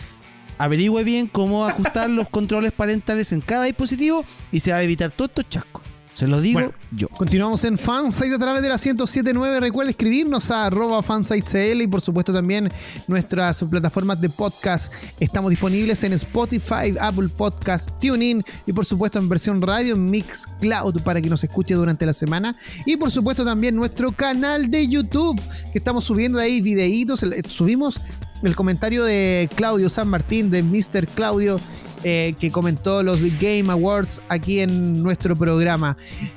Averigüe 0.58 1.04
bien 1.04 1.26
cómo 1.26 1.64
ajustar 1.66 2.08
los 2.10 2.28
controles 2.28 2.72
parentales 2.72 3.32
en 3.32 3.40
cada 3.40 3.64
dispositivo 3.64 4.24
y 4.52 4.60
se 4.60 4.72
va 4.72 4.78
a 4.78 4.82
evitar 4.82 5.10
todos 5.10 5.30
estos 5.30 5.48
chascos. 5.48 5.82
Se 6.12 6.26
lo 6.26 6.40
digo 6.40 6.58
Bueno. 6.60 6.74
yo. 6.90 7.08
Continuamos 7.08 7.64
en 7.64 7.78
Fansite 7.78 8.34
a 8.34 8.38
través 8.38 8.60
de 8.62 8.68
la 8.68 8.74
1079. 8.74 9.60
Recuerda 9.60 9.90
escribirnos 9.90 10.50
a 10.50 10.66
arroba 10.66 11.02
fansitecl 11.02 11.80
y 11.82 11.86
por 11.86 12.00
supuesto 12.00 12.32
también 12.32 12.70
nuestras 13.06 13.62
plataformas 13.64 14.20
de 14.20 14.28
podcast. 14.28 14.92
Estamos 15.20 15.50
disponibles 15.50 16.02
en 16.04 16.12
Spotify, 16.14 16.94
Apple 17.00 17.28
Podcast, 17.28 17.88
TuneIn 18.00 18.42
y 18.66 18.72
por 18.72 18.84
supuesto 18.84 19.18
en 19.18 19.28
versión 19.28 19.62
radio 19.62 19.94
en 19.94 20.04
Mixcloud 20.10 21.00
para 21.02 21.22
que 21.22 21.30
nos 21.30 21.42
escuche 21.44 21.74
durante 21.74 22.04
la 22.04 22.12
semana. 22.12 22.54
Y 22.84 22.96
por 22.96 23.10
supuesto 23.10 23.44
también 23.44 23.76
nuestro 23.76 24.12
canal 24.12 24.70
de 24.70 24.88
YouTube 24.88 25.40
que 25.72 25.78
estamos 25.78 26.04
subiendo 26.04 26.38
ahí 26.38 26.60
videitos. 26.60 27.22
El- 27.22 27.46
Subimos 27.48 28.00
el 28.42 28.56
comentario 28.56 29.04
de 29.04 29.48
Claudio 29.54 29.88
San 29.88 30.08
Martín, 30.08 30.50
de 30.50 30.62
Mr. 30.62 31.06
Claudio 31.06 31.60
eh, 32.02 32.34
que 32.40 32.50
comentó 32.50 33.02
los 33.02 33.20
Game 33.38 33.70
Awards 33.70 34.22
aquí 34.28 34.60
en 34.60 35.02
nuestro 35.02 35.36
programa. 35.36 35.96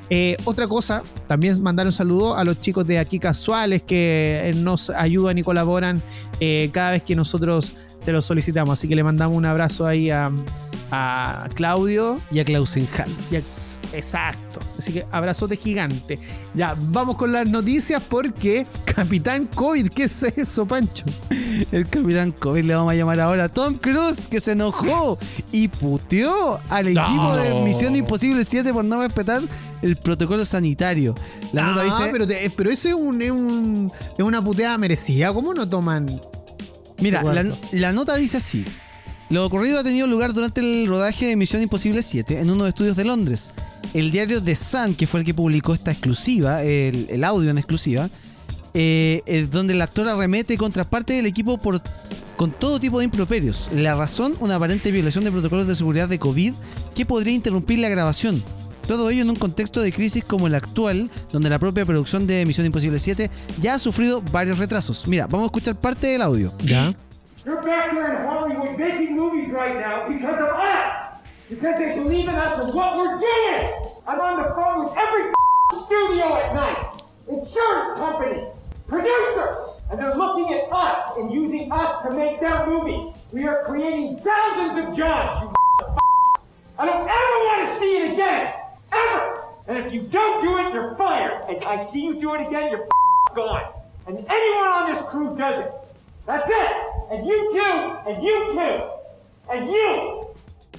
Eh, 0.10 0.36
otra 0.44 0.68
cosa, 0.68 1.04
también 1.28 1.62
mandar 1.62 1.86
un 1.86 1.92
saludo 1.94 2.36
a 2.36 2.44
los 2.44 2.60
chicos 2.60 2.86
de 2.86 3.00
Aquí 3.00 3.20
Casuales 3.20 3.82
que 3.82 4.42
eh, 4.44 4.54
nos 4.56 4.90
ayudan 4.90 5.38
y 5.38 5.44
colaboran 5.44 6.02
eh, 6.40 6.70
cada 6.74 6.92
vez 6.92 7.04
que 7.04 7.16
nosotros 7.16 7.74
se 8.04 8.12
los 8.12 8.26
solicitamos. 8.26 8.78
Así 8.78 8.88
que 8.88 8.96
le 8.96 9.04
mandamos 9.04 9.38
un 9.38 9.46
abrazo 9.46 9.88
ahí 9.88 10.10
a, 10.10 10.32
a 10.92 11.48
Claudio. 11.54 12.20
Y 12.32 12.40
a 12.40 12.46
Klausen 12.46 12.88
Hans. 12.98 13.73
Exacto. 13.94 14.60
Así 14.78 14.92
que 14.94 15.06
abrazote 15.12 15.56
gigante. 15.56 16.18
Ya, 16.54 16.76
vamos 16.78 17.16
con 17.16 17.32
las 17.32 17.48
noticias 17.50 18.02
porque 18.08 18.66
Capitán 18.86 19.46
COVID, 19.54 19.90
¿qué 19.90 20.04
es 20.04 20.24
eso, 20.24 20.66
Pancho? 20.68 21.06
El 21.72 21.88
capitán 21.88 22.32
COVID 22.32 22.64
le 22.64 22.76
vamos 22.76 22.92
a 22.92 22.96
llamar 22.96 23.20
ahora 23.20 23.46
a 23.46 23.50
Tom 23.50 23.76
Cruise, 23.76 24.28
que 24.28 24.40
se 24.40 24.54
enojó 24.54 25.18
y 25.52 25.68
puteó 25.68 26.60
al 26.70 26.88
equipo 26.88 27.36
de 27.36 27.62
Misión 27.64 27.96
Imposible 27.96 28.44
7 28.48 28.74
por 28.74 28.84
no 28.86 29.00
respetar 29.02 29.42
el 29.82 29.96
protocolo 29.98 30.44
sanitario. 30.46 31.14
La 31.52 31.64
nota 31.68 31.82
ah, 31.82 31.86
dice. 31.86 32.10
pero, 32.12 32.26
te- 32.28 32.50
pero 32.56 32.70
eso 32.72 32.88
es, 32.88 32.94
un, 32.96 33.22
es, 33.22 33.32
un- 33.32 33.92
es 34.18 34.24
una 34.26 34.44
puteada 34.44 34.78
merecida. 34.78 35.32
¿Cómo 35.34 35.54
no 35.54 35.68
toman? 35.70 36.08
Mira, 37.00 37.22
la, 37.24 37.44
la 37.72 37.92
nota 37.92 38.16
dice 38.16 38.38
así. 38.38 38.66
Lo 39.34 39.48
ocurrido 39.48 39.80
ha 39.80 39.84
tenido 39.84 40.06
lugar 40.06 40.32
durante 40.32 40.62
el 40.62 40.88
rodaje 40.88 41.26
de 41.26 41.36
Misión 41.36 41.64
Imposible 41.64 42.04
7 42.04 42.38
en 42.38 42.52
uno 42.52 42.66
de 42.66 42.70
estudios 42.70 42.96
de 42.96 43.04
Londres. 43.04 43.50
El 43.96 44.12
diario 44.12 44.40
The 44.44 44.54
Sun, 44.54 44.94
que 44.94 45.08
fue 45.08 45.22
el 45.22 45.26
que 45.26 45.34
publicó 45.34 45.74
esta 45.74 45.90
exclusiva, 45.90 46.62
el, 46.62 47.24
audio 47.24 47.50
en 47.50 47.58
exclusiva, 47.58 48.12
eh, 48.76 49.48
donde 49.52 49.74
el 49.74 49.82
actor 49.82 50.08
arremete 50.08 50.56
contra 50.56 50.88
parte 50.88 51.14
del 51.14 51.26
equipo 51.26 51.58
por, 51.58 51.82
con 52.36 52.52
todo 52.52 52.80
tipo 52.80 53.00
de 53.00 53.06
improperios. 53.06 53.72
La 53.74 53.96
razón, 53.96 54.36
una 54.40 54.58
aparente 54.58 54.92
violación 54.92 55.24
de 55.24 55.32
protocolos 55.32 55.66
de 55.66 55.76
seguridad 55.76 56.08
de 56.08 56.20
COVID 56.20 56.54
que 56.96 57.08
podría 57.08 57.34
interrumpir 57.34 57.80
la 57.80 57.90
grabación. 57.90 58.40
Todo 58.88 59.10
ello 59.10 59.24
en 59.24 59.32
un 59.32 59.36
contexto 59.36 59.82
de 59.82 59.92
crisis 59.92 60.24
como 60.24 60.46
el 60.46 60.54
actual, 60.54 61.10
donde 61.32 61.50
la 61.50 61.58
propia 61.58 61.88
producción 61.88 62.28
de 62.28 62.46
Misión 62.46 62.68
Imposible 62.68 63.00
7 63.00 63.32
ya 63.60 63.74
ha 63.74 63.80
sufrido 63.80 64.22
varios 64.32 64.60
retrasos. 64.60 65.08
Mira, 65.08 65.26
vamos 65.26 65.46
a 65.46 65.48
escuchar 65.48 65.80
parte 65.80 66.06
del 66.06 66.22
audio. 66.22 66.54
Ya. 66.64 66.94
You're 67.46 67.62
back 67.62 67.92
here 67.92 68.08
in 68.08 68.26
Hollywood 68.26 68.80
making 68.80 69.18
movies 69.18 69.52
right 69.52 69.76
now 69.76 70.08
because 70.08 70.40
of 70.40 70.48
us! 70.48 71.20
Because 71.50 71.78
they 71.78 71.94
believe 71.96 72.30
in 72.30 72.36
us 72.36 72.64
and 72.64 72.74
what 72.74 72.96
we're 72.96 73.20
doing! 73.20 73.90
I'm 74.08 74.22
on 74.22 74.42
the 74.42 74.56
phone 74.56 74.86
with 74.86 74.98
every 74.98 75.34
studio 75.84 76.38
at 76.38 76.56
night! 76.56 77.02
Insurance 77.28 78.00
companies! 78.00 78.66
Producers! 78.88 79.58
And 79.92 80.00
they're 80.00 80.16
looking 80.16 80.54
at 80.54 80.72
us 80.72 81.18
and 81.18 81.34
using 81.34 81.70
us 81.70 82.02
to 82.04 82.12
make 82.12 82.40
their 82.40 82.66
movies! 82.66 83.14
We 83.34 83.46
are 83.46 83.66
creating 83.66 84.20
thousands 84.20 84.88
of 84.88 84.96
jobs, 84.96 85.42
you. 85.42 85.98
I 86.80 86.86
don't 86.86 87.10
ever 87.10 87.10
want 87.12 87.68
to 87.68 87.80
see 87.80 87.98
it 87.98 88.14
again! 88.14 88.54
Ever! 88.94 89.44
And 89.68 89.86
if 89.86 89.94
you 89.94 90.04
don't 90.04 90.42
do 90.42 90.60
it, 90.60 90.74
you're 90.74 90.96
fired! 90.96 91.44
And 91.50 91.62
I 91.66 91.84
see 91.84 92.06
you 92.06 92.22
do 92.22 92.36
it 92.36 92.48
again, 92.48 92.72
you're 92.72 92.88
gone! 93.36 93.70
And 94.08 94.18
anyone 94.18 94.68
on 94.68 94.94
this 94.94 95.04
crew 95.10 95.36
does 95.36 95.66
it! 95.66 95.83
That's 96.26 96.48
it! 96.48 97.12
And 97.12 97.28
you 97.28 97.52
too! 97.52 98.10
And 98.10 98.24
you 98.24 98.54
too! 98.54 99.52
And 99.52 99.68
you! 99.68 100.34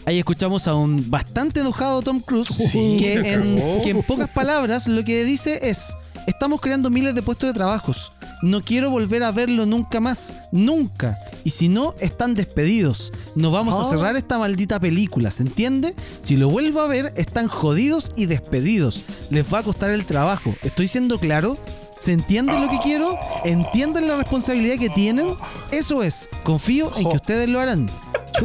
Ahí 0.06 0.18
escuchamos 0.18 0.66
a 0.68 0.74
un 0.74 1.10
bastante 1.10 1.60
enojado 1.60 2.02
Tom 2.02 2.20
Cruise 2.20 2.48
que, 2.72 3.14
en, 3.14 3.82
que 3.82 3.90
en 3.90 4.02
pocas 4.02 4.28
palabras 4.28 4.86
lo 4.86 5.04
que 5.04 5.24
dice 5.24 5.70
es, 5.70 5.94
estamos 6.26 6.60
creando 6.60 6.90
miles 6.90 7.14
de 7.14 7.22
puestos 7.22 7.48
de 7.48 7.54
trabajos, 7.54 8.12
no 8.42 8.62
quiero 8.62 8.90
volver 8.90 9.22
a 9.22 9.32
verlo 9.32 9.64
nunca 9.66 10.00
más, 10.00 10.36
nunca, 10.52 11.18
y 11.44 11.50
si 11.50 11.68
no, 11.68 11.94
están 12.00 12.34
despedidos, 12.34 13.12
no 13.34 13.50
vamos 13.50 13.78
a 13.78 13.88
cerrar 13.88 14.16
esta 14.16 14.38
maldita 14.38 14.80
película, 14.80 15.30
¿se 15.30 15.42
entiende? 15.42 15.94
Si 16.22 16.36
lo 16.36 16.48
vuelvo 16.48 16.80
a 16.80 16.88
ver, 16.88 17.12
están 17.16 17.48
jodidos 17.48 18.12
y 18.16 18.26
despedidos, 18.26 19.04
les 19.30 19.52
va 19.52 19.60
a 19.60 19.62
costar 19.62 19.90
el 19.90 20.04
trabajo, 20.04 20.54
¿estoy 20.62 20.88
siendo 20.88 21.18
claro? 21.18 21.58
¿Se 22.00 22.12
entiende 22.12 22.58
lo 22.58 22.68
que 22.68 22.78
quiero? 22.82 23.18
¿Entienden 23.44 24.08
la 24.08 24.16
responsabilidad 24.16 24.76
que 24.78 24.90
tienen? 24.90 25.28
Eso 25.70 26.02
es, 26.02 26.28
confío 26.42 26.90
en 26.96 27.08
que 27.08 27.16
ustedes 27.16 27.48
lo 27.48 27.60
harán. 27.60 27.88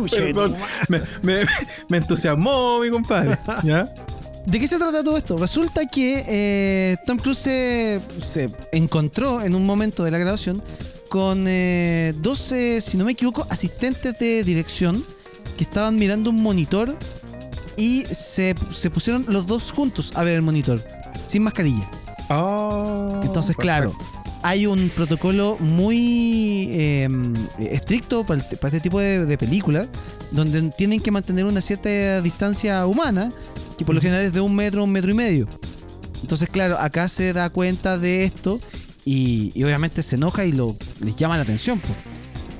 Perdón, 0.10 0.56
me, 0.88 1.02
me- 1.24 1.46
me 1.90 1.98
entusiasmó 1.98 2.80
mi 2.80 2.90
compadre. 2.90 3.38
¿Ya? 3.64 3.88
¿De 4.46 4.60
qué 4.60 4.68
se 4.68 4.78
trata 4.78 5.04
todo 5.04 5.18
esto? 5.18 5.36
Resulta 5.38 5.86
que 5.88 6.24
eh, 6.28 6.98
Tom 7.06 7.18
Cruise 7.18 7.38
se, 7.40 8.00
se 8.22 8.50
encontró 8.72 9.42
en 9.42 9.54
un 9.56 9.66
momento 9.66 10.04
de 10.04 10.12
la 10.12 10.18
grabación 10.18 10.64
con 11.10 11.46
eh, 11.48 12.14
dos, 12.18 12.52
eh, 12.52 12.82
si 12.82 12.98
no 12.98 13.04
me 13.06 13.12
equivoco, 13.12 13.46
asistentes 13.50 14.18
de 14.20 14.44
dirección 14.44 15.04
que 15.58 15.64
estaban 15.66 15.98
mirando 15.98 16.30
un 16.30 16.42
monitor 16.42 16.96
y 17.76 18.06
se, 18.12 18.56
se 18.72 18.90
pusieron 18.90 19.26
los 19.28 19.46
dos 19.46 19.72
juntos 19.72 20.12
a 20.16 20.24
ver 20.24 20.36
el 20.36 20.42
monitor, 20.42 20.84
sin 21.28 21.44
mascarilla. 21.44 21.90
Oh, 22.30 23.20
Entonces, 23.24 23.56
perfecto. 23.56 23.62
claro, 23.62 23.94
hay 24.44 24.66
un 24.68 24.90
protocolo 24.90 25.58
muy 25.60 26.68
eh, 26.72 27.08
estricto 27.60 28.24
para, 28.26 28.42
el- 28.42 28.58
para 28.58 28.68
este 28.70 28.80
tipo 28.82 29.00
de, 29.00 29.26
de 29.26 29.38
películas, 29.38 29.88
donde 30.32 30.70
tienen 30.78 31.00
que 31.00 31.12
mantener 31.12 31.46
una 31.46 31.62
cierta 31.62 32.22
distancia 32.22 32.86
humana, 32.86 33.32
que 33.78 33.86
por 33.86 33.96
lo 33.96 34.02
general 34.02 34.24
es 34.24 34.34
de 34.34 34.42
un 34.42 34.56
metro, 34.56 34.84
un 34.84 34.92
metro 34.92 35.12
y 35.12 35.16
medio. 35.16 35.48
Entonces, 36.22 36.50
claro, 36.50 36.78
acá 36.80 37.08
se 37.10 37.34
da 37.34 37.50
cuenta 37.50 37.98
de 37.98 38.26
esto 38.26 38.60
y, 39.06 39.52
y 39.56 39.64
obviamente 39.64 40.04
se 40.04 40.16
enoja 40.16 40.46
y 40.46 40.52
lo, 40.52 40.76
les 41.00 41.16
llama 41.16 41.38
la 41.38 41.44
atención. 41.44 41.82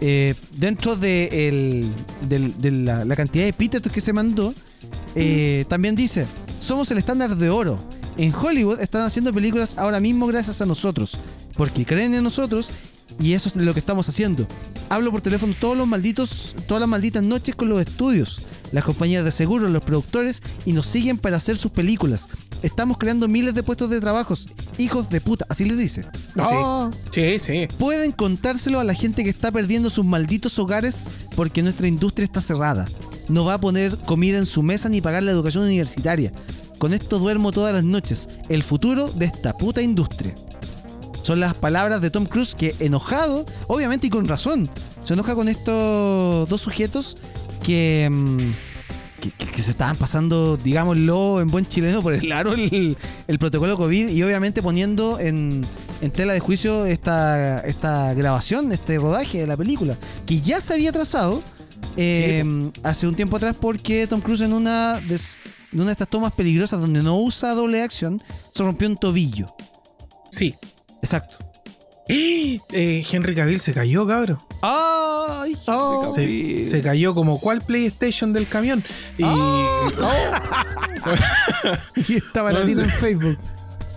Eh, 0.02 0.34
dentro 0.56 0.96
de, 0.96 1.48
el- 1.50 1.94
de 2.30 2.72
la, 2.72 3.04
la 3.06 3.16
cantidad 3.16 3.44
de 3.44 3.50
epítetos 3.50 3.92
que 3.92 4.02
se 4.02 4.14
mandó, 4.14 4.54
eh, 5.16 5.66
también 5.68 5.96
dice, 5.96 6.26
somos 6.60 6.90
el 6.92 6.98
estándar 6.98 7.36
de 7.36 7.50
oro. 7.50 7.78
En 8.20 8.36
Hollywood 8.36 8.82
están 8.82 9.04
haciendo 9.04 9.32
películas 9.32 9.78
ahora 9.78 10.02
mismo 10.02 10.28
gracias 10.28 10.62
a 10.62 10.66
nosotros, 10.66 11.18
porque 11.56 11.86
creen 11.86 12.14
en 12.14 12.22
nosotros 12.22 12.70
y 13.18 13.32
eso 13.32 13.48
es 13.48 13.56
lo 13.56 13.74
que 13.74 13.80
estamos 13.80 14.10
haciendo. 14.10 14.46
Hablo 14.90 15.10
por 15.10 15.22
teléfono 15.22 15.56
todos 15.58 15.78
los 15.78 15.88
malditos, 15.88 16.54
todas 16.68 16.82
las 16.82 16.90
malditas 16.90 17.24
noches 17.24 17.56
con 17.56 17.70
los 17.70 17.80
estudios, 17.80 18.42
las 18.74 18.84
compañías 18.84 19.24
de 19.24 19.32
seguros, 19.32 19.72
los 19.72 19.86
productores 19.86 20.42
y 20.66 20.74
nos 20.74 20.86
siguen 20.86 21.18
para 21.18 21.38
hacer 21.38 21.58
sus 21.58 21.72
películas. 21.72 22.28
Estamos 22.62 22.98
creando 22.98 23.30
miles 23.30 23.54
de 23.54 23.64
puestos 23.64 23.90
de 23.90 24.02
trabajos. 24.02 24.50
Hijos 24.78 25.10
de 25.10 25.22
puta, 25.22 25.46
así 25.48 25.64
les 25.64 25.78
dice. 25.78 26.06
Oh, 26.38 26.92
Sí, 27.12 27.40
sí. 27.40 27.70
Pueden 27.78 28.12
contárselo 28.12 28.82
a 28.82 28.84
la 28.84 28.96
gente 28.96 29.24
que 29.24 29.30
está 29.30 29.50
perdiendo 29.50 29.90
sus 29.90 30.06
malditos 30.06 30.60
hogares 30.60 31.08
porque 31.38 31.64
nuestra 31.64 31.88
industria 31.88 32.26
está 32.26 32.42
cerrada. 32.42 32.86
No 33.30 33.46
va 33.46 33.54
a 33.54 33.62
poner 33.62 33.98
comida 34.00 34.40
en 34.40 34.46
su 34.46 34.62
mesa 34.62 34.90
ni 34.90 35.00
pagar 35.00 35.24
la 35.24 35.32
educación 35.32 35.64
universitaria. 35.64 36.34
Con 36.80 36.94
esto 36.94 37.20
duermo 37.20 37.52
todas 37.52 37.74
las 37.74 37.84
noches. 37.84 38.28
El 38.50 38.64
futuro 38.64 39.10
de 39.12 39.26
esta 39.26 39.56
puta 39.56 39.82
industria. 39.82 40.34
Son 41.22 41.40
las 41.40 41.54
palabras 41.54 42.02
de 42.02 42.10
Tom 42.10 42.26
Cruise 42.26 42.56
que 42.56 42.74
enojado, 42.80 43.46
obviamente 43.68 44.08
y 44.08 44.10
con 44.10 44.28
razón, 44.28 44.70
se 45.04 45.14
enoja 45.14 45.36
con 45.36 45.48
estos 45.50 46.50
dos 46.50 46.62
sujetos 46.62 47.18
que, 47.62 48.08
mm, 48.10 48.38
que, 49.22 49.32
que- 49.32 49.46
que 49.52 49.62
se 49.62 49.72
estaban 49.72 49.98
pasando, 49.98 50.56
digámoslo 50.58 51.42
en 51.42 51.50
buen 51.50 51.68
chileno, 51.68 52.02
por 52.02 52.14
el 52.14 52.32
aro 52.32 52.54
el, 52.54 52.98
el 53.28 53.40
protocolo 53.40 53.76
COVID 53.78 54.08
y 54.10 54.24
obviamente 54.24 54.64
poniendo 54.64 55.20
en, 55.20 55.64
en 56.02 56.12
tela 56.12 56.32
de 56.34 56.40
juicio 56.40 56.86
esta, 56.86 57.60
esta 57.60 58.14
grabación, 58.14 58.72
este 58.72 58.98
rodaje 58.98 59.40
de 59.40 59.48
la 59.48 59.58
película, 59.58 59.98
que 60.26 60.40
ya 60.40 60.62
se 60.62 60.74
había 60.74 60.92
trazado 60.94 61.44
eh, 61.98 62.44
hace 62.84 63.08
un 63.08 63.14
tiempo 63.16 63.36
atrás 63.36 63.56
porque 63.60 64.08
Tom 64.08 64.22
Cruise 64.22 64.42
en 64.42 64.54
una 64.54 65.00
de, 65.72 65.78
una 65.78 65.86
de 65.88 65.92
estas 65.94 66.10
tomas 66.10 66.34
peligrosas 66.34 66.80
donde 66.80 67.04
no 67.04 67.18
usa 67.18 67.54
doble 67.54 67.82
acción, 67.82 68.22
se 68.52 68.64
rompió 68.64 68.88
un 68.88 68.98
tobillo. 68.98 69.54
Sí. 70.32 70.56
Exacto. 71.02 71.38
Eh, 72.12 73.06
Henry 73.12 73.36
Cavill 73.36 73.60
se 73.60 73.72
cayó, 73.72 74.08
cabrón. 74.08 74.40
¡Ay! 74.64 75.56
Oh. 75.68 76.04
Se, 76.16 76.64
se 76.64 76.82
cayó 76.82 77.14
como 77.14 77.40
cual 77.40 77.62
PlayStation 77.62 78.34
del 78.34 78.48
camión. 78.48 78.84
Y 79.18 79.24
y 82.08 82.16
estaba 82.16 82.52
latino 82.52 82.84
en 82.84 82.90
Facebook. 82.90 83.38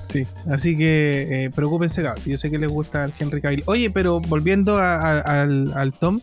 sí, 0.08 0.26
así 0.50 0.76
que 0.76 1.44
eh, 1.46 1.50
preocúpense, 1.50 2.02
cabrón. 2.02 2.24
Yo 2.26 2.38
sé 2.38 2.50
que 2.50 2.58
les 2.58 2.68
gusta 2.68 3.04
al 3.04 3.14
Henry 3.18 3.40
Cavill. 3.40 3.62
Oye, 3.66 3.90
pero 3.90 4.20
volviendo 4.20 4.78
a- 4.78 4.96
a- 4.96 5.42
al, 5.42 5.72
al 5.74 5.92
Tom, 5.92 6.20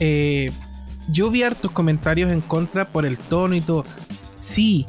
eh, 0.00 0.50
yo 1.08 1.30
vi 1.30 1.42
hartos 1.42 1.70
comentarios 1.72 2.30
en 2.32 2.40
contra 2.40 2.88
por 2.88 3.06
el 3.06 3.18
tono 3.18 3.54
y 3.54 3.60
todo. 3.60 3.84
Sí, 4.46 4.86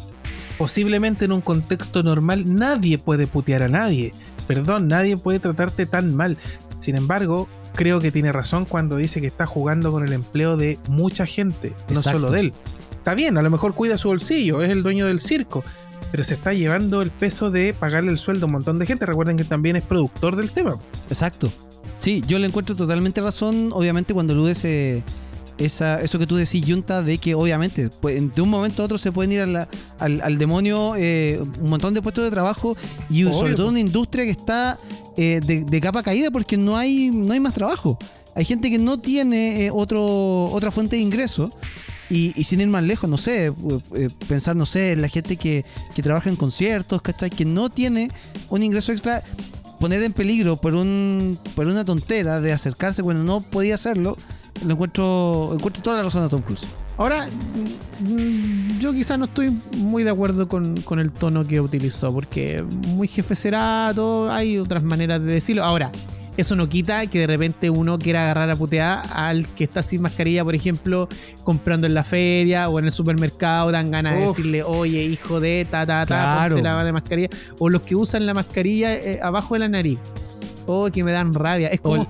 posiblemente 0.60 1.26
en 1.26 1.32
un 1.32 1.42
contexto 1.42 2.04
normal 2.04 2.44
nadie 2.46 3.00
puede 3.00 3.26
putear 3.26 3.64
a 3.64 3.68
nadie. 3.68 4.14
Perdón, 4.48 4.88
nadie 4.88 5.18
puede 5.18 5.40
tratarte 5.40 5.88
tan 5.88 6.14
mal. 6.16 6.38
Sin 6.80 6.96
embargo, 6.96 7.48
creo 7.74 8.00
que 8.00 8.12
tiene 8.12 8.32
razón 8.32 8.66
cuando 8.66 8.98
dice 8.98 9.20
que 9.20 9.26
está 9.26 9.48
jugando 9.48 9.92
con 9.92 10.06
el 10.06 10.14
empleo 10.14 10.58
de 10.58 10.78
mucha 10.88 11.26
gente, 11.26 11.74
no 11.90 12.04
solo 12.04 12.30
de 12.30 12.42
él. 12.42 12.54
Está 12.92 13.16
bien, 13.16 13.36
a 13.40 13.42
lo 13.42 13.50
mejor 13.50 13.74
cuida 13.74 13.98
su 13.98 14.10
bolsillo, 14.10 14.62
es 14.62 14.70
el 14.70 14.84
dueño 14.84 15.08
del 15.08 15.20
circo, 15.20 15.64
pero 16.12 16.24
se 16.24 16.36
está 16.36 16.54
llevando 16.54 17.02
el 17.02 17.10
peso 17.10 17.50
de 17.50 17.74
pagarle 17.74 18.12
el 18.12 18.20
sueldo 18.20 18.46
a 18.46 18.48
un 18.48 18.52
montón 18.52 18.78
de 18.78 18.86
gente. 18.86 19.08
Recuerden 19.08 19.38
que 19.38 19.44
también 19.44 19.76
es 19.76 19.84
productor 19.84 20.36
del 20.36 20.52
tema. 20.52 20.78
Exacto. 21.10 21.52
Sí, 21.98 22.24
yo 22.28 22.38
le 22.38 22.46
encuentro 22.46 22.76
totalmente 22.76 23.22
razón, 23.22 23.72
obviamente, 23.74 24.14
cuando 24.14 24.34
elude 24.34 24.52
ese, 24.52 25.04
esa, 25.58 26.02
eso 26.02 26.20
que 26.20 26.28
tú 26.28 26.36
decís, 26.36 26.64
Junta, 26.68 27.02
de 27.02 27.18
que 27.18 27.34
obviamente 27.36 27.90
pues, 27.90 28.34
de 28.36 28.42
un 28.42 28.50
momento 28.50 28.82
a 28.82 28.86
otro 28.86 28.98
se 28.98 29.12
pueden 29.12 29.32
ir 29.32 29.42
a 29.42 29.46
la- 29.46 29.70
al, 30.00 30.22
al 30.22 30.38
demonio 30.38 30.94
eh, 30.98 31.40
un 31.62 31.70
montón 31.70 31.94
de 31.94 32.02
puestos 32.02 32.24
de 32.24 32.32
trabajo 32.32 32.76
y 33.10 33.24
Obvio, 33.24 33.34
sobre 33.38 33.56
todo 33.56 33.70
una 33.70 33.80
industria 33.80 34.26
que 34.26 34.32
está 34.32 34.78
eh, 35.18 35.40
de, 35.46 35.64
de 35.66 35.82
capa 35.82 36.04
caída 36.04 36.30
porque 36.32 36.58
no 36.58 36.78
hay, 36.78 37.10
no 37.12 37.34
hay 37.34 37.40
más 37.40 37.54
trabajo. 37.54 37.98
Hay 38.36 38.46
gente 38.46 38.70
que 38.70 38.78
no 38.78 39.00
tiene 39.00 39.66
eh, 39.66 39.72
otro, 39.72 40.46
otra 40.52 40.70
fuente 40.72 40.96
de 40.96 41.02
ingreso. 41.02 41.52
Y, 42.10 42.32
y 42.40 42.46
sin 42.46 42.62
ir 42.62 42.68
más 42.70 42.84
lejos, 42.86 43.10
no 43.10 43.18
sé, 43.18 43.48
eh, 43.48 43.52
eh, 43.96 44.10
pensar, 44.30 44.56
no 44.56 44.66
sé, 44.66 44.94
en 44.94 45.02
la 45.02 45.10
gente 45.10 45.36
que, 45.36 45.66
que 45.94 46.02
trabaja 46.02 46.30
en 46.30 46.38
conciertos, 46.38 47.02
¿cachai? 47.02 47.30
Que 47.30 47.44
no 47.44 47.70
tiene 47.70 48.12
un 48.48 48.64
ingreso 48.64 48.94
extra, 48.94 49.24
poner 49.82 50.02
en 50.04 50.14
peligro 50.14 50.56
por 50.56 50.74
un 50.74 51.38
por 51.54 51.68
una 51.68 51.84
tontera 51.84 52.40
de 52.40 52.54
acercarse 52.54 53.04
cuando 53.04 53.26
no 53.26 53.42
podía 53.42 53.76
hacerlo, 53.76 54.18
lo 54.66 54.74
encuentro, 54.74 55.52
encuentro 55.54 55.82
toda 55.84 55.98
la 55.98 56.04
razón 56.04 56.24
a 56.24 56.30
Tom 56.30 56.42
Cruise. 56.42 56.66
Ahora, 56.98 57.28
mm, 58.00 58.80
yo 58.80 58.94
quizás 58.94 59.20
no 59.20 59.26
estoy 59.26 59.52
muy 59.76 60.04
de 60.04 60.10
acuerdo 60.10 60.48
con, 60.48 60.82
con 60.82 61.00
el 61.00 61.12
tono 61.12 61.46
que 61.46 61.62
utilizó, 61.62 62.14
porque 62.14 62.64
muy 62.64 63.08
jefe 63.08 63.36
será, 63.36 63.92
todo, 63.96 64.32
hay 64.32 64.58
otras 64.58 64.84
maneras 64.84 65.22
de 65.22 65.34
decirlo. 65.34 65.64
Ahora, 65.64 65.92
eso 66.38 66.56
no 66.56 66.70
quita 66.70 67.08
que 67.08 67.20
de 67.20 67.28
repente 67.28 67.70
uno 67.72 67.98
quiera 67.98 68.24
agarrar 68.24 68.52
a 68.52 68.56
putear 68.56 69.04
al 69.14 69.48
que 69.48 69.64
está 69.64 69.82
sin 69.82 70.02
mascarilla, 70.04 70.44
por 70.44 70.54
ejemplo, 70.54 71.10
comprando 71.44 71.88
en 71.88 71.96
la 71.96 72.04
feria 72.04 72.70
o 72.70 72.78
en 72.78 72.86
el 72.86 72.92
supermercado, 72.92 73.72
dan 73.72 73.90
ganas 73.90 74.16
de 74.16 74.22
decirle, 74.22 74.64
oye, 74.64 75.04
hijo 75.04 75.40
de 75.40 75.66
ta, 75.70 75.86
ta, 75.86 76.06
ta, 76.06 76.06
Claro. 76.06 76.56
ponte 76.56 76.70
la 76.70 76.84
de 76.84 76.92
mascarilla. 76.92 77.30
O 77.58 77.70
los 77.70 77.82
que 77.82 77.96
usan 77.96 78.26
la 78.28 78.36
mascarilla 78.36 78.94
eh, 78.96 79.20
abajo 79.22 79.56
de 79.56 79.60
la 79.62 79.70
nariz. 79.70 79.98
Oh, 80.68 80.90
que 80.92 81.04
me 81.04 81.12
dan 81.12 81.34
rabia. 81.34 81.70
Es 81.70 81.82
como. 81.82 82.08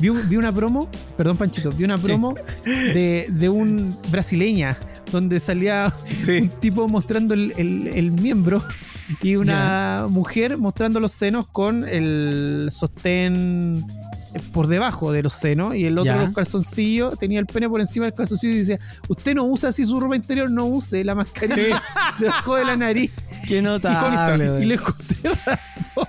Vi, 0.00 0.08
vi 0.10 0.36
una 0.36 0.50
promo, 0.52 0.88
perdón, 1.16 1.36
Panchito, 1.36 1.70
vi 1.72 1.84
una 1.84 1.98
promo 1.98 2.34
de, 2.64 3.26
de 3.28 3.48
un 3.48 3.96
brasileña 4.10 4.76
donde 5.12 5.38
salía 5.40 5.92
Sí. 6.06 6.38
un 6.42 6.48
tipo 6.48 6.88
mostrando 6.88 7.34
el, 7.34 7.52
el- 7.56 7.86
el 7.88 8.10
miembro 8.12 8.62
y 9.22 9.36
una 9.36 10.06
mujer 10.10 10.58
mostrando 10.58 11.00
los 11.00 11.12
senos 11.12 11.46
con 11.48 11.84
el 11.88 12.68
sostén 12.70 13.84
por 14.52 14.66
debajo 14.66 15.12
de 15.12 15.22
los 15.22 15.32
senos 15.32 15.74
y 15.74 15.84
el 15.86 15.96
otro 15.98 16.12
Ya. 16.14 16.22
los 16.22 16.34
calzoncillos 16.34 17.18
tenía 17.18 17.38
el 17.40 17.46
pene 17.46 17.68
por 17.68 17.80
encima 17.80 18.04
del 18.06 18.14
calzoncillo 18.14 18.54
y 18.54 18.58
decía 18.58 18.78
usted 19.08 19.34
no 19.34 19.44
usa 19.44 19.70
así 19.70 19.84
su 19.84 19.98
ropa 20.00 20.16
interior 20.16 20.50
no 20.50 20.66
use 20.66 21.02
la 21.04 21.14
mascarilla 21.14 21.82
debajo 22.18 22.56
de 22.56 22.64
la 22.64 22.76
nariz 22.76 23.10
Qué 23.46 23.62
notable. 23.62 24.44
y 24.44 24.48
güey. 24.48 24.66
le 24.66 24.78
conté 24.78 25.16
razón 25.46 26.04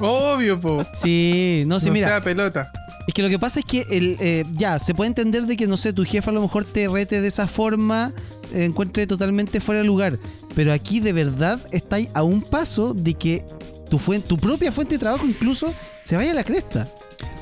Obvio, 0.00 0.60
po. 0.60 0.82
Sí, 0.94 1.64
no 1.66 1.78
sé, 1.78 1.86
no 1.88 1.92
mira, 1.92 2.08
sea 2.08 2.22
pelota. 2.24 2.72
es 3.06 3.14
que 3.14 3.22
lo 3.22 3.28
que 3.28 3.38
pasa 3.38 3.60
es 3.60 3.64
que 3.66 3.84
el, 3.90 4.16
eh, 4.20 4.44
ya, 4.54 4.78
se 4.78 4.94
puede 4.94 5.08
entender 5.08 5.44
de 5.46 5.56
que, 5.56 5.66
no 5.66 5.76
sé, 5.76 5.92
tu 5.92 6.04
jefe 6.04 6.30
a 6.30 6.32
lo 6.32 6.40
mejor 6.42 6.64
te 6.64 6.88
rete 6.88 7.20
de 7.20 7.28
esa 7.28 7.46
forma, 7.46 8.12
eh, 8.52 8.64
encuentre 8.64 9.06
totalmente 9.06 9.60
fuera 9.60 9.82
de 9.82 9.86
lugar, 9.86 10.18
pero 10.54 10.72
aquí 10.72 11.00
de 11.00 11.12
verdad 11.12 11.60
estáis 11.70 12.08
a 12.14 12.22
un 12.22 12.42
paso 12.42 12.94
de 12.94 13.14
que 13.14 13.44
tu, 13.90 13.98
fuen- 13.98 14.22
tu 14.22 14.36
propia 14.38 14.72
fuente 14.72 14.94
de 14.94 14.98
trabajo 14.98 15.26
incluso 15.26 15.72
se 16.02 16.16
vaya 16.16 16.32
a 16.32 16.34
la 16.34 16.44
cresta. 16.44 16.88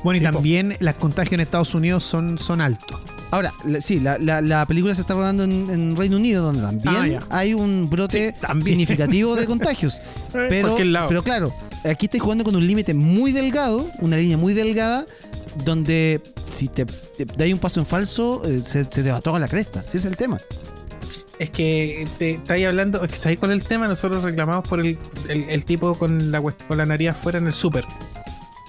Bueno 0.03 0.19
y 0.19 0.23
también 0.23 0.75
las 0.79 0.95
contagios 0.95 1.33
en 1.33 1.39
Estados 1.41 1.73
Unidos 1.75 2.03
son, 2.03 2.37
son 2.37 2.61
altos 2.61 2.99
Ahora, 3.31 3.51
la- 3.65 3.81
sí, 3.81 3.99
la, 3.99 4.19
la- 4.19 4.41
la 4.41 4.63
película 4.67 4.93
se 4.93 5.01
está 5.01 5.15
rodando 5.15 5.43
en, 5.43 5.67
en 5.71 5.95
Reino 5.97 6.17
Unido, 6.17 6.43
donde 6.43 6.61
también 6.61 6.95
Ah, 6.95 7.07
ya. 7.07 7.23
hay 7.31 7.55
un 7.55 7.89
brote 7.89 8.29
Sí, 8.31 8.35
también. 8.39 8.67
significativo 8.77 9.35
de 9.35 9.47
contagios. 9.47 10.01
pero, 10.31 10.67
cualquier 10.67 10.87
lado. 10.89 11.07
pero 11.07 11.23
claro, 11.23 11.51
aquí 11.83 12.05
estás 12.05 12.21
jugando 12.21 12.43
con 12.43 12.55
un 12.55 12.65
límite 12.67 12.93
muy 12.93 13.31
delgado, 13.31 13.89
una 14.01 14.17
línea 14.17 14.37
muy 14.37 14.53
delgada, 14.53 15.07
donde 15.65 16.21
si 16.47 16.67
te, 16.67 16.85
te 16.85 17.25
dais 17.25 17.51
un 17.51 17.59
paso 17.59 17.79
en 17.79 17.87
falso, 17.87 18.43
eh, 18.45 18.61
se, 18.63 18.83
se 18.85 19.01
te 19.01 19.11
va 19.11 19.19
todo 19.19 19.35
a 19.35 19.39
la 19.39 19.47
cresta. 19.47 19.83
Ese 19.87 19.97
es 19.97 20.05
el 20.05 20.15
tema. 20.15 20.39
Es 21.39 21.49
que 21.49 22.07
te 22.19 22.31
estáis 22.35 22.67
hablando, 22.67 23.03
es 23.03 23.09
que 23.09 23.17
sabéis 23.17 23.39
con 23.39 23.49
el 23.49 23.63
tema, 23.63 23.87
nosotros 23.87 24.21
reclamamos 24.21 24.67
por 24.67 24.79
el, 24.79 24.99
el- 25.27 25.49
el 25.49 25.65
tipo 25.65 25.95
con 25.95 26.31
la, 26.31 26.39
cuest- 26.39 26.67
con 26.67 26.77
la 26.77 26.85
nariz 26.85 27.09
afuera 27.09 27.39
en 27.39 27.47
el 27.47 27.53
súper. 27.53 27.83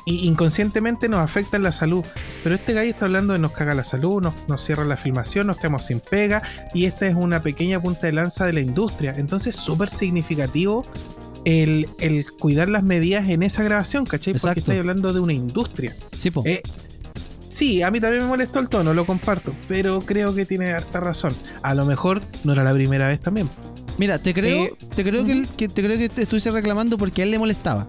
Y 0.07 0.26
inconscientemente 0.28 1.09
nos 1.09 1.20
afecta 1.20 1.57
en 1.57 1.62
la 1.62 1.72
salud. 1.72 2.05
Pero 2.42 2.55
este 2.55 2.74
gallo 2.74 2.90
está 2.90 3.07
hablando 3.07 3.32
de 3.32 3.38
nos 3.38 3.52
caga 3.52 3.74
la 3.74 3.84
salud, 3.84 4.22
nos, 4.22 4.34
nos 4.48 4.62
cierra 4.62 4.84
la 4.84 4.96
filmación, 4.96 5.46
nos 5.46 5.57
quedamos 5.57 5.86
sin 5.86 6.00
pega. 6.00 6.42
Y 6.74 6.84
esta 6.84 7.07
es 7.07 7.14
una 7.14 7.40
pequeña 7.40 7.80
punta 7.80 8.07
de 8.07 8.12
lanza 8.12 8.44
de 8.44 8.52
la 8.52 8.61
industria. 8.61 9.14
Entonces, 9.16 9.57
súper 9.57 9.88
significativo 9.88 10.84
el, 11.44 11.88
el 12.00 12.26
cuidar 12.38 12.68
las 12.68 12.82
medidas 12.82 13.28
en 13.28 13.42
esa 13.42 13.62
grabación, 13.62 14.05
¿cachai? 14.05 14.34
Porque 14.34 14.61
estáis 14.61 14.80
hablando 14.80 15.12
de 15.12 15.20
una 15.20 15.32
industria. 15.32 15.94
Sí, 16.18 16.30
po. 16.30 16.42
Eh, 16.44 16.62
sí, 17.48 17.82
a 17.82 17.90
mí 17.90 18.00
también 18.00 18.22
me 18.22 18.28
molestó 18.28 18.61
el 18.61 18.68
tono, 18.68 18.94
lo 18.94 19.07
comparto, 19.07 19.52
pero 19.68 20.00
creo 20.00 20.34
que 20.34 20.46
tiene 20.46 20.72
harta 20.72 21.00
razón. 21.00 21.34
A 21.62 21.74
lo 21.74 21.84
mejor 21.84 22.22
no 22.44 22.52
era 22.52 22.64
la 22.64 22.72
primera 22.72 23.09
vez 23.09 23.20
también. 23.20 23.48
Mira, 23.98 24.18
te 24.18 24.34
creo, 24.34 24.64
eh, 24.64 24.72
te 24.94 25.05
creo 25.05 25.24
que, 25.24 25.46
que 25.57 25.68
te 25.68 25.82
creo 25.82 25.96
que 25.96 26.09
te 26.09 26.22
estuviese 26.22 26.50
reclamando 26.50 26.98
porque 26.98 27.22
a 27.22 27.24
él 27.24 27.30
le 27.30 27.38
molestaba. 27.38 27.86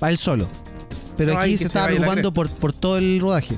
A 0.00 0.08
él 0.08 0.16
solo. 0.16 0.48
Pero 1.18 1.34
No, 1.34 1.40
aquí 1.40 1.52
se 1.52 1.58
se 1.58 1.64
estaba 1.66 1.88
preocupando 1.88 2.32
por, 2.32 2.48
por 2.48 2.72
todo 2.72 2.96
el 2.96 3.20
rodaje. 3.20 3.54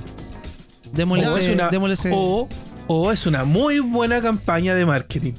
Démosle 0.93 1.29
O 1.29 1.37
es, 1.37 1.45
ese- 1.45 1.55
una, 1.55 1.69
démosle 1.69 1.95
ese- 1.95 2.11
o, 2.13 2.49
o 2.89 3.13
es 3.13 3.27
una 3.27 3.45
muy 3.45 3.79
buena 3.79 4.21
campaña 4.21 4.75
de 4.75 4.85
marketing. 4.85 5.35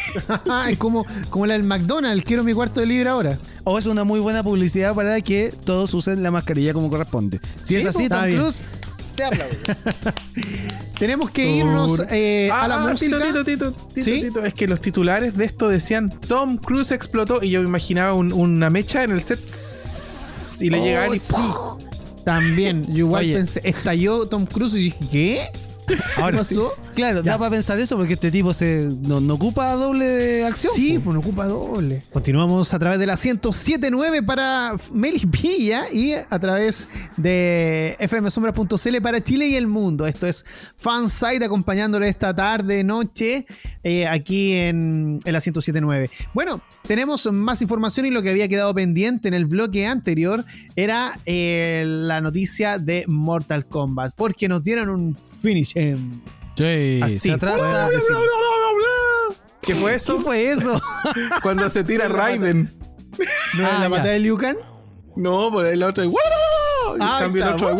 es 0.70 0.78
como, 0.78 1.04
como 1.28 1.44
la 1.44 1.52
del 1.52 1.64
McDonald's 1.64 2.24
quiero 2.24 2.42
mi 2.42 2.54
cuarto 2.54 2.80
de 2.80 2.86
libre 2.86 3.10
ahora 3.10 3.36
O 3.64 3.78
es 3.78 3.84
una 3.84 4.02
muy 4.04 4.18
buena 4.18 4.42
publicidad 4.42 4.94
para 4.94 5.20
que 5.20 5.52
todos 5.66 5.92
usen 5.92 6.22
la 6.22 6.30
mascarilla 6.30 6.72
como 6.72 6.88
corresponde. 6.88 7.38
Si 7.62 7.74
Sí, 7.74 7.76
es 7.76 7.84
así, 7.86 8.08
po, 8.08 8.14
está 8.14 8.22
Tom. 8.26 8.34
Cruise, 8.34 8.64
Te 9.16 9.24
aplaudo. 9.24 9.54
Tenemos 10.98 11.30
que 11.30 11.46
irnos 11.56 12.00
eh, 12.10 12.48
a 12.50 12.66
la 12.68 12.76
Ah, 12.82 12.88
música. 12.88 13.18
Tito, 13.18 13.44
Tito, 13.44 13.44
Tito, 13.44 13.72
Tito, 13.92 14.00
¿Sí? 14.04 14.22
Tito. 14.22 14.44
Es 14.44 14.54
que 14.54 14.66
los 14.66 14.80
titulares 14.80 15.36
de 15.36 15.44
esto 15.44 15.68
decían 15.68 16.08
Tom 16.26 16.56
Cruise 16.56 16.92
explotó 16.92 17.42
y 17.42 17.50
yo 17.50 17.60
me 17.60 17.68
imaginaba 17.68 18.14
un- 18.14 18.32
una 18.32 18.70
mecha 18.70 19.04
en 19.04 19.10
el 19.10 19.22
set 19.22 19.46
y 20.60 20.70
le 20.70 20.80
Oh, 20.80 20.84
llegaban 20.84 21.14
y 21.14 21.18
sí. 21.18 21.34
También, 22.24 22.84
yo 22.92 23.06
igual 23.06 23.24
Oye. 23.24 23.34
pensé, 23.34 23.60
estalló 23.64 24.26
Tom 24.26 24.46
Cruise 24.46 24.74
y 24.74 24.78
dije, 24.84 25.04
¿qué? 25.10 25.42
Ahora 26.16 26.32
¿Qué 26.32 26.38
pasó? 26.38 26.74
Claro, 26.94 27.22
Ya. 27.22 27.32
da 27.32 27.38
para 27.38 27.50
pensar 27.50 27.78
eso 27.78 27.96
porque 27.96 28.14
este 28.14 28.30
tipo 28.30 28.52
se 28.52 28.88
no, 29.02 29.20
no 29.20 29.34
ocupa 29.34 29.72
doble 29.74 30.44
acción. 30.44 30.72
Sí, 30.74 30.98
pues 30.98 31.14
no 31.14 31.20
ocupa 31.20 31.46
doble. 31.46 32.02
Continuamos 32.12 32.72
a 32.74 32.78
través 32.78 32.98
de 32.98 33.06
la 33.06 33.14
107.9 33.14 34.24
para 34.24 34.76
Melipilla 34.92 35.84
y 35.92 36.12
a 36.12 36.38
través 36.38 36.88
de 37.16 37.96
fmsombra.cl 38.08 38.96
para 39.02 39.22
Chile 39.22 39.48
y 39.48 39.54
el 39.56 39.66
mundo. 39.66 40.06
Esto 40.06 40.26
es 40.26 40.44
Fansite 40.76 41.44
acompañándole 41.44 42.08
esta 42.08 42.34
tarde, 42.34 42.82
noche, 42.84 43.46
eh, 43.82 44.06
aquí 44.06 44.52
en, 44.54 45.18
en 45.24 45.32
la 45.32 45.38
107.9. 45.40 46.10
Bueno, 46.34 46.60
tenemos 46.86 47.30
más 47.32 47.62
información 47.62 48.06
y 48.06 48.10
lo 48.10 48.22
que 48.22 48.30
había 48.30 48.48
quedado 48.48 48.74
pendiente 48.74 49.28
en 49.28 49.34
el 49.34 49.46
bloque 49.46 49.86
anterior 49.86 50.44
era 50.76 51.10
eh, 51.26 51.84
la 51.86 52.20
noticia 52.20 52.78
de 52.78 53.04
Mortal 53.08 53.66
Kombat, 53.66 54.14
porque 54.16 54.48
nos 54.48 54.62
dieron 54.62 54.88
un 54.88 55.14
finish. 55.16 55.75
Em, 55.76 56.20
Sí, 56.56 57.00
Así, 57.02 57.18
se 57.18 57.32
atrasa. 57.32 57.88
¿Qué 59.62 59.74
fue 59.74 59.94
eso? 59.94 60.16
¿Qué 60.18 60.22
fue 60.24 60.50
eso? 60.50 60.80
Cuando 61.42 61.68
se 61.68 61.84
tira 61.84 62.08
Raiden. 62.08 62.74
¿No 63.58 63.66
Ah, 63.66 63.78
la 63.80 63.88
batalla 63.88 64.12
de 64.12 64.20
Liu 64.20 64.36
Kang? 64.38 64.56
No, 65.16 65.50
por 65.50 65.66
el 65.66 65.82
otro. 65.82 66.02
es, 66.04 66.08
"Wow". 66.10 66.96
Y 66.96 66.98
Ah, 67.00 67.18
cambio 67.20 67.44
el 67.44 67.52
otro. 67.54 67.78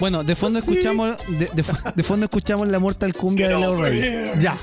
Bueno, 0.00 0.22
de 0.24 0.36
fondo 0.36 0.58
escuchamos 0.60 1.16
de, 1.28 1.50
de 1.52 1.64
fo- 1.64 1.92
de 1.94 2.02
fondo 2.04 2.24
escuchamos 2.26 2.68
la 2.68 2.78
Mortal 2.78 3.12
Cumbia 3.14 3.48
de 3.48 3.58
Leo 3.58 3.76
Rey. 3.82 4.32
Ya. 4.38 4.56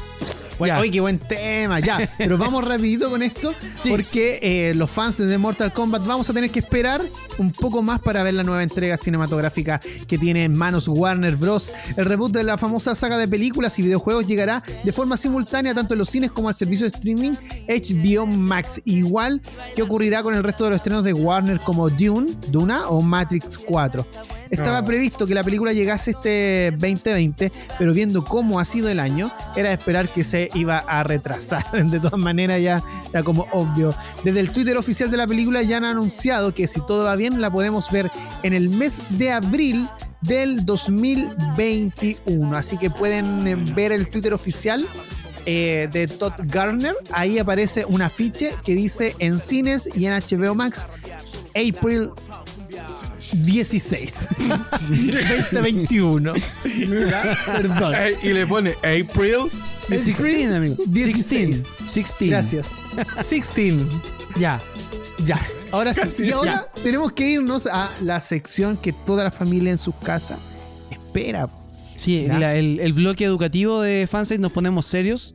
Bueno, 0.58 0.80
oye, 0.80 0.92
qué 0.92 1.02
buen 1.02 1.20
tema, 1.20 1.80
ya. 1.80 2.10
Pero 2.18 2.38
vamos 2.38 2.66
rapidito 2.66 3.10
con 3.10 3.22
esto, 3.22 3.54
porque 3.90 4.40
eh, 4.42 4.74
los 4.76 4.90
fans 4.90 5.18
de 5.18 5.38
Mortal 5.38 5.74
Kombat 5.74 6.06
vamos 6.06 6.30
a 6.30 6.34
tener 6.34 6.50
que 6.50 6.60
esperar 6.60 7.02
un 7.38 7.52
poco 7.52 7.82
más 7.82 8.00
para 8.00 8.24
ver 8.24 8.34
la 8.34 8.44
nueva 8.44 8.64
entrega 8.64 8.98
cinematográfica 8.98 9.82
que 10.08 10.18
tiene 10.18 10.46
en 10.46 10.58
manos 10.58 10.88
Warner 10.88 11.36
Bros. 11.36 11.72
El 11.98 12.06
reboot 12.06 12.32
de 12.32 12.44
la 12.44 12.58
famosa 12.58 12.96
saga 12.96 13.18
de 13.18 13.28
películas 13.28 13.78
y 13.80 13.82
videojuegos 13.82 14.26
llegará 14.26 14.64
de 14.84 14.92
forma 14.94 15.18
simultánea 15.18 15.74
tanto 15.74 15.94
en 15.94 16.00
los 16.00 16.10
cines 16.10 16.32
como 16.32 16.48
al 16.48 16.56
servicio 16.56 16.90
de 16.90 16.96
streaming 16.96 17.34
HBO 17.68 18.26
Max. 18.26 18.82
Igual 18.86 19.42
que 19.76 19.82
ocurrirá 19.82 20.24
con 20.24 20.36
el 20.36 20.44
resto 20.44 20.64
de 20.64 20.72
los 20.72 20.78
estrenos 20.78 21.04
de 21.04 21.14
Warner 21.14 21.60
como 21.60 21.90
Dune, 21.90 22.34
Duna 22.48 22.88
o 22.88 23.02
Matrix 23.02 23.58
4. 23.58 24.06
Estaba 24.50 24.84
previsto 24.86 25.26
que 25.28 25.34
la 25.34 25.44
película 25.44 25.74
llegase 25.74 26.12
este 26.12 26.72
2020, 26.72 27.52
pero 27.78 27.94
viendo 27.94 28.24
cómo 28.24 28.60
ha 28.60 28.66
sido 28.66 28.90
el 28.90 29.00
año, 29.00 29.32
era 29.56 29.72
esperar 29.72 30.10
que 30.10 30.24
se 30.24 30.50
iba 30.54 30.78
a 30.80 31.04
retrasar. 31.04 31.66
De 31.90 32.00
todas 32.00 32.20
maneras, 32.20 32.62
ya 32.62 32.84
era 33.12 33.24
como 33.24 33.48
obvio. 33.52 33.94
Desde 34.24 34.40
el 34.40 34.52
Twitter 34.52 34.78
oficial 34.78 35.10
de 35.12 35.18
la 35.18 35.28
película 35.28 35.62
ya 35.62 35.78
han 35.78 35.86
anunciado 35.86 36.54
que 36.54 36.68
si 36.68 36.80
todo 36.86 37.06
va 37.06 37.16
bien, 37.16 37.42
la 37.42 37.52
podemos 37.52 37.90
ver 37.92 38.10
en 38.44 38.54
el 38.54 38.70
mes 38.70 39.02
de 39.10 39.32
abril 39.32 39.88
del 40.22 40.66
2021. 40.66 42.56
Así 42.56 42.78
que 42.78 42.90
pueden 42.90 43.48
eh, 43.48 43.56
ver 43.56 43.92
el 43.92 44.10
Twitter 44.10 44.34
oficial. 44.34 44.86
eh, 45.48 45.88
de 45.92 46.08
Todd 46.08 46.34
Garner, 46.46 46.96
ahí 47.12 47.38
aparece 47.38 47.86
un 47.86 48.02
afiche 48.02 48.50
que 48.64 48.74
dice 48.74 49.16
en 49.20 49.38
cines 49.38 49.88
y 49.96 50.08
en 50.08 50.14
HBO 50.14 50.56
Max, 50.56 50.88
April 51.52 52.10
16. 53.34 54.28
2021. 55.52 56.34
Ya, 57.10 57.38
Perdón. 57.46 57.94
Y 58.24 58.30
le 58.34 58.46
pone 58.48 58.72
April 58.80 59.50
16, 59.90 60.48
amigo. 60.52 60.76
16. 60.88 61.64
16. 61.66 61.66
16. 61.94 62.30
Gracias. 62.32 62.72
16. 63.30 63.74
Ya. 64.40 64.62
Ya. 65.26 65.40
Ahora 65.72 65.94
sí. 65.94 66.02
Casi, 66.02 66.24
y 66.26 66.32
ahora 66.32 66.66
tenemos 66.84 67.12
que 67.14 67.30
irnos 67.30 67.68
a 67.68 67.90
la 68.02 68.22
sección 68.22 68.78
que 68.78 68.94
toda 68.94 69.24
la 69.24 69.32
familia 69.32 69.72
en 69.72 69.78
su 69.78 69.92
casa 69.98 70.38
espera. 70.90 71.48
Sí, 71.96 72.26
Ya. 72.28 72.38
la- 72.40 72.56
el, 72.56 72.80
el 72.80 72.94
bloque 72.94 73.24
educativo 73.26 73.82
de 73.82 74.08
Fansite 74.10 74.40
nos 74.40 74.52
ponemos 74.52 74.86
serios. 74.86 75.35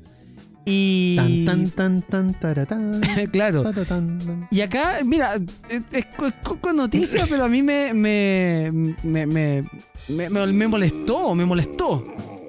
Y. 0.71 1.17
Tan, 1.17 1.45
tan, 1.45 1.71
tan, 1.71 2.03
tan, 2.03 2.35
taratán. 2.41 3.01
claro. 3.33 3.63
Ta, 3.63 3.73
ta, 3.73 3.85
tan, 3.85 4.19
tan. 4.19 4.49
Y 4.51 4.61
acá, 4.61 4.99
mira, 5.05 5.35
es, 5.69 5.83
es 5.93 6.07
co- 6.17 6.31
co- 6.43 6.59
con 6.61 6.77
noticias, 6.77 7.27
pero 7.29 7.45
a 7.45 7.49
mí 7.49 7.63
me 7.63 7.93
me, 7.93 8.71
me, 9.03 9.27
me, 9.27 9.63
me- 10.09 10.69
molestó, 10.69 11.35
me 11.35 11.45
molestó. 11.45 12.05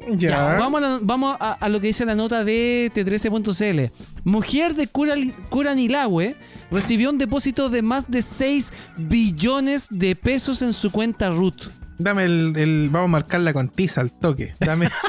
Ya. 0.10 0.30
Ya, 0.30 0.44
vamos, 0.60 0.82
a, 0.82 0.82
la- 0.86 1.00
vamos 1.02 1.38
a, 1.40 1.54
a 1.54 1.70
lo 1.70 1.80
que 1.80 1.88
dice 1.88 2.06
la 2.06 2.16
nota 2.16 2.44
de 2.44 2.92
T13.cl. 2.94 3.92
Mujer 4.24 4.74
de 4.76 4.88
Curanilahue 4.88 6.36
recibió 6.72 7.10
un 7.12 7.18
depósito 7.18 7.70
de 7.70 7.82
más 7.82 8.10
de 8.10 8.22
6 8.22 8.74
billones 8.98 9.88
de 9.90 10.16
pesos 10.16 10.62
en 10.62 10.74
su 10.74 10.92
cuenta 10.92 11.30
RUT. 11.30 11.70
Dame 11.98 12.24
el, 12.24 12.56
el- 12.58 12.90
Vamos 12.90 13.10
a 13.10 13.12
marcarla 13.12 13.54
con 13.54 13.70
tiza 13.70 14.02
al 14.02 14.12
toque. 14.12 14.54
Dame. 14.60 14.90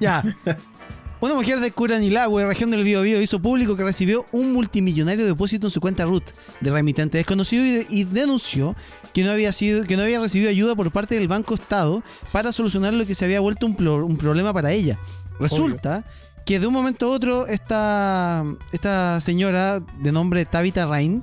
Ya. 0.00 0.24
Una 1.20 1.34
mujer 1.34 1.60
de 1.60 1.70
Curanilahue, 1.70 2.44
región 2.44 2.70
del 2.70 2.82
Biobío, 2.82 3.20
hizo 3.20 3.40
público 3.40 3.76
que 3.76 3.84
recibió 3.84 4.26
un 4.32 4.52
multimillonario 4.52 5.24
depósito 5.24 5.66
en 5.66 5.70
su 5.70 5.80
cuenta 5.80 6.04
RUT 6.04 6.24
de 6.60 6.70
remitente 6.70 7.18
desconocido 7.18 7.64
y, 7.64 7.86
y 7.88 8.04
denunció 8.04 8.76
que 9.14 9.22
no 9.24 9.30
había 9.30 9.52
sido 9.52 9.84
que 9.84 9.96
no 9.96 10.02
había 10.02 10.20
recibido 10.20 10.50
ayuda 10.50 10.74
por 10.74 10.90
parte 10.90 11.14
del 11.14 11.28
Banco 11.28 11.54
Estado 11.54 12.02
para 12.32 12.52
solucionar 12.52 12.92
lo 12.92 13.06
que 13.06 13.14
se 13.14 13.24
había 13.24 13.40
vuelto 13.40 13.66
un, 13.66 13.74
problema 14.16 14.52
para 14.52 14.72
ella. 14.72 14.98
Resulta 15.40 16.04
que 16.44 16.60
de 16.60 16.66
un 16.66 16.74
momento 16.74 17.06
a 17.06 17.10
otro 17.10 17.46
esta, 17.46 18.44
esta 18.72 19.20
señora 19.20 19.80
de 19.80 20.12
nombre 20.12 20.44
Tabitha 20.44 20.86
Rain 20.86 21.22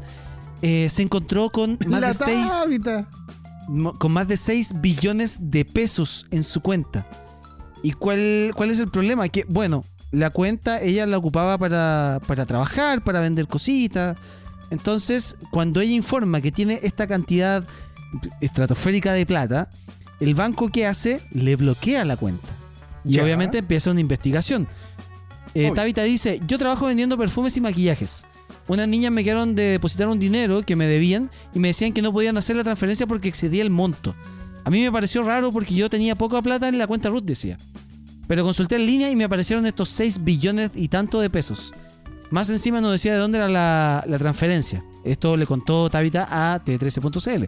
eh, 0.61 0.89
se 0.89 1.03
encontró 1.03 1.49
con 1.49 1.77
más 1.85 2.01
La 2.01 2.07
de 2.07 2.13
seis 2.13 2.51
con 3.97 4.11
más 4.11 4.27
de 4.27 4.37
6 4.37 4.81
billones 4.81 5.39
de 5.43 5.63
pesos 5.63 6.27
en 6.31 6.43
su 6.43 6.61
cuenta. 6.61 7.07
¿Y 7.83 7.93
cuál, 7.93 8.51
cuál 8.55 8.69
es 8.71 8.79
el 8.79 8.89
problema? 8.89 9.27
Que, 9.29 9.45
bueno, 9.47 9.83
la 10.11 10.29
cuenta 10.29 10.81
ella 10.81 11.05
la 11.05 11.17
ocupaba 11.17 11.57
para, 11.57 12.19
para 12.27 12.45
trabajar, 12.45 13.03
para 13.03 13.21
vender 13.21 13.47
cositas. 13.47 14.17
Entonces, 14.69 15.37
cuando 15.51 15.81
ella 15.81 15.93
informa 15.93 16.41
que 16.41 16.51
tiene 16.51 16.79
esta 16.83 17.07
cantidad 17.07 17.63
estratosférica 18.39 19.13
de 19.13 19.25
plata, 19.25 19.69
el 20.19 20.35
banco 20.35 20.69
que 20.69 20.85
hace 20.85 21.21
le 21.31 21.55
bloquea 21.55 22.05
la 22.05 22.17
cuenta. 22.17 22.47
Y 23.03 23.13
Ya. 23.13 23.23
obviamente 23.23 23.59
empieza 23.59 23.91
una 23.91 23.99
investigación. 24.01 24.67
Eh, 25.53 25.69
Uy. 25.69 25.75
Tabitha 25.75 26.03
dice, 26.03 26.39
yo 26.47 26.57
trabajo 26.57 26.85
vendiendo 26.85 27.17
perfumes 27.17 27.57
y 27.57 27.61
maquillajes. 27.61 28.25
Unas 28.67 28.87
niñas 28.87 29.11
me 29.11 29.23
quedaron 29.23 29.55
de 29.55 29.63
depositar 29.63 30.07
un 30.07 30.19
dinero 30.19 30.63
que 30.63 30.75
me 30.75 30.85
debían 30.85 31.29
y 31.53 31.59
me 31.59 31.69
decían 31.69 31.93
que 31.93 32.01
no 32.01 32.13
podían 32.13 32.37
hacer 32.37 32.55
la 32.55 32.63
transferencia 32.63 33.07
porque 33.07 33.27
excedía 33.27 33.63
el 33.63 33.69
monto. 33.69 34.15
A 34.63 34.69
mí 34.69 34.81
me 34.81 34.91
pareció 34.91 35.23
raro 35.23 35.51
porque 35.51 35.73
yo 35.73 35.89
tenía 35.89 36.15
poca 36.15 36.41
plata 36.41 36.67
en 36.67 36.77
la 36.77 36.87
cuenta 36.87 37.09
Ruth, 37.09 37.23
decía. 37.23 37.57
Pero 38.27 38.43
consulté 38.43 38.75
en 38.75 38.85
línea 38.85 39.11
y 39.11 39.15
me 39.15 39.23
aparecieron 39.23 39.65
estos 39.65 39.89
6 39.89 40.23
billones 40.23 40.71
y 40.75 40.87
tanto 40.87 41.19
de 41.19 41.29
pesos. 41.29 41.73
Más 42.29 42.49
encima 42.49 42.79
no 42.79 42.91
decía 42.91 43.13
de 43.13 43.19
dónde 43.19 43.37
era 43.37 43.49
la, 43.49 44.17
transferencia. 44.17 44.83
Esto 45.03 45.35
le 45.35 45.45
contó 45.45 45.89
Tabitha 45.89 46.27
a 46.31 46.63
T13.cl. 46.63 47.45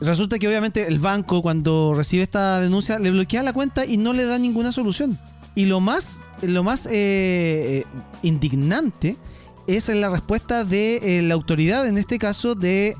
Resulta 0.00 0.38
que 0.38 0.48
obviamente 0.48 0.88
el 0.88 0.98
banco 0.98 1.40
cuando 1.40 1.94
recibe 1.94 2.24
esta 2.24 2.60
denuncia 2.60 2.98
le 2.98 3.12
bloquea 3.12 3.44
la 3.44 3.52
cuenta 3.52 3.86
y 3.86 3.96
no 3.96 4.12
le 4.12 4.24
da 4.24 4.38
ninguna 4.38 4.72
solución. 4.72 5.18
Y 5.54 5.66
lo 5.66 5.80
más, 5.80 6.22
lo 6.42 6.64
más 6.64 6.86
eh, 6.86 6.90
eh, 6.92 7.84
indignante 8.22 9.16
es 9.68 9.88
la 9.88 10.10
respuesta 10.10 10.64
de 10.64 11.18
eh, 11.18 11.22
la 11.22 11.34
autoridad, 11.34 11.86
en 11.86 11.96
este 11.96 12.18
caso 12.18 12.56
de 12.56 12.96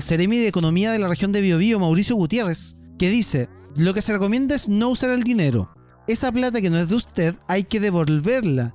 Ceremi 0.00 0.36
de 0.36 0.46
Economía 0.46 0.92
de 0.92 1.00
la 1.00 1.08
región 1.08 1.32
de 1.32 1.40
Biobío, 1.40 1.80
Mauricio 1.80 2.14
Gutiérrez, 2.14 2.75
que 2.98 3.10
dice, 3.10 3.48
lo 3.76 3.94
que 3.94 4.02
se 4.02 4.12
recomienda 4.12 4.54
es 4.54 4.68
no 4.68 4.88
usar 4.88 5.10
el 5.10 5.22
dinero. 5.22 5.70
Esa 6.08 6.30
plata 6.32 6.60
que 6.60 6.70
no 6.70 6.78
es 6.78 6.88
de 6.88 6.94
usted 6.96 7.34
hay 7.48 7.64
que 7.64 7.80
devolverla. 7.80 8.74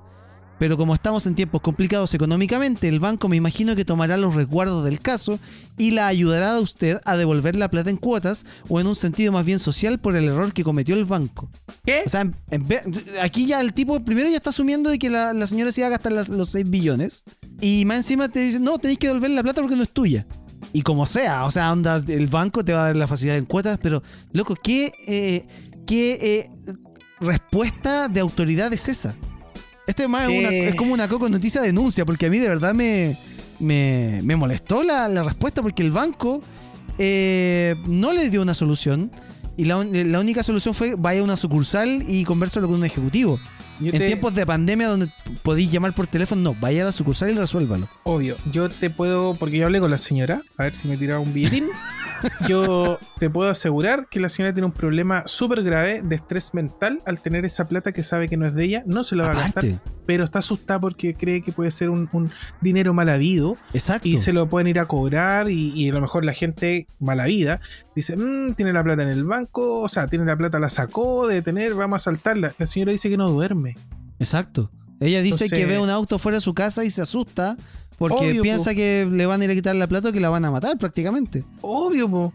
Pero 0.58 0.76
como 0.76 0.94
estamos 0.94 1.26
en 1.26 1.34
tiempos 1.34 1.60
complicados 1.60 2.14
económicamente, 2.14 2.86
el 2.86 3.00
banco 3.00 3.28
me 3.28 3.36
imagino 3.36 3.74
que 3.74 3.84
tomará 3.84 4.16
los 4.16 4.36
resguardos 4.36 4.84
del 4.84 5.00
caso 5.00 5.40
y 5.76 5.90
la 5.90 6.06
ayudará 6.06 6.54
a 6.54 6.60
usted 6.60 7.00
a 7.04 7.16
devolver 7.16 7.56
la 7.56 7.68
plata 7.68 7.90
en 7.90 7.96
cuotas 7.96 8.44
o 8.68 8.78
en 8.80 8.86
un 8.86 8.94
sentido 8.94 9.32
más 9.32 9.44
bien 9.44 9.58
social 9.58 9.98
por 9.98 10.14
el 10.14 10.26
error 10.28 10.52
que 10.52 10.62
cometió 10.62 10.94
el 10.94 11.04
banco. 11.04 11.48
¿Qué? 11.84 12.02
O 12.06 12.08
sea, 12.08 12.20
en- 12.20 12.36
en 12.52 12.68
vez- 12.68 12.82
aquí 13.20 13.46
ya 13.46 13.60
el 13.60 13.72
tipo 13.72 13.98
primero 14.04 14.28
ya 14.28 14.36
está 14.36 14.50
asumiendo 14.50 14.88
de 14.90 15.00
que 15.00 15.10
la, 15.10 15.32
la 15.32 15.48
señora 15.48 15.72
se 15.72 15.80
iba 15.80 15.88
a 15.88 15.90
gastar 15.90 16.12
las- 16.12 16.28
los 16.28 16.50
6 16.50 16.70
billones 16.70 17.24
y 17.60 17.84
más 17.84 17.96
encima 17.96 18.28
te 18.28 18.38
dice, 18.38 18.60
no, 18.60 18.78
tenéis 18.78 19.00
que 19.00 19.08
devolver 19.08 19.30
la 19.30 19.42
plata 19.42 19.62
porque 19.62 19.74
no 19.74 19.82
es 19.82 19.90
tuya. 19.90 20.28
Y 20.72 20.82
como 20.82 21.06
sea, 21.06 21.44
o 21.44 21.50
sea, 21.50 21.72
onda, 21.72 22.00
el 22.08 22.26
banco 22.28 22.64
te 22.64 22.72
va 22.72 22.80
a 22.80 22.84
dar 22.86 22.96
la 22.96 23.06
facilidad 23.06 23.36
en 23.36 23.44
cuotas, 23.44 23.78
pero 23.82 24.02
loco, 24.32 24.54
¿qué, 24.62 24.92
eh, 25.06 25.46
qué 25.86 26.18
eh, 26.66 26.74
respuesta 27.20 28.08
de 28.08 28.20
autoridad 28.20 28.72
es 28.72 28.88
esa? 28.88 29.14
Este 29.86 30.08
más 30.08 30.28
es, 30.28 30.38
una- 30.38 30.48
es 30.50 30.74
como 30.74 30.94
una 30.94 31.08
coco 31.08 31.28
noticia 31.28 31.60
denuncia, 31.60 32.04
porque 32.04 32.26
a 32.26 32.30
mí 32.30 32.38
de 32.38 32.48
verdad 32.48 32.72
me, 32.74 33.18
me, 33.58 34.20
me 34.22 34.36
molestó 34.36 34.82
la, 34.82 35.08
la 35.08 35.22
respuesta, 35.22 35.60
porque 35.62 35.82
el 35.82 35.90
banco 35.92 36.40
eh, 36.98 37.74
no 37.86 38.12
le 38.12 38.30
dio 38.30 38.42
una 38.42 38.54
solución. 38.54 39.10
Y 39.56 39.66
la, 39.66 39.84
la 39.84 40.20
única 40.20 40.42
solución 40.42 40.72
fue 40.74 40.94
vaya 40.96 41.20
a 41.20 41.24
una 41.24 41.36
sucursal 41.36 42.02
y 42.08 42.24
conversalo 42.24 42.68
con 42.68 42.76
un 42.76 42.84
ejecutivo. 42.86 43.38
Yo 43.80 43.86
En 43.92 43.98
te- 43.98 44.06
tiempos 44.06 44.34
de 44.34 44.46
pandemia 44.46 44.88
donde 44.88 45.08
podéis 45.42 45.70
llamar 45.72 45.94
por 45.94 46.06
teléfono, 46.06 46.40
no, 46.42 46.54
vaya 46.60 46.82
a 46.82 46.86
la 46.86 46.92
sucursal 46.92 47.30
y 47.30 47.34
resuélvalo. 47.34 47.88
Obvio, 48.04 48.36
yo 48.52 48.68
te 48.68 48.90
puedo, 48.90 49.34
porque 49.34 49.58
yo 49.58 49.64
hablé 49.66 49.80
con 49.80 49.90
la 49.90 49.98
señora, 49.98 50.42
a 50.58 50.64
ver 50.64 50.74
si 50.74 50.86
me 50.88 50.96
tiraba 50.96 51.20
un 51.20 51.32
billetín. 51.32 51.66
Yo 52.48 52.98
te 53.18 53.30
puedo 53.30 53.50
asegurar 53.50 54.08
que 54.08 54.20
la 54.20 54.28
señora 54.28 54.52
tiene 54.52 54.66
un 54.66 54.72
problema 54.72 55.22
súper 55.26 55.62
grave 55.62 56.02
de 56.02 56.16
estrés 56.16 56.54
mental 56.54 57.00
al 57.06 57.20
tener 57.20 57.44
esa 57.44 57.66
plata 57.68 57.92
que 57.92 58.02
sabe 58.02 58.28
que 58.28 58.36
no 58.36 58.46
es 58.46 58.54
de 58.54 58.64
ella, 58.64 58.82
no 58.86 59.04
se 59.04 59.16
la 59.16 59.24
va 59.24 59.30
a 59.32 59.34
gastar, 59.34 59.64
pero 60.06 60.24
está 60.24 60.40
asustada 60.40 60.80
porque 60.80 61.14
cree 61.14 61.42
que 61.42 61.52
puede 61.52 61.70
ser 61.70 61.90
un, 61.90 62.08
un 62.12 62.30
dinero 62.60 62.94
mal 62.94 63.08
habido 63.08 63.56
exacto. 63.72 64.08
y 64.08 64.18
se 64.18 64.32
lo 64.32 64.48
pueden 64.48 64.68
ir 64.68 64.78
a 64.78 64.86
cobrar 64.86 65.50
y, 65.50 65.72
y 65.74 65.88
a 65.88 65.92
lo 65.92 66.00
mejor 66.00 66.24
la 66.24 66.32
gente 66.32 66.86
mala 66.98 67.24
vida 67.26 67.60
dice, 67.94 68.16
"Mm, 68.16 68.54
tiene 68.54 68.72
la 68.72 68.82
plata 68.82 69.02
en 69.02 69.08
el 69.08 69.24
banco, 69.24 69.80
o 69.80 69.88
sea, 69.88 70.06
tiene 70.08 70.24
la 70.24 70.36
plata, 70.36 70.58
la 70.58 70.70
sacó 70.70 71.26
de 71.26 71.42
tener, 71.42 71.74
vamos 71.74 72.02
a 72.02 72.04
saltarla. 72.04 72.54
La 72.58 72.66
señora 72.66 72.92
dice 72.92 73.08
que 73.10 73.16
no 73.16 73.28
duerme. 73.30 73.76
Exacto. 74.18 74.70
Ella 75.00 75.20
dice 75.20 75.44
Entonces- 75.44 75.58
que 75.58 75.66
ve 75.66 75.78
un 75.80 75.90
auto 75.90 76.18
fuera 76.18 76.36
de 76.38 76.42
su 76.42 76.54
casa 76.54 76.84
y 76.84 76.90
se 76.90 77.02
asusta 77.02 77.56
porque 78.08 78.30
Obvio, 78.30 78.42
piensa 78.42 78.70
po. 78.70 78.76
que 78.76 79.08
le 79.10 79.26
van 79.26 79.40
a 79.40 79.44
ir 79.44 79.50
a 79.50 79.54
quitar 79.54 79.74
la 79.76 79.86
plata 79.86 80.08
o 80.10 80.12
que 80.12 80.20
la 80.20 80.28
van 80.30 80.44
a 80.44 80.50
matar 80.50 80.76
prácticamente. 80.78 81.44
Obvio, 81.60 82.08
po. 82.10 82.32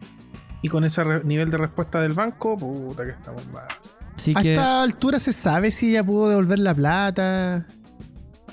Y 0.61 0.69
con 0.69 0.83
ese 0.83 1.03
nivel 1.23 1.49
de 1.51 1.57
respuesta 1.57 2.01
del 2.01 2.13
banco, 2.13 2.57
puta 2.57 3.05
que 3.05 3.11
estamos 3.11 3.45
mal. 3.53 3.67
Así 4.15 4.33
A 4.35 4.41
que 4.41 4.53
esta 4.53 4.81
altura 4.81 5.19
se 5.19 5.31
sabe 5.33 5.69
si 5.71 5.91
ella 5.91 6.03
pudo 6.03 6.29
devolver 6.29 6.59
la 6.59 6.73
plata. 6.73 7.67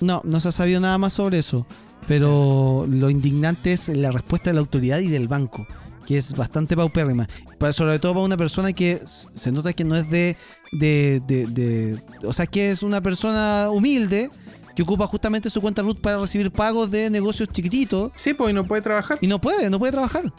no, 0.01 0.21
no 0.25 0.41
se 0.41 0.49
ha 0.49 0.53
sabido 0.53 0.81
nada 0.81 0.99
más 0.99 1.13
sobre 1.15 1.39
eso. 1.39 1.67
Pero 2.07 2.85
lo 2.89 3.09
indignante 3.09 3.73
es 3.73 3.89
la 3.89 4.11
respuesta 4.11 4.51
de 4.51 4.55
la 4.55 4.61
autoridad 4.61 4.99
y 4.99 5.09
del 5.09 5.27
banco, 5.27 5.67
que 6.07 6.19
es 6.19 6.35
bastante 6.35 6.77
paupérrima. 6.77 7.27
Sobre 7.71 7.99
todo 7.99 8.13
para 8.13 8.27
una 8.27 8.37
persona 8.37 8.75
que 8.75 9.01
se 9.07 9.51
nota 9.53 9.73
que 9.73 9.85
no 9.85 9.97
es 9.97 10.11
de, 10.11 10.37
de, 10.73 11.23
de- 11.27 11.47
de- 11.47 12.03
O 12.27 12.35
sea, 12.35 12.45
que 12.47 12.71
es 12.71 12.83
una 12.83 13.01
persona 13.01 13.71
humilde 13.71 14.29
que 14.75 14.83
ocupa 14.83 15.07
justamente 15.07 15.51
su 15.51 15.61
cuenta 15.61 15.83
RUT 15.83 16.01
para 16.01 16.19
recibir 16.19 16.51
pagos 16.51 16.91
de 16.91 17.09
negocios 17.11 17.49
chiquititos 17.49 18.13
Sí, 18.17 18.35
pues 18.35 18.51
y 18.51 18.55
no 18.55 18.65
puede 18.65 18.83
trabajar. 18.83 19.19
y 19.21 19.27
no 19.27 19.41
puede, 19.41 19.71
no 19.71 19.79
puede 19.79 19.93
trabajar. 19.93 20.33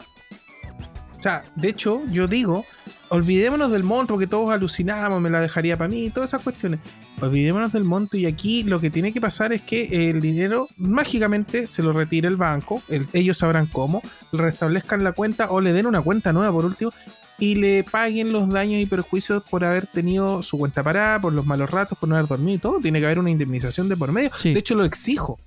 O 1.18 1.22
sea, 1.22 1.44
de 1.56 1.68
hecho, 1.70 2.02
yo 2.10 2.28
digo, 2.28 2.64
olvidémonos 3.08 3.70
del 3.72 3.82
monto, 3.82 4.14
porque 4.14 4.26
todos 4.26 4.52
alucinamos, 4.52 5.20
me 5.20 5.30
la 5.30 5.40
dejaría 5.40 5.76
para 5.76 5.88
mí, 5.88 6.10
todas 6.10 6.30
esas 6.30 6.42
cuestiones. 6.42 6.80
Olvidémonos 7.20 7.72
del 7.72 7.84
monto 7.84 8.16
y 8.16 8.26
aquí 8.26 8.62
lo 8.62 8.80
que 8.80 8.90
tiene 8.90 9.12
que 9.12 9.20
pasar 9.20 9.52
es 9.52 9.62
que 9.62 10.10
el 10.10 10.20
dinero 10.20 10.68
mágicamente 10.76 11.66
se 11.66 11.82
lo 11.82 11.92
retire 11.92 12.28
el 12.28 12.36
banco, 12.36 12.82
el- 12.88 13.06
ellos 13.12 13.38
sabrán 13.38 13.66
cómo, 13.66 14.02
le 14.32 14.42
restablezcan 14.42 15.02
la 15.02 15.12
cuenta 15.12 15.50
o 15.50 15.60
le 15.60 15.72
den 15.72 15.86
una 15.86 16.02
cuenta 16.02 16.32
nueva 16.32 16.52
por 16.52 16.64
último 16.66 16.92
y 17.38 17.56
le 17.56 17.84
paguen 17.84 18.32
los 18.32 18.48
daños 18.48 18.80
y 18.80 18.86
perjuicios 18.86 19.42
por 19.42 19.64
haber 19.64 19.86
tenido 19.86 20.42
su 20.42 20.56
cuenta 20.58 20.82
parada, 20.82 21.20
por 21.20 21.32
los 21.32 21.44
malos 21.46 21.70
ratos, 21.70 21.98
por 21.98 22.08
no 22.08 22.16
haber 22.16 22.28
dormido 22.28 22.56
y 22.56 22.58
todo. 22.58 22.78
Tiene 22.80 22.98
que 22.98 23.04
haber 23.06 23.18
una 23.18 23.30
indemnización 23.30 23.88
de 23.88 23.96
por 23.96 24.10
medio. 24.12 24.30
Sí. 24.36 24.52
De 24.54 24.60
hecho, 24.60 24.74
lo 24.74 24.84
exijo. 24.84 25.38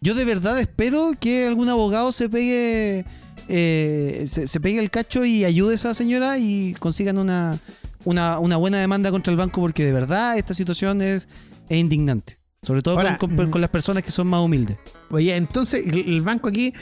Yo 0.00 0.14
de 0.14 0.24
verdad 0.24 0.58
espero 0.60 1.12
que 1.18 1.46
algún 1.46 1.68
abogado 1.68 2.12
se 2.12 2.28
pegue 2.28 3.04
eh, 3.48 4.24
se, 4.26 4.46
se 4.46 4.60
pegue 4.60 4.78
el 4.80 4.90
cacho 4.90 5.24
y 5.24 5.44
ayude 5.44 5.72
a 5.72 5.74
esa 5.76 5.94
señora 5.94 6.38
y 6.38 6.74
consigan 6.78 7.16
una, 7.18 7.58
una, 8.04 8.38
una 8.38 8.56
buena 8.56 8.78
demanda 8.78 9.10
contra 9.10 9.30
el 9.30 9.36
banco 9.38 9.60
porque 9.62 9.84
de 9.84 9.92
verdad 9.92 10.36
esta 10.36 10.52
situación 10.54 11.00
es, 11.00 11.28
es 11.68 11.78
indignante. 11.78 12.36
Sobre 12.62 12.82
todo 12.82 12.96
Ahora, 12.98 13.16
con, 13.16 13.34
con- 13.36 13.50
con 13.52 13.60
las 13.60 13.70
personas 13.70 14.02
que 14.02 14.10
son 14.10 14.26
más 14.26 14.40
humildes. 14.44 14.76
Oye, 15.10 15.34
entonces 15.36 15.86
el 15.86 16.12
el 16.12 16.22
banco 16.22 16.48
aquí 16.48 16.74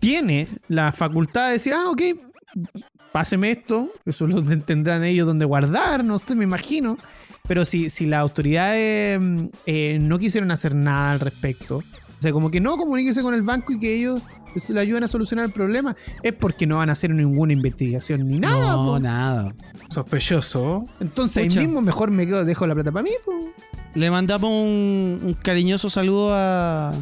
tiene 0.00 0.48
la 0.68 0.90
facultad 0.90 1.46
de 1.48 1.52
decir, 1.52 1.74
ah, 1.74 1.90
ok, 1.90 2.02
páseme 3.12 3.50
esto, 3.50 3.90
eso 4.04 4.26
lo 4.26 4.42
ten- 4.42 4.62
tendrán 4.66 5.04
ellos 5.04 5.26
donde 5.26 5.44
guardar, 5.44 6.04
no 6.04 6.18
sé, 6.18 6.34
me 6.36 6.44
imagino. 6.44 6.98
Pero 7.46 7.64
si, 7.64 7.88
si 7.88 8.04
las 8.06 8.20
autoridades 8.20 9.18
mm, 9.20 9.44
eh, 9.66 9.98
no 10.00 10.18
quisieron 10.18 10.50
hacer 10.50 10.74
nada 10.74 11.12
al 11.12 11.20
respecto, 11.20 11.78
o 11.78 12.20
sea, 12.22 12.32
como 12.32 12.50
que 12.50 12.60
no 12.60 12.76
comuníquese 12.76 13.22
con 13.22 13.32
el 13.32 13.42
banco 13.42 13.72
y 13.72 13.78
que 13.78 13.94
ellos 13.94 14.20
pues, 14.52 14.68
le 14.70 14.80
ayuden 14.80 15.04
a 15.04 15.08
solucionar 15.08 15.46
el 15.46 15.52
problema, 15.52 15.96
es 16.22 16.34
porque 16.34 16.66
no 16.66 16.76
van 16.78 16.90
a 16.90 16.92
hacer 16.92 17.10
ninguna 17.10 17.52
investigación 17.54 18.28
ni 18.28 18.38
nada. 18.38 18.72
no, 18.72 18.84
po. 18.84 18.98
nada. 19.00 19.54
Sospechoso. 19.88 20.84
Entonces 21.00 21.44
Pucha. 21.46 21.60
ahí 21.60 21.66
mismo 21.66 21.80
mejor 21.80 22.10
me 22.10 22.26
quedo, 22.26 22.44
dejo 22.44 22.66
la 22.66 22.74
plata 22.74 22.92
para 22.92 23.02
mí. 23.02 23.10
po. 23.24 23.32
Le 23.94 24.10
mandamos 24.10 24.50
un, 24.50 25.20
un 25.22 25.34
cariñoso 25.42 25.88
saludo 25.88 26.30
a, 26.34 26.92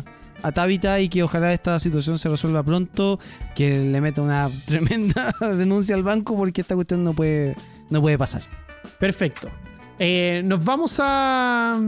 a 0.47 0.53
Tabita 0.53 1.01
y 1.01 1.09
que 1.09 1.23
ojalá 1.23 1.53
esta 1.53 1.79
situación 1.81 2.19
se 2.19 2.29
resuelva 2.29 2.63
pronto, 2.63 3.19
que 3.55 3.79
le 3.79 4.01
meta 4.01 4.23
una 4.23 4.49
tremenda 4.67 5.35
denuncia 5.41 5.95
al 5.95 6.03
banco 6.03 6.37
porque 6.37 6.61
esta 6.61 6.75
cuestión 6.75 7.03
no 7.03 7.15
puede, 7.15 7.57
no 7.91 8.01
puede 8.01 8.17
pasar. 8.17 8.43
Perfecto. 8.99 9.49
Eh, 9.99 10.43
nos 10.45 10.63
vamos 10.65 11.01
a, 11.01 11.81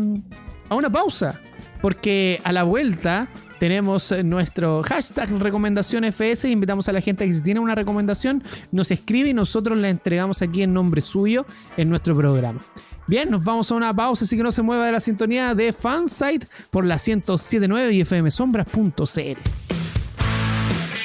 a 0.68 0.74
una 0.74 0.90
pausa. 0.90 1.40
Porque 1.80 2.40
a 2.42 2.52
la 2.52 2.64
vuelta 2.64 3.28
tenemos 3.60 4.12
nuestro 4.24 4.82
hashtag 4.82 5.30
recomendación 5.38 6.04
FS. 6.04 6.50
Invitamos 6.50 6.88
a 6.88 6.92
la 6.92 7.00
gente 7.00 7.24
que 7.24 7.32
si 7.32 7.42
tiene 7.42 7.60
una 7.60 7.74
recomendación 7.74 8.42
nos 8.72 8.90
escribe 8.90 9.28
y 9.28 9.34
nosotros 9.34 9.78
la 9.78 9.88
entregamos 9.88 10.42
aquí 10.42 10.62
en 10.62 10.72
nombre 10.72 11.00
suyo 11.00 11.46
en 11.76 11.88
nuestro 11.88 12.16
programa. 12.16 12.60
Bien, 13.08 13.30
nos 13.30 13.42
vamos 13.42 13.70
a 13.70 13.74
una 13.74 13.94
pausa, 13.94 14.26
así 14.26 14.36
que 14.36 14.42
no 14.42 14.52
se 14.52 14.60
mueva 14.60 14.84
de 14.84 14.92
la 14.92 15.00
sintonía 15.00 15.54
de 15.54 15.72
Fansite 15.72 16.46
por 16.70 16.84
la 16.84 16.96
1079 16.96 17.94
y 17.94 18.04
fmsombras.cl. 18.04 19.40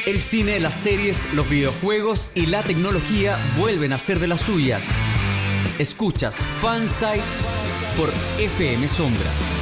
El 0.05 0.19
cine, 0.19 0.59
las 0.59 0.75
series, 0.75 1.33
los 1.33 1.49
videojuegos 1.49 2.29
y 2.35 2.47
la 2.47 2.61
tecnología 2.61 3.37
vuelven 3.57 3.93
a 3.93 3.99
ser 3.99 4.19
de 4.19 4.27
las 4.27 4.41
suyas. 4.41 4.83
Escuchas 5.79 6.35
Fansite 6.61 7.23
por 7.97 8.11
FM 8.37 8.85
Sombras. 8.89 9.52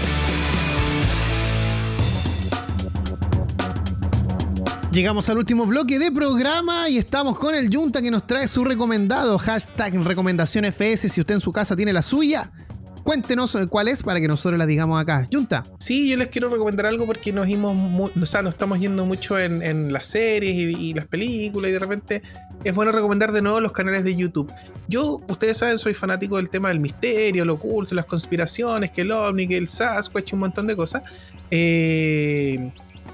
Llegamos 4.91 5.29
al 5.29 5.37
último 5.37 5.65
bloque 5.65 5.99
de 5.99 6.11
programa 6.11 6.89
y 6.89 6.97
estamos 6.97 7.37
con 7.39 7.55
el 7.55 7.73
Junta 7.73 8.01
que 8.01 8.11
nos 8.11 8.27
trae 8.27 8.45
su 8.47 8.65
recomendado 8.65 9.37
hashtag 9.37 9.93
recomendación 10.03 10.65
FS. 10.65 11.07
Si 11.07 11.21
usted 11.21 11.35
en 11.35 11.39
su 11.41 11.53
casa 11.53 11.77
tiene 11.77 11.93
la 11.93 12.01
suya, 12.01 12.51
cuéntenos 13.03 13.55
eh, 13.55 13.67
cuál 13.67 13.87
es 13.87 14.03
para 14.03 14.19
que 14.19 14.27
nosotros 14.27 14.59
la 14.59 14.65
digamos 14.65 15.01
acá. 15.01 15.29
Junta. 15.31 15.63
Sí, 15.79 16.09
yo 16.09 16.17
les 16.17 16.27
quiero 16.27 16.49
recomendar 16.49 16.87
algo 16.87 17.05
porque 17.05 17.31
nos, 17.31 17.47
mu- 17.47 18.09
o 18.21 18.25
sea, 18.25 18.41
nos 18.41 18.53
estamos 18.53 18.81
yendo 18.81 19.05
mucho 19.05 19.39
en, 19.39 19.93
las 19.93 20.07
series 20.07 20.55
y, 20.77 20.89
y 20.89 20.93
las 20.93 21.07
películas 21.07 21.69
y 21.69 21.71
de 21.71 21.79
repente 21.79 22.21
es 22.65 22.75
bueno 22.75 22.91
recomendar 22.91 23.31
de 23.31 23.41
nuevo 23.41 23.61
los 23.61 23.71
canales 23.71 24.03
de 24.03 24.13
YouTube. 24.13 24.51
Yo, 24.89 25.21
ustedes 25.29 25.55
saben, 25.55 25.77
soy 25.77 25.93
fanático 25.93 26.35
del 26.35 26.49
tema 26.49 26.67
del 26.67 26.81
misterio, 26.81 27.45
lo 27.45 27.53
oculto, 27.53 27.95
las 27.95 28.05
conspiraciones, 28.05 28.91
que 28.91 29.01
el 29.03 29.13
ovni, 29.13 29.47
que 29.47 29.55
el 29.55 29.69
Sasquatch, 29.69 30.33
un 30.33 30.39
montón 30.39 30.67
de 30.67 30.75
cosas. 30.75 31.03
Eh, 31.49 32.71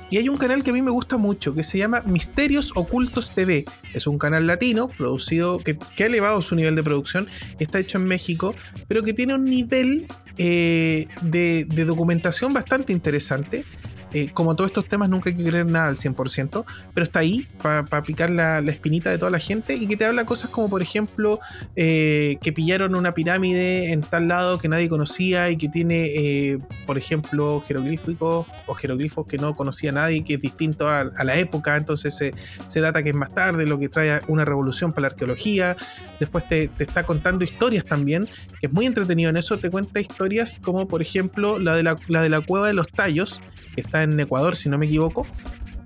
y 0.09 0.17
hay 0.17 0.29
un 0.29 0.37
canal 0.37 0.63
que 0.63 0.69
a 0.69 0.73
mí 0.73 0.81
me 0.81 0.91
gusta 0.91 1.17
mucho 1.17 1.53
que 1.53 1.63
se 1.63 1.77
llama 1.77 2.01
Misterios 2.05 2.71
Ocultos 2.75 3.31
TV. 3.33 3.65
Es 3.93 4.07
un 4.07 4.17
canal 4.17 4.47
latino 4.47 4.87
producido 4.87 5.59
que, 5.59 5.77
ha 5.99 6.05
elevado 6.05 6.41
su 6.41 6.55
nivel 6.55 6.75
de 6.75 6.83
producción. 6.83 7.27
Está 7.59 7.79
hecho 7.79 7.97
en 7.97 8.05
México, 8.05 8.55
pero 8.87 9.03
que 9.03 9.13
tiene 9.13 9.35
un 9.35 9.45
nivel 9.45 10.07
eh, 10.37 11.07
de, 11.21 11.65
de 11.65 11.85
documentación 11.85 12.53
bastante 12.53 12.93
interesante. 12.93 13.65
Eh, 14.13 14.29
como 14.33 14.55
todos 14.55 14.69
estos 14.69 14.87
temas, 14.87 15.09
nunca 15.09 15.29
hay 15.29 15.35
que 15.35 15.43
creer 15.43 15.65
nada 15.65 15.87
al 15.87 15.97
100%, 15.97 16.65
pero 16.93 17.03
está 17.03 17.19
ahí 17.19 17.47
para 17.61 18.01
picar 18.03 18.29
la, 18.29 18.61
la 18.61 18.71
espinita 18.71 19.09
de 19.09 19.17
toda 19.17 19.31
la 19.31 19.39
gente 19.39 19.75
y 19.75 19.87
que 19.87 19.97
te 19.97 20.05
habla 20.05 20.25
cosas 20.25 20.49
como, 20.49 20.69
por 20.69 20.81
ejemplo, 20.81 21.39
eh, 21.75 22.37
que 22.41 22.53
pillaron 22.53 22.95
una 22.95 23.13
pirámide 23.13 23.91
en 23.91 24.01
tal 24.01 24.27
lado 24.27 24.59
que 24.59 24.69
nadie 24.69 24.87
conocía 24.87 25.49
y 25.49 25.57
que 25.57 25.67
tiene, 25.67 26.05
eh, 26.05 26.59
por 26.85 26.97
ejemplo, 26.97 27.61
jeroglíficos 27.67 28.45
o 28.65 28.73
jeroglifos 28.73 29.27
que 29.27 29.37
no 29.37 29.53
conocía 29.55 29.91
nadie, 29.91 30.23
que 30.23 30.35
es 30.35 30.41
distinto 30.41 30.87
a, 30.87 31.01
a 31.01 31.23
la 31.23 31.35
época, 31.35 31.75
entonces 31.75 32.15
se, 32.15 32.33
se 32.67 32.79
data 32.79 33.03
que 33.03 33.09
es 33.09 33.15
más 33.15 33.33
tarde, 33.33 33.65
lo 33.65 33.77
que 33.79 33.89
trae 33.89 34.21
una 34.27 34.45
revolución 34.45 34.91
para 34.91 35.01
la 35.01 35.07
arqueología. 35.13 35.75
Después 36.19 36.47
te, 36.47 36.67
te 36.69 36.83
está 36.83 37.03
contando 37.03 37.43
historias 37.43 37.83
también, 37.83 38.27
que 38.59 38.67
es 38.67 38.73
muy 38.73 38.85
entretenido 38.85 39.29
en 39.29 39.37
eso, 39.37 39.57
te 39.57 39.69
cuenta 39.69 39.99
historias 39.99 40.59
como, 40.63 40.87
por 40.87 41.01
ejemplo, 41.01 41.59
la 41.59 41.75
de 41.75 41.83
la, 41.83 41.97
la 42.07 42.21
de 42.21 42.29
la 42.29 42.41
cueva 42.41 42.67
de 42.67 42.73
los 42.73 42.87
tallos, 42.87 43.41
que 43.75 43.81
está 43.81 43.96
en 44.03 44.19
Ecuador, 44.19 44.55
si 44.55 44.69
no 44.69 44.77
me 44.77 44.85
equivoco, 44.85 45.25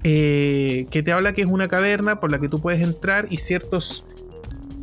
eh, 0.04 0.88
que 0.90 1.04
te 1.04 1.12
habla 1.12 1.34
que 1.34 1.42
es 1.42 1.48
una 1.48 1.68
caverna 1.68 2.20
por 2.20 2.32
la 2.32 2.40
que 2.40 2.50
tú 2.50 2.60
puedes 2.60 2.82
entrar 2.82 3.28
y 3.30 3.38
ciertos 3.38 4.04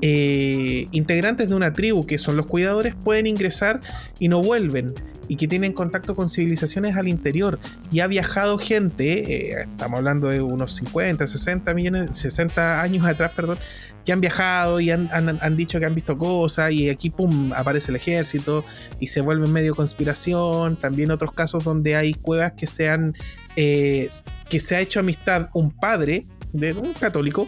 eh, 0.01 0.87
integrantes 0.93 1.49
de 1.49 1.55
una 1.55 1.73
tribu, 1.73 2.07
que 2.07 2.19
son 2.19 2.37
los 2.37 2.47
cuidadores, 2.47 2.95
pueden 2.95 3.27
ingresar 3.27 3.81
y 4.19 4.29
no 4.29 4.43
vuelven. 4.43 4.95
Y 5.31 5.37
que 5.37 5.47
tienen 5.47 5.75
contacto 5.75 6.17
con 6.17 6.31
civilizaciones 6.31 6.97
al 6.97 7.07
interior. 7.07 7.59
Y 7.93 8.01
ha 8.01 8.07
viajado 8.07 8.57
gente, 8.57 9.51
eh, 9.51 9.67
estamos 9.69 9.99
hablando 9.99 10.29
de 10.29 10.41
unos 10.41 10.75
50, 10.77 11.27
60 11.27 11.75
millones, 11.75 12.17
60 12.17 12.81
años 12.81 13.05
atrás, 13.05 13.33
perdón, 13.37 13.59
que 14.07 14.13
han 14.13 14.23
viajado 14.23 14.81
y 14.81 14.91
han, 14.91 15.11
han- 15.13 15.57
dicho 15.57 15.79
que 15.81 15.85
han 15.85 15.95
visto 15.95 16.17
cosas. 16.17 16.73
Y 16.73 16.89
aquí, 16.89 17.11
pum, 17.11 17.53
aparece 17.55 17.91
el 17.91 17.97
ejército 17.97 18.65
y 19.01 19.09
se 19.09 19.21
vuelve 19.21 19.47
medio 19.49 19.75
conspiración. 19.75 20.79
También 20.79 21.11
otros 21.11 21.33
casos 21.33 21.63
donde 21.63 21.95
hay 21.95 22.15
cuevas 22.15 22.53
que 22.53 22.67
se 22.67 22.89
han, 22.89 23.15
eh, 23.57 24.09
que 24.49 24.61
se 24.61 24.77
ha 24.77 24.81
hecho 24.81 25.01
amistad 25.01 25.51
un 25.53 25.73
padre 25.73 26.27
de 26.55 26.73
un 26.73 26.95
católico 26.95 27.47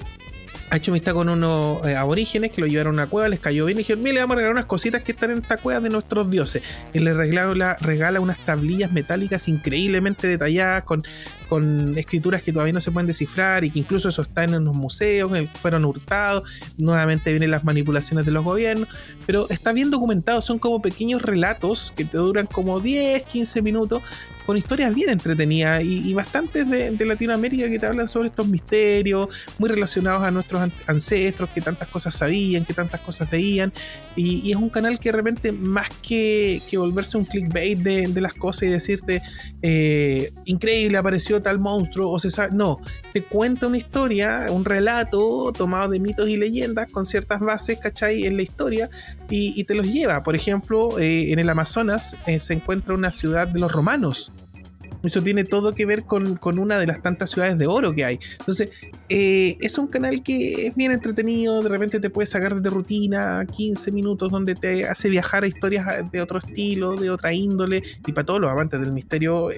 ha 0.71 0.77
hecho 0.77 0.93
amistad 0.93 1.15
con 1.15 1.29
unos 1.29 1.85
eh, 1.87 1.97
aborígenes 1.97 2.53
que 2.53 2.61
lo 2.61 2.67
llevaron 2.69 2.95
a 2.95 3.03
una 3.03 3.11
cueva, 3.11 3.29
les 3.29 3.41
cayó 3.41 3.67
bien 3.67 3.79
y 3.79 3.81
dijeron, 3.81 4.03
mira, 4.03 4.15
le 4.15 4.21
vamos 4.21 4.35
a 4.35 4.37
regalar 4.37 4.53
unas 4.53 4.67
cositas 4.67 5.03
que 5.03 5.13
están 5.13 5.33
en 5.33 5.39
esta 5.39 5.57
cueva 5.57 5.81
de 5.81 5.91
nuestros 5.91 6.31
dioses. 6.31 6.63
Y 6.95 7.01
le 7.01 7.13
regala 7.13 8.21
unas 8.21 8.45
tablillas 8.45 8.93
metálicas 8.93 9.49
increíblemente 9.49 10.29
detalladas 10.29 10.85
con, 10.85 11.03
con 11.51 11.99
escrituras 11.99 12.45
que 12.45 12.53
todavía 12.53 12.73
no 12.73 12.81
se 12.81 12.93
pueden 12.93 13.09
descifrar 13.09 13.65
y 13.65 13.71
que 13.71 13.81
incluso 13.81 14.09
eso 14.09 14.23
está 14.23 14.45
en 14.45 14.53
los 14.65 14.75
museos, 14.77 15.33
fueron 15.59 15.85
hurtados, 15.85 16.49
nuevamente 16.79 17.33
vienen 17.33 17.51
las 17.51 17.65
manipulaciones 17.65 18.25
de 18.25 18.31
los 18.31 18.45
gobiernos, 18.45 18.89
pero 19.27 19.51
está 19.51 19.73
bien 19.73 19.91
documentado, 19.91 20.41
son 20.43 20.61
como 20.61 20.81
pequeños 20.81 21.21
relatos 21.21 21.93
que 21.97 22.05
te 22.05 22.19
duran 22.19 22.47
como 22.47 22.79
10, 22.79 23.25
15 23.25 23.63
minutos 23.63 24.01
con 24.47 24.57
historias 24.57 24.93
bien 24.93 25.11
entretenidas 25.11 25.83
y, 25.85 26.13
bastantes 26.13 26.69
de, 26.69 27.07
Latinoamérica 27.07 27.69
que 27.69 27.79
te 27.79 27.87
hablan 27.87 28.09
sobre 28.09 28.29
estos 28.29 28.49
misterios, 28.49 29.29
muy 29.59 29.69
relacionados 29.69 30.25
a 30.25 30.31
nuestros 30.33 30.71
ancestros, 30.87 31.51
que 31.51 31.61
tantas 31.61 31.87
cosas 31.89 32.15
sabían, 32.15 32.65
que 32.65 32.75
tantas 32.75 33.01
cosas 33.01 33.31
veían. 33.31 33.73
Y, 34.17 34.51
es 34.51 34.57
un 34.57 34.69
canal 34.69 34.99
que 34.99 35.11
de 35.11 35.17
repente, 35.17 35.53
más 35.53 35.89
que, 36.03 36.61
volverse 36.73 37.17
un 37.17 37.27
clickbait 37.27 37.79
de, 37.79 38.09
de 38.09 38.21
las 38.21 38.35
cosas 38.35 38.65
y 38.65 38.67
decirte, 38.67 39.23
eh, 39.63 40.33
increíble, 40.47 40.99
apareció 40.99 41.40
tal 41.41 41.59
monstruo, 41.59 42.11
o 42.11 42.19
se 42.19 42.31
sabe, 42.31 42.53
no, 42.53 42.81
te 43.13 43.23
cuenta 43.23 43.67
una 43.67 43.79
historia, 43.79 44.47
un 44.51 44.65
relato 44.65 45.53
tomado 45.57 45.91
de 45.91 46.01
mitos 46.01 46.29
y 46.29 46.37
leyendas 46.37 46.91
con 46.91 47.07
ciertas 47.07 47.41
bases, 47.41 47.79
¿cachai? 47.79 48.27
En 48.27 48.37
la 48.37 48.43
historia 48.43 48.91
y, 49.29 49.65
te 49.65 49.75
los 49.75 49.87
lleva. 49.87 50.23
Por 50.23 50.35
ejemplo, 50.35 50.99
eh, 50.99 51.33
en 51.33 51.39
el 51.39 51.49
Amazonas 51.49 52.17
eh, 52.27 52.41
se 52.41 52.55
encuentra 52.55 52.95
una 52.95 53.13
ciudad 53.13 53.49
de 53.49 53.61
los 53.61 53.73
romanos. 53.73 54.33
Eso 55.03 55.23
tiene 55.23 55.45
todo 55.45 55.75
que 55.75 55.87
ver 55.87 56.05
con, 56.05 56.39
una 56.59 56.79
de 56.79 56.87
las 56.87 57.01
tantas 57.03 57.31
ciudades 57.31 57.57
de 57.59 57.67
oro 57.67 57.95
que 57.95 58.05
hay. 58.05 58.19
Entonces, 58.39 58.71
eh, 59.09 59.57
es 59.61 59.79
un 59.79 59.87
canal 59.87 60.23
que 60.23 60.67
es 60.67 60.77
bien 60.77 60.93
entretenido, 60.93 61.63
de 61.63 61.69
repente 61.69 62.01
te 62.01 62.11
puedes 62.11 62.31
sacar 62.31 62.61
de 62.61 62.71
rutina 62.71 63.47
15 63.47 63.93
minutos 63.93 64.31
donde 64.31 64.55
te 64.55 64.87
hace 64.87 65.09
viajar 65.09 65.45
a 65.45 65.47
historias 65.47 66.11
de 66.11 66.21
otro 66.21 66.39
estilo, 66.39 66.97
de 66.97 67.11
otra 67.11 67.33
índole, 67.33 67.83
y 68.07 68.13
para 68.13 68.27
todos 68.27 68.41
los 68.41 68.51
amantes 68.51 68.81
del 68.81 68.93
misterio 68.93 69.49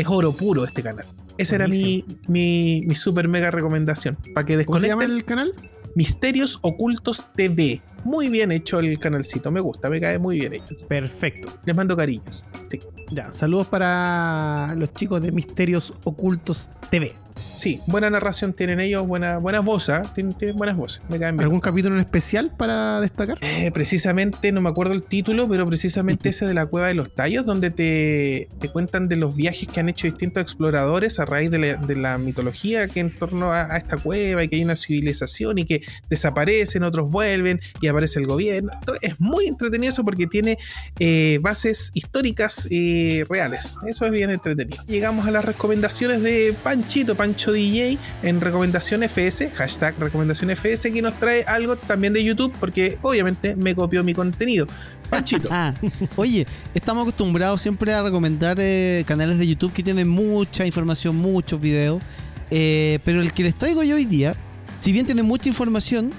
es 0.00 0.06
oro 0.08 0.32
puro 0.32 0.64
este 0.64 0.82
canal. 0.82 1.06
Esa 1.38 1.56
era 1.56 1.68
mi, 1.68 2.04
mi, 2.26 2.82
mi, 2.86 2.94
super 2.94 3.28
mega 3.28 3.50
recomendación. 3.50 4.16
Para 4.34 4.46
que 4.46 4.64
¿Cómo 4.64 4.78
se 4.78 4.88
llama 4.88 5.04
el 5.04 5.24
canal? 5.24 5.54
Misterios 5.94 6.58
Ocultos 6.62 7.26
TV. 7.34 7.80
Muy 8.04 8.28
bien 8.28 8.52
hecho 8.52 8.78
el 8.78 8.98
canalcito, 8.98 9.50
me 9.50 9.60
gusta, 9.60 9.90
me 9.90 10.00
cae 10.00 10.18
muy 10.18 10.38
bien 10.38 10.54
hecho. 10.54 10.76
Perfecto. 10.88 11.52
Les 11.64 11.74
mando 11.74 11.96
cariños. 11.96 12.44
Sí. 12.70 12.80
Ya, 13.10 13.32
saludos 13.32 13.66
para 13.66 14.74
los 14.76 14.92
chicos 14.92 15.20
de 15.20 15.32
Misterios 15.32 15.94
Ocultos 16.04 16.70
TV. 16.90 17.14
Sí, 17.56 17.80
buena 17.86 18.08
narración 18.08 18.52
tienen 18.52 18.80
ellos, 18.80 19.06
buena, 19.06 19.38
buenas 19.38 19.64
voces, 19.64 19.90
¿ah? 19.90 20.12
tienen, 20.14 20.34
buenas 20.56 20.76
voces. 20.76 21.02
Me 21.08 21.18
caen 21.18 21.36
bien. 21.36 21.44
¿Algún 21.44 21.60
capítulo 21.60 21.94
en 21.94 22.00
especial 22.00 22.50
para 22.56 23.00
destacar? 23.00 23.38
Eh, 23.42 23.70
precisamente, 23.72 24.52
no 24.52 24.60
me 24.60 24.68
acuerdo 24.68 24.94
el 24.94 25.02
título, 25.02 25.48
pero 25.48 25.66
precisamente 25.66 26.28
ese 26.30 26.46
de 26.46 26.54
la 26.54 26.66
cueva 26.66 26.88
de 26.88 26.94
los 26.94 27.14
tallos, 27.14 27.44
donde 27.44 27.70
te, 27.70 28.48
cuentan 28.72 29.08
de 29.08 29.16
los 29.16 29.34
viajes 29.36 29.68
que 29.68 29.80
han 29.80 29.88
hecho 29.88 30.06
distintos 30.06 30.42
exploradores 30.42 31.18
a 31.18 31.24
raíz 31.24 31.50
de 31.50 31.96
la, 31.96 32.18
mitología 32.18 32.88
que 32.88 33.00
en 33.00 33.14
torno 33.14 33.52
a, 33.52 33.76
esta 33.76 33.96
cueva 33.96 34.42
y 34.42 34.48
que 34.48 34.56
hay 34.56 34.64
una 34.64 34.76
civilización 34.76 35.58
y 35.58 35.64
que 35.64 35.82
desaparecen, 36.08 36.82
otros 36.82 37.10
vuelven 37.10 37.60
y 37.80 37.88
aparece 37.88 38.18
el 38.20 38.26
gobierno. 38.26 38.70
Es 39.00 39.18
muy 39.20 39.46
entretenido 39.46 39.90
eso 39.90 40.04
porque 40.04 40.26
tiene 40.26 40.58
eh, 40.98 41.38
bases 41.40 41.90
históricas 41.94 42.66
y 42.70 43.22
reales. 43.24 43.76
Eso 43.86 44.06
es 44.06 44.12
bien 44.12 44.30
entretenido. 44.30 44.82
Llegamos 44.86 45.26
a 45.26 45.30
las 45.30 45.44
recomendaciones 45.44 46.22
de 46.22 46.54
Panchito, 46.62 47.14
Pancho 47.30 47.52
DJ 47.52 47.96
en 48.24 48.40
Recomendación 48.40 49.04
FS, 49.04 49.50
hashtag 49.50 49.94
Recomendación 50.00 50.50
FS, 50.50 50.90
que 50.92 51.00
nos 51.00 51.14
trae 51.14 51.44
algo 51.44 51.76
también 51.76 52.12
de 52.12 52.24
YouTube, 52.24 52.52
porque 52.58 52.98
obviamente 53.02 53.54
me 53.54 53.76
copió 53.76 54.02
mi 54.02 54.14
contenido. 54.14 54.66
Panchito. 55.08 55.48
Ah, 55.52 55.72
oye, 56.16 56.44
estamos 56.74 57.02
acostumbrados 57.02 57.62
siempre 57.62 57.92
a 57.92 58.02
recomendar 58.02 58.56
eh, 58.58 59.04
canales 59.06 59.38
de 59.38 59.46
YouTube 59.46 59.72
que 59.72 59.84
tienen 59.84 60.08
mucha 60.08 60.66
información, 60.66 61.14
muchos 61.14 61.60
videos, 61.60 62.02
eh, 62.50 62.98
pero 63.04 63.20
el 63.20 63.32
que 63.32 63.44
les 63.44 63.54
traigo 63.54 63.84
yo 63.84 63.94
hoy 63.94 64.06
día, 64.06 64.34
si 64.80 64.90
bien 64.90 65.06
tiene 65.06 65.22
mucha 65.22 65.48
información, 65.48 66.10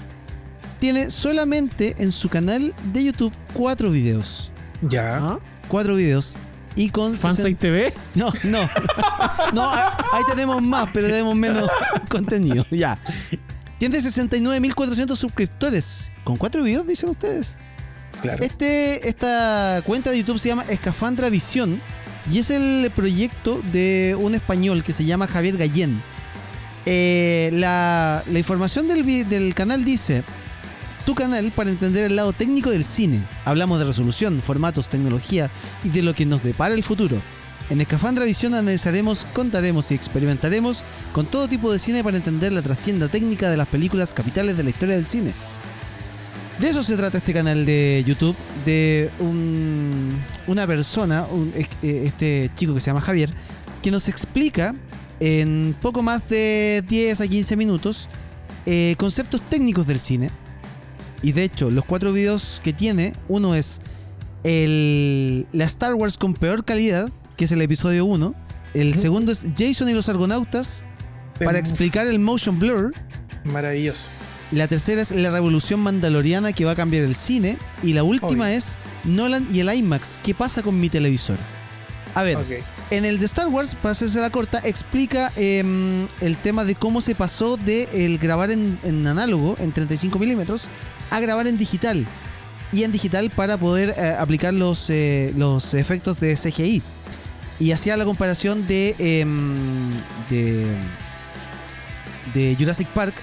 tiene 0.80 1.10
solamente 1.10 1.96
en 1.98 2.14
su 2.14 2.30
canal 2.30 2.74
de 2.94 3.04
YouTube 3.04 3.34
cuatro 3.54 3.92
videos. 3.92 4.50
Ya. 4.82 5.18
¿Ah? 5.18 5.40
Cuatro 5.68 5.96
videos. 5.96 6.38
Y 6.76 6.90
con 6.90 7.16
¿Fansite 7.16 7.56
TV? 7.56 7.94
No, 8.16 8.32
no. 8.44 8.68
No, 9.54 9.70
ahí 9.70 10.24
tenemos 10.30 10.62
más, 10.62 10.90
pero 10.94 11.08
tenemos 11.08 11.36
menos 11.36 11.70
contenido. 12.10 12.66
Ya. 12.72 13.00
Tiene 13.80 14.00
69.400 14.00 15.16
suscriptores. 15.16 16.12
¿Con 16.24 16.38
cuatro 16.38 16.64
videos, 16.64 16.88
dicen 16.88 17.10
ustedes? 17.10 17.58
Claro. 18.22 18.44
Este, 18.44 19.10
esta 19.10 19.82
cuenta 19.86 20.12
de 20.12 20.20
YouTube 20.20 20.40
se 20.40 20.50
llama 20.50 20.64
Escafandra 20.70 21.30
Visión 21.30 21.82
y 22.32 22.40
es 22.40 22.52
el 22.52 22.92
proyecto 22.96 23.62
de 23.72 24.16
un 24.20 24.36
español 24.36 24.84
que 24.84 24.94
se 24.94 25.06
llama 25.06 25.28
Javier 25.28 25.58
Gallén. 25.58 26.02
Eh, 26.86 27.50
la, 27.54 28.24
la, 28.32 28.40
información 28.40 28.88
del, 28.88 29.28
del 29.28 29.54
canal 29.56 29.84
dice: 29.84 30.24
tu 31.06 31.16
canal 31.16 31.52
para 31.52 31.70
entender 31.70 32.06
el 32.06 32.16
lado 32.16 32.34
técnico 32.34 32.70
del 32.70 32.86
cine. 32.86 33.20
Hablamos 33.46 33.80
de 33.80 33.86
resolución, 33.86 34.40
formatos, 34.40 34.90
tecnología 34.90 35.50
y 35.84 35.90
de 35.90 36.02
lo 36.02 36.14
que 36.14 36.26
nos 36.26 36.44
depara 36.44 36.74
el 36.74 36.84
futuro. 36.84 37.18
En 37.70 37.80
Escafandra 37.80 38.26
Visión 38.26 38.54
analizaremos, 38.54 39.26
contaremos 39.34 39.92
y 39.92 39.94
experimentaremos 39.94 40.84
con 41.14 41.26
todo 41.26 41.48
tipo 41.48 41.72
de 41.72 41.80
cine 41.80 42.04
para 42.04 42.18
entender 42.18 42.52
la 42.52 42.62
trastienda 42.62 43.08
técnica 43.08 43.50
de 43.50 43.58
las 43.58 43.68
películas 43.68 44.14
capitales 44.14 44.58
de 44.58 44.64
la 44.64 44.70
historia 44.72 44.96
del 44.96 45.06
cine. 45.06 45.34
De 46.60 46.70
eso 46.70 46.84
se 46.84 46.98
trata 46.98 47.18
este 47.18 47.34
canal 47.34 47.66
de 47.66 48.04
YouTube, 48.06 48.36
de 48.66 49.10
una 50.48 50.68
persona, 50.68 51.26
eh, 51.56 52.04
este 52.06 52.52
chico 52.56 52.74
que 52.74 52.80
se 52.80 52.88
llama 52.88 53.02
Javier, 53.02 53.34
que 53.82 53.90
nos 53.90 54.08
explica 54.10 54.76
en 55.20 55.76
poco 55.82 56.04
más 56.04 56.28
de 56.30 56.84
10 56.88 57.22
a 57.22 57.28
15 57.28 57.56
minutos 57.56 58.10
eh, 58.66 58.96
conceptos 58.98 59.42
técnicos 59.42 59.88
del 59.88 60.00
cine, 60.00 60.30
y 61.22 61.34
de 61.34 61.44
hecho, 61.44 61.70
los 61.70 61.86
cuatro 61.86 62.14
videos 62.14 62.62
que 62.64 62.74
tiene, 62.74 63.14
uno 63.28 63.56
es 63.56 63.82
el, 64.44 65.48
la 65.52 65.66
Star 65.66 65.94
Wars 65.94 66.18
con 66.18 66.34
peor 66.34 66.66
calidad, 66.66 67.10
que 67.38 67.46
es 67.46 67.52
el 67.52 67.62
episodio 67.62 68.06
1. 68.06 68.34
El 68.74 68.96
segundo 68.96 69.32
es 69.32 69.46
Jason 69.58 69.90
y 69.90 69.94
los 69.94 70.10
Argonautas, 70.10 70.86
para 71.44 71.60
explicar 71.60 72.08
el 72.08 72.20
motion 72.20 72.60
blur. 72.60 72.94
Maravilloso. 73.44 74.08
La 74.52 74.68
tercera 74.68 75.02
es 75.02 75.12
la 75.12 75.32
revolución 75.32 75.80
mandaloriana 75.80 76.54
que 76.54 76.66
va 76.66 76.72
a 76.72 76.76
cambiar 76.76 77.04
el 77.04 77.16
cine. 77.16 77.58
Y 77.84 77.94
la 77.94 78.04
última 78.04 78.52
es 78.54 78.78
Nolan 79.06 79.48
y 79.52 79.62
el 79.62 79.74
IMAX. 79.74 80.20
¿Qué 80.24 80.34
pasa 80.34 80.62
con 80.62 80.80
mi 80.80 80.90
televisor? 80.90 81.38
A 82.14 82.24
ver, 82.24 82.38
en 82.90 83.06
el 83.06 83.20
de 83.20 83.26
Star 83.26 83.48
Wars, 83.48 83.74
para 83.74 83.94
hacerse 83.94 84.20
la 84.20 84.30
corta, 84.30 84.60
explica 84.66 85.32
em, 85.38 86.08
el 86.20 86.36
tema 86.36 86.66
de 86.66 86.76
cómo 86.76 87.00
se 87.00 87.16
pasó 87.16 87.56
de 87.56 87.88
el 87.94 88.18
grabar 88.18 88.52
en, 88.52 88.78
en 88.84 89.08
análogo, 89.08 89.56
en 89.62 89.72
35 89.72 90.20
milímetros, 90.20 90.68
a 91.12 91.20
grabar 91.20 91.46
en 91.46 91.58
digital. 91.58 92.08
Y 92.74 92.84
en 92.84 92.92
digital 92.92 93.30
para 93.30 93.58
poder 93.58 93.94
eh, 93.98 94.16
aplicar 94.18 94.54
los, 94.54 94.90
eh, 94.90 95.34
los 95.38 95.76
efectos 95.76 96.20
de 96.20 96.36
CGI. 96.36 96.82
Y 97.60 97.74
hacía 97.74 97.96
la 97.98 98.06
comparación 98.06 98.66
de, 98.66 98.96
em, 98.98 99.96
de, 100.30 100.66
de 102.34 102.56
Jurassic 102.58 102.88
Park, 102.88 103.14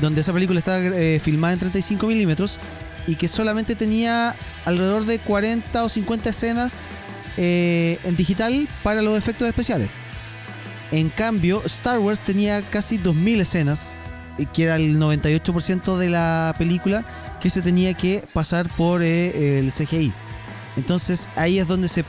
donde 0.00 0.20
esa 0.20 0.32
película 0.32 0.58
estaba 0.58 0.80
eh, 0.80 1.20
filmada 1.24 1.54
en 1.54 1.60
35 1.60 2.06
milímetros 2.06 2.58
y 3.06 3.14
que 3.14 3.28
solamente 3.28 3.74
tenía 3.74 4.34
alrededor 4.66 5.06
de 5.06 5.18
40 5.20 5.84
o 5.84 5.88
50 5.88 6.28
escenas 6.28 6.88
en 7.40 8.16
digital 8.16 8.68
para 8.82 9.00
los 9.00 9.16
efectos 9.16 9.46
especiales. 9.46 9.88
En 10.90 11.08
cambio, 11.08 11.62
Star 11.66 12.00
Wars 12.00 12.20
tenía 12.20 12.62
casi 12.62 12.98
2.000 12.98 13.40
escenas, 13.40 13.96
que 14.52 14.64
era 14.64 14.76
el 14.76 14.98
98% 14.98 15.96
de 15.96 16.08
la 16.08 16.54
película, 16.58 17.04
que 17.40 17.50
se 17.50 17.62
tenía 17.62 17.94
que 17.94 18.26
pasar 18.32 18.68
por 18.76 19.02
eh, 19.02 19.58
el 19.58 19.72
CGI. 19.72 20.12
Entonces 20.76 21.28
ahí 21.34 21.58
es 21.58 21.66
donde 21.66 21.88
se, 21.88 22.04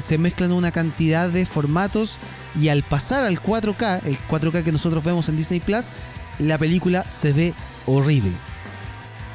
se, 0.00 0.18
mezclan 0.18 0.52
una 0.52 0.70
cantidad 0.70 1.28
de 1.28 1.44
formatos 1.44 2.16
y 2.58 2.68
al 2.68 2.82
pasar 2.82 3.24
al 3.24 3.40
4K, 3.40 4.06
el 4.06 4.18
4K 4.18 4.64
que 4.64 4.72
nosotros 4.72 5.04
vemos 5.04 5.28
en 5.28 5.36
Disney 5.36 5.60
Plus, 5.60 5.88
la 6.38 6.56
película 6.56 7.04
se 7.08 7.32
ve 7.32 7.54
horrible. 7.86 8.32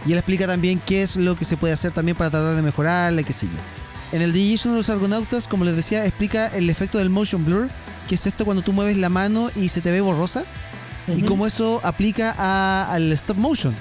Y 0.06 0.14
él 0.14 0.18
explica 0.18 0.48
también 0.48 0.82
qué 0.84 1.04
es 1.04 1.18
lo 1.18 1.36
que 1.36 1.46
se 1.46 1.58
puede 1.58 1.74
hacer 1.74 1.92
también 1.92 2.18
para 2.18 2.32
tratar 2.32 2.56
de 2.56 2.62
mejorarla 2.62 3.22
y 3.22 3.24
qué 3.24 3.34
sé 3.34 3.46
yo. 3.46 3.52
En 4.12 4.24
el 4.24 4.34
de 4.34 4.40
de 4.40 4.76
los 4.76 4.90
Argonautas, 4.90 5.48
como 5.48 5.66
les 5.66 5.76
decía, 5.76 6.04
explica 6.06 6.48
el 6.48 6.68
efecto 6.70 6.98
del 6.98 7.12
motion 7.12 7.46
blur, 7.46 7.70
que 8.08 8.16
es 8.16 8.26
esto 8.26 8.44
cuando 8.44 8.64
tú 8.64 8.74
mueves 8.74 8.98
la 8.98 9.10
mano 9.10 9.52
y 9.56 9.70
se 9.70 9.82
te 9.82 9.92
ve 9.92 10.02
borrosa, 10.02 10.46
y 11.16 11.22
cómo 11.24 11.46
eso 11.46 11.80
aplica 11.84 12.32
al 12.92 13.12
stop 13.12 13.38
motion 13.38 13.76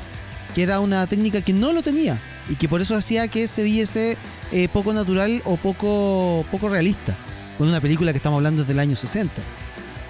que 0.58 0.64
era 0.64 0.80
una 0.80 1.06
técnica 1.06 1.40
que 1.40 1.52
no 1.52 1.72
lo 1.72 1.82
tenía 1.82 2.18
y 2.50 2.56
que 2.56 2.68
por 2.68 2.80
eso 2.80 2.96
hacía 2.96 3.28
que 3.28 3.46
se 3.46 3.62
viese 3.62 4.16
eh, 4.50 4.66
poco 4.72 4.92
natural 4.92 5.40
o 5.44 5.56
poco, 5.56 6.44
poco 6.50 6.68
realista 6.68 7.14
con 7.56 7.68
una 7.68 7.80
película 7.80 8.10
que 8.12 8.16
estamos 8.16 8.38
hablando 8.38 8.62
desde 8.62 8.72
el 8.72 8.80
año 8.80 8.96
60. 8.96 9.32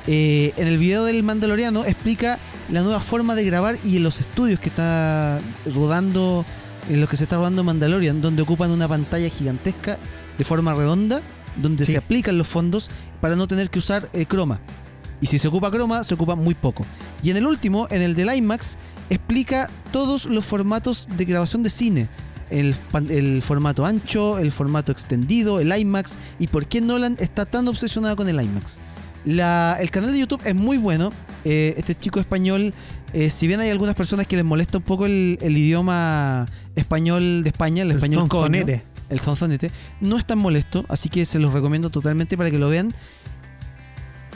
Eh, 0.07 0.55
en 0.57 0.66
el 0.66 0.79
video 0.79 1.05
del 1.05 1.23
Mandaloriano 1.23 1.85
explica 1.85 2.39
la 2.70 2.81
nueva 2.81 2.99
forma 3.01 3.35
de 3.35 3.45
grabar 3.45 3.77
y 3.85 3.99
en 3.99 4.05
los 4.05 4.20
estudios 4.20 4.59
que 4.59 4.70
está 4.70 5.39
rodando, 5.75 6.47
en 6.89 6.99
los 7.03 7.11
que 7.11 7.19
se 7.19 7.25
está 7.25 7.37
rodando 7.37 7.62
Mandalorian, 7.62 8.23
donde 8.23 8.41
ocupan 8.41 8.70
una 8.70 8.89
pantalla 8.89 9.29
gigantesca 9.29 9.99
de 10.39 10.45
forma 10.45 10.73
redonda, 10.73 11.20
donde 11.57 11.85
Sí. 11.85 11.93
se 11.93 11.99
aplican 11.99 12.39
los 12.39 12.49
fondos 12.49 12.91
para 13.20 13.37
no 13.37 13.47
tener 13.49 13.69
que 13.69 13.81
usar 13.81 14.09
eh, 14.15 14.25
croma. 14.25 14.61
Y 15.20 15.27
si 15.27 15.39
se 15.39 15.49
ocupa 15.49 15.70
croma, 15.70 16.05
se 16.05 16.15
ocupa 16.15 16.37
muy 16.37 16.55
poco. 16.55 16.87
Y 17.23 17.29
en 17.33 17.37
el 17.37 17.45
último, 17.47 17.87
en 17.91 18.01
el 18.01 18.15
del 18.15 18.35
IMAX, 18.35 18.79
explica 19.11 19.69
todos 19.93 20.27
los 20.27 20.45
formatos 20.45 21.09
de 21.17 21.25
grabación 21.25 21.63
de 21.63 21.71
cine. 21.71 22.09
El, 22.51 22.75
el 23.11 23.43
formato 23.43 23.85
ancho, 23.85 24.39
el 24.39 24.53
formato 24.53 24.91
extendido, 24.91 25.61
el 25.61 25.77
IMAX 25.77 26.17
y 26.39 26.47
por 26.47 26.65
qué 26.67 26.81
Nolan 26.81 27.17
está 27.21 27.45
tan 27.45 27.69
obsesionado 27.69 28.17
con 28.17 28.27
el 28.29 28.41
IMAX. 28.41 28.79
La- 29.27 29.77
el 29.81 29.91
canal 29.91 30.13
de 30.13 30.19
YouTube 30.21 30.41
es 30.45 30.55
muy 30.55 30.79
bueno. 30.79 31.13
Eh, 31.45 31.75
este 31.77 31.95
chico 31.95 32.21
español, 32.21 32.73
eh, 33.13 33.29
si 33.31 33.47
bien 33.47 33.61
hay 33.61 33.69
algunas 33.71 33.95
personas 33.95 34.27
que 34.27 34.37
les 34.37 34.45
molesta 34.45 34.79
un 34.79 34.85
poco 34.85 35.05
el, 35.07 35.39
el 35.43 35.57
idioma 35.59 36.47
español 36.75 37.43
de 37.43 37.51
España, 37.51 37.83
el, 37.83 37.91
El 37.91 37.97
español 37.99 38.29
coño, 38.29 38.43
zonzonete. 38.43 38.83
el 39.11 39.21
zonzonete, 39.21 39.71
no 40.01 40.17
es 40.19 40.27
tan 40.27 40.39
molesto, 40.39 40.85
así 40.89 41.09
que 41.11 41.25
se 41.27 41.39
los 41.39 41.53
recomiendo 41.53 41.91
totalmente 41.91 42.37
para 42.39 42.51
que 42.51 42.59
lo 42.59 42.69
vean. 42.71 42.95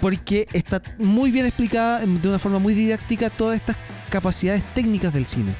Porque 0.03 0.49
está 0.53 0.83
muy 0.99 1.31
bien 1.31 1.47
explicada 1.47 2.03
em, 2.03 2.21
de 2.21 2.29
una 2.29 2.41
forma 2.41 2.59
muy 2.59 2.75
didáctica 2.75 3.31
todas 3.31 3.55
estas 3.55 3.77
capacidades 4.11 4.65
técnicas 4.75 5.15
del 5.15 5.27
cine. 5.27 5.53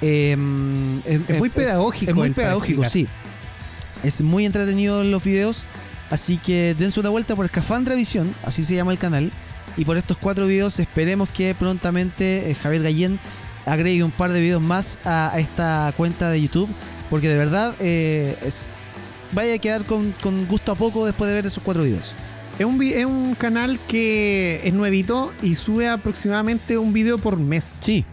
Em, 0.00 1.00
em, 1.04 1.24
Es 1.26 1.38
muy 1.38 1.50
pedagógico 1.50 2.10
Es 2.12 2.16
muy 2.16 2.30
pedagógico, 2.30 2.84
sí. 2.84 3.08
Es 4.04 4.22
muy 4.22 4.46
entretenido 4.46 5.02
en 5.02 5.10
los 5.10 5.24
videos. 5.24 5.66
Así 6.10 6.36
que 6.36 6.76
dense 6.78 7.00
una 7.00 7.10
vuelta 7.10 7.34
por 7.34 7.44
Escafandra 7.44 7.96
Visión, 7.96 8.32
así 8.44 8.62
se 8.62 8.76
llama 8.76 8.92
el 8.92 8.98
canal. 8.98 9.32
Y 9.76 9.84
por 9.84 9.96
estos 9.96 10.16
cuatro 10.16 10.46
videos 10.46 10.78
esperemos 10.78 11.28
que 11.28 11.52
prontamente 11.56 12.48
eh, 12.48 12.54
Javier 12.54 12.84
Gallén 12.84 13.18
agregue 13.66 14.04
un 14.04 14.12
par 14.12 14.32
de 14.32 14.40
videos 14.40 14.62
más 14.62 14.98
a, 15.04 15.34
a 15.34 15.40
esta 15.40 15.92
cuenta 15.96 16.30
de 16.30 16.40
YouTube. 16.40 16.68
Porque 17.10 17.28
de 17.28 17.36
verdad 17.36 17.74
eh, 17.80 18.38
es, 18.46 18.66
vaya 19.32 19.54
a 19.54 19.58
quedar 19.58 19.84
con, 19.86 20.12
con 20.22 20.46
gusto 20.46 20.70
a 20.70 20.76
poco 20.76 21.04
después 21.04 21.28
de 21.28 21.34
ver 21.34 21.46
esos 21.46 21.64
cuatro 21.64 21.82
videos. 21.82 22.14
Es 22.58 22.64
un, 22.64 22.82
es 22.82 23.04
un 23.04 23.34
canal 23.34 23.78
que 23.86 24.60
es 24.64 24.72
nuevito 24.72 25.30
y 25.42 25.54
sube 25.54 25.88
aproximadamente 25.88 26.78
un 26.78 26.92
video 26.92 27.18
por 27.18 27.38
mes. 27.38 27.80
Sí, 27.82 28.04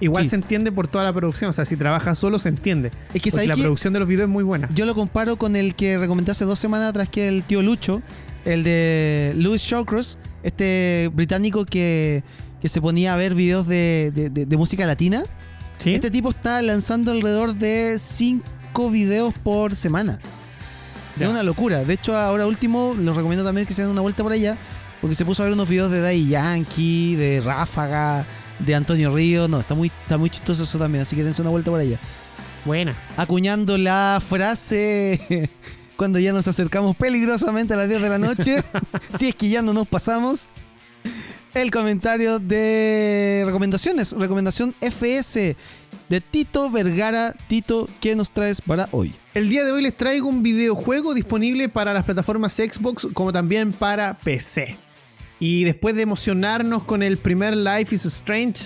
Igual 0.00 0.24
sí. 0.24 0.30
se 0.30 0.36
entiende 0.36 0.72
por 0.72 0.88
toda 0.88 1.04
la 1.04 1.12
producción. 1.12 1.50
O 1.50 1.52
sea, 1.52 1.64
si 1.64 1.76
trabaja 1.76 2.14
solo 2.14 2.38
se 2.38 2.48
entiende. 2.48 2.88
es 2.88 2.94
que 2.94 3.10
Porque 3.12 3.30
¿sabes 3.30 3.48
la 3.48 3.56
producción 3.56 3.92
de 3.92 4.00
los 4.00 4.08
videos 4.08 4.24
es 4.28 4.32
muy 4.32 4.42
buena. 4.44 4.68
Yo 4.74 4.86
lo 4.86 4.94
comparo 4.94 5.36
con 5.36 5.54
el 5.54 5.74
que 5.74 5.98
recomendé 5.98 6.32
hace 6.32 6.44
dos 6.46 6.58
semanas 6.58 6.88
atrás, 6.90 7.08
que 7.08 7.26
es 7.28 7.32
el 7.32 7.42
tío 7.42 7.62
Lucho, 7.62 8.02
el 8.44 8.64
de 8.64 9.32
Louis 9.36 9.60
Shawcross, 9.62 10.18
este 10.42 11.10
británico 11.14 11.64
que, 11.64 12.22
que 12.60 12.68
se 12.68 12.80
ponía 12.80 13.14
a 13.14 13.16
ver 13.16 13.34
videos 13.34 13.66
de, 13.66 14.10
de- 14.14 14.30
de- 14.30 14.46
de 14.46 14.56
música 14.56 14.84
latina. 14.86 15.24
¿Sí? 15.76 15.92
Este 15.94 16.10
tipo 16.10 16.30
está 16.30 16.60
lanzando 16.62 17.10
alrededor 17.12 17.54
de 17.54 17.98
cinco 17.98 18.90
videos 18.90 19.34
por 19.42 19.74
semana. 19.76 20.18
Ya. 21.16 21.26
Es 21.26 21.30
una 21.30 21.42
locura. 21.42 21.84
De 21.84 21.94
hecho, 21.94 22.16
ahora 22.16 22.46
último, 22.46 22.94
los 22.98 23.14
recomiendo 23.16 23.44
también 23.44 23.66
que 23.66 23.74
se 23.74 23.82
den 23.82 23.90
una 23.90 24.00
vuelta 24.00 24.22
por 24.22 24.32
allá, 24.32 24.56
porque 25.00 25.14
se 25.14 25.24
puso 25.24 25.42
a 25.42 25.46
ver 25.46 25.54
unos 25.54 25.68
videos 25.68 25.90
de 25.90 26.00
Daddy 26.00 26.28
Yankee, 26.28 27.14
de 27.16 27.40
Ráfaga, 27.40 28.24
de 28.58 28.74
Antonio 28.74 29.14
Río. 29.14 29.48
No, 29.48 29.60
está 29.60 29.74
muy, 29.74 29.92
está 30.02 30.18
muy 30.18 30.30
chistoso 30.30 30.64
eso 30.64 30.78
también, 30.78 31.02
así 31.02 31.14
que 31.16 31.24
dense 31.24 31.42
una 31.42 31.50
vuelta 31.50 31.70
por 31.70 31.80
allá 31.80 31.98
Buena. 32.64 32.96
acuñando 33.16 33.76
la 33.76 34.22
frase 34.26 35.50
cuando 35.96 36.18
ya 36.18 36.32
nos 36.32 36.48
acercamos 36.48 36.96
peligrosamente 36.96 37.74
a 37.74 37.76
las 37.76 37.88
10 37.88 38.02
de 38.02 38.08
la 38.08 38.18
noche, 38.18 38.64
si 39.18 39.28
es 39.28 39.34
que 39.34 39.48
ya 39.48 39.62
no 39.62 39.72
nos 39.72 39.86
pasamos. 39.86 40.48
El 41.52 41.70
comentario 41.70 42.40
de 42.40 43.44
recomendaciones, 43.46 44.10
recomendación 44.10 44.74
FS 44.80 45.56
de 46.08 46.20
Tito 46.20 46.70
Vergara. 46.70 47.34
Tito, 47.48 47.88
¿qué 48.00 48.16
nos 48.16 48.32
traes 48.32 48.60
para 48.60 48.88
hoy? 48.90 49.14
El 49.34 49.48
día 49.48 49.64
de 49.64 49.72
hoy 49.72 49.82
les 49.82 49.96
traigo 49.96 50.28
un 50.28 50.42
videojuego 50.42 51.14
disponible 51.14 51.68
para 51.68 51.92
las 51.92 52.04
plataformas 52.04 52.54
Xbox 52.54 53.08
como 53.12 53.32
también 53.32 53.72
para 53.72 54.18
PC. 54.18 54.76
Y 55.40 55.64
después 55.64 55.96
de 55.96 56.02
emocionarnos 56.02 56.84
con 56.84 57.02
el 57.02 57.16
primer 57.16 57.56
Life 57.56 57.94
is 57.94 58.04
Strange 58.04 58.62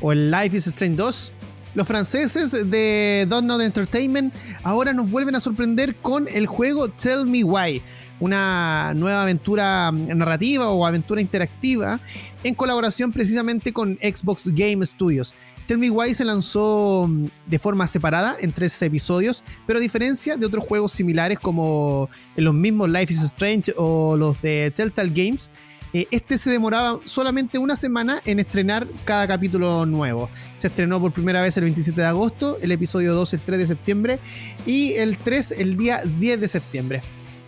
o 0.00 0.12
el 0.12 0.30
Life 0.30 0.56
is 0.56 0.66
Strange 0.66 0.96
2, 0.96 1.32
los 1.74 1.86
franceses 1.86 2.50
de 2.50 3.26
Not 3.28 3.60
Entertainment 3.60 4.34
ahora 4.62 4.92
nos 4.92 5.10
vuelven 5.10 5.36
a 5.36 5.40
sorprender 5.40 5.96
con 5.96 6.26
el 6.28 6.46
juego 6.46 6.88
Tell 6.88 7.26
Me 7.26 7.44
Why, 7.44 7.80
una 8.18 8.92
nueva 8.94 9.22
aventura 9.22 9.92
narrativa 9.92 10.68
o 10.68 10.84
aventura 10.84 11.20
interactiva 11.20 12.00
en 12.42 12.54
colaboración 12.54 13.12
precisamente 13.12 13.72
con 13.72 13.98
Xbox 14.02 14.48
Game 14.52 14.84
Studios. 14.84 15.34
Tell 15.70 15.78
Me 15.78 15.88
Why 15.88 16.14
se 16.14 16.24
lanzó 16.24 17.06
mm, 17.08 17.26
de 17.46 17.58
forma 17.60 17.86
separada 17.86 18.34
en 18.40 18.50
tres 18.50 18.82
episodios, 18.82 19.44
pero 19.68 19.78
a 19.78 19.80
diferencia 19.80 20.36
de 20.36 20.44
otros 20.44 20.64
juegos 20.64 20.90
similares 20.90 21.38
como 21.38 22.10
los 22.34 22.52
mismos 22.54 22.90
Life 22.90 23.12
is 23.12 23.22
Strange 23.22 23.72
o 23.76 24.16
los 24.16 24.42
de 24.42 24.72
Telltale 24.74 25.12
Games, 25.14 25.52
eh, 25.92 26.08
este 26.10 26.38
se 26.38 26.50
demoraba 26.50 26.98
solamente 27.04 27.58
una 27.58 27.76
semana 27.76 28.20
en 28.24 28.40
estrenar 28.40 28.84
cada 29.04 29.28
capítulo 29.28 29.86
nuevo. 29.86 30.28
Se 30.56 30.66
estrenó 30.66 31.00
por 31.00 31.12
primera 31.12 31.40
vez 31.40 31.56
el 31.56 31.62
27 31.62 32.00
de 32.00 32.06
agosto, 32.08 32.58
el 32.60 32.72
episodio 32.72 33.14
2 33.14 33.34
el 33.34 33.40
3 33.40 33.58
de 33.60 33.66
septiembre 33.66 34.18
y 34.66 34.94
el 34.94 35.18
3 35.18 35.52
el 35.52 35.76
día 35.76 36.02
10 36.02 36.40
de 36.40 36.48
septiembre. 36.48 37.02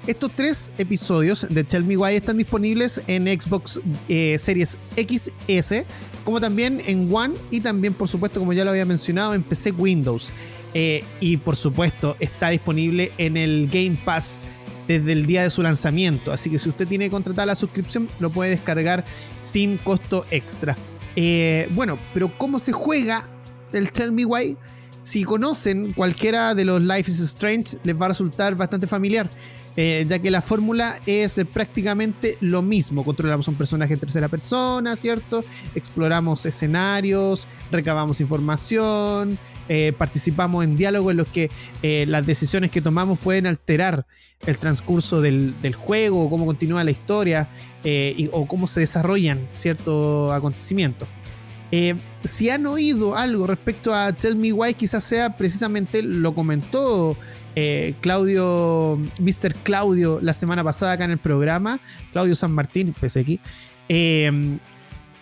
Estos 0.07 0.33
tres 0.33 0.73
episodios 0.79 1.47
de 1.49 1.63
Tell 1.63 1.85
Me 1.85 1.97
Why 1.97 2.17
están 2.17 2.37
disponibles 2.37 3.01
en 3.07 3.27
Xbox 3.41 3.81
eh, 4.09 4.37
Series 4.37 4.77
XS, 4.97 5.85
como 6.25 6.41
también 6.41 6.81
en 6.87 7.13
One 7.13 7.35
y 7.51 7.61
también, 7.61 7.95
por 7.95 8.09
supuesto, 8.09 8.41
como 8.41 8.53
ya 8.53 8.65
lo 8.65 8.71
había 8.71 8.85
mencionado, 8.85 9.35
en 9.35 9.43
PC 9.43 9.73
Windows. 9.73 10.33
Eh, 10.75 11.05
y 11.21 11.37
por 11.37 11.57
supuesto, 11.57 12.17
está 12.19 12.49
disponible 12.49 13.13
en 13.19 13.37
el 13.37 13.69
Game 13.71 13.99
Pass 14.05 14.41
desde 14.89 15.13
el 15.13 15.27
día 15.27 15.43
de 15.43 15.51
su 15.51 15.63
lanzamiento. 15.63 16.33
Así 16.33 16.51
que 16.51 16.59
si 16.59 16.69
usted 16.69 16.87
tiene 16.87 17.11
contratada 17.11 17.47
la 17.47 17.55
suscripción, 17.55 18.09
lo 18.21 18.31
puede 18.31 18.51
descargar 18.51 19.05
sin 19.41 19.77
costo 19.79 20.25
extra. 20.31 20.77
Eh, 21.17 21.69
bueno, 21.75 21.99
pero 22.15 22.37
¿cómo 22.39 22.59
se 22.59 22.73
juega 22.73 23.29
el 23.73 23.93
Tell 23.93 24.13
Me 24.13 24.25
Why? 24.25 24.57
Si 25.03 25.25
conocen 25.25 25.93
cualquiera 25.93 26.55
de 26.55 26.65
los 26.65 26.81
Life 26.81 27.11
is 27.11 27.21
Strange, 27.21 27.79
les 27.83 28.01
va 28.01 28.07
a 28.07 28.09
resultar 28.11 28.55
bastante 28.55 28.87
familiar. 28.87 29.29
Eh, 29.77 30.05
ya 30.09 30.19
que 30.19 30.31
la 30.31 30.43
fórmula 30.43 30.95
es 31.07 31.41
prácticamente 31.53 32.37
lo 32.41 32.63
mismo. 32.63 33.05
Controlamos 33.05 33.49
un 33.49 33.55
personaje 33.55 33.95
en 33.95 34.01
tercera 34.01 34.29
persona, 34.29 34.97
¿cierto? 34.97 35.45
Exploramos 35.75 36.45
escenarios, 36.45 37.49
recabamos 37.71 38.21
información, 38.21 39.39
eh, 39.69 39.93
participamos 39.97 40.65
en 40.65 40.77
diálogos 40.77 41.13
en 41.13 41.17
los 41.17 41.27
que 41.27 41.51
eh, 41.83 42.05
las 42.07 42.27
decisiones 42.27 42.71
que 42.71 42.83
tomamos 42.83 43.19
pueden 43.19 43.47
alterar 43.47 44.07
el 44.47 44.59
transcurso 44.59 45.21
del, 45.21 45.55
del 45.63 45.75
juego, 45.75 46.25
o 46.25 46.29
cómo 46.31 46.45
continúa 46.45 46.83
la 46.83 46.91
historia, 46.91 47.49
o 48.33 48.47
cómo 48.47 48.67
se 48.67 48.81
desarrollan 48.81 49.49
ciertos 49.53 50.33
acontecimientos. 50.33 51.09
Si 52.25 52.51
han 52.51 52.67
oído 52.67 53.17
algo 53.17 53.47
respecto 53.47 53.95
a 53.95 54.13
Tell 54.13 54.35
Me 54.35 54.53
Why, 54.53 54.75
quizás 54.75 55.05
sea 55.05 55.37
precisamente 55.37 56.03
lo 56.03 56.35
comentó 56.35 57.17
eh, 57.57 57.95
Claudio, 58.01 58.99
Mr. 59.21 59.55
Claudio, 59.63 60.21
la 60.21 60.33
semana 60.33 60.63
pasada 60.65 60.93
acá 60.93 61.05
en 61.05 61.13
el 61.13 61.19
programa, 61.19 61.81
Claudio 62.13 62.35
San 62.35 62.53
Martín, 62.53 62.95
PSX. 62.95 63.39
Eh, 63.89 64.59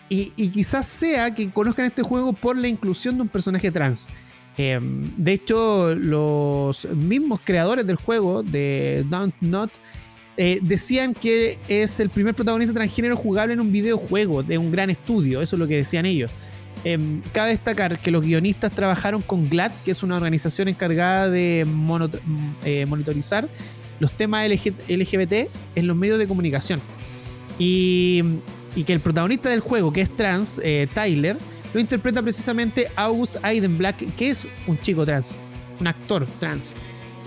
y, 0.08 0.32
y 0.36 0.48
quizás 0.48 0.86
sea 0.86 1.34
que 1.34 1.50
conozcan 1.50 1.86
este 1.86 2.02
juego 2.02 2.32
por 2.32 2.56
la 2.56 2.68
inclusión 2.68 3.16
de 3.16 3.22
un 3.22 3.28
personaje 3.28 3.70
trans. 3.70 4.08
Eh, 4.62 4.78
de 5.16 5.32
hecho, 5.32 5.94
los 5.94 6.86
mismos 6.94 7.40
creadores 7.42 7.86
del 7.86 7.96
juego, 7.96 8.42
de 8.42 9.04
Don't 9.08 9.34
Not, 9.40 9.70
eh, 10.36 10.58
decían 10.62 11.14
que 11.14 11.58
es 11.68 12.00
el 12.00 12.10
primer 12.10 12.34
protagonista 12.34 12.74
transgénero 12.74 13.16
jugable 13.16 13.54
en 13.54 13.60
un 13.60 13.72
videojuego 13.72 14.42
de 14.42 14.58
un 14.58 14.70
gran 14.70 14.90
estudio. 14.90 15.40
Eso 15.40 15.56
es 15.56 15.60
lo 15.60 15.66
que 15.66 15.76
decían 15.76 16.04
ellos. 16.04 16.30
Eh, 16.84 17.20
cabe 17.32 17.50
destacar 17.50 17.98
que 18.00 18.10
los 18.10 18.22
guionistas 18.22 18.70
trabajaron 18.70 19.20
con 19.22 19.48
GLAD, 19.48 19.72
que 19.84 19.90
es 19.90 20.02
una 20.02 20.16
organización 20.16 20.68
encargada 20.68 21.28
de 21.28 21.66
mono- 21.66 22.10
eh, 22.64 22.86
monitorizar 22.86 23.48
los 23.98 24.12
temas 24.12 24.46
LG 24.48 24.72
LGBT 24.88 25.50
en 25.74 25.86
los 25.86 25.96
medios 25.96 26.18
de 26.18 26.26
comunicación. 26.26 26.80
Y, 27.58 28.22
que 28.86 28.92
el 28.94 29.00
protagonista 29.00 29.50
del 29.50 29.60
juego, 29.60 29.92
que 29.92 30.00
es 30.00 30.10
trans, 30.16 30.58
eh, 30.64 30.88
Tyler, 30.94 31.36
lo 31.74 31.80
interpreta 31.80 32.22
precisamente 32.22 32.88
August 32.96 33.36
Black, 33.76 34.14
que 34.16 34.30
es 34.30 34.48
un 34.66 34.80
chico 34.80 35.04
trans, 35.04 35.36
un 35.80 35.86
actor 35.86 36.26
trans. 36.38 36.74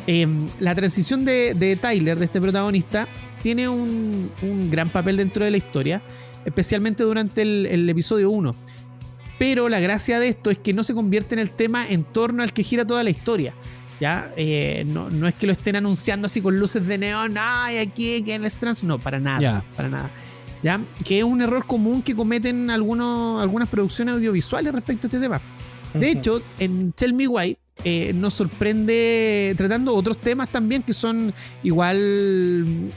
Eh, 0.07 0.27
la 0.59 0.73
transición 0.73 1.23
de, 1.25 1.77
Tyler, 1.79 2.17
de 2.17 2.25
este 2.25 2.41
protagonista, 2.41 3.07
tiene 3.43 3.69
un, 3.69 4.31
un 4.41 4.71
gran 4.71 4.89
papel 4.89 5.17
dentro 5.17 5.45
de 5.45 5.51
la 5.51 5.57
historia, 5.57 6.01
especialmente 6.43 7.03
durante 7.03 7.43
el, 7.43 7.67
el 7.67 7.87
episodio 7.89 8.31
1. 8.31 8.55
Pero 9.43 9.67
la 9.67 9.81
gracia 9.81 10.21
de 10.21 10.29
esto 10.29 10.51
es 10.51 10.57
que 10.57 10.71
no 10.71 10.83
se 10.83 10.93
convierte 10.93 11.35
en 11.35 11.39
el 11.39 11.49
tema 11.49 11.85
en 11.85 12.05
torno 12.05 12.43
al 12.43 12.53
que 12.53 12.63
gira 12.63 12.87
toda 12.87 13.03
la 13.03 13.09
historia. 13.09 13.53
¿Ya? 13.99 14.31
Eh, 14.37 14.85
no, 14.87 15.09
no 15.09 15.27
es 15.27 15.35
que 15.35 15.45
lo 15.45 15.51
estén 15.51 15.75
anunciando 15.75 16.27
así 16.27 16.39
con 16.39 16.57
luces 16.57 16.87
de 16.87 16.97
neón, 16.97 17.35
ay, 17.37 17.79
aquí, 17.79 18.23
que 18.23 18.35
es 18.35 18.57
trans. 18.57 18.85
No, 18.85 18.99
para 18.99 19.19
nada, 19.19 19.65
para 19.75 19.89
nada. 19.89 20.11
¿ya? 20.63 20.79
Que 21.03 21.17
es 21.17 21.25
un 21.25 21.41
error 21.41 21.67
común 21.67 22.01
que 22.01 22.15
cometen 22.15 22.69
algunos, 22.69 23.41
algunas 23.41 23.67
producciones 23.67 24.13
audiovisuales 24.13 24.73
respecto 24.73 25.07
a 25.07 25.09
este 25.09 25.19
tema. 25.19 25.41
De 25.93 26.09
hecho, 26.09 26.41
en 26.57 26.93
Tell 26.93 27.13
Me 27.13 27.27
Why 27.27 27.57
eh, 27.85 28.13
nos 28.13 28.33
sorprende 28.33 29.53
tratando 29.57 29.93
otros 29.93 30.17
temas 30.17 30.47
también 30.49 30.83
que 30.83 30.93
son 30.93 31.33
igual 31.63 31.97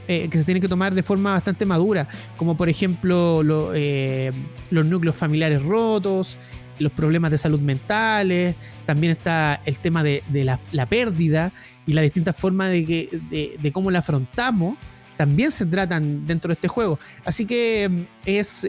eh, 0.07 0.29
que 0.31 0.39
se 0.39 0.45
tienen 0.45 0.63
que 0.63 0.69
tomar 0.69 0.95
de 0.95 1.03
forma 1.03 1.33
bastante 1.33 1.67
madura, 1.67 2.07
como 2.37 2.57
por 2.57 2.69
ejemplo 2.69 3.43
lo- 3.43 3.73
eh, 3.75 4.31
los 4.71 4.87
núcleos 4.87 5.17
familiares 5.17 5.63
rotos, 5.63 6.39
los 6.79 6.93
problemas 6.93 7.31
de 7.33 7.39
salud 7.39 7.59
mentales, 7.61 8.55
también 8.85 9.13
está 9.13 9.61
el 9.65 9.79
tema 9.79 10.05
de, 10.05 10.23
la, 10.31 10.87
pérdida 10.87 11.53
y 11.87 11.95
las 11.95 12.03
distintas 12.05 12.37
formas 12.37 12.71
de, 12.71 12.85
que, 12.85 13.57
de, 13.61 13.73
cómo 13.73 13.91
la 13.91 14.01
afrontamos. 14.01 14.77
También 15.17 15.51
se 15.51 15.65
tratan 15.65 16.27
dentro 16.27 16.49
de 16.51 16.53
este 16.53 16.69
juego. 16.69 16.99
Así 17.25 17.47
que 17.47 17.89
mm, 17.91 18.03
es 18.27 18.69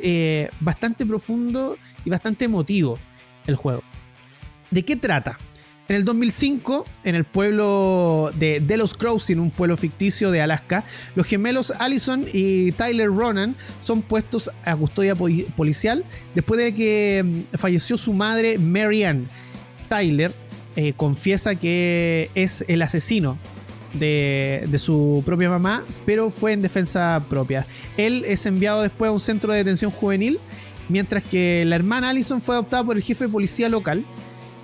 bastante 0.62 1.06
profundo 1.06 1.78
y 2.06 2.10
bastante 2.10 2.46
emotivo 2.46 2.98
el 3.46 3.58
juego. 3.58 3.84
¿De 4.72 4.84
qué 4.84 4.96
trata? 4.96 5.38
En 5.90 5.96
el 5.96 6.04
2005, 6.04 6.86
en 7.06 7.16
el 7.16 7.24
pueblo 7.24 8.32
de 8.38 8.60
Delos 8.60 8.94
Crossing, 8.94 9.40
un 9.40 9.52
pueblo 9.52 9.78
ficticio 9.78 10.32
de 10.32 10.42
Alaska, 10.42 10.84
los 11.16 11.26
gemelos 11.26 11.72
Allison 11.80 12.26
y 12.34 12.74
Tyler 12.74 13.08
Ronan 13.08 13.56
son 13.82 14.02
puestos 14.02 14.52
a 14.66 14.76
custodia 14.76 15.16
poli- 15.16 15.48
policial 15.56 16.04
después 16.36 16.60
de 16.60 16.76
que 16.76 17.24
mm, 17.26 17.58
falleció 17.58 17.98
su 17.98 18.14
madre 18.14 18.58
Mary 18.58 19.04
Ann. 19.06 19.30
Tyler 19.88 20.34
eh, 20.76 20.92
confiesa 20.98 21.56
que 21.56 22.30
es 22.36 22.66
el 22.68 22.82
asesino 22.82 23.38
de, 23.94 24.66
de 24.70 24.78
su 24.80 25.24
propia 25.26 25.50
mamá, 25.50 25.86
pero 26.06 26.30
fue 26.30 26.52
en 26.52 26.62
defensa 26.62 27.24
propia. 27.30 27.66
Él 27.96 28.26
es 28.28 28.46
enviado 28.46 28.82
después 28.82 29.08
a 29.08 29.12
un 29.14 29.22
centro 29.22 29.54
de 29.54 29.60
detención 29.60 29.90
juvenil, 29.90 30.38
mientras 30.90 31.24
que 31.24 31.64
la 31.66 31.78
hermana 31.78 32.10
Allison 32.10 32.42
fue 32.42 32.56
adoptada 32.56 32.84
por 32.84 32.98
el 32.98 33.04
jefe 33.04 33.24
de 33.24 33.30
policía 33.30 33.70
local. 33.70 34.04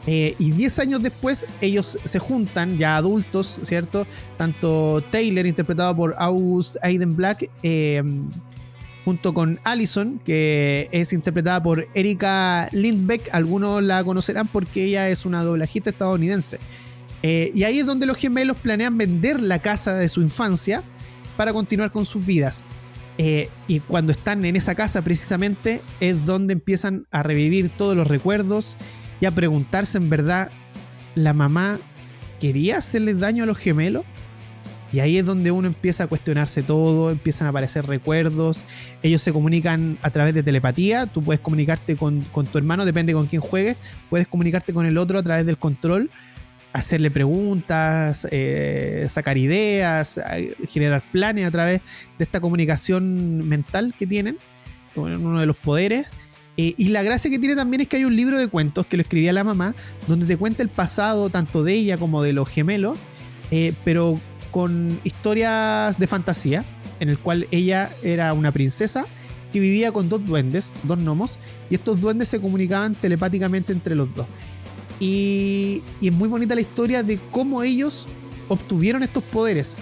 Eh, 0.06 0.36
y 0.38 0.52
10 0.52 0.80
años 0.80 1.04
después 1.04 1.48
ellos 1.62 1.98
se 2.04 2.20
juntan, 2.20 2.78
ya 2.78 2.98
adultos, 2.98 3.62
¿cierto? 3.64 4.06
Tanto 4.38 5.02
Taylor, 5.12 5.46
interpretado 5.46 5.96
por 5.96 6.16
August 6.18 6.76
Aiden 6.82 7.16
Black, 7.16 7.50
eh, 7.64 8.04
junto 9.06 9.34
con 9.34 9.60
Allison, 9.64 10.20
que 10.26 10.90
es 10.92 11.14
interpretada 11.14 11.62
por 11.62 11.88
Erika 11.94 12.70
Lindbeck. 12.72 13.30
Algunos 13.34 13.84
la 13.84 14.04
conocerán 14.04 14.48
porque 14.48 14.86
ella 14.86 15.10
es 15.10 15.26
una 15.26 15.44
doblajista 15.44 15.90
estadounidense. 15.90 16.60
Eh, 17.22 17.52
y 17.54 17.64
ahí 17.64 17.80
es 17.80 17.86
donde 17.86 18.06
los 18.06 18.18
gemelos 18.18 18.58
planean 18.58 18.98
vender 18.98 19.42
la 19.42 19.60
casa 19.60 19.96
de 19.96 20.10
su 20.10 20.22
infancia 20.22 20.84
para 21.38 21.54
continuar 21.54 21.92
con 21.92 22.06
sus 22.06 22.26
vidas. 22.26 22.66
Eh, 23.18 23.50
y 23.68 23.80
cuando 23.80 24.12
están 24.12 24.44
en 24.44 24.56
esa 24.56 24.74
casa 24.74 25.04
precisamente 25.04 25.82
es 26.00 26.26
donde 26.26 26.54
empiezan 26.54 27.06
a 27.12 27.22
revivir 27.22 27.70
todos 27.70 27.96
los 27.96 28.08
recuerdos 28.08 28.76
y 29.24 29.26
a 29.26 29.32
preguntarse 29.32 29.98
en 29.98 30.10
verdad, 30.10 30.52
¿la 31.16 31.32
mamá 31.32 31.80
quería 32.42 32.80
hacerles 32.80 33.22
daño 33.22 33.44
a 33.44 33.46
los 33.46 33.58
gemelos? 33.58 34.04
Y 34.92 35.00
ahí 35.00 35.18
es 35.18 35.26
donde 35.26 35.50
uno 35.50 35.70
empieza 35.70 36.04
a 36.04 36.08
cuestionarse 36.08 36.62
todo, 36.62 37.10
empiezan 37.10 37.48
a 37.48 37.52
aparecer 37.52 37.86
recuerdos, 37.86 38.66
ellos 39.02 39.22
se 39.22 39.32
comunican 39.32 39.98
a 40.02 40.10
través 40.10 40.34
de 40.34 40.44
telepatía, 40.44 41.06
tú 41.06 41.24
puedes 41.24 41.40
comunicarte 41.40 41.96
con, 41.96 42.20
con 42.34 42.48
tu 42.48 42.58
hermano, 42.58 42.84
depende 42.84 43.14
con 43.14 43.28
quién 43.28 43.42
juegues, 43.42 43.78
puedes 44.10 44.28
comunicarte 44.28 44.74
con 44.74 44.86
el 44.86 44.98
otro 44.98 45.18
a 45.20 45.24
través 45.24 45.46
del 45.46 45.58
control, 45.58 46.12
hacerle 46.74 47.10
preguntas, 47.10 48.28
eh, 48.30 49.06
sacar 49.08 49.38
ideas, 49.38 50.18
eh, 50.18 50.54
generar 50.68 51.02
planes 51.14 51.48
a 51.48 51.52
través 51.52 51.80
de 52.18 52.26
esta 52.26 52.42
comunicación 52.42 53.48
mental 53.48 53.96
que 53.98 54.06
tienen, 54.06 54.38
uno 54.98 55.40
de 55.40 55.46
los 55.46 55.56
poderes. 55.56 56.08
Eh, 56.56 56.76
y 56.78 56.90
la 56.90 57.02
gracia 57.02 57.32
que 57.32 57.40
tiene 57.40 57.56
también 57.56 57.82
es 57.82 57.88
que 57.88 57.98
hay 57.98 58.06
un 58.06 58.16
libro 58.16 58.38
de 58.38 58.48
cuentos 58.48 58.86
que 58.86 58.98
lo 58.98 59.02
escribía 59.02 59.34
la 59.34 59.44
mamá, 59.44 59.76
donde 60.08 60.26
te 60.26 60.38
cuenta 60.38 60.62
el 60.62 60.70
pasado 60.70 61.30
tanto 61.30 61.64
de 61.64 61.74
ella 61.74 61.98
como 61.98 62.22
de 62.22 62.34
los 62.34 62.50
gemelos, 62.50 62.98
eh, 63.52 63.74
pero 63.84 64.20
con 64.52 65.00
historias 65.04 65.98
de 65.98 66.06
fantasía, 66.06 66.64
en 67.00 67.10
el 67.10 67.18
cual 67.18 67.48
ella 67.50 67.90
era 68.04 68.34
una 68.34 68.52
princesa 68.52 69.06
que 69.52 69.60
vivía 69.60 69.92
con 69.92 70.10
dos 70.10 70.24
duendes, 70.26 70.74
dos 70.84 71.00
gnomos, 71.00 71.40
y 71.70 71.76
estos 71.76 72.00
duendes 72.00 72.28
se 72.28 72.40
comunicaban 72.40 72.96
telepáticamente 72.96 73.74
entre 73.74 73.96
los 73.96 74.14
dos. 74.16 74.28
Y, 75.00 75.82
es 76.02 76.12
muy 76.12 76.30
bonita 76.30 76.56
la 76.56 76.62
historia 76.62 77.04
de 77.04 77.20
cómo 77.32 77.64
ellos 77.64 78.08
obtuvieron 78.48 79.04
estos 79.04 79.24
poderes. 79.24 79.78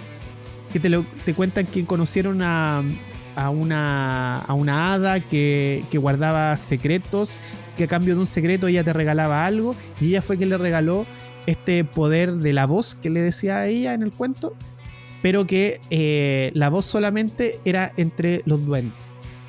Que 0.72 0.80
te, 0.80 0.90
te 1.24 1.34
cuentan 1.34 1.66
que 1.66 1.84
conocieron 1.84 2.40
a, 2.42 2.82
a 3.36 3.50
una, 3.50 4.38
a 4.38 4.54
una 4.54 4.92
hada 4.92 5.20
que, 5.20 5.84
que 5.90 5.98
guardaba 5.98 6.56
secretos, 6.56 7.36
que 7.76 7.84
a 7.84 7.86
cambio 7.86 8.14
de 8.14 8.20
un 8.20 8.26
secreto 8.26 8.66
ella 8.66 8.84
te 8.84 8.92
regalaba 8.92 9.46
algo, 9.46 9.74
y 10.00 10.08
ella 10.08 10.22
fue 10.22 10.36
quien 10.36 10.50
le 10.50 10.58
regaló 10.58 11.06
este 11.46 11.84
poder 11.84 12.34
de 12.34 12.52
la 12.52 12.66
voz 12.66 12.94
que 12.94 13.10
le 13.10 13.20
decía 13.20 13.58
a 13.58 13.66
ella 13.66 13.94
en 13.94 14.02
el 14.02 14.12
cuento, 14.12 14.54
pero 15.22 15.46
que 15.46 15.80
eh, 15.90 16.50
la 16.54 16.68
voz 16.68 16.84
solamente 16.84 17.60
era 17.64 17.92
entre 17.96 18.42
los 18.44 18.64
duendes. 18.66 18.98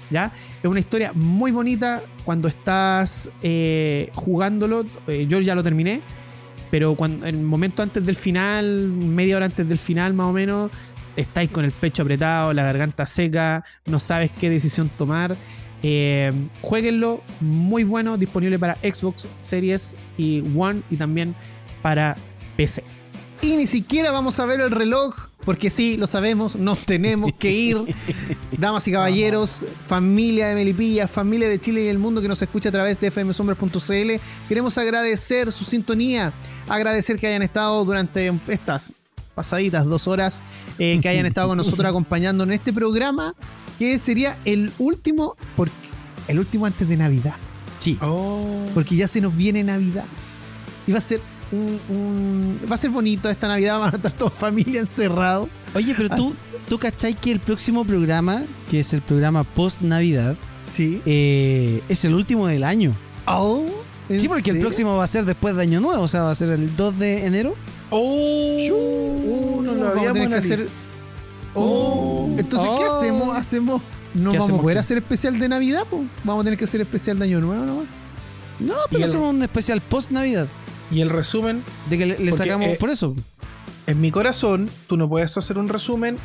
¿Ya? 0.10 0.31
Es 0.61 0.69
una 0.69 0.80
historia 0.80 1.11
muy 1.15 1.51
bonita 1.51 2.03
cuando 2.23 2.47
estás 2.47 3.31
eh, 3.41 4.11
jugándolo. 4.14 4.85
eh, 5.07 5.26
yo 5.27 5.39
ya 5.39 5.55
lo 5.55 5.64
terminé, 5.64 6.01
pero 6.69 6.93
cuando, 6.93 7.26
en 7.26 7.35
el 7.35 7.43
momento 7.43 7.81
antes 7.81 8.05
del 8.05 8.15
final, 8.15 8.89
media 8.89 9.38
hora 9.38 9.45
antes 9.47 9.68
del 9.68 9.80
final 9.80 10.14
más 10.14 10.27
o 10.27 10.34
menos, 10.34 10.69
estáis 11.15 11.49
con 11.49 11.65
el 11.65 11.72
pecho 11.72 12.03
apretado, 12.03 12.53
la 12.53 12.64
garganta 12.64 13.06
seca, 13.06 13.64
no 13.85 13.99
sabes 13.99 14.31
qué 14.31 14.49
decisión 14.49 14.90
tomar. 14.98 15.35
Eh, 15.85 16.31
jueguenlo, 16.61 17.22
muy 17.41 17.84
bueno, 17.84 18.18
disponible 18.18 18.57
para 18.57 18.76
Xbox 18.77 19.27
Series 19.41 19.95
y 20.18 20.41
One 20.56 20.81
y 20.90 20.95
también 20.95 21.35
para 21.81 22.15
PC. 22.56 22.84
Y 23.41 23.57
ni 23.57 23.68
siquiera 23.68 24.11
vamos 24.11 24.40
a 24.40 24.45
ver 24.45 24.61
el 24.61 24.72
reloj, 24.72 25.27
porque 25.44 25.69
sí, 25.69 25.98
lo 25.98 26.07
sabemos, 26.07 26.56
nos 26.56 26.85
tenemos 26.85 27.34
que 27.38 27.52
ir. 27.52 27.77
Damas 28.57 28.88
y 28.88 28.94
caballeros, 28.94 29.65
familia 29.85 30.48
de 30.48 30.56
Melipilla, 30.56 31.10
familia 31.10 31.49
de 31.49 31.60
Chile 31.60 31.84
y 31.84 31.88
el 31.90 31.99
mundo 31.99 32.22
que 32.22 32.30
nos 32.30 32.41
escucha 32.41 32.69
a 32.69 32.72
través 32.72 33.02
de 33.02 33.11
fmsombras.cl, 33.11 34.11
queremos 34.48 34.77
agradecer 34.77 35.52
su 35.52 35.65
sintonía, 35.65 36.31
agradecer 36.69 37.19
que 37.19 37.27
hayan 37.27 37.41
estado 37.41 37.84
durante 37.84 38.31
estas 38.48 38.94
pasaditas 39.34 39.85
dos 39.85 40.07
horas, 40.07 40.41
eh, 40.80 40.99
que 41.01 41.10
hayan 41.10 41.26
estado 41.26 41.49
con 41.49 41.57
nosotros 41.57 41.85
acompañando 41.89 42.43
en 42.43 42.51
este 42.53 42.72
programa, 42.73 43.34
que 43.80 43.97
sería 43.97 44.38
el 44.45 44.72
último, 44.77 45.35
porque, 45.55 45.73
el 46.27 46.39
último 46.39 46.65
antes 46.65 46.88
de 46.88 46.97
Navidad 46.97 47.35
Sí. 47.80 47.97
Oh. 48.01 48.65
porque 48.73 48.95
ya 48.95 49.07
se 49.07 49.19
nos 49.19 49.35
viene 49.35 49.64
Navidad. 49.64 50.05
Y 50.88 50.91
va 50.93 50.99
a 50.99 51.01
ser 51.01 51.19
un, 51.51 51.80
un- 51.89 52.60
va 52.69 52.76
a 52.76 52.77
ser 52.77 52.91
bonito 52.91 53.30
esta 53.30 53.47
Navidad, 53.47 53.77
van 53.80 53.93
a 53.93 53.97
estar 53.97 54.11
toda 54.14 54.31
familia 54.31 54.80
encerrado. 54.80 55.49
Oye, 55.76 55.93
pero 55.97 56.10
tú, 56.15 56.35
tú 56.69 56.77
cachai 56.80 57.14
que 57.14 57.31
el 57.31 57.39
próximo 57.39 57.84
programa, 57.84 58.41
que 58.72 58.80
es 58.80 58.93
el 58.93 59.01
programa 59.01 59.43
post 59.43 59.81
Navidad, 59.81 60.35
Sí. 60.72 61.01
eh, 61.05 61.81
es 61.89 62.05
el 62.05 62.14
último 62.15 62.47
del 62.47 62.64
año. 62.64 62.93
Oh, 63.27 63.65
¿en 64.10 64.19
Sí, 64.19 64.27
porque 64.27 64.51
el 64.51 64.60
próximo 64.60 64.95
va 64.95 65.03
a 65.03 65.07
ser 65.07 65.26
después 65.26 65.55
de 65.55 65.61
Año 65.64 65.80
Nuevo, 65.81 66.01
o 66.03 66.07
sea, 66.07 66.23
va 66.23 66.31
a 66.31 66.35
ser 66.35 66.49
el 66.49 66.76
2 66.77 66.97
de 66.99 67.26
enero. 67.26 67.55
Oh, 67.95 69.61
no 69.64 69.74
lo 69.74 69.88
habíamos 69.90 70.28
que 70.30 70.36
hacer. 70.36 70.53
analizado. 70.53 70.70
Oh, 71.56 72.30
entonces, 72.38 72.70
¿qué 72.78 72.86
Oh. 72.86 72.98
hacemos? 72.98 73.38
Hacemos. 73.38 73.82
No 74.14 74.32
¿Qué 74.32 74.38
vamos 74.38 74.44
hacemos 74.45 74.60
a 74.60 74.61
poder 74.64 74.76
qué? 74.76 74.80
hacer 74.80 74.98
especial 74.98 75.40
de 75.40 75.49
Navidad, 75.49 75.84
pues. 75.90 76.03
Vamos 76.24 76.41
a 76.41 76.44
tener 76.45 76.57
que 76.60 76.65
hacer 76.65 76.82
especial 76.82 77.18
de 77.20 77.26
Año 77.26 77.40
Nuevo 77.41 77.65
nomás. 77.65 77.86
No, 78.60 78.74
pero 78.90 79.03
el- 79.03 79.10
hacemos 79.10 79.34
un 79.34 79.41
especial 79.41 79.82
post 79.82 80.11
Navidad. 80.11 80.48
Y 80.91 81.02
el 81.02 81.10
resumen, 81.10 81.64
De 81.90 81.98
que 81.98 82.06
le, 82.06 82.32
sacamos 82.32 82.68
eh, 82.68 82.78
por 82.80 82.90
eso. 82.91 83.15
en 83.88 84.02
mi 84.02 84.11
corazón, 84.11 84.70
tú 84.88 84.98
no 84.98 85.10
puedes 85.10 85.36
hacer 85.38 85.57
un 85.57 85.68
resumen 85.70 86.18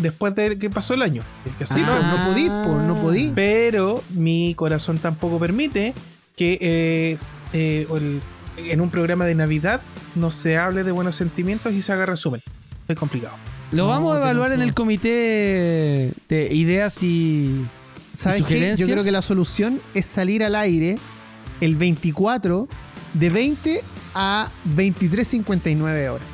después 0.00 0.34
de 0.36 0.58
que 0.58 0.70
pasó 0.70 0.94
el 0.94 1.02
año. 1.02 1.22
Que 1.58 1.66
Sí, 1.66 1.74
pues, 1.84 1.86
Ah. 1.88 2.16
no 2.24 2.28
podí, 2.32 2.46
pues, 2.48 2.86
no 2.86 3.02
podí. 3.02 3.32
Pero 3.34 4.02
mi 4.10 4.54
corazón 4.54 4.98
tampoco 4.98 5.38
permite 5.40 5.94
que 6.36 6.58
eh, 6.60 7.18
eh, 7.52 7.86
el- 7.92 8.20
en 8.56 8.80
un 8.80 8.90
programa 8.90 9.24
de 9.26 9.34
Navidad 9.34 9.80
no 10.14 10.30
se 10.32 10.58
hable 10.58 10.84
de 10.84 10.92
buenos 10.92 11.16
sentimientos 11.16 11.72
y 11.72 11.82
se 11.82 11.92
haga 11.92 12.06
resumen. 12.06 12.42
Es 12.88 12.96
complicado. 12.96 13.34
Lo 13.70 13.84
No, 13.84 13.88
vamos 13.88 14.16
a 14.16 14.18
evaluar 14.18 14.52
en 14.52 14.60
el 14.60 14.74
comité 14.74 16.12
de 16.28 16.48
ideas 16.52 17.02
y. 17.02 17.64
¿Sabes 18.12 18.36
qué? 18.36 18.42
Yo 18.42 18.48
sugerencias? 18.48 18.88
creo 18.90 19.04
que 19.04 19.12
la 19.12 19.22
solución 19.22 19.80
es 19.94 20.04
salir 20.04 20.44
al 20.44 20.54
aire 20.54 20.98
el 21.62 21.76
24 21.76 22.68
de 23.14 23.30
20 23.30 23.82
a 24.14 24.48
23.59 24.76 26.10
horas. 26.10 26.26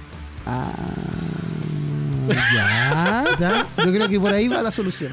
Ah, 0.46 0.72
ya. 2.54 3.24
¿Ya? 3.38 3.66
Yo 3.84 3.92
creo 3.92 4.08
que 4.08 4.18
por 4.18 4.32
ahí 4.32 4.48
va 4.48 4.62
la 4.62 4.70
solución. 4.70 5.12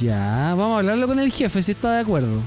Ya. 0.00 0.54
Vamos 0.56 0.76
a 0.76 0.78
hablarlo 0.78 1.06
con 1.08 1.18
el 1.18 1.30
jefe 1.32 1.62
si 1.62 1.72
está 1.72 1.92
de 1.94 2.00
acuerdo. 2.00 2.40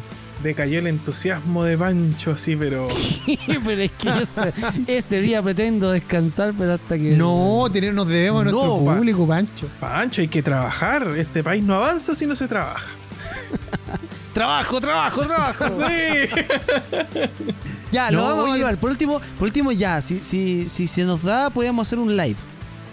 Decayó 0.44 0.80
el 0.80 0.88
entusiasmo 0.88 1.64
de 1.64 1.78
Pancho, 1.78 2.32
así, 2.32 2.56
pero. 2.56 2.88
pero 3.66 3.82
es 3.82 3.92
que 3.92 4.08
yo 4.08 4.16
ese, 4.20 4.54
ese 4.86 5.22
día 5.22 5.42
pretendo 5.42 5.92
descansar, 5.92 6.54
pero 6.58 6.74
hasta 6.74 6.96
que. 6.98 7.16
No, 7.18 7.68
tener, 7.74 7.94
nos 7.94 8.08
debemos 8.08 8.42
a 8.42 8.44
nuestro 8.46 8.86
pa- 8.86 8.96
público, 8.98 9.28
Pancho. 9.28 9.68
Pancho, 9.80 10.22
hay 10.22 10.28
que 10.28 10.44
trabajar. 10.44 11.08
Este 11.18 11.44
país 11.44 11.64
no 11.64 11.74
avanza 11.74 12.14
si 12.14 12.26
no 12.28 12.36
se 12.36 12.48
trabaja. 12.48 12.90
Trabajo, 14.34 14.80
trabajo, 14.80 15.22
trabajo. 15.26 15.66
Sí. 15.88 16.40
Ya, 17.92 18.12
lo 18.12 18.20
No, 18.20 18.24
vamos 18.26 18.46
a 18.46 18.48
evaluar. 18.50 18.78
Por 18.78 18.92
último, 18.92 19.20
por 19.40 19.48
último 19.48 19.72
ya, 19.72 20.00
si, 20.02 20.20
si, 20.20 20.70
si 20.70 20.86
se 20.86 21.04
nos 21.04 21.24
da, 21.24 21.50
podríamos 21.50 21.88
hacer 21.88 21.98
un 21.98 22.16
live. 22.16 22.36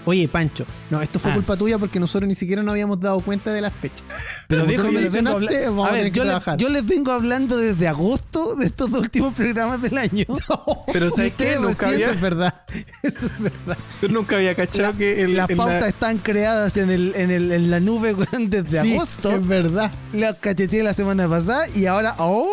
Oye, 0.06 0.28
Pancho, 0.28 0.66
no, 0.90 1.01
esto 1.01 1.18
fue 1.18 1.31
Ah. 1.31 1.35
culpa 1.35 1.56
tuya 1.56 1.78
porque 1.78 1.98
nosotros 1.98 2.28
ni 2.28 2.35
siquiera 2.35 2.62
nos 2.62 2.72
habíamos 2.72 3.01
dado 3.01 3.20
cuenta 3.20 3.52
de 3.52 3.62
las 3.62 3.72
fechas. 3.72 4.02
Pero 4.48 4.66
viejo, 4.66 4.85
yo 4.90 5.01
les, 5.01 5.14
habla- 5.14 5.51
vamos 5.70 5.89
a 5.89 5.93
ver, 5.93 6.12
yo, 6.12 6.22
les, 6.24 6.31
trabajar. 6.31 6.59
yo 6.59 6.68
les 6.68 6.86
vengo 6.86 7.10
hablando 7.12 7.56
desde 7.56 7.89
agosto 7.89 8.55
de 8.56 8.66
estos 8.66 8.90
dos 8.90 9.01
últimos 9.01 9.32
programas 9.35 9.81
del 9.81 9.97
año. 9.97 10.26
Pero 10.93 11.10
¿sabes 11.10 11.32
qué? 11.36 11.56
Nunca 11.59 11.86
había, 11.89 12.06
Eso 12.06 12.10
es 12.14 12.20
verdad. 12.20 12.55
Eso 13.02 13.26
es 13.28 13.39
verdad. 13.40 13.78
yo 14.02 14.09
nunca 14.09 14.36
había 14.36 14.55
cachado 14.55 14.94
que 14.97 15.22
el, 15.22 15.36
Las 15.36 15.48
en 15.48 15.56
pautas 15.56 15.81
la- 15.81 15.89
están 15.89 16.18
creadas 16.18 16.76
en, 16.76 16.90
el, 16.90 17.14
en, 17.16 17.31
el, 17.31 17.51
en 17.52 17.70
la 17.70 17.81
nube 17.81 18.14
desde 18.39 18.82
Sí, 18.82 18.94
agosto. 18.97 19.31
Es 19.32 19.47
verdad. 19.47 19.90
Las 20.12 20.35
cacheteé 20.36 20.82
la 20.82 20.93
semana 20.93 21.26
pasada 21.28 21.66
y 21.74 21.86
ahora, 21.86 22.14
¡oh! 22.18 22.47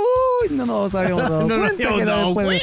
No 0.52 0.66
nos 0.66 0.96
habíamos 0.96 1.24
dado 1.24 1.48
No 1.48 1.58
nos 1.58 1.68
cuenta 1.68 1.74
habíamos 1.76 1.98
que 1.98 2.02
era 2.04 2.12
dado 2.16 2.26
después 2.28 2.48
de- 2.50 2.62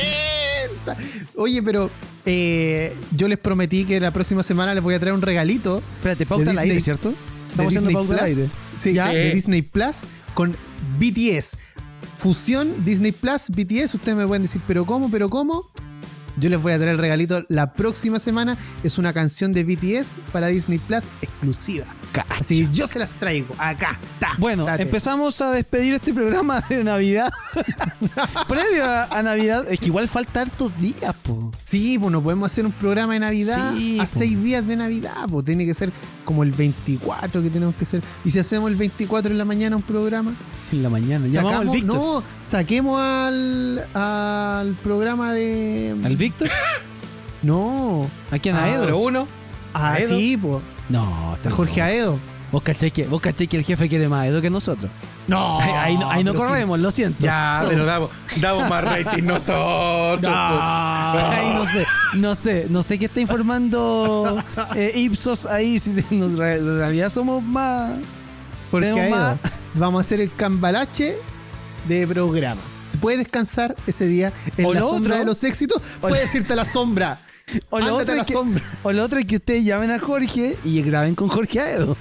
Oye, 1.37 1.63
pero 1.63 1.91
eh, 2.27 2.95
yo 3.17 3.29
les 3.29 3.39
prometí 3.39 3.85
que 3.85 4.01
la 4.01 4.11
próxima 4.11 4.43
semana 4.43 4.75
les 4.75 4.83
voy 4.83 4.95
a 4.95 5.01
traer 5.01 5.15
un 5.15 5.23
regalito 5.23 5.83
Espérate, 5.97 6.27
pauta 6.27 6.51
al 6.51 6.59
aire, 6.59 6.81
¿cierto? 6.81 7.15
Estamos 7.51 7.75
haciendo 7.75 7.93
pauta 7.93 8.15
al 8.15 8.25
aire. 8.25 8.51
Sí, 8.79 8.93
¿Ya? 8.93 9.09
de. 9.09 9.33
Disney 9.35 9.63
Plus 9.63 10.03
con 10.35 10.55
BTS. 10.99 11.57
Fusión 12.19 12.85
Disney 12.85 13.13
Plus, 13.13 13.49
BTS. 13.49 13.95
Ustedes 13.95 14.17
me 14.17 14.27
pueden 14.27 14.43
decir, 14.43 14.61
¿pero 14.67 14.85
cómo? 14.85 15.11
¿Pero 15.11 15.29
cómo? 15.29 15.71
Yo 16.41 16.51
les 16.51 16.61
voy 16.61 16.73
a 16.73 16.77
traer 16.77 16.93
el 16.93 16.99
regalito 16.99 17.45
la 17.49 17.73
próxima 17.73 18.19
semana. 18.19 18.57
Es 18.83 18.99
una 18.99 19.13
canción 19.13 19.53
de 19.53 19.65
BTS 19.65 20.15
para 20.33 20.49
Disney 20.49 20.79
Plus 20.79 21.05
exclusiva. 21.23 21.87
Así 22.31 22.67
que 22.67 22.73
yo 22.73 22.87
se 22.87 22.99
las 22.99 23.11
traigo 23.21 23.55
acá. 23.59 23.99
Ta, 24.19 24.31
Bueno, 24.39 24.65
tate. 24.65 24.83
empezamos 24.85 25.41
a 25.41 25.51
despedir 25.53 25.95
este 25.95 26.13
programa 26.15 26.61
de 26.69 26.83
Navidad. 26.83 27.31
Previo 28.49 28.85
a, 28.85 29.05
a 29.05 29.23
Navidad, 29.23 29.65
es 29.71 29.79
que 29.79 29.87
igual 29.87 30.09
falta 30.09 30.43
hartos 30.43 30.77
días, 30.81 31.15
po. 31.23 31.53
Sí, 31.65 31.99
pues 31.99 32.11
no 32.11 32.23
podemos 32.23 32.51
hacer 32.51 32.65
un 32.67 32.73
programa 32.73 33.13
de 33.15 33.21
Navidad 33.21 33.73
Sí, 33.77 33.99
a 34.01 34.05
po. 34.05 34.11
seis 34.13 34.43
días 34.43 34.67
de 34.67 34.77
Navidad, 34.77 35.15
pues 35.31 35.45
tiene 35.45 35.67
que 35.67 35.75
ser 35.75 35.93
como 36.25 36.43
el 36.43 36.53
24 36.53 37.43
que 37.43 37.51
tenemos 37.51 37.75
que 37.75 37.85
hacer. 37.85 38.03
Y 38.25 38.31
si 38.31 38.39
hacemos 38.39 38.71
el 38.71 38.77
24 38.77 39.31
en 39.33 39.39
la 39.39 39.45
mañana 39.45 39.77
un 39.77 39.83
programa, 39.83 40.33
En 40.73 40.83
la 40.83 40.91
mañana. 40.91 41.25
Al 41.27 41.33
sacamos, 41.33 41.83
no, 41.85 42.23
saquemos 42.45 43.01
al, 43.01 43.83
al 43.95 44.75
programa 44.83 45.33
de. 45.33 45.97
¿Al 46.05 46.17
Víctor? 46.17 46.28
No, 47.43 48.09
¿A 48.31 48.39
quién? 48.39 48.57
¿A 48.57 48.65
Ah, 48.65 48.71
Edo? 48.71 48.85
pero 48.85 48.99
uno. 48.99 49.29
a 49.75 49.93
¿A 49.95 49.99
Edo? 49.99 50.09
sí, 50.09 50.37
pues, 50.37 50.63
No, 50.89 51.37
a 51.45 51.51
Jorge 51.51 51.83
Aedo. 51.83 52.19
Vos 52.51 52.63
caché, 52.63 52.91
que, 52.91 53.05
vos 53.07 53.21
caché 53.21 53.47
que 53.47 53.59
el 53.59 53.65
jefe 53.65 53.89
quiere 53.91 54.09
más 54.09 54.27
Edo 54.27 54.41
que 54.41 54.49
nosotros. 54.51 54.91
No, 55.29 55.61
ahí 55.61 55.99
no, 55.99 56.11
ahí 56.11 56.25
no 56.25 56.33
pero 56.33 56.45
sí. 56.45 56.49
corremos, 56.51 56.79
lo 56.81 56.91
siento. 56.91 57.19
Ya, 57.23 57.63
pero 57.69 57.85
damos, 57.85 58.11
damos 58.41 58.69
más 58.71 58.83
rating 58.85 59.23
nosotros. 59.27 60.21
pues. 60.23 60.33
Ay, 60.33 61.53
no 61.55 61.65
sé, 61.65 61.87
no 62.15 62.35
sé, 62.35 62.67
no 62.71 62.83
sé 62.83 62.99
qué 62.99 63.05
está 63.05 63.21
informando 63.21 64.43
eh, 64.75 64.93
Ipsos 64.97 65.45
ahí. 65.47 65.79
Si 65.79 65.91
nos- 66.11 66.33
en 66.33 66.79
realidad 66.79 67.11
somos 67.11 67.43
más. 67.43 67.93
Aedo. 68.73 69.11
más- 69.11 69.37
Vamos 69.75 69.99
a 69.99 70.01
hacer 70.01 70.21
el 70.21 70.35
cambalache 70.35 71.17
de 71.87 72.07
programa. 72.07 72.61
Puedes 73.01 73.19
descansar 73.21 73.77
ese 73.87 74.07
día 74.07 74.33
en 74.57 74.65
O 74.67 74.75
la 74.75 74.81
lo 74.81 74.89
sombra 74.89 75.15
otro- 75.15 75.19
de 75.21 75.25
los 75.27 75.45
éxitos. 75.45 75.81
o 76.01 76.09
Puedes 76.09 76.35
irte 76.35 76.53
a 76.53 76.57
la 76.57 76.65
sombra. 76.65 77.21
O 77.71 77.79
lo, 77.81 77.95
otro 77.97 78.13
a 78.13 78.17
la 78.17 78.21
es 78.23 78.27
que, 78.29 78.33
sombra. 78.35 78.63
o 78.83 78.93
lo 78.93 79.03
otro 79.03 79.19
es 79.19 79.25
que 79.25 79.37
ustedes 79.37 79.65
llamen 79.65 79.91
a 79.91 79.99
Jorge 79.99 80.55
y 80.65 80.83
graben 80.83 81.15
con 81.15 81.29
Jorge 81.29 81.61
Aedo. 81.61 81.97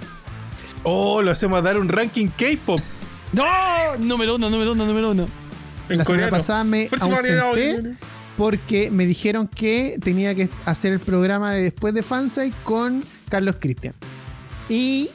Oh, 0.84 1.22
lo 1.22 1.32
hacemos 1.32 1.60
a 1.60 1.62
dar 1.62 1.78
un 1.78 1.88
ranking 1.88 2.28
K-pop. 2.28 2.82
¡No! 3.32 3.46
Número 3.98 4.36
uno, 4.36 4.50
número 4.50 4.74
uno, 4.74 4.86
número 4.86 5.12
uno. 5.12 5.28
en 5.88 5.98
La 6.00 6.04
semana 6.04 6.30
pasada 6.30 6.66
me 6.66 6.90
ausenté 7.00 7.96
porque 8.38 8.92
me 8.92 9.06
dijeron 9.06 9.48
que 9.48 9.98
tenía 10.04 10.36
que 10.36 10.50
hacer 10.66 10.92
el 10.94 11.00
programa 11.00 11.54
de 11.54 11.64
después 11.64 11.94
de 11.94 12.04
Fansite 12.04 12.54
con 12.66 13.06
Carlos 13.30 13.56
Cristian. 13.60 13.94
Y 14.68 15.12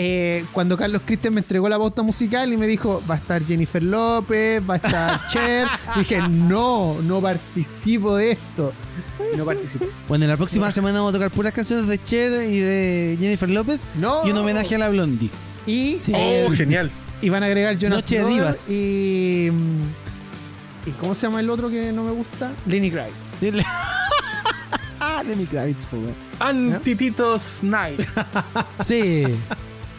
eh, 0.00 0.44
cuando 0.52 0.76
Carlos 0.76 1.02
Cristian 1.04 1.34
me 1.34 1.40
entregó 1.40 1.68
la 1.68 1.76
pauta 1.76 2.04
musical 2.04 2.52
y 2.52 2.56
me 2.56 2.68
dijo, 2.68 3.02
va 3.10 3.16
a 3.16 3.18
estar 3.18 3.44
Jennifer 3.44 3.82
López, 3.82 4.62
va 4.62 4.74
a 4.74 4.76
estar 4.76 5.26
Cher, 5.32 5.66
dije, 5.96 6.20
no, 6.28 6.96
no 7.02 7.20
participo 7.20 8.14
de 8.14 8.30
esto. 8.30 8.72
No 9.36 9.44
participo. 9.44 9.86
Bueno, 10.06 10.24
en 10.24 10.30
la 10.30 10.36
próxima 10.36 10.70
semana 10.70 11.00
vamos 11.00 11.10
a 11.10 11.18
tocar 11.18 11.32
puras 11.32 11.52
canciones 11.52 11.88
de 11.88 12.00
Cher 12.00 12.30
y 12.48 12.60
de 12.60 13.16
Jennifer 13.18 13.50
López 13.50 13.88
No. 13.96 14.24
y 14.24 14.30
un 14.30 14.38
homenaje 14.38 14.76
a 14.76 14.78
la 14.78 14.88
Blondie. 14.88 15.30
Y, 15.66 15.98
Sí. 16.00 16.12
Oh, 16.14 16.48
genial. 16.52 16.92
y 17.20 17.28
van 17.28 17.42
a 17.42 17.46
agregar 17.46 17.76
Jonas 17.76 17.98
Noche 17.98 18.22
de 18.22 18.24
divas. 18.30 18.70
Y, 18.70 19.50
¿Y 20.86 20.90
cómo 21.00 21.12
se 21.12 21.26
llama 21.26 21.40
el 21.40 21.50
otro 21.50 21.68
que 21.70 21.92
no 21.92 22.04
me 22.04 22.12
gusta? 22.12 22.52
Lenny 22.66 22.92
Kravitz. 22.92 23.16
ah, 25.00 25.24
Lenny 25.26 25.44
Kravitz, 25.46 25.86
po, 25.86 25.96
weón. 25.96 26.14
Antititos 26.74 27.64
Night. 27.64 28.00
Sí. 28.84 29.24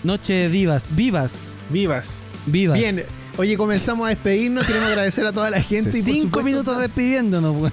Noche 0.04 0.34
de 0.34 0.50
divas, 0.50 0.96
vivas, 0.96 1.50
Vivas. 1.70 2.26
vivas. 2.46 2.80
Bien, 2.80 3.04
oye, 3.38 3.58
comenzamos 3.58 4.06
a 4.08 4.10
despedirnos. 4.10 4.66
Queremos 4.66 4.88
agradecer 4.90 5.26
a 5.26 5.34
toda 5.34 5.50
la 5.50 5.62
gente. 5.62 5.90
y 5.98 6.02
por 6.02 6.14
Cinco 6.14 6.22
supuesto- 6.40 6.44
minutos 6.44 6.80
despidiéndonos, 6.80 7.56
weón. 7.56 7.72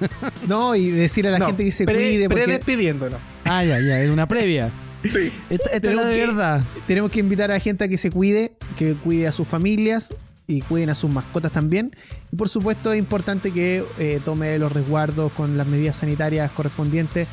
No, 0.48 0.74
y 0.74 0.90
decirle 0.90 1.28
a 1.28 1.32
la 1.32 1.38
No, 1.38 1.46
gente 1.46 1.64
que 1.64 1.72
se 1.72 1.84
pre- 1.84 1.94
cuide. 1.94 2.28
Porque 2.28 2.44
Predespidiéndonos. 2.44 3.20
Ah, 3.44 3.64
ya, 3.64 3.78
ya, 3.80 4.00
es 4.00 4.10
una 4.10 4.26
previa. 4.26 4.70
Sí. 5.04 5.30
Esta, 5.50 5.70
esta 5.70 5.90
es 5.90 5.94
la 5.94 6.04
de 6.04 6.14
que- 6.16 6.26
verdad. 6.26 6.62
tenemos 6.88 7.10
que 7.12 7.20
invitar 7.20 7.50
a 7.52 7.54
la 7.54 7.60
gente 7.60 7.84
a 7.84 7.88
que 7.88 7.96
se 7.96 8.10
cuide, 8.10 8.52
que 8.76 8.94
cuide 8.96 9.28
a 9.28 9.32
sus 9.32 9.46
familias 9.46 10.12
y 10.48 10.60
cuiden 10.60 10.90
a 10.90 10.94
sus 10.94 11.10
mascotas 11.10 11.52
también. 11.52 11.90
Y 12.32 12.36
por 12.36 12.48
supuesto 12.48 12.92
es 12.92 12.98
importante 12.98 13.50
que 13.52 13.84
eh, 13.98 14.20
tome 14.24 14.58
los 14.58 14.72
resguardos 14.72 15.32
con 15.32 15.56
las 15.56 15.66
medidas 15.66 15.96
sanitarias 15.96 16.50
correspondientes. 16.52 17.26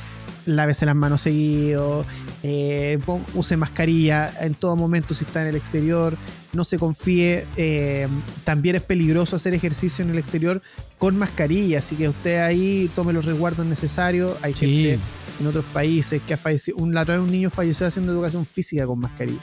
Lávese 0.46 0.86
las 0.86 0.96
manos 0.96 1.22
seguido, 1.22 2.06
eh, 2.44 3.00
use 3.34 3.56
mascarilla 3.56 4.30
en 4.42 4.56
todo 4.56 4.76
momento 4.76 5.14
si 5.14 5.24
está 5.24 5.42
en 5.42 5.48
el 5.48 5.56
exterior, 5.56 6.18
no 6.52 6.66
se 6.66 6.78
confíe. 6.78 7.46
eh, 7.56 8.10
también 8.44 8.76
es 8.76 8.82
peligroso 8.82 9.38
hacer 9.38 9.54
ejercicio 9.54 10.04
en 10.04 10.12
el 10.12 10.18
exterior 10.18 10.62
con 10.98 11.16
mascarilla, 11.18 11.80
así 11.80 11.96
que 11.96 12.10
usted 12.10 12.42
ahí 12.44 12.92
tome 12.94 13.14
los 13.14 13.24
resguardos 13.24 13.66
necesarios. 13.66 14.36
Hay 14.42 14.54
Sí. 14.54 14.66
gente 14.84 15.00
en 15.40 15.48
otros 15.48 15.64
países 15.72 16.22
que 16.28 16.34
ha 16.34 16.38
fallecido. 16.38 16.76
Un, 16.78 16.94
la 16.94 17.04
otra 17.04 17.16
vez 17.16 17.24
un 17.24 17.32
niño 17.32 17.50
falleció 17.50 17.88
haciendo 17.88 18.12
educación 18.12 18.46
física 18.46 18.86
con 18.86 19.00
mascarilla. 19.00 19.40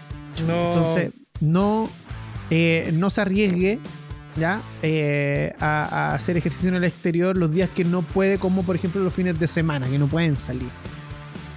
No. 0.46 0.68
Entonces, 0.68 1.12
no, 1.40 1.88
eh, 2.50 2.90
no 2.94 3.10
se 3.10 3.20
arriesgue 3.20 3.78
¿ya? 4.36 4.60
Eh, 4.82 5.52
a, 5.60 6.10
a 6.10 6.14
hacer 6.14 6.36
ejercicio 6.36 6.68
en 6.68 6.76
el 6.76 6.84
exterior 6.84 7.36
los 7.36 7.52
días 7.52 7.68
que 7.74 7.84
no 7.84 8.02
puede, 8.02 8.38
como 8.38 8.62
por 8.62 8.76
ejemplo 8.76 9.02
los 9.02 9.12
fines 9.14 9.38
de 9.38 9.46
semana, 9.46 9.88
que 9.88 9.98
no 9.98 10.06
pueden 10.06 10.38
salir. 10.38 10.68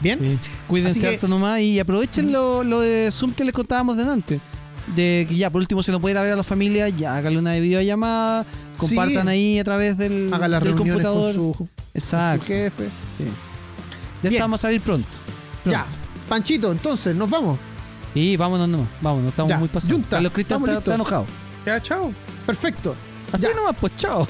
¿Bien? 0.02 0.20
Sí. 0.20 0.38
Cuídense 0.68 0.99
que- 1.02 1.07
harto 1.07 1.28
nomás 1.28 1.60
y 1.61 1.80
aprovechen 1.80 2.32
lo, 2.32 2.64
lo 2.64 2.82
de 2.82 3.10
Zoom 3.11 3.34
que 3.34 3.44
les 3.45 3.53
contábamos 3.53 3.95
delante. 3.95 4.40
De 4.98 5.26
que 5.30 5.36
ya, 5.38 5.49
por 5.49 5.61
último, 5.61 5.82
si 5.82 5.91
no 5.91 6.02
puede 6.02 6.11
ir 6.14 6.18
a 6.18 6.24
ver 6.24 6.34
a 6.34 6.36
la 6.36 6.44
familia, 6.44 6.90
ya 6.90 7.15
háganle 7.15 7.40
una 7.40 7.53
videollamada, 7.53 8.45
compartan 8.76 9.24
Sí. 9.28 9.30
ahí 9.32 9.60
a 9.60 9.64
través 9.64 9.98
del, 9.98 10.30
Haga 10.34 10.49
las 10.49 10.61
del 10.64 10.76
computador. 10.76 11.34
con 11.34 11.34
su, 11.34 11.53
con 11.57 11.68
su 11.68 11.74
Exacto. 11.94 12.45
jefe. 12.48 12.84
Ya 14.24 14.30
Bien. 14.30 14.34
estamos 14.34 14.60
a 14.60 14.61
salir 14.68 14.82
pronto. 14.82 15.07
Ya. 15.64 15.86
Panchito, 16.28 16.70
entonces, 16.74 17.15
nos 17.15 17.30
vamos. 17.30 17.57
Y 18.15 18.38
vámonos 18.38 18.68
nomás, 18.69 18.88
vámonos, 19.02 19.30
estamos 19.30 19.49
Ya, 19.49 19.57
muy 19.57 19.68
pasados. 19.68 19.91
yunta, 19.91 20.10
Carlos 20.18 20.31
Cristian 20.34 20.60
está, 20.61 20.77
está 20.77 20.95
enojado. 20.95 21.26
Ya, 21.65 21.81
chao. 21.81 22.14
Perfecto. 22.45 22.95
Así 23.31 23.44
Ya. 23.44 23.53
nomás, 23.56 23.76
pues 23.80 23.95
chao. 23.98 24.27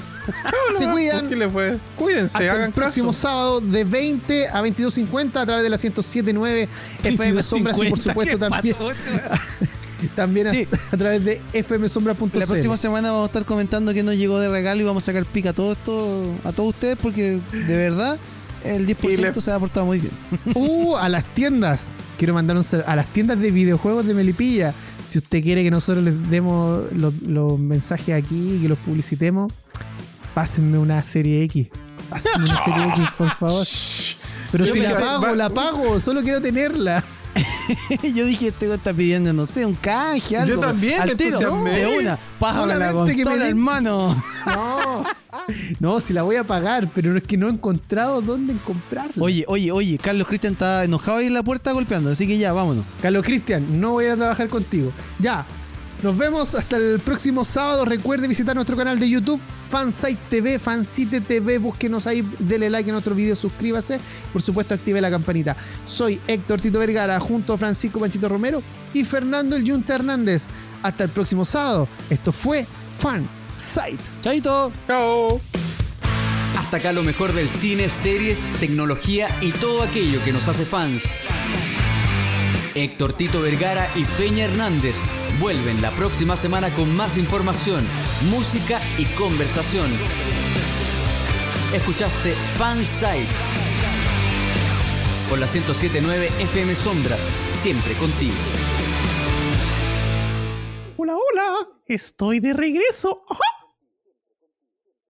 Se 0.78 0.88
cuidan. 0.88 1.28
¿Qué 1.28 1.36
les 1.36 1.52
fue? 1.52 1.76
Cuídense, 1.98 2.38
Hasta 2.38 2.50
hagan 2.52 2.66
el 2.68 2.72
próximo 2.72 3.08
caso. 3.08 3.20
sábado 3.20 3.60
de 3.60 3.84
20 3.84 4.48
a 4.48 4.62
22.50 4.62 5.36
a 5.36 5.44
través 5.44 5.62
de 5.62 5.68
la 5.68 5.76
107.9 5.76 6.68
FM 7.02 7.42
Sombras 7.42 7.76
y 7.76 7.88
por 7.90 7.98
50, 7.98 8.02
supuesto 8.10 8.38
también, 8.38 8.76
también 10.16 10.46
a- 10.46 10.50
Sí. 10.50 10.66
a, 10.92 10.96
través 10.96 11.22
de 11.24 11.42
fmsombra.cl. 11.52 12.38
La 12.40 12.46
próxima 12.46 12.76
semana 12.78 13.10
vamos 13.10 13.24
a 13.24 13.26
estar 13.26 13.44
comentando 13.44 13.92
que 13.92 14.02
nos 14.02 14.14
llegó 14.16 14.38
de 14.38 14.48
regalo 14.48 14.80
y 14.80 14.84
vamos 14.84 15.02
a 15.02 15.06
sacar 15.06 15.26
pica 15.26 15.50
a 15.50 15.52
todo 15.52 15.72
esto, 15.72 16.24
a 16.44 16.52
todos 16.52 16.70
ustedes 16.70 16.96
porque 17.00 17.40
de 17.52 17.76
verdad 17.76 18.18
el 18.64 18.86
10% 18.86 19.10
Y 19.12 19.16
le- 19.16 19.40
se 19.40 19.50
ha 19.52 19.58
portado 19.58 19.86
muy 19.86 19.98
bien. 20.00 20.12
Uh, 20.54 20.96
a 20.96 21.08
las 21.08 21.24
tiendas. 21.34 21.88
Quiero 22.18 22.34
mandar 22.34 22.56
un 22.56 22.64
a 22.86 22.96
las 22.96 23.06
tiendas 23.08 23.38
de 23.40 23.50
videojuegos 23.50 24.06
de 24.06 24.14
Melipilla. 24.14 24.72
Si 25.08 25.18
usted 25.18 25.42
quiere 25.42 25.62
que 25.62 25.70
nosotros 25.70 26.04
les 26.04 26.30
demos 26.30 26.84
los, 26.92 27.14
los 27.22 27.58
mensajes 27.58 28.14
aquí 28.14 28.54
y 28.56 28.62
que 28.62 28.68
los 28.68 28.78
publicitemos, 28.78 29.52
pásenme 30.34 30.78
una 30.78 31.06
serie 31.06 31.42
X. 31.44 31.68
Pásenme 32.10 32.44
una 32.44 32.64
serie 32.64 32.88
X, 32.88 33.04
por 33.18 33.30
favor. 33.36 33.66
Pero 34.52 34.64
Yo 34.66 34.72
si 34.72 34.80
la 34.80 34.90
pago, 34.98 35.34
la 35.34 35.50
pago. 35.50 35.98
Solo 36.00 36.20
quiero 36.22 36.40
tenerla. 36.40 37.02
Yo 38.14 38.24
dije, 38.26 38.48
este 38.48 38.66
güey 38.66 38.78
está 38.78 38.92
pidiendo, 38.92 39.32
no 39.32 39.46
sé, 39.46 39.64
un 39.66 39.74
canje, 39.74 40.36
algo. 40.36 40.60
también 40.60 41.00
al 41.00 41.08
me 41.08 41.14
tiro, 41.14 41.38
de 41.64 41.98
una. 42.00 42.18
Pásala 42.38 42.76
la 42.76 42.86
me 42.88 42.92
consola, 42.92 43.30
den- 43.36 43.42
hermano. 43.48 44.22
No. 44.46 45.04
No, 45.80 46.00
si 46.00 46.12
la 46.12 46.22
voy 46.22 46.36
a 46.36 46.44
pagar, 46.44 46.88
pero 46.94 47.14
es 47.16 47.22
que 47.24 47.36
no 47.36 47.48
he 47.48 47.50
encontrado 47.50 48.22
dónde 48.22 48.54
comprarla. 48.64 49.12
Oye, 49.22 49.44
oye, 49.48 49.72
oye, 49.72 49.98
Carlos 49.98 50.28
Cristian 50.28 50.52
está 50.52 50.84
enojado 50.84 51.18
ahí 51.18 51.26
en 51.26 51.34
la 51.34 51.42
puerta 51.42 51.72
golpeando, 51.72 52.10
así 52.10 52.26
que 52.26 52.38
ya, 52.38 52.52
vámonos. 52.52 52.84
Carlos 53.02 53.24
Cristian, 53.24 53.80
no 53.80 53.90
voy 53.90 54.06
a 54.06 54.16
trabajar 54.16 54.48
contigo. 54.48 54.92
Ya. 55.18 55.44
Nos 56.02 56.18
vemos 56.18 56.54
hasta 56.54 56.76
el 56.76 57.00
próximo 57.00 57.44
sábado. 57.44 57.84
Recuerde 57.84 58.28
visitar 58.28 58.54
nuestro 58.54 58.76
canal 58.76 58.98
de 58.98 59.08
YouTube, 59.08 59.40
Fansite 59.68 60.18
TV, 60.28 60.58
Fansite 60.58 61.20
TV. 61.20 61.58
Búsquenos 61.58 62.06
ahí, 62.06 62.22
dele 62.38 62.68
like 62.68 62.90
a 62.90 62.92
nuestro 62.92 63.14
video, 63.14 63.34
suscríbase. 63.34 64.00
Por 64.32 64.42
supuesto, 64.42 64.74
active 64.74 65.00
la 65.00 65.10
campanita. 65.10 65.56
Soy 65.86 66.20
Héctor 66.26 66.60
Tito 66.60 66.78
Vergara, 66.78 67.18
junto 67.20 67.54
a 67.54 67.58
Francisco 67.58 68.00
Panchito 68.00 68.28
Romero 68.28 68.62
y 68.92 69.04
Fernando 69.04 69.56
El 69.56 69.64
Yunta 69.64 69.94
Hernández. 69.94 70.46
Hasta 70.82 71.04
el 71.04 71.10
próximo 71.10 71.44
sábado. 71.44 71.88
Esto 72.10 72.32
fue 72.32 72.66
Fansite. 72.98 74.02
Chaito. 74.22 74.72
Chao. 74.86 75.40
Hasta 76.58 76.76
acá 76.76 76.92
lo 76.92 77.02
mejor 77.02 77.32
del 77.32 77.48
cine, 77.48 77.88
series, 77.88 78.52
tecnología 78.60 79.28
y 79.40 79.52
todo 79.52 79.82
aquello 79.82 80.22
que 80.24 80.32
nos 80.32 80.48
hace 80.48 80.64
fans. 80.64 81.04
Héctor 82.74 83.12
Tito 83.12 83.40
Vergara 83.40 83.88
y 83.94 84.04
Peña 84.04 84.46
Hernández 84.46 84.96
vuelven 85.38 85.80
la 85.80 85.92
próxima 85.92 86.36
semana 86.36 86.70
con 86.70 86.94
más 86.96 87.16
información, 87.16 87.86
música 88.30 88.80
y 88.98 89.04
conversación. 89.14 89.90
Escuchaste 91.72 92.34
Fansite 92.58 93.26
por 95.28 95.38
la 95.38 95.46
1079 95.46 96.30
FM 96.40 96.74
Sombras, 96.74 97.20
siempre 97.54 97.94
contigo. 97.94 98.34
Hola, 100.96 101.14
hola. 101.14 101.68
Estoy 101.86 102.40
de 102.40 102.52
regreso. 102.54 103.24
Ajá. 103.28 103.63